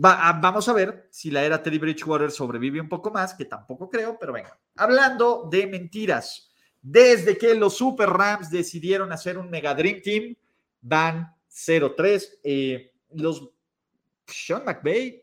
Ah, 0.03 0.41
vamos 0.43 0.69
a 0.69 0.73
ver 0.73 1.07
si 1.13 1.31
la 1.31 1.45
era 1.45 1.63
Teddy 1.63 1.79
Bridgewater 1.79 2.33
sobrevive 2.33 2.81
un 2.81 2.89
poco 2.89 3.13
más, 3.13 3.33
que 3.35 3.45
tampoco 3.45 3.89
creo, 3.89 4.19
pero 4.19 4.33
venga. 4.33 4.59
Hablando 4.75 5.49
de 5.49 5.69
mentiras, 5.69 6.51
desde 6.83 7.39
que 7.39 7.55
los 7.55 7.77
Super 7.77 8.11
Rams 8.11 8.51
decidieron 8.51 9.13
hacer 9.13 9.39
un 9.39 9.49
Mega 9.49 9.73
Dream 9.73 10.03
Team, 10.03 10.35
van 10.81 11.33
0-3. 11.49 12.41
Eh, 12.43 12.93
los 13.11 13.51
Sean 14.27 14.65
McVay 14.65 15.23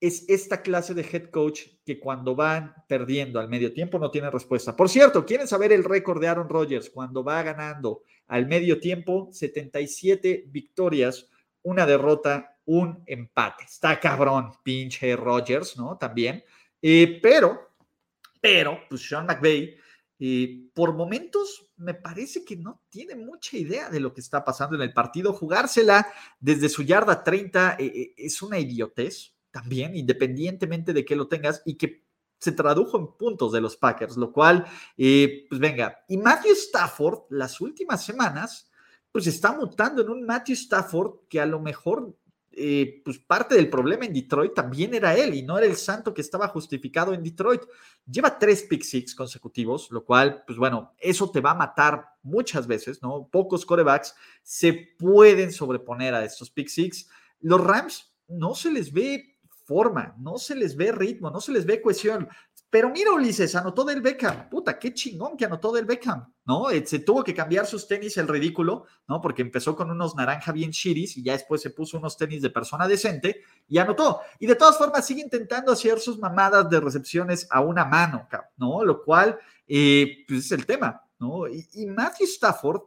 es 0.00 0.24
esta 0.28 0.62
clase 0.62 0.94
de 0.94 1.02
head 1.02 1.30
coach 1.30 1.62
que 1.84 2.00
cuando 2.00 2.34
van 2.34 2.74
perdiendo 2.88 3.38
al 3.38 3.48
medio 3.48 3.72
tiempo 3.72 3.98
no 3.98 4.10
tiene 4.10 4.30
respuesta. 4.30 4.74
Por 4.74 4.88
cierto, 4.88 5.26
¿quieren 5.26 5.46
saber 5.46 5.72
el 5.72 5.84
récord 5.84 6.20
de 6.20 6.28
Aaron 6.28 6.48
Rodgers 6.48 6.88
cuando 6.88 7.22
va 7.22 7.42
ganando 7.42 8.02
al 8.28 8.46
medio 8.46 8.80
tiempo? 8.80 9.28
77 9.30 10.46
victorias, 10.48 11.28
una 11.62 11.84
derrota, 11.84 12.56
un 12.64 13.02
empate. 13.06 13.64
Está 13.64 14.00
cabrón, 14.00 14.52
pinche 14.62 15.14
Rodgers, 15.16 15.76
¿no? 15.76 15.98
También. 15.98 16.42
Eh, 16.80 17.18
pero, 17.22 17.72
pero, 18.40 18.80
pues 18.88 19.06
Sean 19.06 19.26
McVay, 19.26 19.76
eh, 20.18 20.70
por 20.72 20.94
momentos 20.94 21.66
me 21.76 21.92
parece 21.92 22.42
que 22.44 22.56
no 22.56 22.82
tiene 22.88 23.16
mucha 23.16 23.56
idea 23.58 23.90
de 23.90 24.00
lo 24.00 24.14
que 24.14 24.20
está 24.22 24.44
pasando 24.44 24.76
en 24.76 24.82
el 24.82 24.94
partido. 24.94 25.34
Jugársela 25.34 26.06
desde 26.38 26.70
su 26.70 26.82
yarda 26.82 27.22
30 27.22 27.76
eh, 27.78 28.14
es 28.16 28.40
una 28.40 28.58
idiotez 28.58 29.34
también, 29.50 29.96
independientemente 29.96 30.92
de 30.92 31.04
que 31.04 31.16
lo 31.16 31.28
tengas 31.28 31.62
y 31.64 31.74
que 31.74 32.04
se 32.38 32.52
tradujo 32.52 32.98
en 32.98 33.08
puntos 33.18 33.52
de 33.52 33.60
los 33.60 33.76
Packers, 33.76 34.16
lo 34.16 34.32
cual, 34.32 34.64
eh, 34.96 35.46
pues 35.48 35.60
venga, 35.60 35.98
y 36.08 36.16
Matthew 36.16 36.52
Stafford 36.52 37.24
las 37.28 37.60
últimas 37.60 38.02
semanas, 38.02 38.70
pues 39.12 39.26
está 39.26 39.52
mutando 39.52 40.02
en 40.02 40.08
un 40.08 40.24
Matthew 40.24 40.54
Stafford 40.54 41.28
que 41.28 41.40
a 41.40 41.44
lo 41.44 41.60
mejor, 41.60 42.16
eh, 42.52 43.02
pues 43.04 43.18
parte 43.18 43.56
del 43.56 43.68
problema 43.68 44.06
en 44.06 44.12
Detroit 44.12 44.54
también 44.54 44.94
era 44.94 45.14
él 45.14 45.34
y 45.34 45.42
no 45.42 45.58
era 45.58 45.66
el 45.66 45.76
santo 45.76 46.14
que 46.14 46.20
estaba 46.20 46.48
justificado 46.48 47.12
en 47.12 47.22
Detroit. 47.22 47.62
Lleva 48.10 48.38
tres 48.38 48.62
pick 48.62 48.82
six 48.82 49.14
consecutivos, 49.14 49.90
lo 49.90 50.04
cual, 50.04 50.42
pues 50.46 50.58
bueno, 50.58 50.94
eso 50.98 51.30
te 51.30 51.40
va 51.40 51.50
a 51.50 51.56
matar 51.56 52.06
muchas 52.22 52.66
veces, 52.66 53.02
¿no? 53.02 53.28
Pocos 53.30 53.66
corebacks 53.66 54.14
se 54.42 54.72
pueden 54.98 55.52
sobreponer 55.52 56.14
a 56.14 56.24
estos 56.24 56.50
pick 56.50 56.68
six. 56.68 57.08
Los 57.40 57.62
Rams 57.62 58.14
no 58.28 58.54
se 58.54 58.70
les 58.70 58.92
ve 58.92 59.29
forma, 59.70 60.16
no 60.18 60.36
se 60.36 60.56
les 60.56 60.74
ve 60.74 60.90
ritmo, 60.90 61.30
no 61.30 61.40
se 61.40 61.52
les 61.52 61.64
ve 61.64 61.80
cohesión. 61.80 62.28
Pero 62.68 62.90
mira, 62.90 63.12
Ulises, 63.12 63.54
anotó 63.54 63.84
del 63.84 64.00
Beckham. 64.00 64.48
Puta, 64.48 64.76
qué 64.80 64.92
chingón 64.92 65.36
que 65.36 65.44
anotó 65.44 65.70
del 65.70 65.84
Beckham, 65.84 66.26
¿no? 66.44 66.70
Eh, 66.70 66.84
se 66.84 66.98
tuvo 66.98 67.22
que 67.22 67.32
cambiar 67.32 67.66
sus 67.66 67.86
tenis, 67.86 68.16
el 68.16 68.26
ridículo, 68.26 68.86
¿no? 69.06 69.20
Porque 69.20 69.42
empezó 69.42 69.76
con 69.76 69.88
unos 69.88 70.16
naranja 70.16 70.50
bien 70.50 70.72
chiris 70.72 71.16
y 71.16 71.22
ya 71.22 71.34
después 71.34 71.62
se 71.62 71.70
puso 71.70 71.98
unos 71.98 72.16
tenis 72.16 72.42
de 72.42 72.50
persona 72.50 72.88
decente 72.88 73.42
y 73.68 73.78
anotó. 73.78 74.22
Y 74.40 74.48
de 74.48 74.56
todas 74.56 74.76
formas 74.76 75.06
sigue 75.06 75.22
intentando 75.22 75.70
hacer 75.70 76.00
sus 76.00 76.18
mamadas 76.18 76.68
de 76.68 76.80
recepciones 76.80 77.46
a 77.48 77.60
una 77.60 77.84
mano, 77.84 78.26
¿no? 78.56 78.84
Lo 78.84 79.04
cual, 79.04 79.38
eh, 79.68 80.24
pues 80.26 80.46
es 80.46 80.50
el 80.50 80.66
tema, 80.66 81.00
¿no? 81.20 81.46
Y, 81.46 81.64
y 81.74 81.86
Matthew 81.86 82.26
Stafford, 82.26 82.82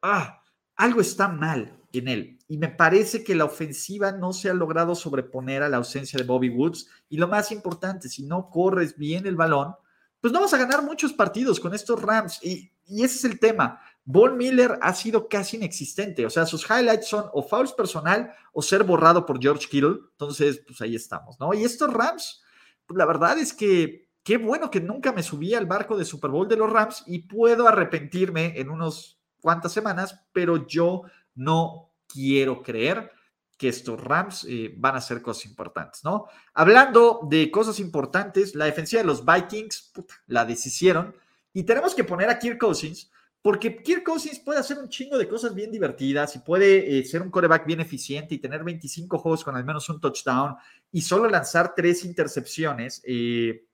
ah, 0.00 0.41
algo 0.82 1.00
está 1.00 1.28
mal 1.28 1.78
en 1.92 2.08
él. 2.08 2.38
Y 2.48 2.58
me 2.58 2.68
parece 2.68 3.22
que 3.22 3.36
la 3.36 3.44
ofensiva 3.44 4.10
no 4.10 4.32
se 4.32 4.50
ha 4.50 4.54
logrado 4.54 4.96
sobreponer 4.96 5.62
a 5.62 5.68
la 5.68 5.76
ausencia 5.76 6.18
de 6.18 6.24
Bobby 6.24 6.50
Woods. 6.50 6.88
Y 7.08 7.18
lo 7.18 7.28
más 7.28 7.52
importante, 7.52 8.08
si 8.08 8.24
no 8.24 8.50
corres 8.50 8.96
bien 8.96 9.24
el 9.26 9.36
balón, 9.36 9.76
pues 10.20 10.32
no 10.32 10.40
vas 10.40 10.52
a 10.54 10.58
ganar 10.58 10.82
muchos 10.82 11.12
partidos 11.12 11.60
con 11.60 11.72
estos 11.72 12.02
Rams. 12.02 12.40
Y, 12.42 12.72
ese 12.88 13.16
es 13.16 13.24
el 13.24 13.38
tema. 13.38 13.80
Von 14.04 14.36
Miller 14.36 14.76
ha 14.82 14.92
sido 14.92 15.28
casi 15.28 15.56
inexistente. 15.56 16.26
O 16.26 16.30
sea, 16.30 16.46
sus 16.46 16.68
highlights 16.68 17.06
son 17.06 17.26
o 17.32 17.44
fouls 17.44 17.72
personal 17.72 18.32
o 18.52 18.60
ser 18.60 18.82
borrado 18.82 19.24
por 19.24 19.40
George 19.40 19.68
Kittle. 19.68 19.98
Entonces, 20.10 20.62
pues 20.66 20.80
ahí 20.80 20.96
estamos, 20.96 21.38
¿no? 21.38 21.54
Y 21.54 21.62
estos 21.62 21.92
Rams, 21.92 22.42
pues 22.86 22.98
la 22.98 23.06
verdad 23.06 23.38
es 23.38 23.52
que 23.52 24.08
qué 24.24 24.36
bueno 24.36 24.68
que 24.68 24.80
nunca 24.80 25.12
me 25.12 25.22
subí 25.22 25.54
al 25.54 25.66
barco 25.66 25.96
de 25.96 26.04
Super 26.04 26.32
Bowl 26.32 26.48
de 26.48 26.56
los 26.56 26.70
Rams 26.70 27.04
y 27.06 27.20
puedo 27.20 27.68
arrepentirme 27.68 28.58
en 28.60 28.68
unos 28.68 29.21
cuantas 29.42 29.72
semanas, 29.72 30.24
pero 30.32 30.66
yo 30.66 31.02
no 31.34 31.90
quiero 32.06 32.62
creer 32.62 33.10
que 33.58 33.68
estos 33.68 34.00
Rams 34.00 34.46
eh, 34.48 34.74
van 34.76 34.96
a 34.96 35.00
ser 35.00 35.20
cosas 35.20 35.46
importantes, 35.46 36.02
¿no? 36.02 36.26
Hablando 36.54 37.20
de 37.28 37.50
cosas 37.50 37.78
importantes, 37.78 38.54
la 38.54 38.64
defensiva 38.64 39.02
de 39.02 39.06
los 39.06 39.24
Vikings 39.24 39.92
la 40.26 40.44
deshicieron 40.44 41.14
y 41.52 41.64
tenemos 41.64 41.94
que 41.94 42.04
poner 42.04 42.30
a 42.30 42.38
Kirk 42.38 42.58
Cousins 42.58 43.10
porque 43.42 43.82
Kirk 43.82 44.04
Cousins 44.04 44.38
puede 44.38 44.60
hacer 44.60 44.78
un 44.78 44.88
chingo 44.88 45.18
de 45.18 45.28
cosas 45.28 45.52
bien 45.52 45.72
divertidas 45.72 46.36
y 46.36 46.38
puede 46.38 46.98
eh, 46.98 47.04
ser 47.04 47.22
un 47.22 47.30
coreback 47.30 47.66
bien 47.66 47.80
eficiente 47.80 48.36
y 48.36 48.38
tener 48.38 48.62
25 48.62 49.18
juegos 49.18 49.42
con 49.42 49.56
al 49.56 49.64
menos 49.64 49.88
un 49.88 50.00
touchdown 50.00 50.56
y 50.92 51.02
solo 51.02 51.28
lanzar 51.28 51.74
tres 51.74 52.04
intercepciones. 52.04 53.02
Eh, 53.04 53.66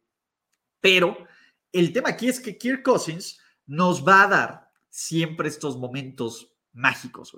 pero 0.81 1.19
el 1.71 1.93
tema 1.93 2.11
aquí 2.11 2.29
es 2.29 2.41
que 2.41 2.57
Kirk 2.57 2.83
Cousins 2.83 3.41
nos 3.67 4.07
va 4.07 4.23
a 4.23 4.29
dar 4.29 4.68
siempre 4.99 5.49
estos 5.49 5.79
momentos 5.79 6.53
mágicos. 6.73 7.37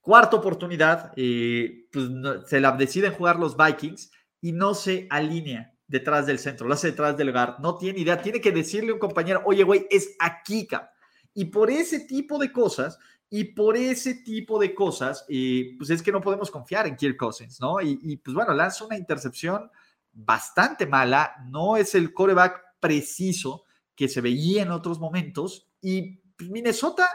Cuarta 0.00 0.36
oportunidad, 0.36 1.12
eh, 1.16 1.86
pues 1.92 2.08
se 2.46 2.60
la 2.60 2.72
deciden 2.72 3.12
jugar 3.12 3.38
los 3.38 3.56
Vikings 3.58 4.10
y 4.40 4.52
no 4.52 4.72
se 4.74 5.06
alinea 5.10 5.74
detrás 5.86 6.26
del 6.26 6.38
centro, 6.38 6.66
lo 6.66 6.72
hace 6.72 6.92
detrás 6.92 7.14
del 7.16 7.26
lugar, 7.26 7.56
no 7.60 7.76
tiene 7.76 8.00
idea, 8.00 8.22
tiene 8.22 8.40
que 8.40 8.52
decirle 8.52 8.90
a 8.90 8.94
un 8.94 8.98
compañero, 8.98 9.42
oye, 9.44 9.64
güey, 9.64 9.86
es 9.90 10.16
aquí, 10.18 10.66
cabrón. 10.66 10.88
Y 11.34 11.46
por 11.46 11.70
ese 11.70 12.00
tipo 12.00 12.38
de 12.38 12.50
cosas, 12.50 12.98
y 13.28 13.44
por 13.44 13.76
ese 13.76 14.14
tipo 14.14 14.58
de 14.58 14.74
cosas, 14.74 15.26
eh, 15.28 15.74
pues 15.76 15.90
es 15.90 16.02
que 16.02 16.12
no 16.12 16.22
podemos 16.22 16.50
confiar 16.50 16.86
en 16.86 16.96
Kirk 16.96 17.18
Cousins, 17.18 17.60
¿no? 17.60 17.82
Y, 17.82 18.16
pues 18.16 18.34
bueno, 18.34 18.54
lanza 18.54 18.84
una 18.84 18.96
intercepción 18.96 19.70
bastante 20.12 20.86
mala, 20.86 21.34
no 21.50 21.76
es 21.76 21.94
el 21.94 22.14
coreback 22.14 22.62
preciso 22.80 23.64
que 23.94 24.08
se 24.08 24.20
veía 24.20 24.62
en 24.62 24.70
otros 24.70 25.00
momentos. 25.00 25.68
Y 25.82 26.23
Minnesota, 26.38 27.08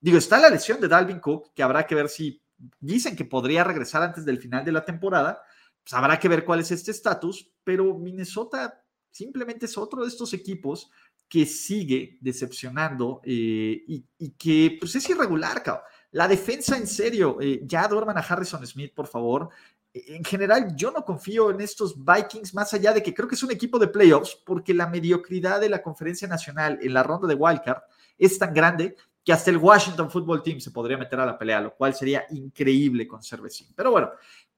digo, 0.00 0.18
está 0.18 0.38
la 0.38 0.50
lesión 0.50 0.80
de 0.80 0.88
Dalvin 0.88 1.20
Cook, 1.20 1.52
que 1.54 1.62
habrá 1.62 1.86
que 1.86 1.94
ver 1.94 2.08
si 2.08 2.42
dicen 2.80 3.16
que 3.16 3.24
podría 3.24 3.64
regresar 3.64 4.02
antes 4.02 4.24
del 4.24 4.38
final 4.38 4.64
de 4.64 4.72
la 4.72 4.84
temporada, 4.84 5.42
pues 5.82 5.94
habrá 5.94 6.18
que 6.18 6.28
ver 6.28 6.44
cuál 6.44 6.60
es 6.60 6.70
este 6.70 6.90
estatus, 6.90 7.50
pero 7.62 7.96
Minnesota 7.98 8.82
simplemente 9.10 9.66
es 9.66 9.78
otro 9.78 10.02
de 10.02 10.08
estos 10.08 10.32
equipos 10.34 10.90
que 11.28 11.46
sigue 11.46 12.18
decepcionando 12.20 13.20
eh, 13.24 13.82
y, 13.86 14.30
que 14.38 14.76
pues 14.80 14.94
es 14.94 15.08
irregular, 15.10 15.62
cabrón. 15.62 15.84
La 16.12 16.28
defensa, 16.28 16.76
en 16.76 16.86
serio, 16.86 17.38
eh, 17.40 17.60
ya 17.64 17.88
duerman 17.88 18.16
a 18.16 18.20
Harrison 18.20 18.66
Smith, 18.66 18.94
por 18.94 19.06
favor. 19.06 19.50
En 19.92 20.24
general, 20.24 20.74
yo 20.76 20.90
no 20.90 21.04
confío 21.04 21.50
en 21.50 21.60
estos 21.60 21.96
Vikings, 21.96 22.54
más 22.54 22.72
allá 22.74 22.92
de 22.92 23.02
que 23.02 23.12
creo 23.12 23.28
que 23.28 23.34
es 23.34 23.42
un 23.42 23.50
equipo 23.50 23.78
de 23.78 23.88
playoffs, 23.88 24.36
porque 24.44 24.72
la 24.72 24.86
mediocridad 24.86 25.60
de 25.60 25.68
la 25.68 25.82
conferencia 25.82 26.28
nacional 26.28 26.78
en 26.80 26.94
la 26.94 27.02
ronda 27.02 27.26
de 27.26 27.34
Wildcard 27.34 27.82
es 28.18 28.38
tan 28.38 28.52
grande 28.54 28.96
que 29.24 29.32
hasta 29.32 29.50
el 29.50 29.56
Washington 29.56 30.10
Football 30.10 30.42
Team 30.42 30.60
se 30.60 30.70
podría 30.70 30.96
meter 30.96 31.18
a 31.20 31.26
la 31.26 31.36
pelea, 31.36 31.60
lo 31.60 31.74
cual 31.74 31.94
sería 31.94 32.26
increíble 32.30 33.08
con 33.08 33.22
Cervecín. 33.22 33.68
Pero 33.74 33.90
bueno, 33.90 34.10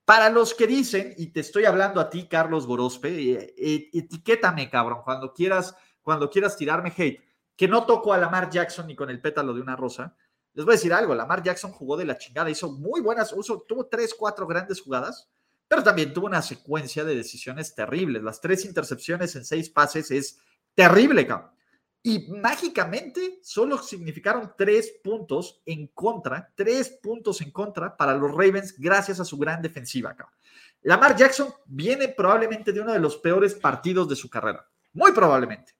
para 0.04 0.28
los 0.30 0.54
que 0.54 0.66
dicen, 0.66 1.14
y 1.16 1.28
te 1.28 1.40
estoy 1.40 1.64
hablando 1.64 2.00
a 2.00 2.10
ti, 2.10 2.28
Carlos 2.28 2.66
Gorospe, 2.66 3.08
eh, 3.56 3.90
etiquétame, 3.92 4.68
cabrón, 4.68 5.00
cuando 5.04 5.32
quieras 5.32 5.74
cuando 6.08 6.30
quieras 6.30 6.56
tirarme 6.56 6.90
hate, 6.96 7.20
que 7.54 7.68
no 7.68 7.84
toco 7.84 8.14
a 8.14 8.16
Lamar 8.16 8.48
Jackson 8.48 8.86
ni 8.86 8.96
con 8.96 9.10
el 9.10 9.20
pétalo 9.20 9.52
de 9.52 9.60
una 9.60 9.76
rosa. 9.76 10.16
Les 10.54 10.64
voy 10.64 10.72
a 10.72 10.76
decir 10.76 10.94
algo, 10.94 11.14
Lamar 11.14 11.42
Jackson 11.42 11.70
jugó 11.70 11.98
de 11.98 12.06
la 12.06 12.16
chingada, 12.16 12.48
hizo 12.48 12.72
muy 12.72 13.02
buenas, 13.02 13.30
uso, 13.34 13.66
tuvo 13.68 13.88
tres, 13.88 14.14
cuatro 14.14 14.46
grandes 14.46 14.80
jugadas, 14.80 15.28
pero 15.68 15.82
también 15.82 16.14
tuvo 16.14 16.24
una 16.24 16.40
secuencia 16.40 17.04
de 17.04 17.14
decisiones 17.14 17.74
terribles. 17.74 18.22
Las 18.22 18.40
tres 18.40 18.64
intercepciones 18.64 19.36
en 19.36 19.44
seis 19.44 19.68
pases 19.68 20.10
es 20.10 20.38
terrible, 20.74 21.26
cabrón. 21.26 21.50
Y 22.08 22.26
mágicamente 22.26 23.38
solo 23.42 23.76
significaron 23.76 24.54
tres 24.56 24.94
puntos 25.04 25.60
en 25.66 25.88
contra, 25.88 26.50
tres 26.54 26.88
puntos 27.02 27.42
en 27.42 27.50
contra 27.50 27.94
para 27.94 28.14
los 28.14 28.30
Ravens 28.30 28.74
gracias 28.78 29.20
a 29.20 29.26
su 29.26 29.36
gran 29.36 29.60
defensiva. 29.60 30.16
Lamar 30.80 31.14
Jackson 31.14 31.52
viene 31.66 32.08
probablemente 32.08 32.72
de 32.72 32.80
uno 32.80 32.94
de 32.94 32.98
los 32.98 33.18
peores 33.18 33.52
partidos 33.52 34.08
de 34.08 34.16
su 34.16 34.30
carrera, 34.30 34.66
muy 34.94 35.12
probablemente. 35.12 35.74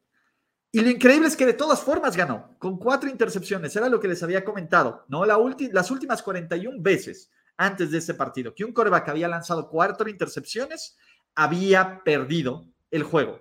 Y 0.71 0.83
lo 0.83 0.91
increíble 0.91 1.29
es 1.29 1.35
que 1.35 1.47
de 1.47 1.55
todas 1.55 1.81
formas 1.81 2.15
ganó, 2.15 2.55
con 2.59 2.79
cuatro 2.79 3.09
intercepciones, 3.09 3.75
era 3.75 3.89
lo 3.89 3.99
que 3.99 4.09
les 4.09 4.23
había 4.23 4.45
comentado, 4.45 5.07
¿no? 5.09 5.25
La 5.25 5.39
las 5.73 5.91
últimas 5.91 6.23
41 6.23 6.77
veces 6.83 7.31
antes 7.57 7.91
de 7.91 7.97
ese 7.97 8.13
partido, 8.13 8.55
que 8.55 8.67
un 8.67 8.75
coreback 8.75 9.09
había 9.09 9.29
lanzado 9.29 9.71
cuatro 9.71 10.11
intercepciones, 10.11 10.99
había 11.35 12.05
perdido 12.05 12.67
el 12.91 13.03
juego. 13.03 13.41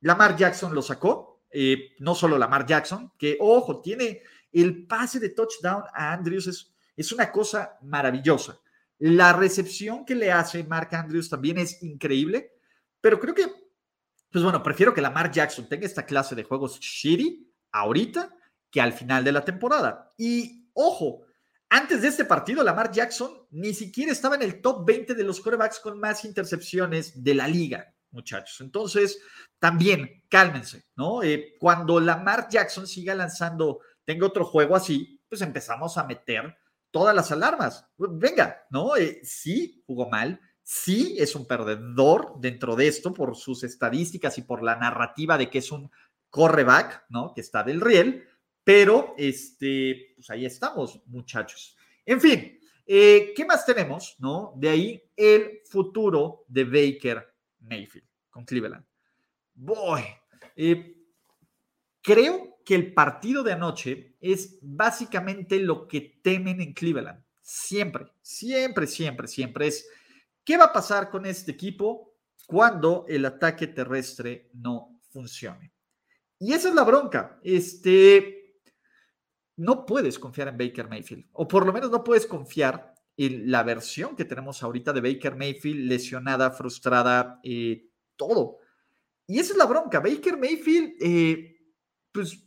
Lamar 0.00 0.36
Jackson 0.36 0.74
lo 0.74 0.82
sacó, 0.82 1.35
eh, 1.58 1.94
no 2.00 2.14
solo 2.14 2.36
Lamar 2.36 2.66
Jackson, 2.66 3.12
que, 3.16 3.38
ojo, 3.40 3.80
tiene 3.80 4.20
el 4.52 4.86
pase 4.86 5.18
de 5.18 5.30
touchdown 5.30 5.84
a 5.94 6.12
Andrews, 6.12 6.70
es, 6.94 7.12
una 7.12 7.32
cosa 7.32 7.78
maravillosa. 7.80 8.60
La 8.98 9.32
recepción 9.32 10.04
que 10.04 10.14
le 10.14 10.30
hace 10.30 10.64
Mark 10.64 10.94
Andrews 10.94 11.30
también 11.30 11.56
es 11.56 11.82
increíble, 11.82 12.52
pero 13.00 13.18
creo 13.18 13.34
que 13.34 13.46
pues 14.30 14.44
bueno, 14.44 14.62
prefiero 14.62 14.92
que 14.92 15.00
Lamar 15.00 15.30
Jackson 15.30 15.66
tenga 15.66 15.86
esta 15.86 16.04
clase 16.04 16.34
de 16.34 16.44
juegos 16.44 16.78
shitty 16.78 17.50
ahorita 17.72 18.36
que 18.70 18.82
al 18.82 18.92
final 18.92 19.24
de 19.24 19.32
la 19.32 19.42
temporada. 19.42 20.10
Y 20.18 20.68
ojo, 20.74 21.22
antes 21.70 22.02
de 22.02 22.08
este 22.08 22.26
partido, 22.26 22.62
Lamar 22.62 22.92
Jackson 22.92 23.30
ni 23.52 23.72
siquiera 23.72 24.12
estaba 24.12 24.34
en 24.34 24.42
el 24.42 24.60
top 24.60 24.84
20 24.84 25.14
de 25.14 25.24
los 25.24 25.40
quarterbacks 25.40 25.80
con 25.80 25.98
más 25.98 26.26
intercepciones 26.26 27.24
de 27.24 27.34
la 27.34 27.48
liga, 27.48 27.94
muchachos. 28.16 28.60
Entonces, 28.60 29.20
también 29.60 30.24
cálmense, 30.28 30.86
¿no? 30.96 31.22
Eh, 31.22 31.54
cuando 31.60 32.00
Lamar 32.00 32.48
Jackson 32.50 32.86
siga 32.86 33.14
lanzando, 33.14 33.80
tenga 34.04 34.26
otro 34.26 34.44
juego 34.44 34.74
así, 34.74 35.20
pues 35.28 35.42
empezamos 35.42 35.96
a 35.98 36.04
meter 36.04 36.56
todas 36.90 37.14
las 37.14 37.30
alarmas. 37.30 37.86
Venga, 37.98 38.66
¿no? 38.70 38.96
Eh, 38.96 39.20
sí, 39.22 39.82
jugó 39.86 40.08
mal, 40.08 40.40
sí 40.62 41.16
es 41.18 41.36
un 41.36 41.46
perdedor 41.46 42.40
dentro 42.40 42.74
de 42.74 42.88
esto 42.88 43.12
por 43.12 43.36
sus 43.36 43.62
estadísticas 43.62 44.38
y 44.38 44.42
por 44.42 44.62
la 44.62 44.76
narrativa 44.76 45.38
de 45.38 45.50
que 45.50 45.58
es 45.58 45.70
un 45.70 45.90
correback, 46.30 47.04
¿no? 47.10 47.32
Que 47.34 47.42
está 47.42 47.62
del 47.62 47.80
riel, 47.80 48.24
pero 48.64 49.14
este, 49.16 50.14
pues 50.16 50.28
ahí 50.30 50.44
estamos, 50.44 51.00
muchachos. 51.06 51.76
En 52.04 52.20
fin, 52.20 52.58
eh, 52.86 53.32
¿qué 53.36 53.44
más 53.44 53.66
tenemos, 53.66 54.16
no? 54.18 54.54
De 54.56 54.68
ahí 54.68 55.02
el 55.16 55.60
futuro 55.68 56.44
de 56.48 56.64
Baker 56.64 57.35
Mayfield 57.66 58.06
con 58.30 58.44
Cleveland. 58.44 58.84
Boy, 59.54 60.02
eh, 60.54 60.96
creo 62.02 62.58
que 62.64 62.74
el 62.74 62.92
partido 62.92 63.42
de 63.42 63.52
anoche 63.52 64.16
es 64.20 64.58
básicamente 64.62 65.58
lo 65.58 65.86
que 65.86 66.20
temen 66.22 66.60
en 66.60 66.72
Cleveland. 66.72 67.24
Siempre, 67.40 68.06
siempre, 68.22 68.86
siempre, 68.86 69.28
siempre 69.28 69.66
es 69.68 69.88
¿Qué 70.46 70.56
va 70.56 70.66
a 70.66 70.72
pasar 70.72 71.10
con 71.10 71.26
este 71.26 71.50
equipo 71.50 72.14
cuando 72.46 73.04
el 73.08 73.24
ataque 73.24 73.66
terrestre 73.66 74.48
no 74.54 75.00
funcione? 75.10 75.72
Y 76.38 76.52
esa 76.52 76.68
es 76.68 76.74
la 76.76 76.84
bronca. 76.84 77.40
Este, 77.42 78.60
no 79.56 79.84
puedes 79.84 80.20
confiar 80.20 80.46
en 80.46 80.56
Baker 80.56 80.88
Mayfield, 80.88 81.26
o 81.32 81.48
por 81.48 81.66
lo 81.66 81.72
menos 81.72 81.90
no 81.90 82.04
puedes 82.04 82.26
confiar 82.26 82.94
en 83.16 83.50
la 83.50 83.62
versión 83.62 84.14
que 84.14 84.24
tenemos 84.24 84.62
ahorita 84.62 84.92
de 84.92 85.00
Baker 85.00 85.36
Mayfield, 85.36 85.88
lesionada, 85.88 86.50
frustrada, 86.50 87.40
eh, 87.42 87.88
todo. 88.16 88.58
Y 89.26 89.38
esa 89.38 89.52
es 89.52 89.58
la 89.58 89.66
bronca. 89.66 90.00
Baker 90.00 90.36
Mayfield, 90.36 90.94
eh, 91.00 91.56
pues 92.12 92.44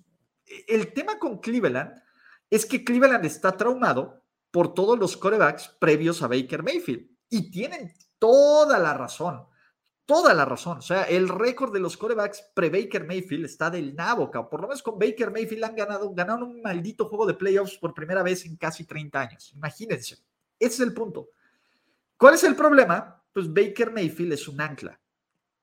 el 0.67 0.93
tema 0.93 1.17
con 1.19 1.39
Cleveland 1.39 2.01
es 2.49 2.65
que 2.65 2.83
Cleveland 2.83 3.25
está 3.25 3.55
traumado 3.55 4.23
por 4.51 4.73
todos 4.73 4.97
los 4.97 5.17
corebacks 5.17 5.75
previos 5.79 6.21
a 6.21 6.27
Baker 6.27 6.63
Mayfield. 6.63 7.07
Y 7.29 7.51
tienen 7.51 7.93
toda 8.17 8.79
la 8.79 8.93
razón, 8.93 9.45
toda 10.05 10.33
la 10.33 10.45
razón. 10.45 10.79
O 10.79 10.81
sea, 10.81 11.03
el 11.03 11.29
récord 11.29 11.71
de 11.71 11.79
los 11.79 11.97
corebacks 11.97 12.43
pre-Baker 12.55 13.05
Mayfield 13.05 13.45
está 13.45 13.69
del 13.69 13.95
nabo, 13.95 14.31
por 14.31 14.61
lo 14.61 14.67
menos 14.67 14.81
con 14.81 14.97
Baker 14.97 15.31
Mayfield 15.31 15.63
han 15.63 15.75
ganado, 15.75 16.11
ganaron 16.13 16.49
un 16.49 16.61
maldito 16.61 17.05
juego 17.05 17.27
de 17.27 17.35
playoffs 17.35 17.77
por 17.77 17.93
primera 17.93 18.23
vez 18.23 18.45
en 18.45 18.57
casi 18.57 18.85
30 18.85 19.21
años. 19.21 19.51
Imagínense, 19.53 20.17
ese 20.59 20.73
es 20.75 20.79
el 20.81 20.93
punto. 20.93 21.29
¿Cuál 22.17 22.35
es 22.35 22.43
el 22.43 22.55
problema? 22.55 23.23
Pues 23.31 23.51
Baker 23.51 23.91
Mayfield 23.91 24.33
es 24.33 24.47
un 24.47 24.59
ancla. 24.59 24.99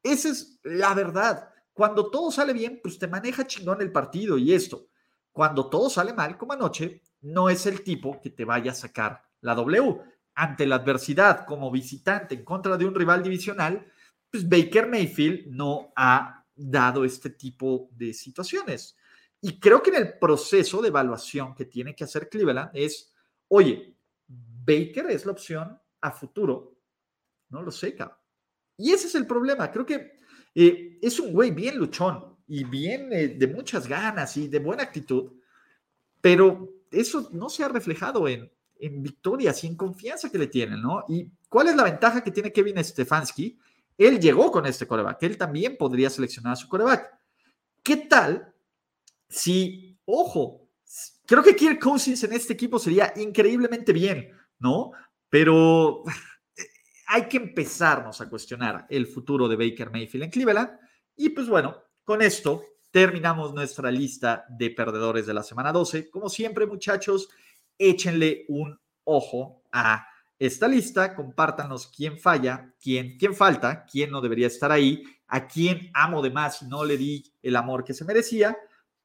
Esa 0.03 0.31
es 0.31 0.59
la 0.63 0.95
verdad. 0.95 1.51
Cuando 1.73 2.11
todo 2.11 2.31
sale 2.31 2.53
bien, 2.53 2.81
pues 2.83 2.99
te 2.99 3.07
maneja 3.07 3.47
chingón 3.47 3.83
el 3.83 3.93
partido 3.93 4.39
y 4.39 4.55
esto. 4.55 4.89
Cuando 5.33 5.69
todo 5.69 5.91
sale 5.91 6.15
mal, 6.15 6.39
como 6.39 6.55
anoche, 6.55 7.03
no 7.21 7.51
es 7.51 7.67
el 7.67 7.83
tipo 7.83 8.21
que 8.23 8.31
te 8.31 8.45
vaya 8.45 8.73
a 8.73 8.75
sacar 8.75 9.23
la 9.41 9.55
W 9.55 10.01
ante 10.35 10.67
la 10.67 10.77
adversidad 10.77 11.45
como 11.45 11.71
visitante 11.71 12.35
en 12.35 12.45
contra 12.45 12.77
de 12.77 12.85
un 12.85 12.95
rival 12.95 13.23
divisional, 13.23 13.87
pues 14.31 14.49
Baker 14.49 14.89
Mayfield 14.89 15.49
no 15.49 15.93
ha 15.97 16.45
dado 16.55 17.05
este 17.05 17.31
tipo 17.31 17.89
de 17.93 18.15
situaciones. 18.15 18.97
Y 19.41 19.59
creo 19.59 19.83
que 19.83 19.91
en 19.91 19.97
el 19.97 20.19
proceso 20.19 20.81
de 20.81 20.89
evaluación 20.89 21.55
que 21.55 21.67
tiene 21.67 21.95
que 21.95 22.05
hacer 22.05 22.29
Cleveland 22.29 22.71
es, 22.75 23.13
oye, 23.49 23.96
Baker 24.67 25.11
es 25.11 25.25
la 25.25 25.33
opción 25.33 25.79
a 26.01 26.11
futuro. 26.11 26.77
No 27.49 27.63
lo 27.63 27.71
sé, 27.71 27.95
cabrón. 27.95 28.19
Y 28.77 28.93
ese 28.93 29.07
es 29.07 29.15
el 29.15 29.27
problema. 29.27 29.71
Creo 29.71 29.87
que 29.87 30.17
eh, 30.55 30.99
es 31.01 31.21
un 31.21 31.33
güey 31.33 31.51
bien 31.51 31.79
luchón 31.79 32.37
y 32.49 32.65
bien 32.65 33.13
eh, 33.13 33.29
de 33.29 33.47
muchas 33.47 33.87
ganas 33.87 34.37
y 34.37 34.49
de 34.49 34.59
buena 34.59 34.83
actitud, 34.83 35.33
pero 36.21 36.69
eso 36.91 37.31
no 37.33 37.49
se 37.49 37.65
ha 37.65 37.69
reflejado 37.69 38.29
en, 38.29 38.51
en 38.79 39.03
victorias 39.03 39.63
y 39.65 39.67
en 39.67 39.77
confianza 39.77 40.31
que 40.31 40.39
le 40.39 40.47
tienen, 40.47 40.81
¿no? 40.81 41.05
¿Y 41.09 41.31
cuál 41.49 41.69
es 41.69 41.77
la 41.77 41.85
ventaja 41.85 42.23
que 42.23 42.31
tiene 42.31 42.53
Kevin 42.53 42.83
Stefanski? 42.83 43.59
Él 43.99 44.21
llegó 44.21 44.53
con 44.53 44.67
este 44.67 44.87
coreback, 44.87 45.23
él 45.23 45.39
también 45.39 45.77
podría 45.77 46.11
seleccionar 46.11 46.53
a 46.53 46.57
su 46.57 46.69
coreback. 46.69 47.19
¿Qué 47.83 47.97
tal 47.97 48.53
si, 49.29 49.99
ojo, 50.05 50.69
creo 51.25 51.43
que 51.43 51.57
Kirk 51.57 51.81
Cousins 51.81 52.23
en 52.25 52.33
este 52.33 52.53
equipo 52.53 52.79
sería 52.79 53.13
increíblemente 53.17 53.93
bien, 53.93 54.36
¿no? 54.59 54.93
Pero 55.29 56.05
hay 57.09 57.29
que 57.29 57.37
empezarnos 57.37 58.21
a 58.21 58.29
cuestionar 58.29 58.87
el 58.91 59.07
futuro 59.07 59.49
de 59.49 59.57
Baker 59.57 59.91
Mayfield 59.91 60.25
en 60.25 60.31
Cleveland. 60.31 60.71
Y 61.17 61.31
pues 61.31 61.49
bueno, 61.49 61.77
con 62.05 62.23
esto 62.23 62.65
terminamos 62.91 63.55
nuestra 63.55 63.91
lista 63.91 64.45
de 64.49 64.71
perdedores 64.71 65.27
de 65.27 65.35
la 65.35 65.43
semana 65.43 65.73
12. 65.73 66.11
Como 66.11 66.29
siempre, 66.29 66.67
muchachos, 66.67 67.29
échenle 67.79 68.45
un 68.49 68.79
ojo 69.05 69.63
a 69.73 70.07
esta 70.39 70.69
lista, 70.69 71.15
compártanos 71.15 71.87
quién 71.87 72.19
falla, 72.19 72.75
quién, 72.81 73.17
quién 73.19 73.35
falta, 73.35 73.87
quién 73.87 74.11
no 74.11 74.21
debería 74.21 74.49
estar 74.49 74.71
ahí, 74.71 75.03
a 75.29 75.47
quién 75.47 75.91
amo 75.95 76.23
de 76.23 76.31
más 76.31 76.63
y 76.63 76.67
no 76.67 76.85
le 76.85 76.97
di 76.97 77.25
el 77.43 77.57
amor 77.57 77.85
que 77.85 77.95
se 77.95 78.05
merecía. 78.05 78.57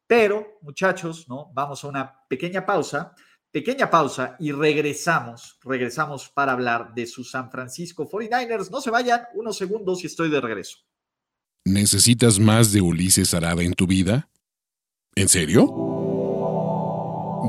Pero, 0.07 0.57
muchachos, 0.61 1.30
¿no? 1.30 1.52
Vamos 1.53 1.84
a 1.84 1.88
una 1.88 2.28
pequeña 2.28 2.65
pausa, 2.65 3.15
pequeña 3.52 3.90
pausa 3.90 4.36
y 4.40 4.52
regresamos, 4.52 5.57
regresamos 5.64 6.30
para 6.30 6.53
hablar 6.53 6.94
de 6.94 7.06
sus 7.06 7.32
San 7.32 7.52
Francisco 7.52 8.10
49ers. 8.10 8.69
No 8.69 8.82
se 8.82 8.90
vayan 8.90 9.22
unos 9.36 9.57
segundos 9.57 10.03
y 10.03 10.07
estoy 10.07 10.30
de 10.30 10.41
regreso. 10.41 10.78
¿Necesitas 11.65 12.40
más 12.40 12.72
de 12.72 12.82
Ulises 12.82 13.34
Arada 13.34 13.61
en 13.64 13.73
tu 13.73 13.86
vida? 13.86 14.30
¿En 15.15 15.30
serio? 15.30 15.68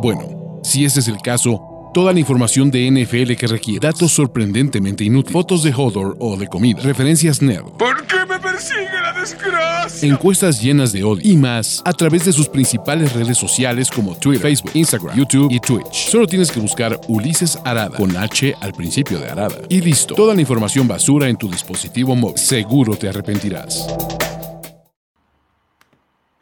Bueno, 0.02 0.60
si 0.64 0.84
ese 0.84 1.00
es 1.00 1.08
el 1.08 1.22
caso, 1.22 1.72
Toda 1.92 2.14
la 2.14 2.20
información 2.20 2.70
de 2.70 2.90
NFL 2.90 3.34
que 3.34 3.46
requiere, 3.46 3.86
datos 3.86 4.12
sorprendentemente 4.12 5.04
inútiles, 5.04 5.32
fotos 5.34 5.62
de 5.62 5.74
Hodor 5.76 6.16
o 6.20 6.38
de 6.38 6.48
comida, 6.48 6.80
referencias 6.80 7.42
nerd. 7.42 7.66
¿Por 7.76 8.06
qué 8.06 8.24
me 8.26 8.31
persigue 8.52 9.00
la 9.00 9.12
desgracia? 9.12 10.08
Encuestas 10.08 10.62
llenas 10.62 10.92
de 10.92 11.02
odio 11.02 11.22
y 11.24 11.36
más 11.36 11.82
a 11.84 11.92
través 11.92 12.24
de 12.24 12.32
sus 12.32 12.48
principales 12.48 13.12
redes 13.12 13.38
sociales 13.38 13.90
como 13.90 14.16
Twitter, 14.16 14.42
Facebook, 14.42 14.72
Instagram, 14.74 15.16
YouTube 15.16 15.50
y 15.50 15.60
Twitch. 15.60 16.08
Solo 16.08 16.26
tienes 16.26 16.50
que 16.50 16.60
buscar 16.60 16.98
Ulises 17.08 17.58
Arada 17.64 17.96
con 17.96 18.16
H 18.16 18.54
al 18.60 18.72
principio 18.72 19.18
de 19.18 19.28
Arada. 19.28 19.56
Y 19.68 19.80
listo, 19.80 20.14
toda 20.14 20.34
la 20.34 20.40
información 20.40 20.86
basura 20.86 21.28
en 21.28 21.36
tu 21.36 21.50
dispositivo 21.50 22.14
móvil. 22.14 22.38
Seguro 22.38 22.96
te 22.96 23.08
arrepentirás. 23.08 23.86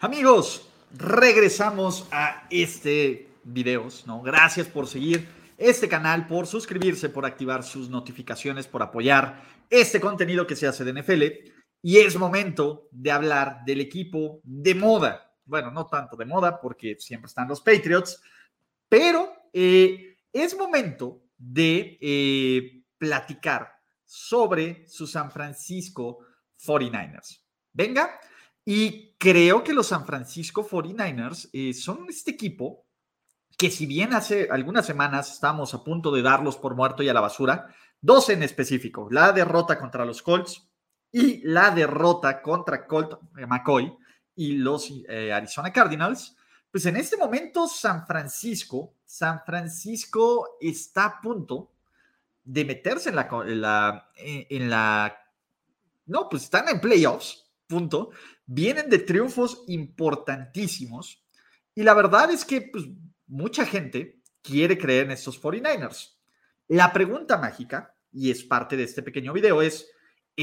Amigos, 0.01 0.63
regresamos 0.97 2.07
a 2.11 2.45
este 2.51 3.29
videos, 3.45 4.05
¿no? 4.07 4.23
Gracias 4.23 4.67
por 4.67 4.87
seguir 4.87 5.29
este 5.59 5.89
canal, 5.89 6.27
por 6.27 6.47
suscribirse, 6.47 7.11
por 7.11 7.27
activar 7.27 7.63
sus 7.63 7.91
notificaciones, 7.91 8.67
por 8.67 8.83
apoyar 8.83 9.43
este 9.69 10.01
contenido 10.01 10.47
que 10.47 10.57
se 10.57 10.67
hace 10.67 10.85
de 10.85 11.01
NFL. 11.01 11.60
Y 11.83 11.99
es 11.99 12.17
momento 12.17 12.89
de 12.91 13.11
hablar 13.11 13.65
del 13.65 13.81
equipo 13.81 14.41
de 14.43 14.75
moda. 14.75 15.35
Bueno, 15.45 15.71
no 15.71 15.87
tanto 15.87 16.17
de 16.17 16.27
moda 16.27 16.61
porque 16.61 16.97
siempre 16.99 17.29
están 17.29 17.49
los 17.49 17.61
Patriots, 17.61 18.21
pero 18.89 19.33
eh, 19.53 20.19
es 20.33 20.57
momento 20.57 21.23
de 21.37 21.99
eh, 22.01 22.83
platicar 22.99 23.73
sobre 24.05 24.87
su 24.87 25.07
San 25.07 25.31
Francisco 25.31 26.19
49ers. 26.59 27.41
Venga, 27.73 28.21
y 28.65 29.15
creo 29.17 29.65
que 29.65 29.73
los 29.73 29.87
San 29.87 30.05
Francisco 30.05 30.69
49ers 30.69 31.49
eh, 31.53 31.73
son 31.73 32.07
este 32.09 32.33
equipo 32.33 32.87
que 33.57 33.71
si 33.71 33.87
bien 33.87 34.15
hace 34.15 34.49
algunas 34.51 34.87
semanas 34.87 35.33
estamos 35.33 35.75
a 35.75 35.85
punto 35.85 36.11
de 36.11 36.23
darlos 36.23 36.57
por 36.57 36.75
muerto 36.75 37.03
y 37.03 37.09
a 37.09 37.15
la 37.15 37.21
basura, 37.21 37.75
dos 38.01 38.31
en 38.31 38.43
específico, 38.43 39.09
la 39.11 39.33
derrota 39.33 39.79
contra 39.79 40.05
los 40.05 40.23
Colts 40.23 40.70
y 41.13 41.47
la 41.47 41.71
derrota 41.71 42.41
contra 42.41 42.87
Colt 42.87 43.15
eh, 43.39 43.47
McCoy 43.47 43.93
y 44.37 44.53
los 44.55 44.91
eh, 45.09 45.33
Arizona 45.33 45.73
Cardinals, 45.73 46.37
pues 46.71 46.87
en 46.87 46.97
este 46.97 47.17
momento 47.17 47.67
San 47.67 48.07
Francisco, 48.07 48.95
San 49.05 49.43
Francisco 49.45 50.57
está 50.61 51.05
a 51.07 51.21
punto 51.21 51.73
de 52.45 52.65
meterse 52.65 53.11
en 53.11 53.17
la, 53.17 53.29
la, 53.45 54.11
en 54.17 54.71
la 54.71 55.21
no, 56.11 56.29
pues 56.29 56.43
están 56.43 56.69
en 56.69 56.81
playoffs, 56.81 57.49
punto. 57.69 58.11
Vienen 58.45 58.91
de 58.91 58.99
triunfos 58.99 59.63
importantísimos 59.69 61.25
y 61.73 61.85
la 61.85 61.95
verdad 61.95 62.33
es 62.33 62.45
que 62.45 62.63
pues, 62.63 62.85
mucha 63.29 63.65
gente 63.65 64.21
quiere 64.43 64.77
creer 64.77 65.05
en 65.05 65.13
estos 65.13 65.41
49ers. 65.41 66.17
La 66.67 66.93
pregunta 66.93 67.39
mágica, 67.39 67.95
y 68.13 68.31
es 68.33 68.43
parte 68.43 68.77
de 68.77 68.83
este 68.83 69.03
pequeño 69.03 69.33
video, 69.33 69.63
es, 69.63 69.89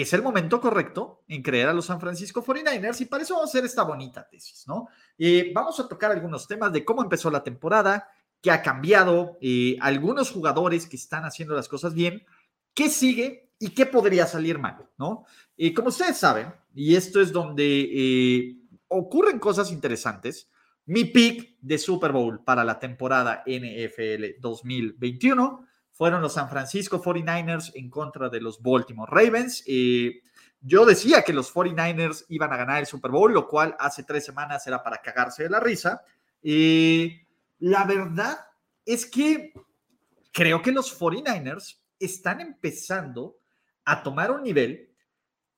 ¿es 0.02 0.14
el 0.14 0.22
momento 0.22 0.60
correcto 0.60 1.24
en 1.28 1.42
creer 1.42 1.70
a 1.70 1.74
los 1.74 1.86
San 1.86 2.00
Francisco 2.00 2.44
49ers? 2.44 3.02
Y 3.02 3.06
para 3.06 3.24
eso 3.24 3.36
vamos 3.36 3.50
a 3.50 3.52
hacer 3.52 3.66
esta 3.66 3.84
bonita 3.84 4.28
tesis, 4.28 4.66
¿no? 4.68 4.90
Eh, 5.18 5.52
vamos 5.54 5.80
a 5.80 5.88
tocar 5.88 6.12
algunos 6.12 6.48
temas 6.48 6.72
de 6.74 6.84
cómo 6.84 7.02
empezó 7.02 7.30
la 7.30 7.44
temporada, 7.44 8.10
qué 8.42 8.52
ha 8.52 8.62
cambiado, 8.62 9.38
eh, 9.42 9.78
algunos 9.80 10.32
jugadores 10.32 10.88
que 10.88 10.98
están 10.98 11.26
haciendo 11.26 11.56
las 11.56 11.68
cosas 11.68 11.94
bien, 11.94 12.26
qué 12.74 12.90
sigue 12.90 13.52
y 13.60 13.70
qué 13.70 13.86
podría 13.86 14.28
salir 14.28 14.60
mal, 14.60 14.88
¿no? 14.98 15.26
Y 15.56 15.74
como 15.74 15.90
ustedes 15.90 16.18
saben, 16.18 16.54
y 16.76 16.96
esto 16.96 17.20
es 17.22 17.32
donde 17.32 17.64
eh, 17.92 18.58
ocurren 18.88 19.40
cosas 19.40 19.72
interesantes, 19.72 20.50
mi 20.86 21.06
pick 21.06 21.58
de 21.60 21.78
Super 21.78 22.12
Bowl 22.12 22.44
para 22.44 22.64
la 22.64 22.80
temporada 22.80 23.44
NFL 23.46 24.40
2021 24.40 25.67
fueron 25.98 26.22
los 26.22 26.34
San 26.34 26.48
Francisco 26.48 27.02
49ers 27.02 27.72
en 27.74 27.90
contra 27.90 28.30
de 28.30 28.40
los 28.40 28.62
Baltimore 28.62 29.12
Ravens. 29.12 29.64
Eh, 29.66 30.22
yo 30.62 30.86
decía 30.86 31.24
que 31.24 31.34
los 31.34 31.52
49ers 31.52 32.26
iban 32.30 32.54
a 32.54 32.58
ganar 32.58 32.80
el 32.82 32.86
Super 32.86 33.10
Bowl, 33.10 33.34
lo 33.34 33.48
cual 33.48 33.76
hace 33.80 34.04
tres 34.04 34.24
semanas 34.24 34.68
era 34.68 34.84
para 34.84 35.02
cagarse 35.02 35.42
de 35.42 35.50
la 35.50 35.60
risa. 35.60 36.04
Eh, 36.44 37.26
la 37.58 37.84
verdad 37.86 38.38
es 38.86 39.08
que 39.08 39.54
creo 40.32 40.62
que 40.62 40.72
los 40.72 41.00
49ers 41.00 41.80
están 42.00 42.42
empezando 42.42 43.40
a 43.84 44.04
tomar 44.04 44.30
un 44.30 44.44
nivel 44.44 44.94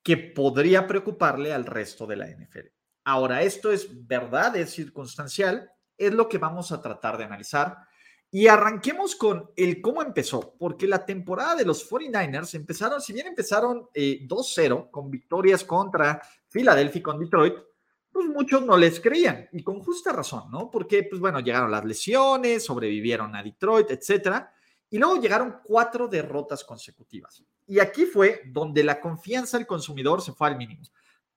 que 0.02 0.16
podría 0.16 0.88
preocuparle 0.88 1.54
al 1.54 1.66
resto 1.66 2.08
de 2.08 2.16
la 2.16 2.28
NFL. 2.28 2.68
Ahora, 3.04 3.42
esto 3.42 3.74
es 3.74 4.08
verdad, 4.08 4.56
es 4.56 4.72
circunstancial, 4.72 5.70
es 5.98 6.14
lo 6.14 6.30
que 6.30 6.38
vamos 6.38 6.72
a 6.72 6.82
tratar 6.82 7.18
de 7.18 7.26
analizar. 7.26 7.89
Y 8.32 8.48
arranquemos 8.48 9.16
con 9.16 9.50
el 9.56 9.82
cómo 9.82 10.04
empezó, 10.04 10.54
porque 10.60 10.88
la 10.88 11.04
temporada 11.04 11.56
de 11.56 11.66
los 11.66 11.90
49ers 11.90 12.54
empezaron, 12.54 13.02
si 13.02 13.12
bien 13.12 13.28
empezaron 13.28 13.90
2-0 13.94 13.94
eh, 13.94 14.88
con 14.92 15.10
victorias 15.10 15.64
contra 15.64 16.22
Filadelfia 16.48 17.00
y 17.00 17.04
con 17.04 17.20
Detroit, 17.20 17.56
pues 18.12 18.28
muchos 18.28 18.64
no 18.66 18.78
les 18.78 19.00
creían 19.00 19.48
y 19.52 19.64
con 19.64 19.80
justa 19.80 20.12
razón, 20.12 20.52
¿no? 20.52 20.70
Porque, 20.70 21.04
pues 21.04 21.20
bueno, 21.20 21.40
llegaron 21.40 21.72
las 21.72 21.86
lesiones, 21.86 22.64
sobrevivieron 22.64 23.36
a 23.36 23.42
Detroit, 23.42 23.90
etcétera, 23.92 24.52
y 24.90 24.98
luego 24.98 25.22
llegaron 25.22 25.60
cuatro 25.64 26.08
derrotas 26.08 26.64
consecutivas. 26.64 27.44
Y 27.68 27.80
aquí 27.80 28.06
fue 28.06 28.42
donde 28.48 28.84
la 28.84 29.00
confianza 29.00 29.58
del 29.58 29.68
consumidor 29.68 30.22
se 30.22 30.34
fue 30.34 30.48
al 30.48 30.58
mínimo. 30.58 30.82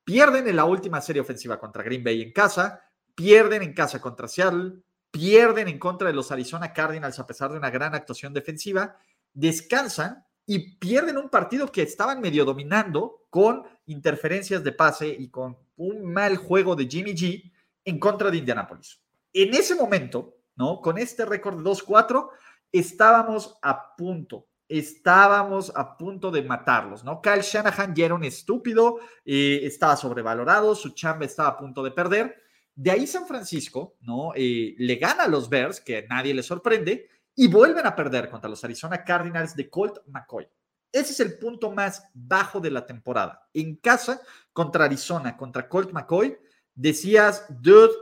Pierden 0.05 0.49
en 0.49 0.57
la 0.57 0.65
última 0.65 1.01
serie 1.01 1.21
ofensiva 1.21 1.61
contra 1.61 1.83
Green 1.83 2.03
Bay 2.03 2.23
en 2.23 2.33
casa, 2.33 2.83
pierden 3.15 3.63
en 3.63 3.75
casa 3.75 4.01
contra 4.01 4.27
Seattle, 4.27 4.83
pierden 5.13 5.69
en 5.69 5.79
contra 5.79 6.09
de 6.09 6.15
los 6.15 6.33
Arizona 6.33 6.73
Cardinals 6.73 7.21
a 7.21 7.27
pesar 7.27 7.53
de 7.53 7.59
una 7.59 7.71
gran 7.71 7.95
actuación 7.95 8.33
defensiva, 8.33 8.97
descansan 9.33 10.25
y 10.45 10.77
pierden 10.77 11.19
un 11.19 11.29
partido 11.29 11.71
que 11.71 11.83
estaban 11.83 12.21
medio 12.21 12.45
dominando 12.45 13.21
con 13.31 13.63
interferencias 13.87 14.65
de 14.65 14.73
pase 14.73 15.09
y 15.09 15.29
con 15.29 15.57
un 15.77 16.05
mal 16.13 16.37
juego 16.37 16.75
de 16.75 16.87
Jimmy 16.87 17.13
G 17.13 17.53
en 17.85 18.01
contra 18.01 18.31
de 18.31 18.39
Indianapolis. 18.39 19.01
En 19.33 19.55
ese 19.55 19.77
momento, 19.77 20.39
¿no? 20.57 20.81
Con 20.81 20.99
este 20.99 21.25
récord 21.25 21.59
de 21.59 21.71
2-4, 21.71 22.29
estábamos 22.73 23.59
a 23.63 23.95
punto 23.95 24.49
estábamos 24.73 25.71
a 25.75 25.99
punto 25.99 26.31
de 26.31 26.43
matarlos, 26.43 27.05
¿no? 27.05 27.21
Kyle 27.21 27.43
Shanahan 27.43 27.95
ya 27.95 28.07
era 28.07 28.15
un 28.15 28.25
estúpido, 28.25 29.01
eh, 29.23 29.61
estaba 29.65 29.97
sobrevalorado, 29.97 30.75
su 30.75 30.91
chamba 30.91 31.27
estaba 31.27 31.51
a 31.51 31.59
punto 31.59 31.83
de 31.83 31.91
perder. 31.91 32.42
De 32.75 32.91
ahí 32.91 33.07
San 33.07 33.27
Francisco, 33.27 33.97
¿no? 34.01 34.33
Eh, 34.35 34.75
le 34.79 34.97
gana 34.97 35.25
a 35.25 35.29
los 35.29 35.49
Bears, 35.49 35.81
que 35.81 36.07
nadie 36.09 36.35
le 36.35 36.43
sorprende, 36.43 37.09
y 37.35 37.49
vuelven 37.49 37.87
a 37.87 37.95
perder 37.95 38.29
contra 38.29 38.51
los 38.51 38.63
Arizona 38.65 39.05
Cardinals 39.05 39.57
de 39.57 39.69
Colt 39.69 39.99
McCoy. 40.07 40.49
Ese 40.91 41.13
es 41.13 41.21
el 41.21 41.39
punto 41.39 41.71
más 41.71 42.07
bajo 42.13 42.61
de 42.61 42.71
la 42.71 42.85
temporada. 42.85 43.49
En 43.55 43.77
casa, 43.77 44.21
contra 44.53 44.85
Arizona, 44.85 45.37
contra 45.37 45.69
Colt 45.69 45.93
McCoy, 45.93 46.37
decías, 46.75 47.47
dude, 47.49 47.93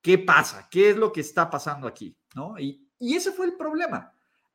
¿qué 0.00 0.18
pasa? 0.18 0.68
¿Qué 0.70 0.90
es 0.90 0.96
lo 0.96 1.12
que 1.12 1.20
está 1.20 1.48
pasando 1.48 1.86
aquí? 1.86 2.16
¿No? 2.34 2.58
Y, 2.58 2.88
y 2.98 3.14
ese 3.14 3.32
fue 3.32 3.46
el 3.46 3.54
problema 3.54 4.14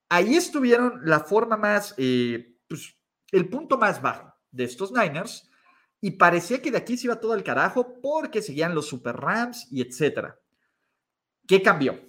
ahí 0.09 0.35
estuvieron 0.35 1.01
la 1.05 1.21
forma 1.21 1.55
más, 1.55 1.93
eh, 1.97 2.57
pues, 2.67 2.95
el 3.31 3.47
punto 3.47 3.77
más 3.77 4.01
bajo 4.01 4.33
de 4.51 4.63
estos 4.63 4.91
Niners. 4.91 5.48
Y 6.01 6.11
parecía 6.11 6.61
que 6.61 6.71
de 6.71 6.77
aquí 6.77 6.97
se 6.97 7.07
iba 7.07 7.19
todo 7.19 7.33
el 7.33 7.43
carajo 7.43 7.99
porque 8.01 8.41
seguían 8.41 8.73
los 8.73 8.87
Super 8.87 9.15
Rams 9.15 9.67
y 9.71 9.81
etcétera. 9.81 10.39
¿Qué 11.47 11.61
cambió? 11.61 11.99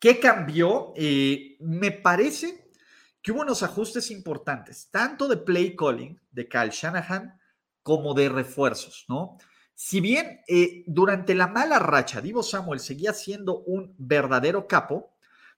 ¿Qué 0.00 0.18
cambió? 0.18 0.92
Eh, 0.96 1.56
me 1.60 1.90
parece 1.92 2.70
que 3.22 3.32
hubo 3.32 3.42
unos 3.42 3.62
ajustes 3.62 4.10
importantes, 4.10 4.88
tanto 4.90 5.28
de 5.28 5.38
play 5.38 5.74
calling 5.76 6.20
de 6.30 6.48
Kyle 6.48 6.70
Shanahan 6.70 7.40
como 7.82 8.14
de 8.14 8.28
refuerzos, 8.28 9.06
¿no? 9.08 9.38
Si 9.74 10.00
bien 10.00 10.40
eh, 10.46 10.84
durante 10.86 11.34
la 11.34 11.48
mala 11.48 11.78
racha 11.78 12.20
Divo 12.20 12.42
Samuel 12.42 12.80
seguía 12.80 13.12
siendo 13.12 13.60
un 13.60 13.94
verdadero 13.98 14.68
capo, 14.68 15.13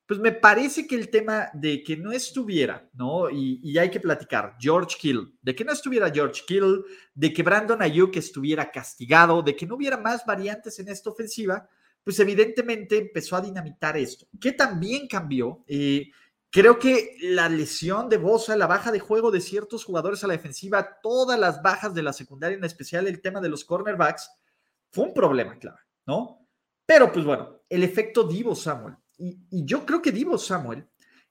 pues 0.07 0.21
me 0.21 0.31
parece 0.31 0.87
que 0.87 0.95
el 0.95 1.11
tema 1.11 1.51
de 1.53 1.83
que 1.83 1.97
no 1.97 2.13
estuviera, 2.13 2.89
¿no? 2.95 3.29
Y, 3.29 3.77
hay 3.77 3.91
que 3.91 3.99
platicar, 3.99 4.57
George 4.59 4.97
Kittle, 4.99 5.33
de 5.43 5.55
que 5.55 5.65
no 5.65 5.73
estuviera 5.73 6.11
George 6.13 6.43
Kittle, 6.47 6.83
de 7.13 7.33
que 7.33 7.43
Brandon 7.43 7.83
Ayuk 7.83 8.17
estuviera 8.17 8.71
castigado, 8.71 9.43
de 9.43 9.57
que 9.57 9.67
no 9.67 9.75
hubiera 9.75 9.97
más 9.97 10.25
variantes 10.25 10.79
en 10.79 10.89
esta 10.89 11.11
ofensiva, 11.11 11.69
pues 12.05 12.21
evidentemente 12.21 12.99
empezó 12.99 13.35
a 13.35 13.41
dinamitar 13.41 13.97
esto. 13.97 14.27
¿Qué 14.41 14.53
también 14.53 15.09
cambió? 15.09 15.65
Eh, 15.67 16.09
creo 16.51 16.79
que 16.79 17.17
la 17.23 17.49
lesión 17.49 18.09
de 18.09 18.19
Bosa, 18.19 18.57
la 18.57 18.69
baja 18.69 18.93
de 18.93 19.01
juego 19.01 19.33
de 19.33 19.41
ciertos 19.41 19.85
jugadores 19.85 20.23
a 20.23 20.29
la 20.29 20.35
defensiva, 20.35 21.01
todas 21.03 21.37
las 21.37 21.63
bajas 21.63 21.93
de 21.95 22.05
la 22.05 22.13
secundaria, 22.13 22.57
en 22.57 22.65
especial 22.65 23.09
el 23.09 23.21
tema 23.21 23.41
de 23.41 23.49
los 23.49 23.65
cornerbacks, 23.65 24.31
fue 24.93 25.07
un 25.07 25.15
problema, 25.15 25.59
claro, 25.59 25.81
¿no? 26.07 26.47
Pero 26.87 27.11
pues 27.11 27.25
bueno, 27.25 27.61
el 27.69 27.83
efecto 27.83 28.23
Divo 28.23 28.55
Samuel 28.55 28.95
y, 29.19 29.65
yo 29.65 29.85
creo 29.87 30.03
que 30.03 30.13
Divo 30.13 30.39
Samuel 30.39 30.87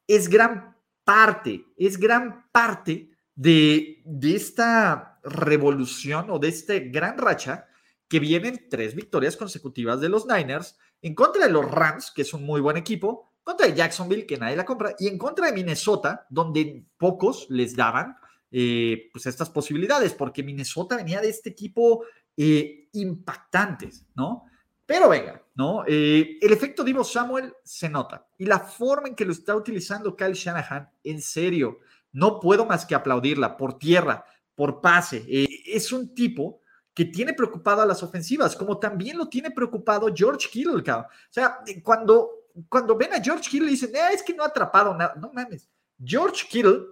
es 0.08 0.28
gran 0.28 0.76
parte, 1.04 1.66
es 1.78 1.98
gran 1.98 2.50
parte 2.52 3.12
de, 3.36 4.02
de 4.06 4.36
esta 4.36 5.20
revolución 5.24 6.30
o 6.30 6.40
de 6.40 6.50
esta 6.50 6.74
gran 6.80 7.18
racha 7.18 7.68
que 8.08 8.20
vienen 8.20 8.68
tres 8.70 8.96
victorias 8.96 9.36
consecutivas 9.36 10.00
de 10.00 10.10
los 10.10 10.26
Niners 10.28 10.78
en 11.02 11.16
contra 11.16 11.46
de 11.46 11.52
los 11.52 11.70
Rams, 11.70 12.12
que 12.12 12.22
es 12.22 12.34
un 12.34 12.44
muy 12.44 12.62
buen 12.62 12.78
equipo, 12.78 13.34
contra 13.44 13.68
de 13.68 13.76
Jacksonville, 13.76 14.26
que 14.26 14.38
nadie 14.38 14.56
la 14.56 14.66
compra, 14.66 14.96
y 14.98 15.08
en 15.08 15.18
contra 15.18 15.46
de 15.46 15.54
Minnesota, 15.54 16.26
donde 16.30 16.84
pocos 16.98 17.46
les 17.50 17.76
daban 17.76 18.18
eh, 18.52 19.10
pues 19.12 19.28
estas 19.28 19.50
posibilidades, 19.50 20.14
porque 20.14 20.42
Minnesota 20.42 20.96
venía 20.96 21.22
de 21.22 21.30
este 21.30 21.52
equipo 21.52 22.06
eh, 22.36 22.90
impactantes, 22.94 24.06
¿no? 24.16 24.46
Pero 24.86 25.10
venga, 25.10 25.45
¿no? 25.56 25.84
Eh, 25.88 26.38
el 26.42 26.54
efecto 26.54 26.84
Divo 26.84 27.04
Samuel 27.04 27.54
se 27.64 27.90
nota 27.90 28.28
y 28.38 28.46
la 28.46 28.60
forma 28.60 29.08
en 29.08 29.16
que 29.16 29.26
lo 29.26 29.32
está 29.32 29.56
utilizando 29.56 30.16
Kyle 30.16 30.34
Shanahan, 30.34 30.90
en 31.04 31.22
serio, 31.22 31.80
no 32.12 32.40
puedo 32.40 32.66
más 32.66 32.86
que 32.86 32.96
aplaudirla 32.96 33.58
por 33.58 33.80
tierra, 33.80 34.26
por 34.54 34.82
pase. 34.82 35.26
Eh, 35.28 35.48
es 35.66 35.92
un 35.92 36.14
tipo 36.14 36.62
que 36.94 37.06
tiene 37.06 37.34
preocupado 37.34 37.82
a 37.82 37.86
las 37.86 38.02
ofensivas, 38.04 38.56
como 38.56 38.80
también 38.80 39.18
lo 39.18 39.28
tiene 39.28 39.52
preocupado 39.52 40.08
George 40.16 40.48
Kittle, 40.50 40.82
O 40.90 41.08
sea, 41.30 41.60
cuando, 41.84 42.30
cuando 42.70 42.96
ven 42.96 43.14
a 43.14 43.22
George 43.22 43.50
Kittle 43.50 43.68
y 43.68 43.72
dicen, 43.72 43.92
es 44.14 44.24
que 44.24 44.34
no 44.34 44.44
ha 44.44 44.48
atrapado 44.48 44.94
nada, 44.94 45.14
no 45.16 45.32
mames. 45.34 45.70
George 46.02 46.48
Kittle 46.50 46.84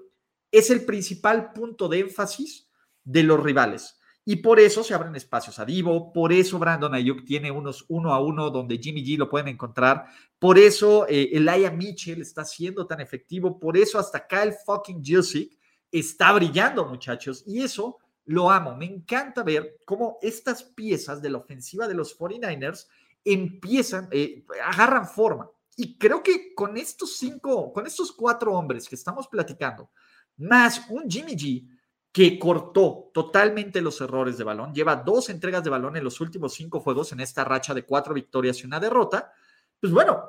es 0.52 0.69
el 0.69 0.85
principal 0.85 1.53
punto 1.53 1.88
de 1.88 1.99
énfasis 1.99 2.68
de 3.03 3.23
los 3.23 3.41
rivales. 3.41 3.98
Y 4.25 4.37
por 4.37 4.59
eso 4.59 4.83
se 4.83 4.93
abren 4.93 5.15
espacios 5.15 5.59
a 5.59 5.65
Divo, 5.65 6.13
por 6.13 6.31
eso 6.31 6.57
Brandon 6.57 6.93
Ayuk 6.93 7.25
tiene 7.25 7.51
unos 7.51 7.85
uno 7.89 8.13
a 8.13 8.21
uno 8.21 8.49
donde 8.49 8.77
Jimmy 8.77 9.03
G 9.03 9.17
lo 9.17 9.29
pueden 9.29 9.49
encontrar, 9.49 10.05
por 10.39 10.57
eso 10.57 11.05
eh, 11.09 11.29
Elijah 11.33 11.71
Mitchell 11.71 12.21
está 12.21 12.45
siendo 12.45 12.87
tan 12.87 13.01
efectivo, 13.01 13.59
por 13.59 13.75
eso 13.75 13.99
hasta 13.99 14.25
Kyle 14.25 14.53
fucking 14.65 15.03
Jusic 15.05 15.57
está 15.91 16.31
brillando, 16.31 16.85
muchachos, 16.85 17.43
y 17.45 17.61
eso 17.61 17.99
lo 18.25 18.49
amo. 18.49 18.75
Me 18.75 18.85
encanta 18.85 19.43
ver 19.43 19.77
cómo 19.85 20.17
estas 20.21 20.63
piezas 20.63 21.21
de 21.21 21.29
la 21.29 21.39
ofensiva 21.39 21.87
de 21.87 21.93
los 21.93 22.17
49ers 22.17 22.87
empiezan, 23.23 24.07
eh, 24.11 24.45
agarran 24.63 25.07
forma. 25.07 25.49
Y 25.75 25.97
creo 25.97 26.21
que 26.21 26.53
con 26.53 26.77
estos 26.77 27.17
cinco, 27.17 27.73
con 27.73 27.87
estos 27.87 28.11
cuatro 28.11 28.53
hombres 28.53 28.87
que 28.87 28.95
estamos 28.95 29.27
platicando, 29.27 29.89
más 30.37 30.89
un 30.89 31.09
Jimmy 31.09 31.33
G, 31.33 31.67
que 32.14 32.38
cortó 32.38 33.10
totalmente 33.11 33.81
los 33.81 33.99
errores 33.99 34.38
de 34.38 34.44
balón. 34.44 34.72
Lleva 34.72 34.98
dos 34.98 35.30
entregas 35.30 35.64
de 35.64 35.72
balón 35.72 35.98
en 35.98 36.03
los 36.03 36.22
últimos 36.22 36.53
cinco 36.53 36.80
juegos 36.80 37.11
en 37.11 37.19
esta 37.19 37.44
racha 37.44 37.73
de 37.73 37.85
cuatro 37.85 38.14
victorias 38.14 38.61
y 38.61 38.68
una 38.68 38.80
derrota. 38.80 39.34
Pues 39.80 39.91
bueno, 39.91 40.23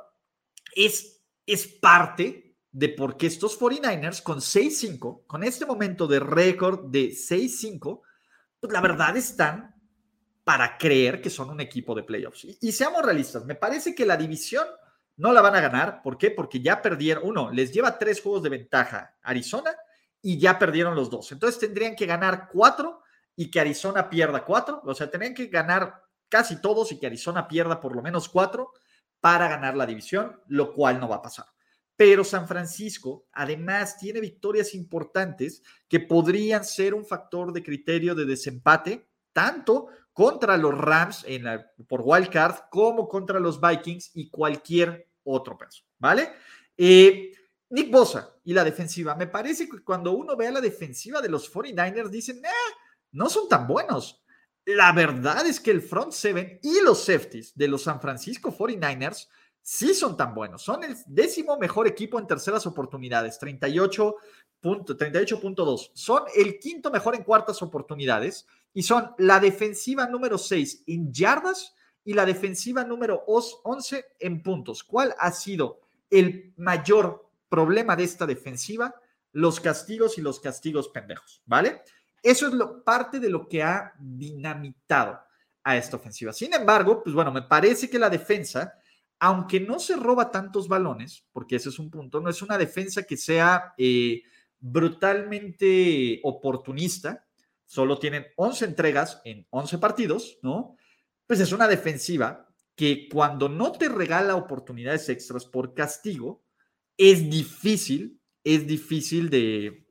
es, 0.74 1.22
es 1.44 1.66
parte 1.66 2.56
de 2.72 2.88
por 2.88 3.18
qué 3.18 3.26
estos 3.26 3.60
49ers 3.60 4.22
con 4.22 4.38
6-5, 4.38 5.26
con 5.26 5.44
este 5.44 5.66
momento 5.66 6.06
de 6.06 6.20
récord 6.20 6.86
de 6.86 7.10
6-5, 7.10 8.00
pues 8.58 8.72
la 8.72 8.80
verdad 8.80 9.14
están 9.18 9.74
para 10.42 10.78
creer 10.78 11.20
que 11.20 11.28
son 11.28 11.50
un 11.50 11.60
equipo 11.60 11.94
de 11.94 12.02
playoffs. 12.02 12.46
Y, 12.46 12.58
y 12.62 12.72
seamos 12.72 13.04
realistas, 13.04 13.44
me 13.44 13.56
parece 13.56 13.94
que 13.94 14.06
la 14.06 14.16
división 14.16 14.66
no 15.18 15.34
la 15.34 15.42
van 15.42 15.54
a 15.54 15.60
ganar. 15.60 16.00
¿Por 16.02 16.16
qué? 16.16 16.30
Porque 16.30 16.62
ya 16.62 16.80
perdieron, 16.80 17.24
uno, 17.26 17.50
les 17.50 17.72
lleva 17.72 17.98
tres 17.98 18.22
juegos 18.22 18.42
de 18.42 18.48
ventaja 18.48 19.18
Arizona 19.22 19.70
y 20.24 20.38
ya 20.38 20.58
perdieron 20.58 20.94
los 20.94 21.10
dos. 21.10 21.30
Entonces 21.32 21.60
tendrían 21.60 21.94
que 21.94 22.06
ganar 22.06 22.48
cuatro 22.50 23.02
y 23.36 23.50
que 23.50 23.60
Arizona 23.60 24.08
pierda 24.08 24.42
cuatro. 24.42 24.80
O 24.82 24.94
sea, 24.94 25.10
tendrían 25.10 25.34
que 25.34 25.48
ganar 25.48 26.02
casi 26.30 26.62
todos 26.62 26.90
y 26.90 26.98
que 26.98 27.06
Arizona 27.06 27.46
pierda 27.46 27.78
por 27.78 27.94
lo 27.94 28.00
menos 28.00 28.30
cuatro 28.30 28.72
para 29.20 29.48
ganar 29.48 29.76
la 29.76 29.84
división, 29.84 30.40
lo 30.48 30.72
cual 30.72 30.98
no 30.98 31.08
va 31.08 31.16
a 31.16 31.22
pasar. 31.22 31.44
Pero 31.94 32.24
San 32.24 32.48
Francisco 32.48 33.26
además 33.32 33.98
tiene 33.98 34.18
victorias 34.18 34.74
importantes 34.74 35.62
que 35.88 36.00
podrían 36.00 36.64
ser 36.64 36.94
un 36.94 37.04
factor 37.04 37.52
de 37.52 37.62
criterio 37.62 38.14
de 38.14 38.24
desempate, 38.24 39.06
tanto 39.34 39.88
contra 40.14 40.56
los 40.56 40.76
Rams 40.76 41.26
en 41.28 41.44
la, 41.44 41.70
por 41.86 42.00
wildcard 42.02 42.70
como 42.70 43.08
contra 43.08 43.38
los 43.38 43.60
Vikings 43.60 44.12
y 44.14 44.30
cualquier 44.30 45.06
otro 45.22 45.58
peso, 45.58 45.84
¿vale? 45.98 46.30
Eh, 46.78 47.33
Nick 47.74 47.90
Bosa 47.90 48.38
y 48.44 48.54
la 48.54 48.62
defensiva. 48.62 49.16
Me 49.16 49.26
parece 49.26 49.68
que 49.68 49.82
cuando 49.82 50.12
uno 50.12 50.36
ve 50.36 50.46
a 50.46 50.52
la 50.52 50.60
defensiva 50.60 51.20
de 51.20 51.28
los 51.28 51.52
49ers, 51.52 52.08
dicen, 52.08 52.40
eh, 52.44 52.48
no 53.10 53.28
son 53.28 53.48
tan 53.48 53.66
buenos. 53.66 54.22
La 54.64 54.92
verdad 54.92 55.44
es 55.44 55.58
que 55.58 55.72
el 55.72 55.82
front 55.82 56.12
seven 56.12 56.60
y 56.62 56.80
los 56.82 57.04
safeties 57.04 57.52
de 57.56 57.66
los 57.66 57.82
San 57.82 58.00
Francisco 58.00 58.56
49ers 58.56 59.26
sí 59.60 59.92
son 59.92 60.16
tan 60.16 60.36
buenos. 60.36 60.62
Son 60.62 60.84
el 60.84 60.96
décimo 61.06 61.58
mejor 61.58 61.88
equipo 61.88 62.20
en 62.20 62.28
terceras 62.28 62.64
oportunidades, 62.64 63.40
38.2. 63.40 65.90
son 65.94 66.22
el 66.36 66.60
quinto 66.60 66.92
mejor 66.92 67.16
en 67.16 67.24
cuartas 67.24 67.60
oportunidades 67.60 68.46
y 68.72 68.84
son 68.84 69.10
la 69.18 69.40
defensiva 69.40 70.06
número 70.06 70.38
6 70.38 70.84
en 70.86 71.12
yardas 71.12 71.74
y 72.04 72.14
la 72.14 72.24
defensiva 72.24 72.84
número 72.84 73.24
11 73.26 74.04
en 74.20 74.44
puntos. 74.44 74.84
¿Cuál 74.84 75.12
ha 75.18 75.32
sido 75.32 75.80
el 76.08 76.54
mayor 76.56 77.24
problema 77.48 77.96
de 77.96 78.04
esta 78.04 78.26
defensiva, 78.26 78.94
los 79.32 79.60
castigos 79.60 80.18
y 80.18 80.22
los 80.22 80.40
castigos 80.40 80.88
pendejos, 80.88 81.42
¿vale? 81.44 81.82
Eso 82.22 82.46
es 82.46 82.54
lo, 82.54 82.82
parte 82.82 83.20
de 83.20 83.28
lo 83.28 83.48
que 83.48 83.62
ha 83.62 83.92
dinamitado 83.98 85.20
a 85.62 85.76
esta 85.76 85.96
ofensiva. 85.96 86.32
Sin 86.32 86.54
embargo, 86.54 87.02
pues 87.02 87.14
bueno, 87.14 87.32
me 87.32 87.42
parece 87.42 87.90
que 87.90 87.98
la 87.98 88.10
defensa, 88.10 88.74
aunque 89.18 89.60
no 89.60 89.78
se 89.78 89.96
roba 89.96 90.30
tantos 90.30 90.68
balones, 90.68 91.26
porque 91.32 91.56
ese 91.56 91.70
es 91.70 91.78
un 91.78 91.90
punto, 91.90 92.20
no 92.20 92.30
es 92.30 92.42
una 92.42 92.58
defensa 92.58 93.02
que 93.02 93.16
sea 93.16 93.74
eh, 93.76 94.22
brutalmente 94.60 96.20
oportunista, 96.22 97.26
solo 97.64 97.98
tienen 97.98 98.26
11 98.36 98.64
entregas 98.66 99.20
en 99.24 99.46
11 99.50 99.78
partidos, 99.78 100.38
¿no? 100.42 100.76
Pues 101.26 101.40
es 101.40 101.52
una 101.52 101.66
defensiva 101.66 102.48
que 102.76 103.08
cuando 103.10 103.48
no 103.48 103.72
te 103.72 103.88
regala 103.88 104.36
oportunidades 104.36 105.08
extras 105.08 105.46
por 105.46 105.74
castigo, 105.74 106.43
es 106.96 107.28
difícil, 107.28 108.20
es 108.42 108.66
difícil 108.66 109.30
de, 109.30 109.86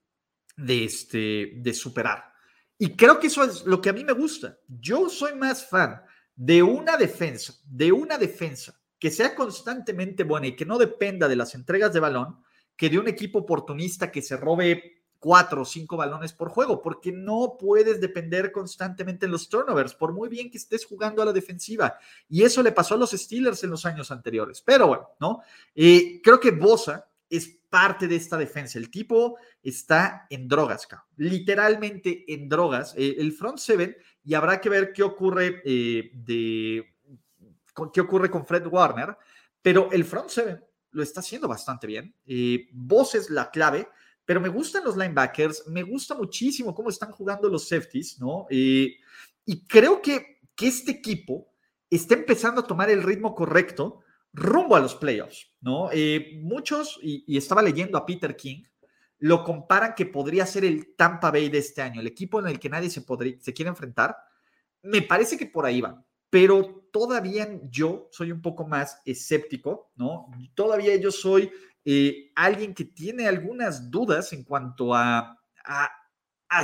de, 0.57 0.85
este, 0.85 1.53
de 1.57 1.73
superar. 1.73 2.34
Y 2.77 2.95
creo 2.95 3.19
que 3.19 3.27
eso 3.27 3.43
es 3.43 3.65
lo 3.65 3.81
que 3.81 3.89
a 3.89 3.93
mí 3.93 4.03
me 4.03 4.13
gusta. 4.13 4.57
Yo 4.67 5.09
soy 5.09 5.35
más 5.35 5.67
fan 5.67 6.01
de 6.35 6.63
una 6.63 6.97
defensa, 6.97 7.53
de 7.65 7.91
una 7.91 8.17
defensa 8.17 8.80
que 8.99 9.11
sea 9.11 9.35
constantemente 9.35 10.23
buena 10.23 10.47
y 10.47 10.55
que 10.55 10.65
no 10.65 10.77
dependa 10.77 11.27
de 11.27 11.35
las 11.35 11.55
entregas 11.55 11.93
de 11.93 11.99
balón, 11.99 12.38
que 12.75 12.89
de 12.89 12.99
un 12.99 13.07
equipo 13.07 13.39
oportunista 13.39 14.11
que 14.11 14.21
se 14.21 14.38
robe 14.38 15.02
cuatro 15.24 15.62
o 15.62 15.66
cinco 15.66 15.95
balones 15.95 16.34
por 16.34 16.50
juego, 16.50 16.82
porque 16.82 17.14
no 17.14 17.56
puedes 17.58 18.02
depender 18.02 18.52
constantemente 18.52 19.26
en 19.26 19.32
los 19.32 19.48
turnovers, 19.48 19.95
por 19.95 20.12
muy 20.12 20.28
bien 20.28 20.52
que 20.52 20.58
estés 20.58 20.86
jugando 20.86 21.22
a 21.22 21.26
la 21.26 21.32
defensiva. 21.32 21.98
Y 22.28 22.44
eso 22.44 22.62
le 22.62 22.74
pasó 22.74 22.95
a 22.95 22.98
los 22.98 23.12
Steelers 23.12 23.64
en 23.64 23.70
los 23.70 23.86
años 23.86 24.12
anteriores. 24.12 24.62
Pero 24.62 24.88
bueno, 24.88 25.12
¿no? 25.22 25.40
Eh, 25.74 26.20
creo 26.22 26.41
que 26.41 26.52
Bosa 26.52 27.08
es 27.30 27.48
parte 27.70 28.06
de 28.10 28.18
esta 28.18 28.36
defensa. 28.36 28.78
El 28.78 28.91
tipo 28.91 29.38
está 29.64 30.28
en 30.30 30.50
drogas, 30.50 30.90
literalmente 31.16 32.26
en 32.28 32.50
drogas. 32.50 32.94
Eh, 32.98 33.16
el 33.18 33.32
front 33.32 33.60
seven, 33.60 33.95
y 34.26 34.34
habrá 34.34 34.60
que 34.60 34.68
ver 34.68 34.91
qué 34.91 35.04
ocurre 35.04 35.62
eh, 35.64 36.12
de 36.14 36.86
qué 37.94 38.02
ocurre 38.02 38.30
con 38.30 38.45
Fred 38.45 38.68
Warner, 38.68 39.18
pero 39.62 39.90
el 39.90 40.04
front 40.04 40.28
seven 40.28 40.62
lo 40.91 41.02
está 41.02 41.22
haciendo 41.22 41.48
bastante 41.48 41.88
bien. 41.88 42.14
Eh, 42.26 42.68
es 43.14 43.30
la 43.30 43.50
clave 43.50 43.88
pero 44.26 44.41
me 44.41 44.50
gustan 44.50 44.84
los 44.84 44.95
linebackers, 44.95 45.68
me 45.68 45.84
gusta 45.84 46.16
muchísimo 46.16 46.74
cómo 46.74 46.90
están 46.90 47.12
jugando 47.12 47.50
los 47.50 47.68
safeties, 47.68 48.20
¿no? 48.20 48.45
y 48.50 49.68
creo 49.68 50.02
que, 50.02 50.40
que 50.56 50.68
este 50.68 50.91
equipo 50.91 51.54
está 51.90 52.16
empezando 52.16 52.62
a 52.62 52.68
tomar 52.68 52.90
el 52.90 53.04
ritmo 53.04 53.36
correcto 53.36 54.00
rumbo 54.34 54.76
a 54.76 54.80
los 54.80 54.95
playoffs, 54.95 55.48
¿no? 55.62 55.90
Eh, 55.91 56.40
muchos, 56.41 57.00
y, 57.02 57.38
estaba 57.38 57.62
leyendo 57.62 57.98
a 57.98 58.06
Peter 58.06 58.36
King, 58.36 58.64
lo 59.20 59.44
comparan 59.44 59.94
que 59.95 60.08
podría 60.08 60.45
ser 60.45 60.66
el 60.66 60.95
Tampa 60.95 61.32
Bay 61.32 61.50
de 61.50 61.60
este 61.60 61.82
año, 61.82 62.02
el 62.02 62.08
equipo 62.08 62.40
en 62.40 62.48
el 62.48 62.60
que 62.60 62.70
nadie 62.70 62.90
se, 62.90 63.02
podría, 63.02 63.40
se 63.40 63.54
quiere 63.54 63.70
enfrentar, 63.70 64.18
me 64.82 65.02
parece 65.04 65.38
que 65.38 65.45
por 65.45 65.66
ahí 65.66 65.82
va, 65.82 66.04
pero 66.30 66.88
todavía 66.91 67.48
yo 67.70 68.10
soy 68.12 68.32
un 68.32 68.41
poco 68.41 68.68
más 68.68 69.02
escéptico, 69.06 69.91
¿no? 69.95 70.30
Todavía 70.56 70.95
yo 70.95 71.12
soy 71.12 71.52
eh, 71.85 72.31
alguien 72.35 72.73
que 72.73 72.85
tiene 72.85 73.27
algunas 73.27 73.89
dudas 73.91 74.31
en 74.34 74.43
cuanto 74.43 74.93
a, 74.93 75.39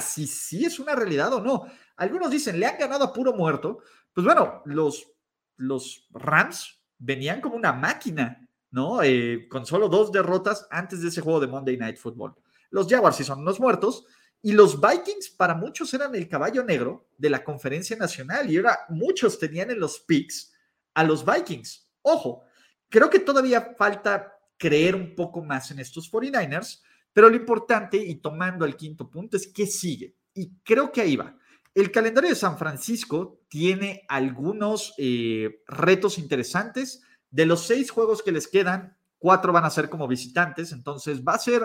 si 0.01 0.27
sí 0.27 0.65
es 0.65 0.79
una 0.79 0.95
realidad 0.95 1.33
o 1.33 1.41
no. 1.41 1.65
Algunos 1.97 2.29
dicen, 2.29 2.59
le 2.59 2.65
han 2.65 2.77
ganado 2.77 3.05
a 3.05 3.13
puro 3.13 3.33
muerto. 3.33 3.79
Pues 4.13 4.25
bueno, 4.25 4.61
los, 4.65 5.11
los 5.57 6.07
Rams 6.11 6.83
venían 6.97 7.41
como 7.41 7.55
una 7.55 7.73
máquina, 7.73 8.47
¿no? 8.71 9.01
Eh, 9.03 9.47
con 9.49 9.65
solo 9.65 9.89
dos 9.89 10.11
derrotas 10.11 10.67
antes 10.69 11.01
de 11.01 11.09
ese 11.09 11.21
juego 11.21 11.39
de 11.39 11.47
Monday 11.47 11.77
Night 11.77 11.97
Football. 11.97 12.35
Los 12.69 12.87
Jaguars 12.87 13.17
sí 13.17 13.23
son 13.23 13.39
unos 13.39 13.59
muertos. 13.59 14.05
Y 14.41 14.53
los 14.53 14.79
Vikings 14.79 15.31
para 15.31 15.53
muchos 15.53 15.93
eran 15.93 16.15
el 16.15 16.29
caballo 16.29 16.63
negro 16.63 17.09
de 17.17 17.29
la 17.29 17.43
conferencia 17.43 17.97
nacional 17.97 18.49
y 18.49 18.55
ahora 18.55 18.79
muchos 18.87 19.37
tenían 19.37 19.69
en 19.69 19.79
los 19.81 19.99
picks 19.99 20.53
a 20.93 21.03
los 21.03 21.25
Vikings. 21.25 21.91
Ojo, 22.03 22.43
creo 22.87 23.09
que 23.09 23.19
todavía 23.19 23.75
falta 23.77 24.38
creer 24.59 24.93
un 24.93 25.15
poco 25.15 25.41
más 25.41 25.71
en 25.71 25.79
estos 25.79 26.11
49ers, 26.11 26.81
pero 27.11 27.29
lo 27.29 27.35
importante 27.35 27.97
y 27.97 28.15
tomando 28.15 28.65
el 28.65 28.75
quinto 28.75 29.09
punto 29.09 29.37
es 29.37 29.47
que 29.47 29.65
sigue. 29.65 30.15
Y 30.35 30.51
creo 30.63 30.91
que 30.91 31.01
ahí 31.01 31.15
va. 31.15 31.35
El 31.73 31.91
calendario 31.91 32.29
de 32.29 32.35
San 32.35 32.57
Francisco 32.57 33.41
tiene 33.47 34.03
algunos 34.07 34.93
eh, 34.97 35.63
retos 35.67 36.17
interesantes. 36.17 37.01
De 37.31 37.45
los 37.45 37.65
seis 37.65 37.89
juegos 37.89 38.21
que 38.21 38.31
les 38.31 38.47
quedan, 38.47 38.97
cuatro 39.17 39.53
van 39.53 39.65
a 39.65 39.69
ser 39.69 39.89
como 39.89 40.07
visitantes, 40.07 40.71
entonces 40.71 41.23
va 41.23 41.33
a 41.33 41.39
ser, 41.39 41.61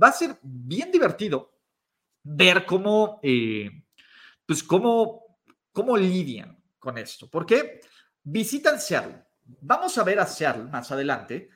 va 0.00 0.08
a 0.08 0.12
ser 0.12 0.38
bien 0.42 0.90
divertido 0.90 1.52
ver 2.22 2.64
cómo, 2.64 3.20
eh, 3.22 3.68
pues 4.46 4.62
cómo, 4.62 5.38
cómo 5.72 5.96
lidian 5.96 6.58
con 6.78 6.98
esto. 6.98 7.28
Porque 7.28 7.80
visitan 8.22 8.80
Seattle. 8.80 9.24
Vamos 9.60 9.98
a 9.98 10.04
ver 10.04 10.20
a 10.20 10.26
Seattle 10.26 10.64
más 10.64 10.90
adelante, 10.92 11.50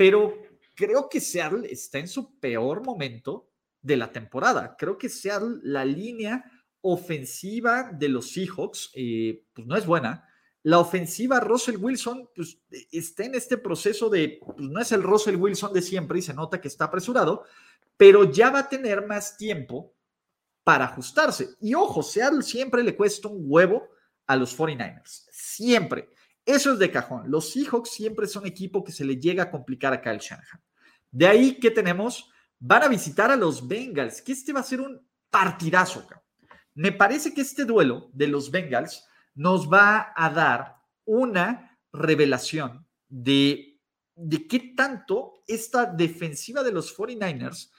pero 0.00 0.34
creo 0.74 1.10
que 1.10 1.20
Seattle 1.20 1.70
está 1.70 1.98
en 1.98 2.08
su 2.08 2.38
peor 2.40 2.82
momento 2.82 3.50
de 3.82 3.98
la 3.98 4.10
temporada. 4.10 4.74
Creo 4.78 4.96
que 4.96 5.10
Seattle, 5.10 5.58
la 5.62 5.84
línea 5.84 6.42
ofensiva 6.80 7.90
de 7.92 8.08
los 8.08 8.30
Seahawks, 8.32 8.92
eh, 8.94 9.44
pues 9.52 9.66
no 9.66 9.76
es 9.76 9.84
buena. 9.84 10.26
La 10.62 10.78
ofensiva 10.78 11.38
Russell 11.38 11.76
Wilson, 11.76 12.30
pues 12.34 12.62
está 12.90 13.26
en 13.26 13.34
este 13.34 13.58
proceso 13.58 14.08
de, 14.08 14.40
pues 14.56 14.70
no 14.70 14.80
es 14.80 14.90
el 14.92 15.02
Russell 15.02 15.36
Wilson 15.36 15.74
de 15.74 15.82
siempre 15.82 16.20
y 16.20 16.22
se 16.22 16.32
nota 16.32 16.62
que 16.62 16.68
está 16.68 16.86
apresurado, 16.86 17.44
pero 17.98 18.24
ya 18.24 18.48
va 18.48 18.60
a 18.60 18.68
tener 18.70 19.06
más 19.06 19.36
tiempo 19.36 19.92
para 20.64 20.86
ajustarse. 20.86 21.56
Y 21.60 21.74
ojo, 21.74 22.02
Seattle 22.02 22.42
siempre 22.42 22.82
le 22.82 22.96
cuesta 22.96 23.28
un 23.28 23.42
huevo 23.44 23.86
a 24.26 24.34
los 24.34 24.58
49ers, 24.58 25.26
siempre. 25.30 26.08
Eso 26.44 26.72
es 26.72 26.78
de 26.78 26.90
cajón. 26.90 27.30
Los 27.30 27.52
Seahawks 27.52 27.90
siempre 27.90 28.26
son 28.26 28.46
equipo 28.46 28.82
que 28.82 28.92
se 28.92 29.04
le 29.04 29.16
llega 29.16 29.44
a 29.44 29.50
complicar 29.50 29.92
a 29.92 30.00
Kyle 30.00 30.18
Shanahan. 30.18 30.60
De 31.10 31.26
ahí 31.26 31.58
que 31.58 31.70
tenemos, 31.70 32.30
van 32.58 32.82
a 32.82 32.88
visitar 32.88 33.30
a 33.30 33.36
los 33.36 33.66
Bengals, 33.66 34.22
que 34.22 34.32
este 34.32 34.52
va 34.52 34.60
a 34.60 34.64
ser 34.64 34.80
un 34.80 35.00
partidazo. 35.30 36.06
Me 36.74 36.92
parece 36.92 37.34
que 37.34 37.40
este 37.40 37.64
duelo 37.64 38.10
de 38.12 38.28
los 38.28 38.50
Bengals 38.50 39.06
nos 39.34 39.70
va 39.70 40.12
a 40.16 40.30
dar 40.30 40.76
una 41.04 41.78
revelación 41.92 42.86
de, 43.08 43.80
de 44.14 44.46
qué 44.46 44.72
tanto 44.76 45.42
esta 45.46 45.86
defensiva 45.86 46.62
de 46.62 46.72
los 46.72 46.96
49ers 46.96 47.70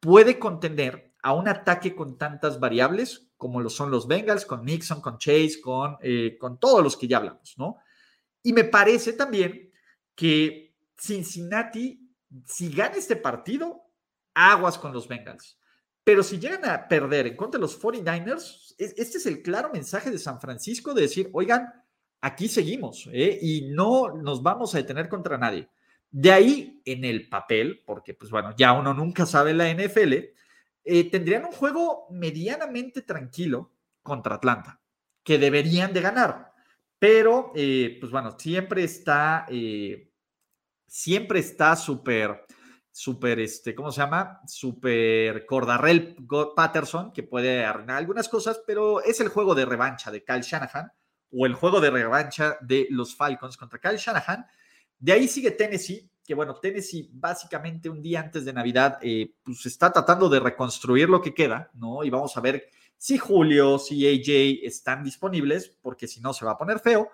puede 0.00 0.38
contener 0.38 1.14
a 1.22 1.32
un 1.32 1.48
ataque 1.48 1.94
con 1.94 2.16
tantas 2.16 2.60
variables 2.60 3.26
como 3.36 3.60
lo 3.60 3.68
son 3.68 3.90
los 3.90 4.06
Bengals, 4.06 4.46
con 4.46 4.64
Nixon, 4.64 5.00
con 5.00 5.18
Chase, 5.18 5.60
con, 5.62 5.96
eh, 6.00 6.36
con 6.38 6.58
todos 6.58 6.82
los 6.82 6.96
que 6.96 7.06
ya 7.06 7.18
hablamos, 7.18 7.54
¿no? 7.58 7.76
Y 8.46 8.52
me 8.52 8.62
parece 8.62 9.14
también 9.14 9.72
que 10.14 10.72
Cincinnati, 10.96 12.08
si 12.44 12.70
gana 12.70 12.94
este 12.94 13.16
partido, 13.16 13.82
aguas 14.34 14.78
con 14.78 14.92
los 14.92 15.08
Bengals. 15.08 15.58
Pero 16.04 16.22
si 16.22 16.38
llegan 16.38 16.64
a 16.64 16.86
perder 16.86 17.26
en 17.26 17.36
contra 17.36 17.58
de 17.58 17.62
los 17.62 17.82
49ers, 17.82 18.76
este 18.78 19.18
es 19.18 19.26
el 19.26 19.42
claro 19.42 19.70
mensaje 19.72 20.12
de 20.12 20.18
San 20.20 20.40
Francisco 20.40 20.94
de 20.94 21.02
decir, 21.02 21.28
oigan, 21.32 21.66
aquí 22.20 22.46
seguimos 22.46 23.08
¿eh? 23.12 23.36
y 23.42 23.62
no 23.72 24.14
nos 24.14 24.40
vamos 24.44 24.72
a 24.72 24.78
detener 24.78 25.08
contra 25.08 25.36
nadie. 25.36 25.68
De 26.08 26.30
ahí, 26.30 26.80
en 26.84 27.04
el 27.04 27.28
papel, 27.28 27.82
porque 27.84 28.14
pues 28.14 28.30
bueno, 28.30 28.54
ya 28.56 28.74
uno 28.74 28.94
nunca 28.94 29.26
sabe 29.26 29.54
la 29.54 29.68
NFL, 29.74 30.12
eh, 30.84 31.10
tendrían 31.10 31.46
un 31.46 31.52
juego 31.52 32.06
medianamente 32.12 33.02
tranquilo 33.02 33.72
contra 34.04 34.36
Atlanta, 34.36 34.80
que 35.24 35.36
deberían 35.36 35.92
de 35.92 36.00
ganar. 36.00 36.55
Pero, 37.08 37.52
eh, 37.54 37.98
pues 38.00 38.10
bueno, 38.10 38.36
siempre 38.36 38.82
está, 38.82 39.46
siempre 40.88 41.38
está 41.38 41.76
súper 41.76 42.44
súper, 42.90 43.38
este, 43.38 43.76
¿cómo 43.76 43.92
se 43.92 44.00
llama? 44.00 44.40
Súper 44.48 45.46
Cordarrell 45.46 46.16
Patterson, 46.56 47.12
que 47.12 47.22
puede 47.22 47.64
arruinar 47.64 47.98
algunas 47.98 48.28
cosas, 48.28 48.60
pero 48.66 49.00
es 49.04 49.20
el 49.20 49.28
juego 49.28 49.54
de 49.54 49.66
revancha 49.66 50.10
de 50.10 50.24
Kyle 50.24 50.40
Shanahan 50.40 50.90
o 51.30 51.46
el 51.46 51.54
juego 51.54 51.80
de 51.80 51.90
revancha 51.90 52.56
de 52.60 52.88
los 52.90 53.14
Falcons 53.14 53.56
contra 53.56 53.78
Kyle 53.78 53.98
Shanahan. 53.98 54.44
De 54.98 55.12
ahí 55.12 55.28
sigue 55.28 55.52
Tennessee, 55.52 56.10
que 56.24 56.34
bueno, 56.34 56.56
Tennessee 56.56 57.08
básicamente 57.12 57.88
un 57.88 58.02
día 58.02 58.18
antes 58.18 58.44
de 58.44 58.52
Navidad, 58.52 58.98
eh, 59.00 59.32
pues 59.44 59.64
está 59.66 59.92
tratando 59.92 60.28
de 60.28 60.40
reconstruir 60.40 61.08
lo 61.08 61.20
que 61.20 61.34
queda, 61.34 61.70
¿no? 61.74 62.02
Y 62.02 62.10
vamos 62.10 62.36
a 62.36 62.40
ver 62.40 62.68
si 62.96 63.18
Julio, 63.18 63.78
si 63.78 64.06
AJ 64.06 64.66
están 64.66 65.04
disponibles, 65.04 65.76
porque 65.82 66.06
si 66.06 66.20
no 66.20 66.32
se 66.32 66.44
va 66.44 66.52
a 66.52 66.58
poner 66.58 66.80
feo. 66.80 67.10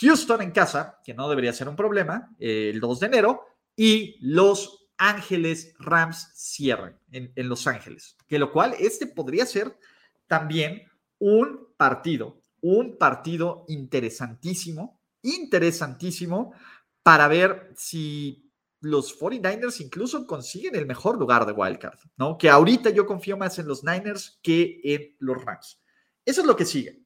Houston 0.00 0.42
en 0.42 0.50
casa, 0.50 0.98
que 1.02 1.14
no 1.14 1.28
debería 1.28 1.52
ser 1.52 1.68
un 1.68 1.76
problema, 1.76 2.30
eh, 2.38 2.70
el 2.72 2.80
2 2.80 3.00
de 3.00 3.06
enero, 3.06 3.46
y 3.74 4.16
los 4.20 4.88
Ángeles 4.98 5.74
Rams 5.78 6.32
cierran 6.34 6.98
en, 7.12 7.32
Los 7.48 7.66
Ángeles, 7.66 8.16
que 8.26 8.38
lo 8.38 8.52
cual 8.52 8.74
este 8.78 9.06
podría 9.06 9.46
ser 9.46 9.78
también 10.26 10.82
un 11.20 11.68
partido, 11.76 12.42
un 12.60 12.98
partido 12.98 13.64
interesantísimo, 13.68 15.00
interesantísimo 15.22 16.52
para 17.04 17.28
ver 17.28 17.72
si 17.76 18.47
los 18.80 19.18
49ers 19.18 19.80
incluso 19.80 20.26
consiguen 20.26 20.76
el 20.76 20.86
mejor 20.86 21.18
lugar 21.18 21.46
de 21.46 21.52
wildcard, 21.52 21.98
¿no? 22.16 22.38
Que 22.38 22.48
ahorita 22.48 22.90
yo 22.90 23.06
confío 23.06 23.36
más 23.36 23.58
en 23.58 23.66
los 23.66 23.84
Niners 23.84 24.38
que 24.42 24.80
en 24.84 25.16
los 25.18 25.44
Rams. 25.44 25.80
Eso 26.24 26.40
es 26.42 26.46
lo 26.46 26.56
que 26.56 26.64
sigue. 26.64 27.04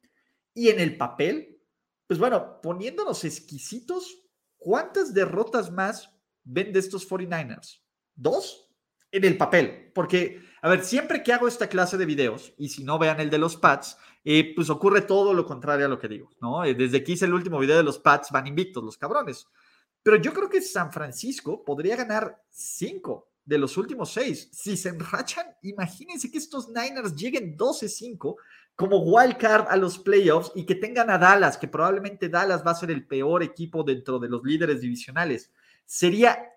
Y 0.54 0.68
en 0.68 0.80
el 0.80 0.96
papel, 0.96 1.60
pues 2.06 2.18
bueno, 2.18 2.60
poniéndonos 2.60 3.24
exquisitos, 3.24 4.24
¿cuántas 4.58 5.14
derrotas 5.14 5.70
más 5.70 6.14
ven 6.44 6.72
de 6.72 6.80
estos 6.80 7.08
49ers? 7.08 7.82
dos 8.14 8.68
en 9.10 9.24
el 9.24 9.36
papel, 9.36 9.90
porque, 9.94 10.42
a 10.62 10.70
ver, 10.70 10.82
siempre 10.84 11.22
que 11.22 11.34
hago 11.34 11.46
esta 11.46 11.68
clase 11.68 11.98
de 11.98 12.06
videos, 12.06 12.54
y 12.56 12.70
si 12.70 12.82
no 12.82 12.98
vean 12.98 13.20
el 13.20 13.28
de 13.28 13.36
los 13.36 13.56
Pats, 13.56 13.98
eh, 14.24 14.54
pues 14.54 14.70
ocurre 14.70 15.02
todo 15.02 15.34
lo 15.34 15.44
contrario 15.44 15.84
a 15.84 15.88
lo 15.88 15.98
que 15.98 16.08
digo, 16.08 16.30
¿no? 16.40 16.64
Eh, 16.64 16.74
desde 16.74 17.04
que 17.04 17.12
hice 17.12 17.26
el 17.26 17.34
último 17.34 17.58
video 17.58 17.76
de 17.76 17.82
los 17.82 17.98
Pats, 17.98 18.30
van 18.30 18.46
invictos 18.46 18.82
los 18.82 18.96
cabrones. 18.96 19.46
Pero 20.02 20.16
yo 20.16 20.32
creo 20.32 20.48
que 20.48 20.60
San 20.60 20.92
Francisco 20.92 21.64
podría 21.64 21.96
ganar 21.96 22.42
cinco 22.50 23.30
de 23.44 23.58
los 23.58 23.76
últimos 23.76 24.12
seis. 24.12 24.48
Si 24.52 24.76
se 24.76 24.90
enrachan, 24.90 25.46
imagínense 25.62 26.30
que 26.30 26.38
estos 26.38 26.68
Niners 26.68 27.14
lleguen 27.14 27.56
12-5 27.56 28.36
como 28.74 29.00
wildcard 29.00 29.66
a 29.68 29.76
los 29.76 29.98
playoffs 29.98 30.52
y 30.54 30.64
que 30.64 30.74
tengan 30.74 31.10
a 31.10 31.18
Dallas, 31.18 31.58
que 31.58 31.68
probablemente 31.68 32.28
Dallas 32.28 32.64
va 32.66 32.72
a 32.72 32.76
ser 32.76 32.90
el 32.90 33.06
peor 33.06 33.42
equipo 33.42 33.82
dentro 33.84 34.18
de 34.18 34.28
los 34.28 34.42
líderes 34.42 34.80
divisionales. 34.80 35.50
Sería 35.84 36.50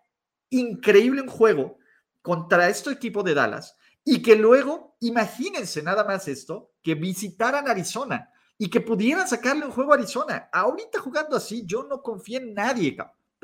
increíble 0.49 1.21
un 1.21 1.27
juego 1.27 1.77
contra 2.21 2.69
este 2.69 2.91
equipo 2.91 3.21
de 3.21 3.33
Dallas 3.33 3.77
y 4.03 4.21
que 4.21 4.35
luego, 4.35 4.95
imagínense 5.01 5.81
nada 5.81 6.03
más 6.03 6.27
esto, 6.27 6.71
que 6.81 6.95
visitaran 6.95 7.67
Arizona 7.67 8.29
y 8.57 8.69
que 8.69 8.79
pudieran 8.79 9.27
sacarle 9.27 9.65
un 9.65 9.71
juego 9.71 9.91
a 9.91 9.95
Arizona. 9.95 10.49
Ahorita 10.51 10.99
jugando 10.99 11.35
así, 11.35 11.63
yo 11.65 11.83
no 11.83 12.01
confío 12.01 12.39
en 12.39 12.53
nadie. 12.53 12.95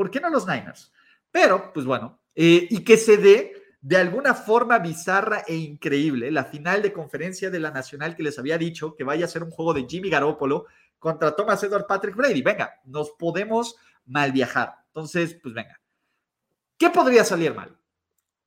¿Por 0.02 0.10
qué 0.10 0.20
no 0.20 0.32
los 0.32 0.48
Niners? 0.48 0.92
Pero, 1.30 1.72
pues 1.72 1.86
bueno, 1.86 2.24
eh, 2.34 2.68
y 2.72 2.84
que 2.84 2.98
se 2.98 3.18
dé 3.18 3.54
de 3.80 3.98
alguna 3.98 4.34
forma 4.34 4.80
bizarra 4.80 5.44
e 5.48 5.54
increíble 5.54 6.32
la 6.32 6.46
final 6.46 6.82
de 6.82 6.92
conferencia 6.92 7.52
de 7.52 7.60
la 7.60 7.70
Nacional 7.70 8.16
que 8.16 8.24
les 8.24 8.40
había 8.40 8.58
dicho 8.58 8.96
que 8.96 9.04
vaya 9.04 9.26
a 9.26 9.30
ser 9.30 9.44
un 9.44 9.52
juego 9.52 9.76
de 9.76 9.86
Jimmy 9.88 10.10
Garoppolo 10.10 10.66
contra 10.98 11.36
Thomas 11.36 11.62
Edward 11.62 11.86
Patrick 11.86 12.16
Brady. 12.16 12.42
Venga, 12.42 12.80
nos 12.86 13.12
podemos 13.12 13.76
mal 14.08 14.32
viajar. 14.32 14.74
Entonces, 14.88 15.38
pues 15.40 15.54
venga, 15.54 15.80
¿Qué 16.80 16.90
podría 16.90 17.24
salir 17.24 17.54
mal? 17.54 17.78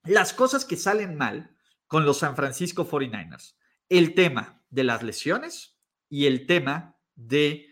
Las 0.02 0.32
cosas 0.32 0.64
que 0.64 0.74
salen 0.74 1.16
mal 1.16 1.54
con 1.86 2.04
los 2.04 2.18
San 2.18 2.34
Francisco 2.34 2.84
49ers. 2.84 3.54
El 3.88 4.16
tema 4.16 4.60
de 4.70 4.82
las 4.82 5.04
lesiones 5.04 5.78
y 6.08 6.26
el 6.26 6.48
tema 6.48 6.96
de 7.14 7.68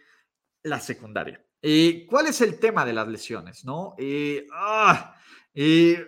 la 0.63 0.81
secundaria. 0.81 1.45
Eh, 1.61 2.07
¿Cuál 2.09 2.27
es 2.27 2.41
el 2.41 2.59
tema 2.59 2.85
de 2.85 2.93
las 2.93 3.09
lesiones? 3.09 3.65
¿no? 3.65 3.95
Eh, 3.99 4.47
ah, 4.53 5.15
eh, 5.55 6.07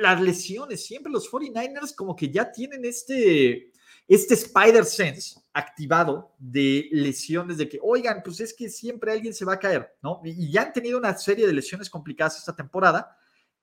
las 0.00 0.20
lesiones, 0.20 0.84
siempre 0.84 1.12
los 1.12 1.30
49ers 1.30 1.94
como 1.94 2.16
que 2.16 2.30
ya 2.30 2.50
tienen 2.50 2.84
este, 2.84 3.72
este 4.06 4.34
Spider 4.34 4.84
Sense 4.84 5.40
activado 5.52 6.34
de 6.38 6.88
lesiones 6.92 7.58
de 7.58 7.68
que, 7.68 7.78
oigan, 7.82 8.22
pues 8.24 8.40
es 8.40 8.54
que 8.54 8.68
siempre 8.68 9.12
alguien 9.12 9.34
se 9.34 9.44
va 9.44 9.54
a 9.54 9.58
caer, 9.58 9.96
¿no? 10.02 10.20
Y 10.24 10.50
ya 10.50 10.62
han 10.62 10.72
tenido 10.72 10.98
una 10.98 11.16
serie 11.16 11.46
de 11.46 11.52
lesiones 11.52 11.90
complicadas 11.90 12.38
esta 12.38 12.54
temporada 12.54 13.16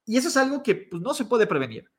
y 0.05 0.17
eso 0.17 0.27
es 0.27 0.37
algo 0.37 0.61
que 0.61 0.75
pues, 0.75 1.01
no 1.01 1.13
se 1.13 1.25
puede 1.25 1.47
prevenir. 1.47 1.89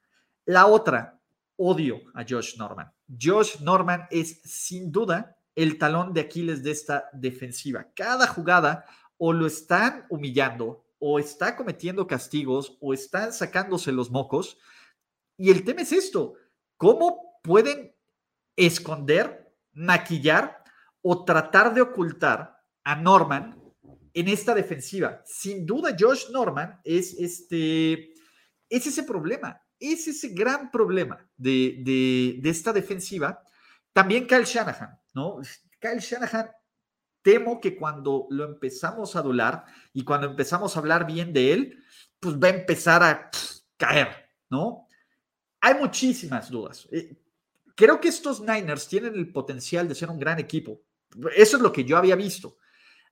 La 0.44 0.66
otra, 0.66 1.20
odio 1.56 2.01
a 2.14 2.24
Josh 2.28 2.56
Norman. 2.56 2.93
Josh 3.20 3.60
Norman 3.60 4.06
es 4.10 4.40
sin 4.43 4.93
duda 4.93 5.35
el 5.56 5.78
talón 5.78 6.12
de 6.12 6.20
Aquiles 6.20 6.62
de 6.62 6.70
esta 6.70 7.08
defensiva. 7.12 7.88
Cada 7.96 8.28
jugada 8.28 8.84
o 9.16 9.32
lo 9.32 9.46
están 9.46 10.06
humillando 10.10 10.84
o 10.98 11.18
está 11.18 11.56
cometiendo 11.56 12.06
castigos 12.06 12.76
o 12.80 12.94
están 12.94 13.32
sacándose 13.32 13.90
los 13.90 14.10
mocos. 14.10 14.58
Y 15.36 15.50
el 15.50 15.64
tema 15.64 15.82
es 15.82 15.92
esto, 15.92 16.34
¿cómo 16.76 17.40
pueden 17.42 17.94
esconder, 18.54 19.52
maquillar 19.72 20.62
o 21.02 21.24
tratar 21.24 21.74
de 21.74 21.80
ocultar 21.80 22.62
a 22.84 22.96
Norman 22.96 23.60
en 24.12 24.28
esta 24.28 24.54
defensiva? 24.54 25.22
Sin 25.24 25.64
duda, 25.64 25.96
Josh 25.98 26.30
Norman 26.30 26.80
es, 26.84 27.14
este, 27.14 28.12
es 28.68 28.86
ese 28.86 29.02
problema, 29.04 29.60
es 29.78 30.06
ese 30.08 30.28
gran 30.28 30.70
problema 30.70 31.18
de, 31.36 31.76
de, 31.82 32.40
de 32.40 32.50
esta 32.50 32.72
defensiva. 32.72 33.42
También 33.92 34.26
Kyle 34.26 34.44
Shanahan, 34.44 34.98
¿no? 35.16 35.40
Kyle 35.80 35.98
Shanahan 35.98 36.51
temo 37.22 37.59
que 37.59 37.74
cuando 37.74 38.26
lo 38.30 38.44
empezamos 38.44 39.16
a 39.16 39.20
adular 39.20 39.64
y 39.94 40.05
cuando 40.05 40.28
empezamos 40.28 40.76
a 40.76 40.78
hablar 40.78 41.06
bien 41.06 41.32
de 41.32 41.52
él, 41.55 41.84
pues 42.20 42.36
va 42.36 42.48
a 42.48 42.51
empezar 42.51 43.02
a 43.02 43.30
caer, 43.78 44.09
¿no? 44.51 44.86
Hay 45.60 45.74
muchísimas 45.74 46.51
dudas. 46.51 46.86
Eh, 46.93 47.16
creo 47.74 47.98
que 47.98 48.09
estos 48.09 48.40
Niners 48.40 48.86
tienen 48.86 49.14
el 49.14 49.32
potencial 49.32 49.88
de 49.88 49.94
ser 49.94 50.10
un 50.10 50.18
gran 50.18 50.38
equipo. 50.38 50.82
Eso 51.34 51.56
es 51.56 51.62
lo 51.62 51.72
que 51.72 51.84
yo 51.84 51.97
había 51.97 52.14
visto. 52.14 52.59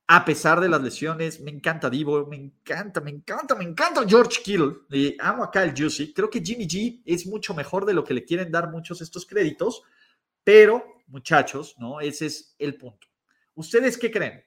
A 0.07 0.27
pesar 0.27 0.61
de 0.61 0.69
las 0.69 0.83
lesiones, 0.83 1.41
me 1.41 1.51
encanta 1.51 1.89
Divo, 1.89 2.27
me 2.27 2.37
encanta, 2.37 3.01
me 3.01 3.11
encanta, 3.11 3.55
me 3.55 3.65
encanta 3.65 4.07
George 4.07 4.43
Kittle. 4.43 4.75
Eh, 4.91 5.17
amo 5.19 5.43
a 5.43 5.51
Kyle 5.51 5.73
Juicy. 5.75 6.13
Creo 6.13 6.29
que 6.29 6.43
Jimmy 6.43 6.69
G 6.69 7.03
es 7.07 7.27
mucho 7.27 7.55
mejor 7.55 7.87
de 7.87 7.95
lo 7.95 8.05
que 8.05 8.13
le 8.13 8.27
quieren 8.27 8.53
dar 8.53 8.71
muchos 8.71 9.01
estos 9.01 9.25
créditos, 9.25 9.83
pero 10.45 10.94
muchachos, 11.15 11.77
¿no? 11.79 12.01
Ese 12.01 12.27
es 12.27 12.55
el 12.59 12.77
punto. 12.77 13.07
¿Ustedes 13.55 13.97
qué 13.97 14.11
creen? 14.11 14.45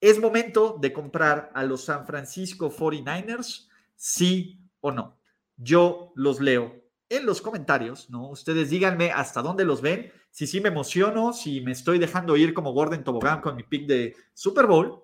¿Es 0.00 0.20
momento 0.20 0.76
de 0.80 0.92
comprar 0.92 1.50
a 1.54 1.62
los 1.62 1.84
San 1.84 2.04
Francisco 2.04 2.70
49ers? 2.70 3.68
¿Sí 3.94 4.60
o 4.80 4.90
no? 4.90 5.18
Yo 5.56 6.12
los 6.16 6.40
leo 6.40 6.74
en 7.08 7.26
los 7.26 7.40
comentarios, 7.40 8.10
¿no? 8.10 8.28
Ustedes 8.28 8.70
díganme 8.70 9.12
hasta 9.12 9.40
dónde 9.42 9.64
los 9.64 9.80
ven, 9.80 10.12
si 10.30 10.46
sí 10.46 10.60
me 10.60 10.68
emociono, 10.68 11.32
si 11.32 11.60
me 11.60 11.72
estoy 11.72 11.98
dejando 11.98 12.36
ir 12.36 12.54
como 12.54 12.72
Gordon 12.72 13.04
Tobogán 13.04 13.40
con 13.40 13.56
mi 13.56 13.62
pick 13.62 13.86
de 13.86 14.16
Super 14.34 14.66
Bowl. 14.66 15.02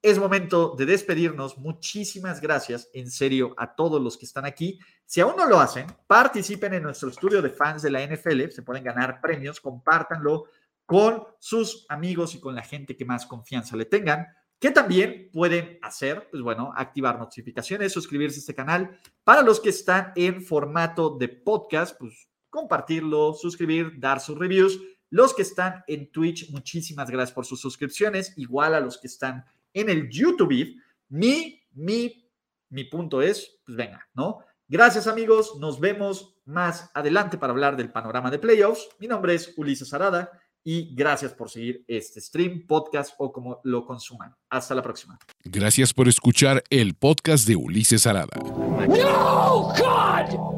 Es 0.00 0.16
momento 0.16 0.76
de 0.78 0.86
despedirnos. 0.86 1.58
Muchísimas 1.58 2.40
gracias, 2.40 2.88
en 2.92 3.10
serio, 3.10 3.54
a 3.56 3.74
todos 3.74 4.00
los 4.00 4.16
que 4.16 4.26
están 4.26 4.44
aquí. 4.44 4.78
Si 5.04 5.20
aún 5.20 5.34
no 5.36 5.46
lo 5.46 5.58
hacen, 5.58 5.86
participen 6.06 6.74
en 6.74 6.84
nuestro 6.84 7.08
estudio 7.08 7.42
de 7.42 7.50
fans 7.50 7.82
de 7.82 7.90
la 7.90 8.06
NFL. 8.06 8.48
Se 8.50 8.62
pueden 8.62 8.84
ganar 8.84 9.20
premios, 9.20 9.60
compártanlo 9.60 10.44
con 10.86 11.24
sus 11.40 11.84
amigos 11.88 12.34
y 12.36 12.40
con 12.40 12.54
la 12.54 12.62
gente 12.62 12.96
que 12.96 13.04
más 13.04 13.26
confianza 13.26 13.76
le 13.76 13.86
tengan. 13.86 14.26
que 14.60 14.70
también 14.72 15.30
pueden 15.32 15.78
hacer? 15.82 16.28
Pues 16.30 16.42
bueno, 16.42 16.72
activar 16.74 17.16
notificaciones, 17.18 17.92
suscribirse 17.92 18.38
a 18.38 18.40
este 18.40 18.54
canal. 18.54 18.98
Para 19.22 19.42
los 19.42 19.60
que 19.60 19.68
están 19.68 20.12
en 20.16 20.42
formato 20.42 21.16
de 21.16 21.28
podcast, 21.28 21.96
pues 21.96 22.28
compartirlo, 22.50 23.34
suscribir, 23.34 24.00
dar 24.00 24.18
sus 24.20 24.36
reviews. 24.36 24.80
Los 25.10 25.32
que 25.32 25.42
están 25.42 25.84
en 25.86 26.10
Twitch, 26.10 26.50
muchísimas 26.50 27.08
gracias 27.08 27.32
por 27.32 27.46
sus 27.46 27.60
suscripciones. 27.60 28.32
Igual 28.36 28.74
a 28.74 28.80
los 28.80 28.98
que 28.98 29.06
están 29.06 29.44
en 29.72 29.88
el 29.88 30.08
YouTube. 30.08 30.74
Mi, 31.08 31.62
mi, 31.72 32.30
mi 32.70 32.84
punto 32.84 33.22
es, 33.22 33.60
pues 33.64 33.76
venga, 33.76 34.06
¿no? 34.14 34.40
Gracias 34.66 35.06
amigos, 35.06 35.56
nos 35.58 35.80
vemos 35.80 36.36
más 36.44 36.90
adelante 36.94 37.38
para 37.38 37.52
hablar 37.52 37.76
del 37.76 37.90
panorama 37.90 38.30
de 38.30 38.38
playoffs. 38.38 38.88
Mi 38.98 39.06
nombre 39.06 39.34
es 39.34 39.54
Ulises 39.56 39.94
Arada 39.94 40.30
y 40.62 40.94
gracias 40.94 41.32
por 41.32 41.48
seguir 41.48 41.84
este 41.88 42.20
stream, 42.20 42.66
podcast 42.66 43.14
o 43.16 43.32
como 43.32 43.60
lo 43.64 43.86
consuman. 43.86 44.34
Hasta 44.50 44.74
la 44.74 44.82
próxima. 44.82 45.18
Gracias 45.44 45.94
por 45.94 46.08
escuchar 46.08 46.62
el 46.68 46.94
podcast 46.94 47.48
de 47.48 47.56
Ulises 47.56 48.06
Arada. 48.06 48.36
No, 48.36 49.72
God! 49.78 50.57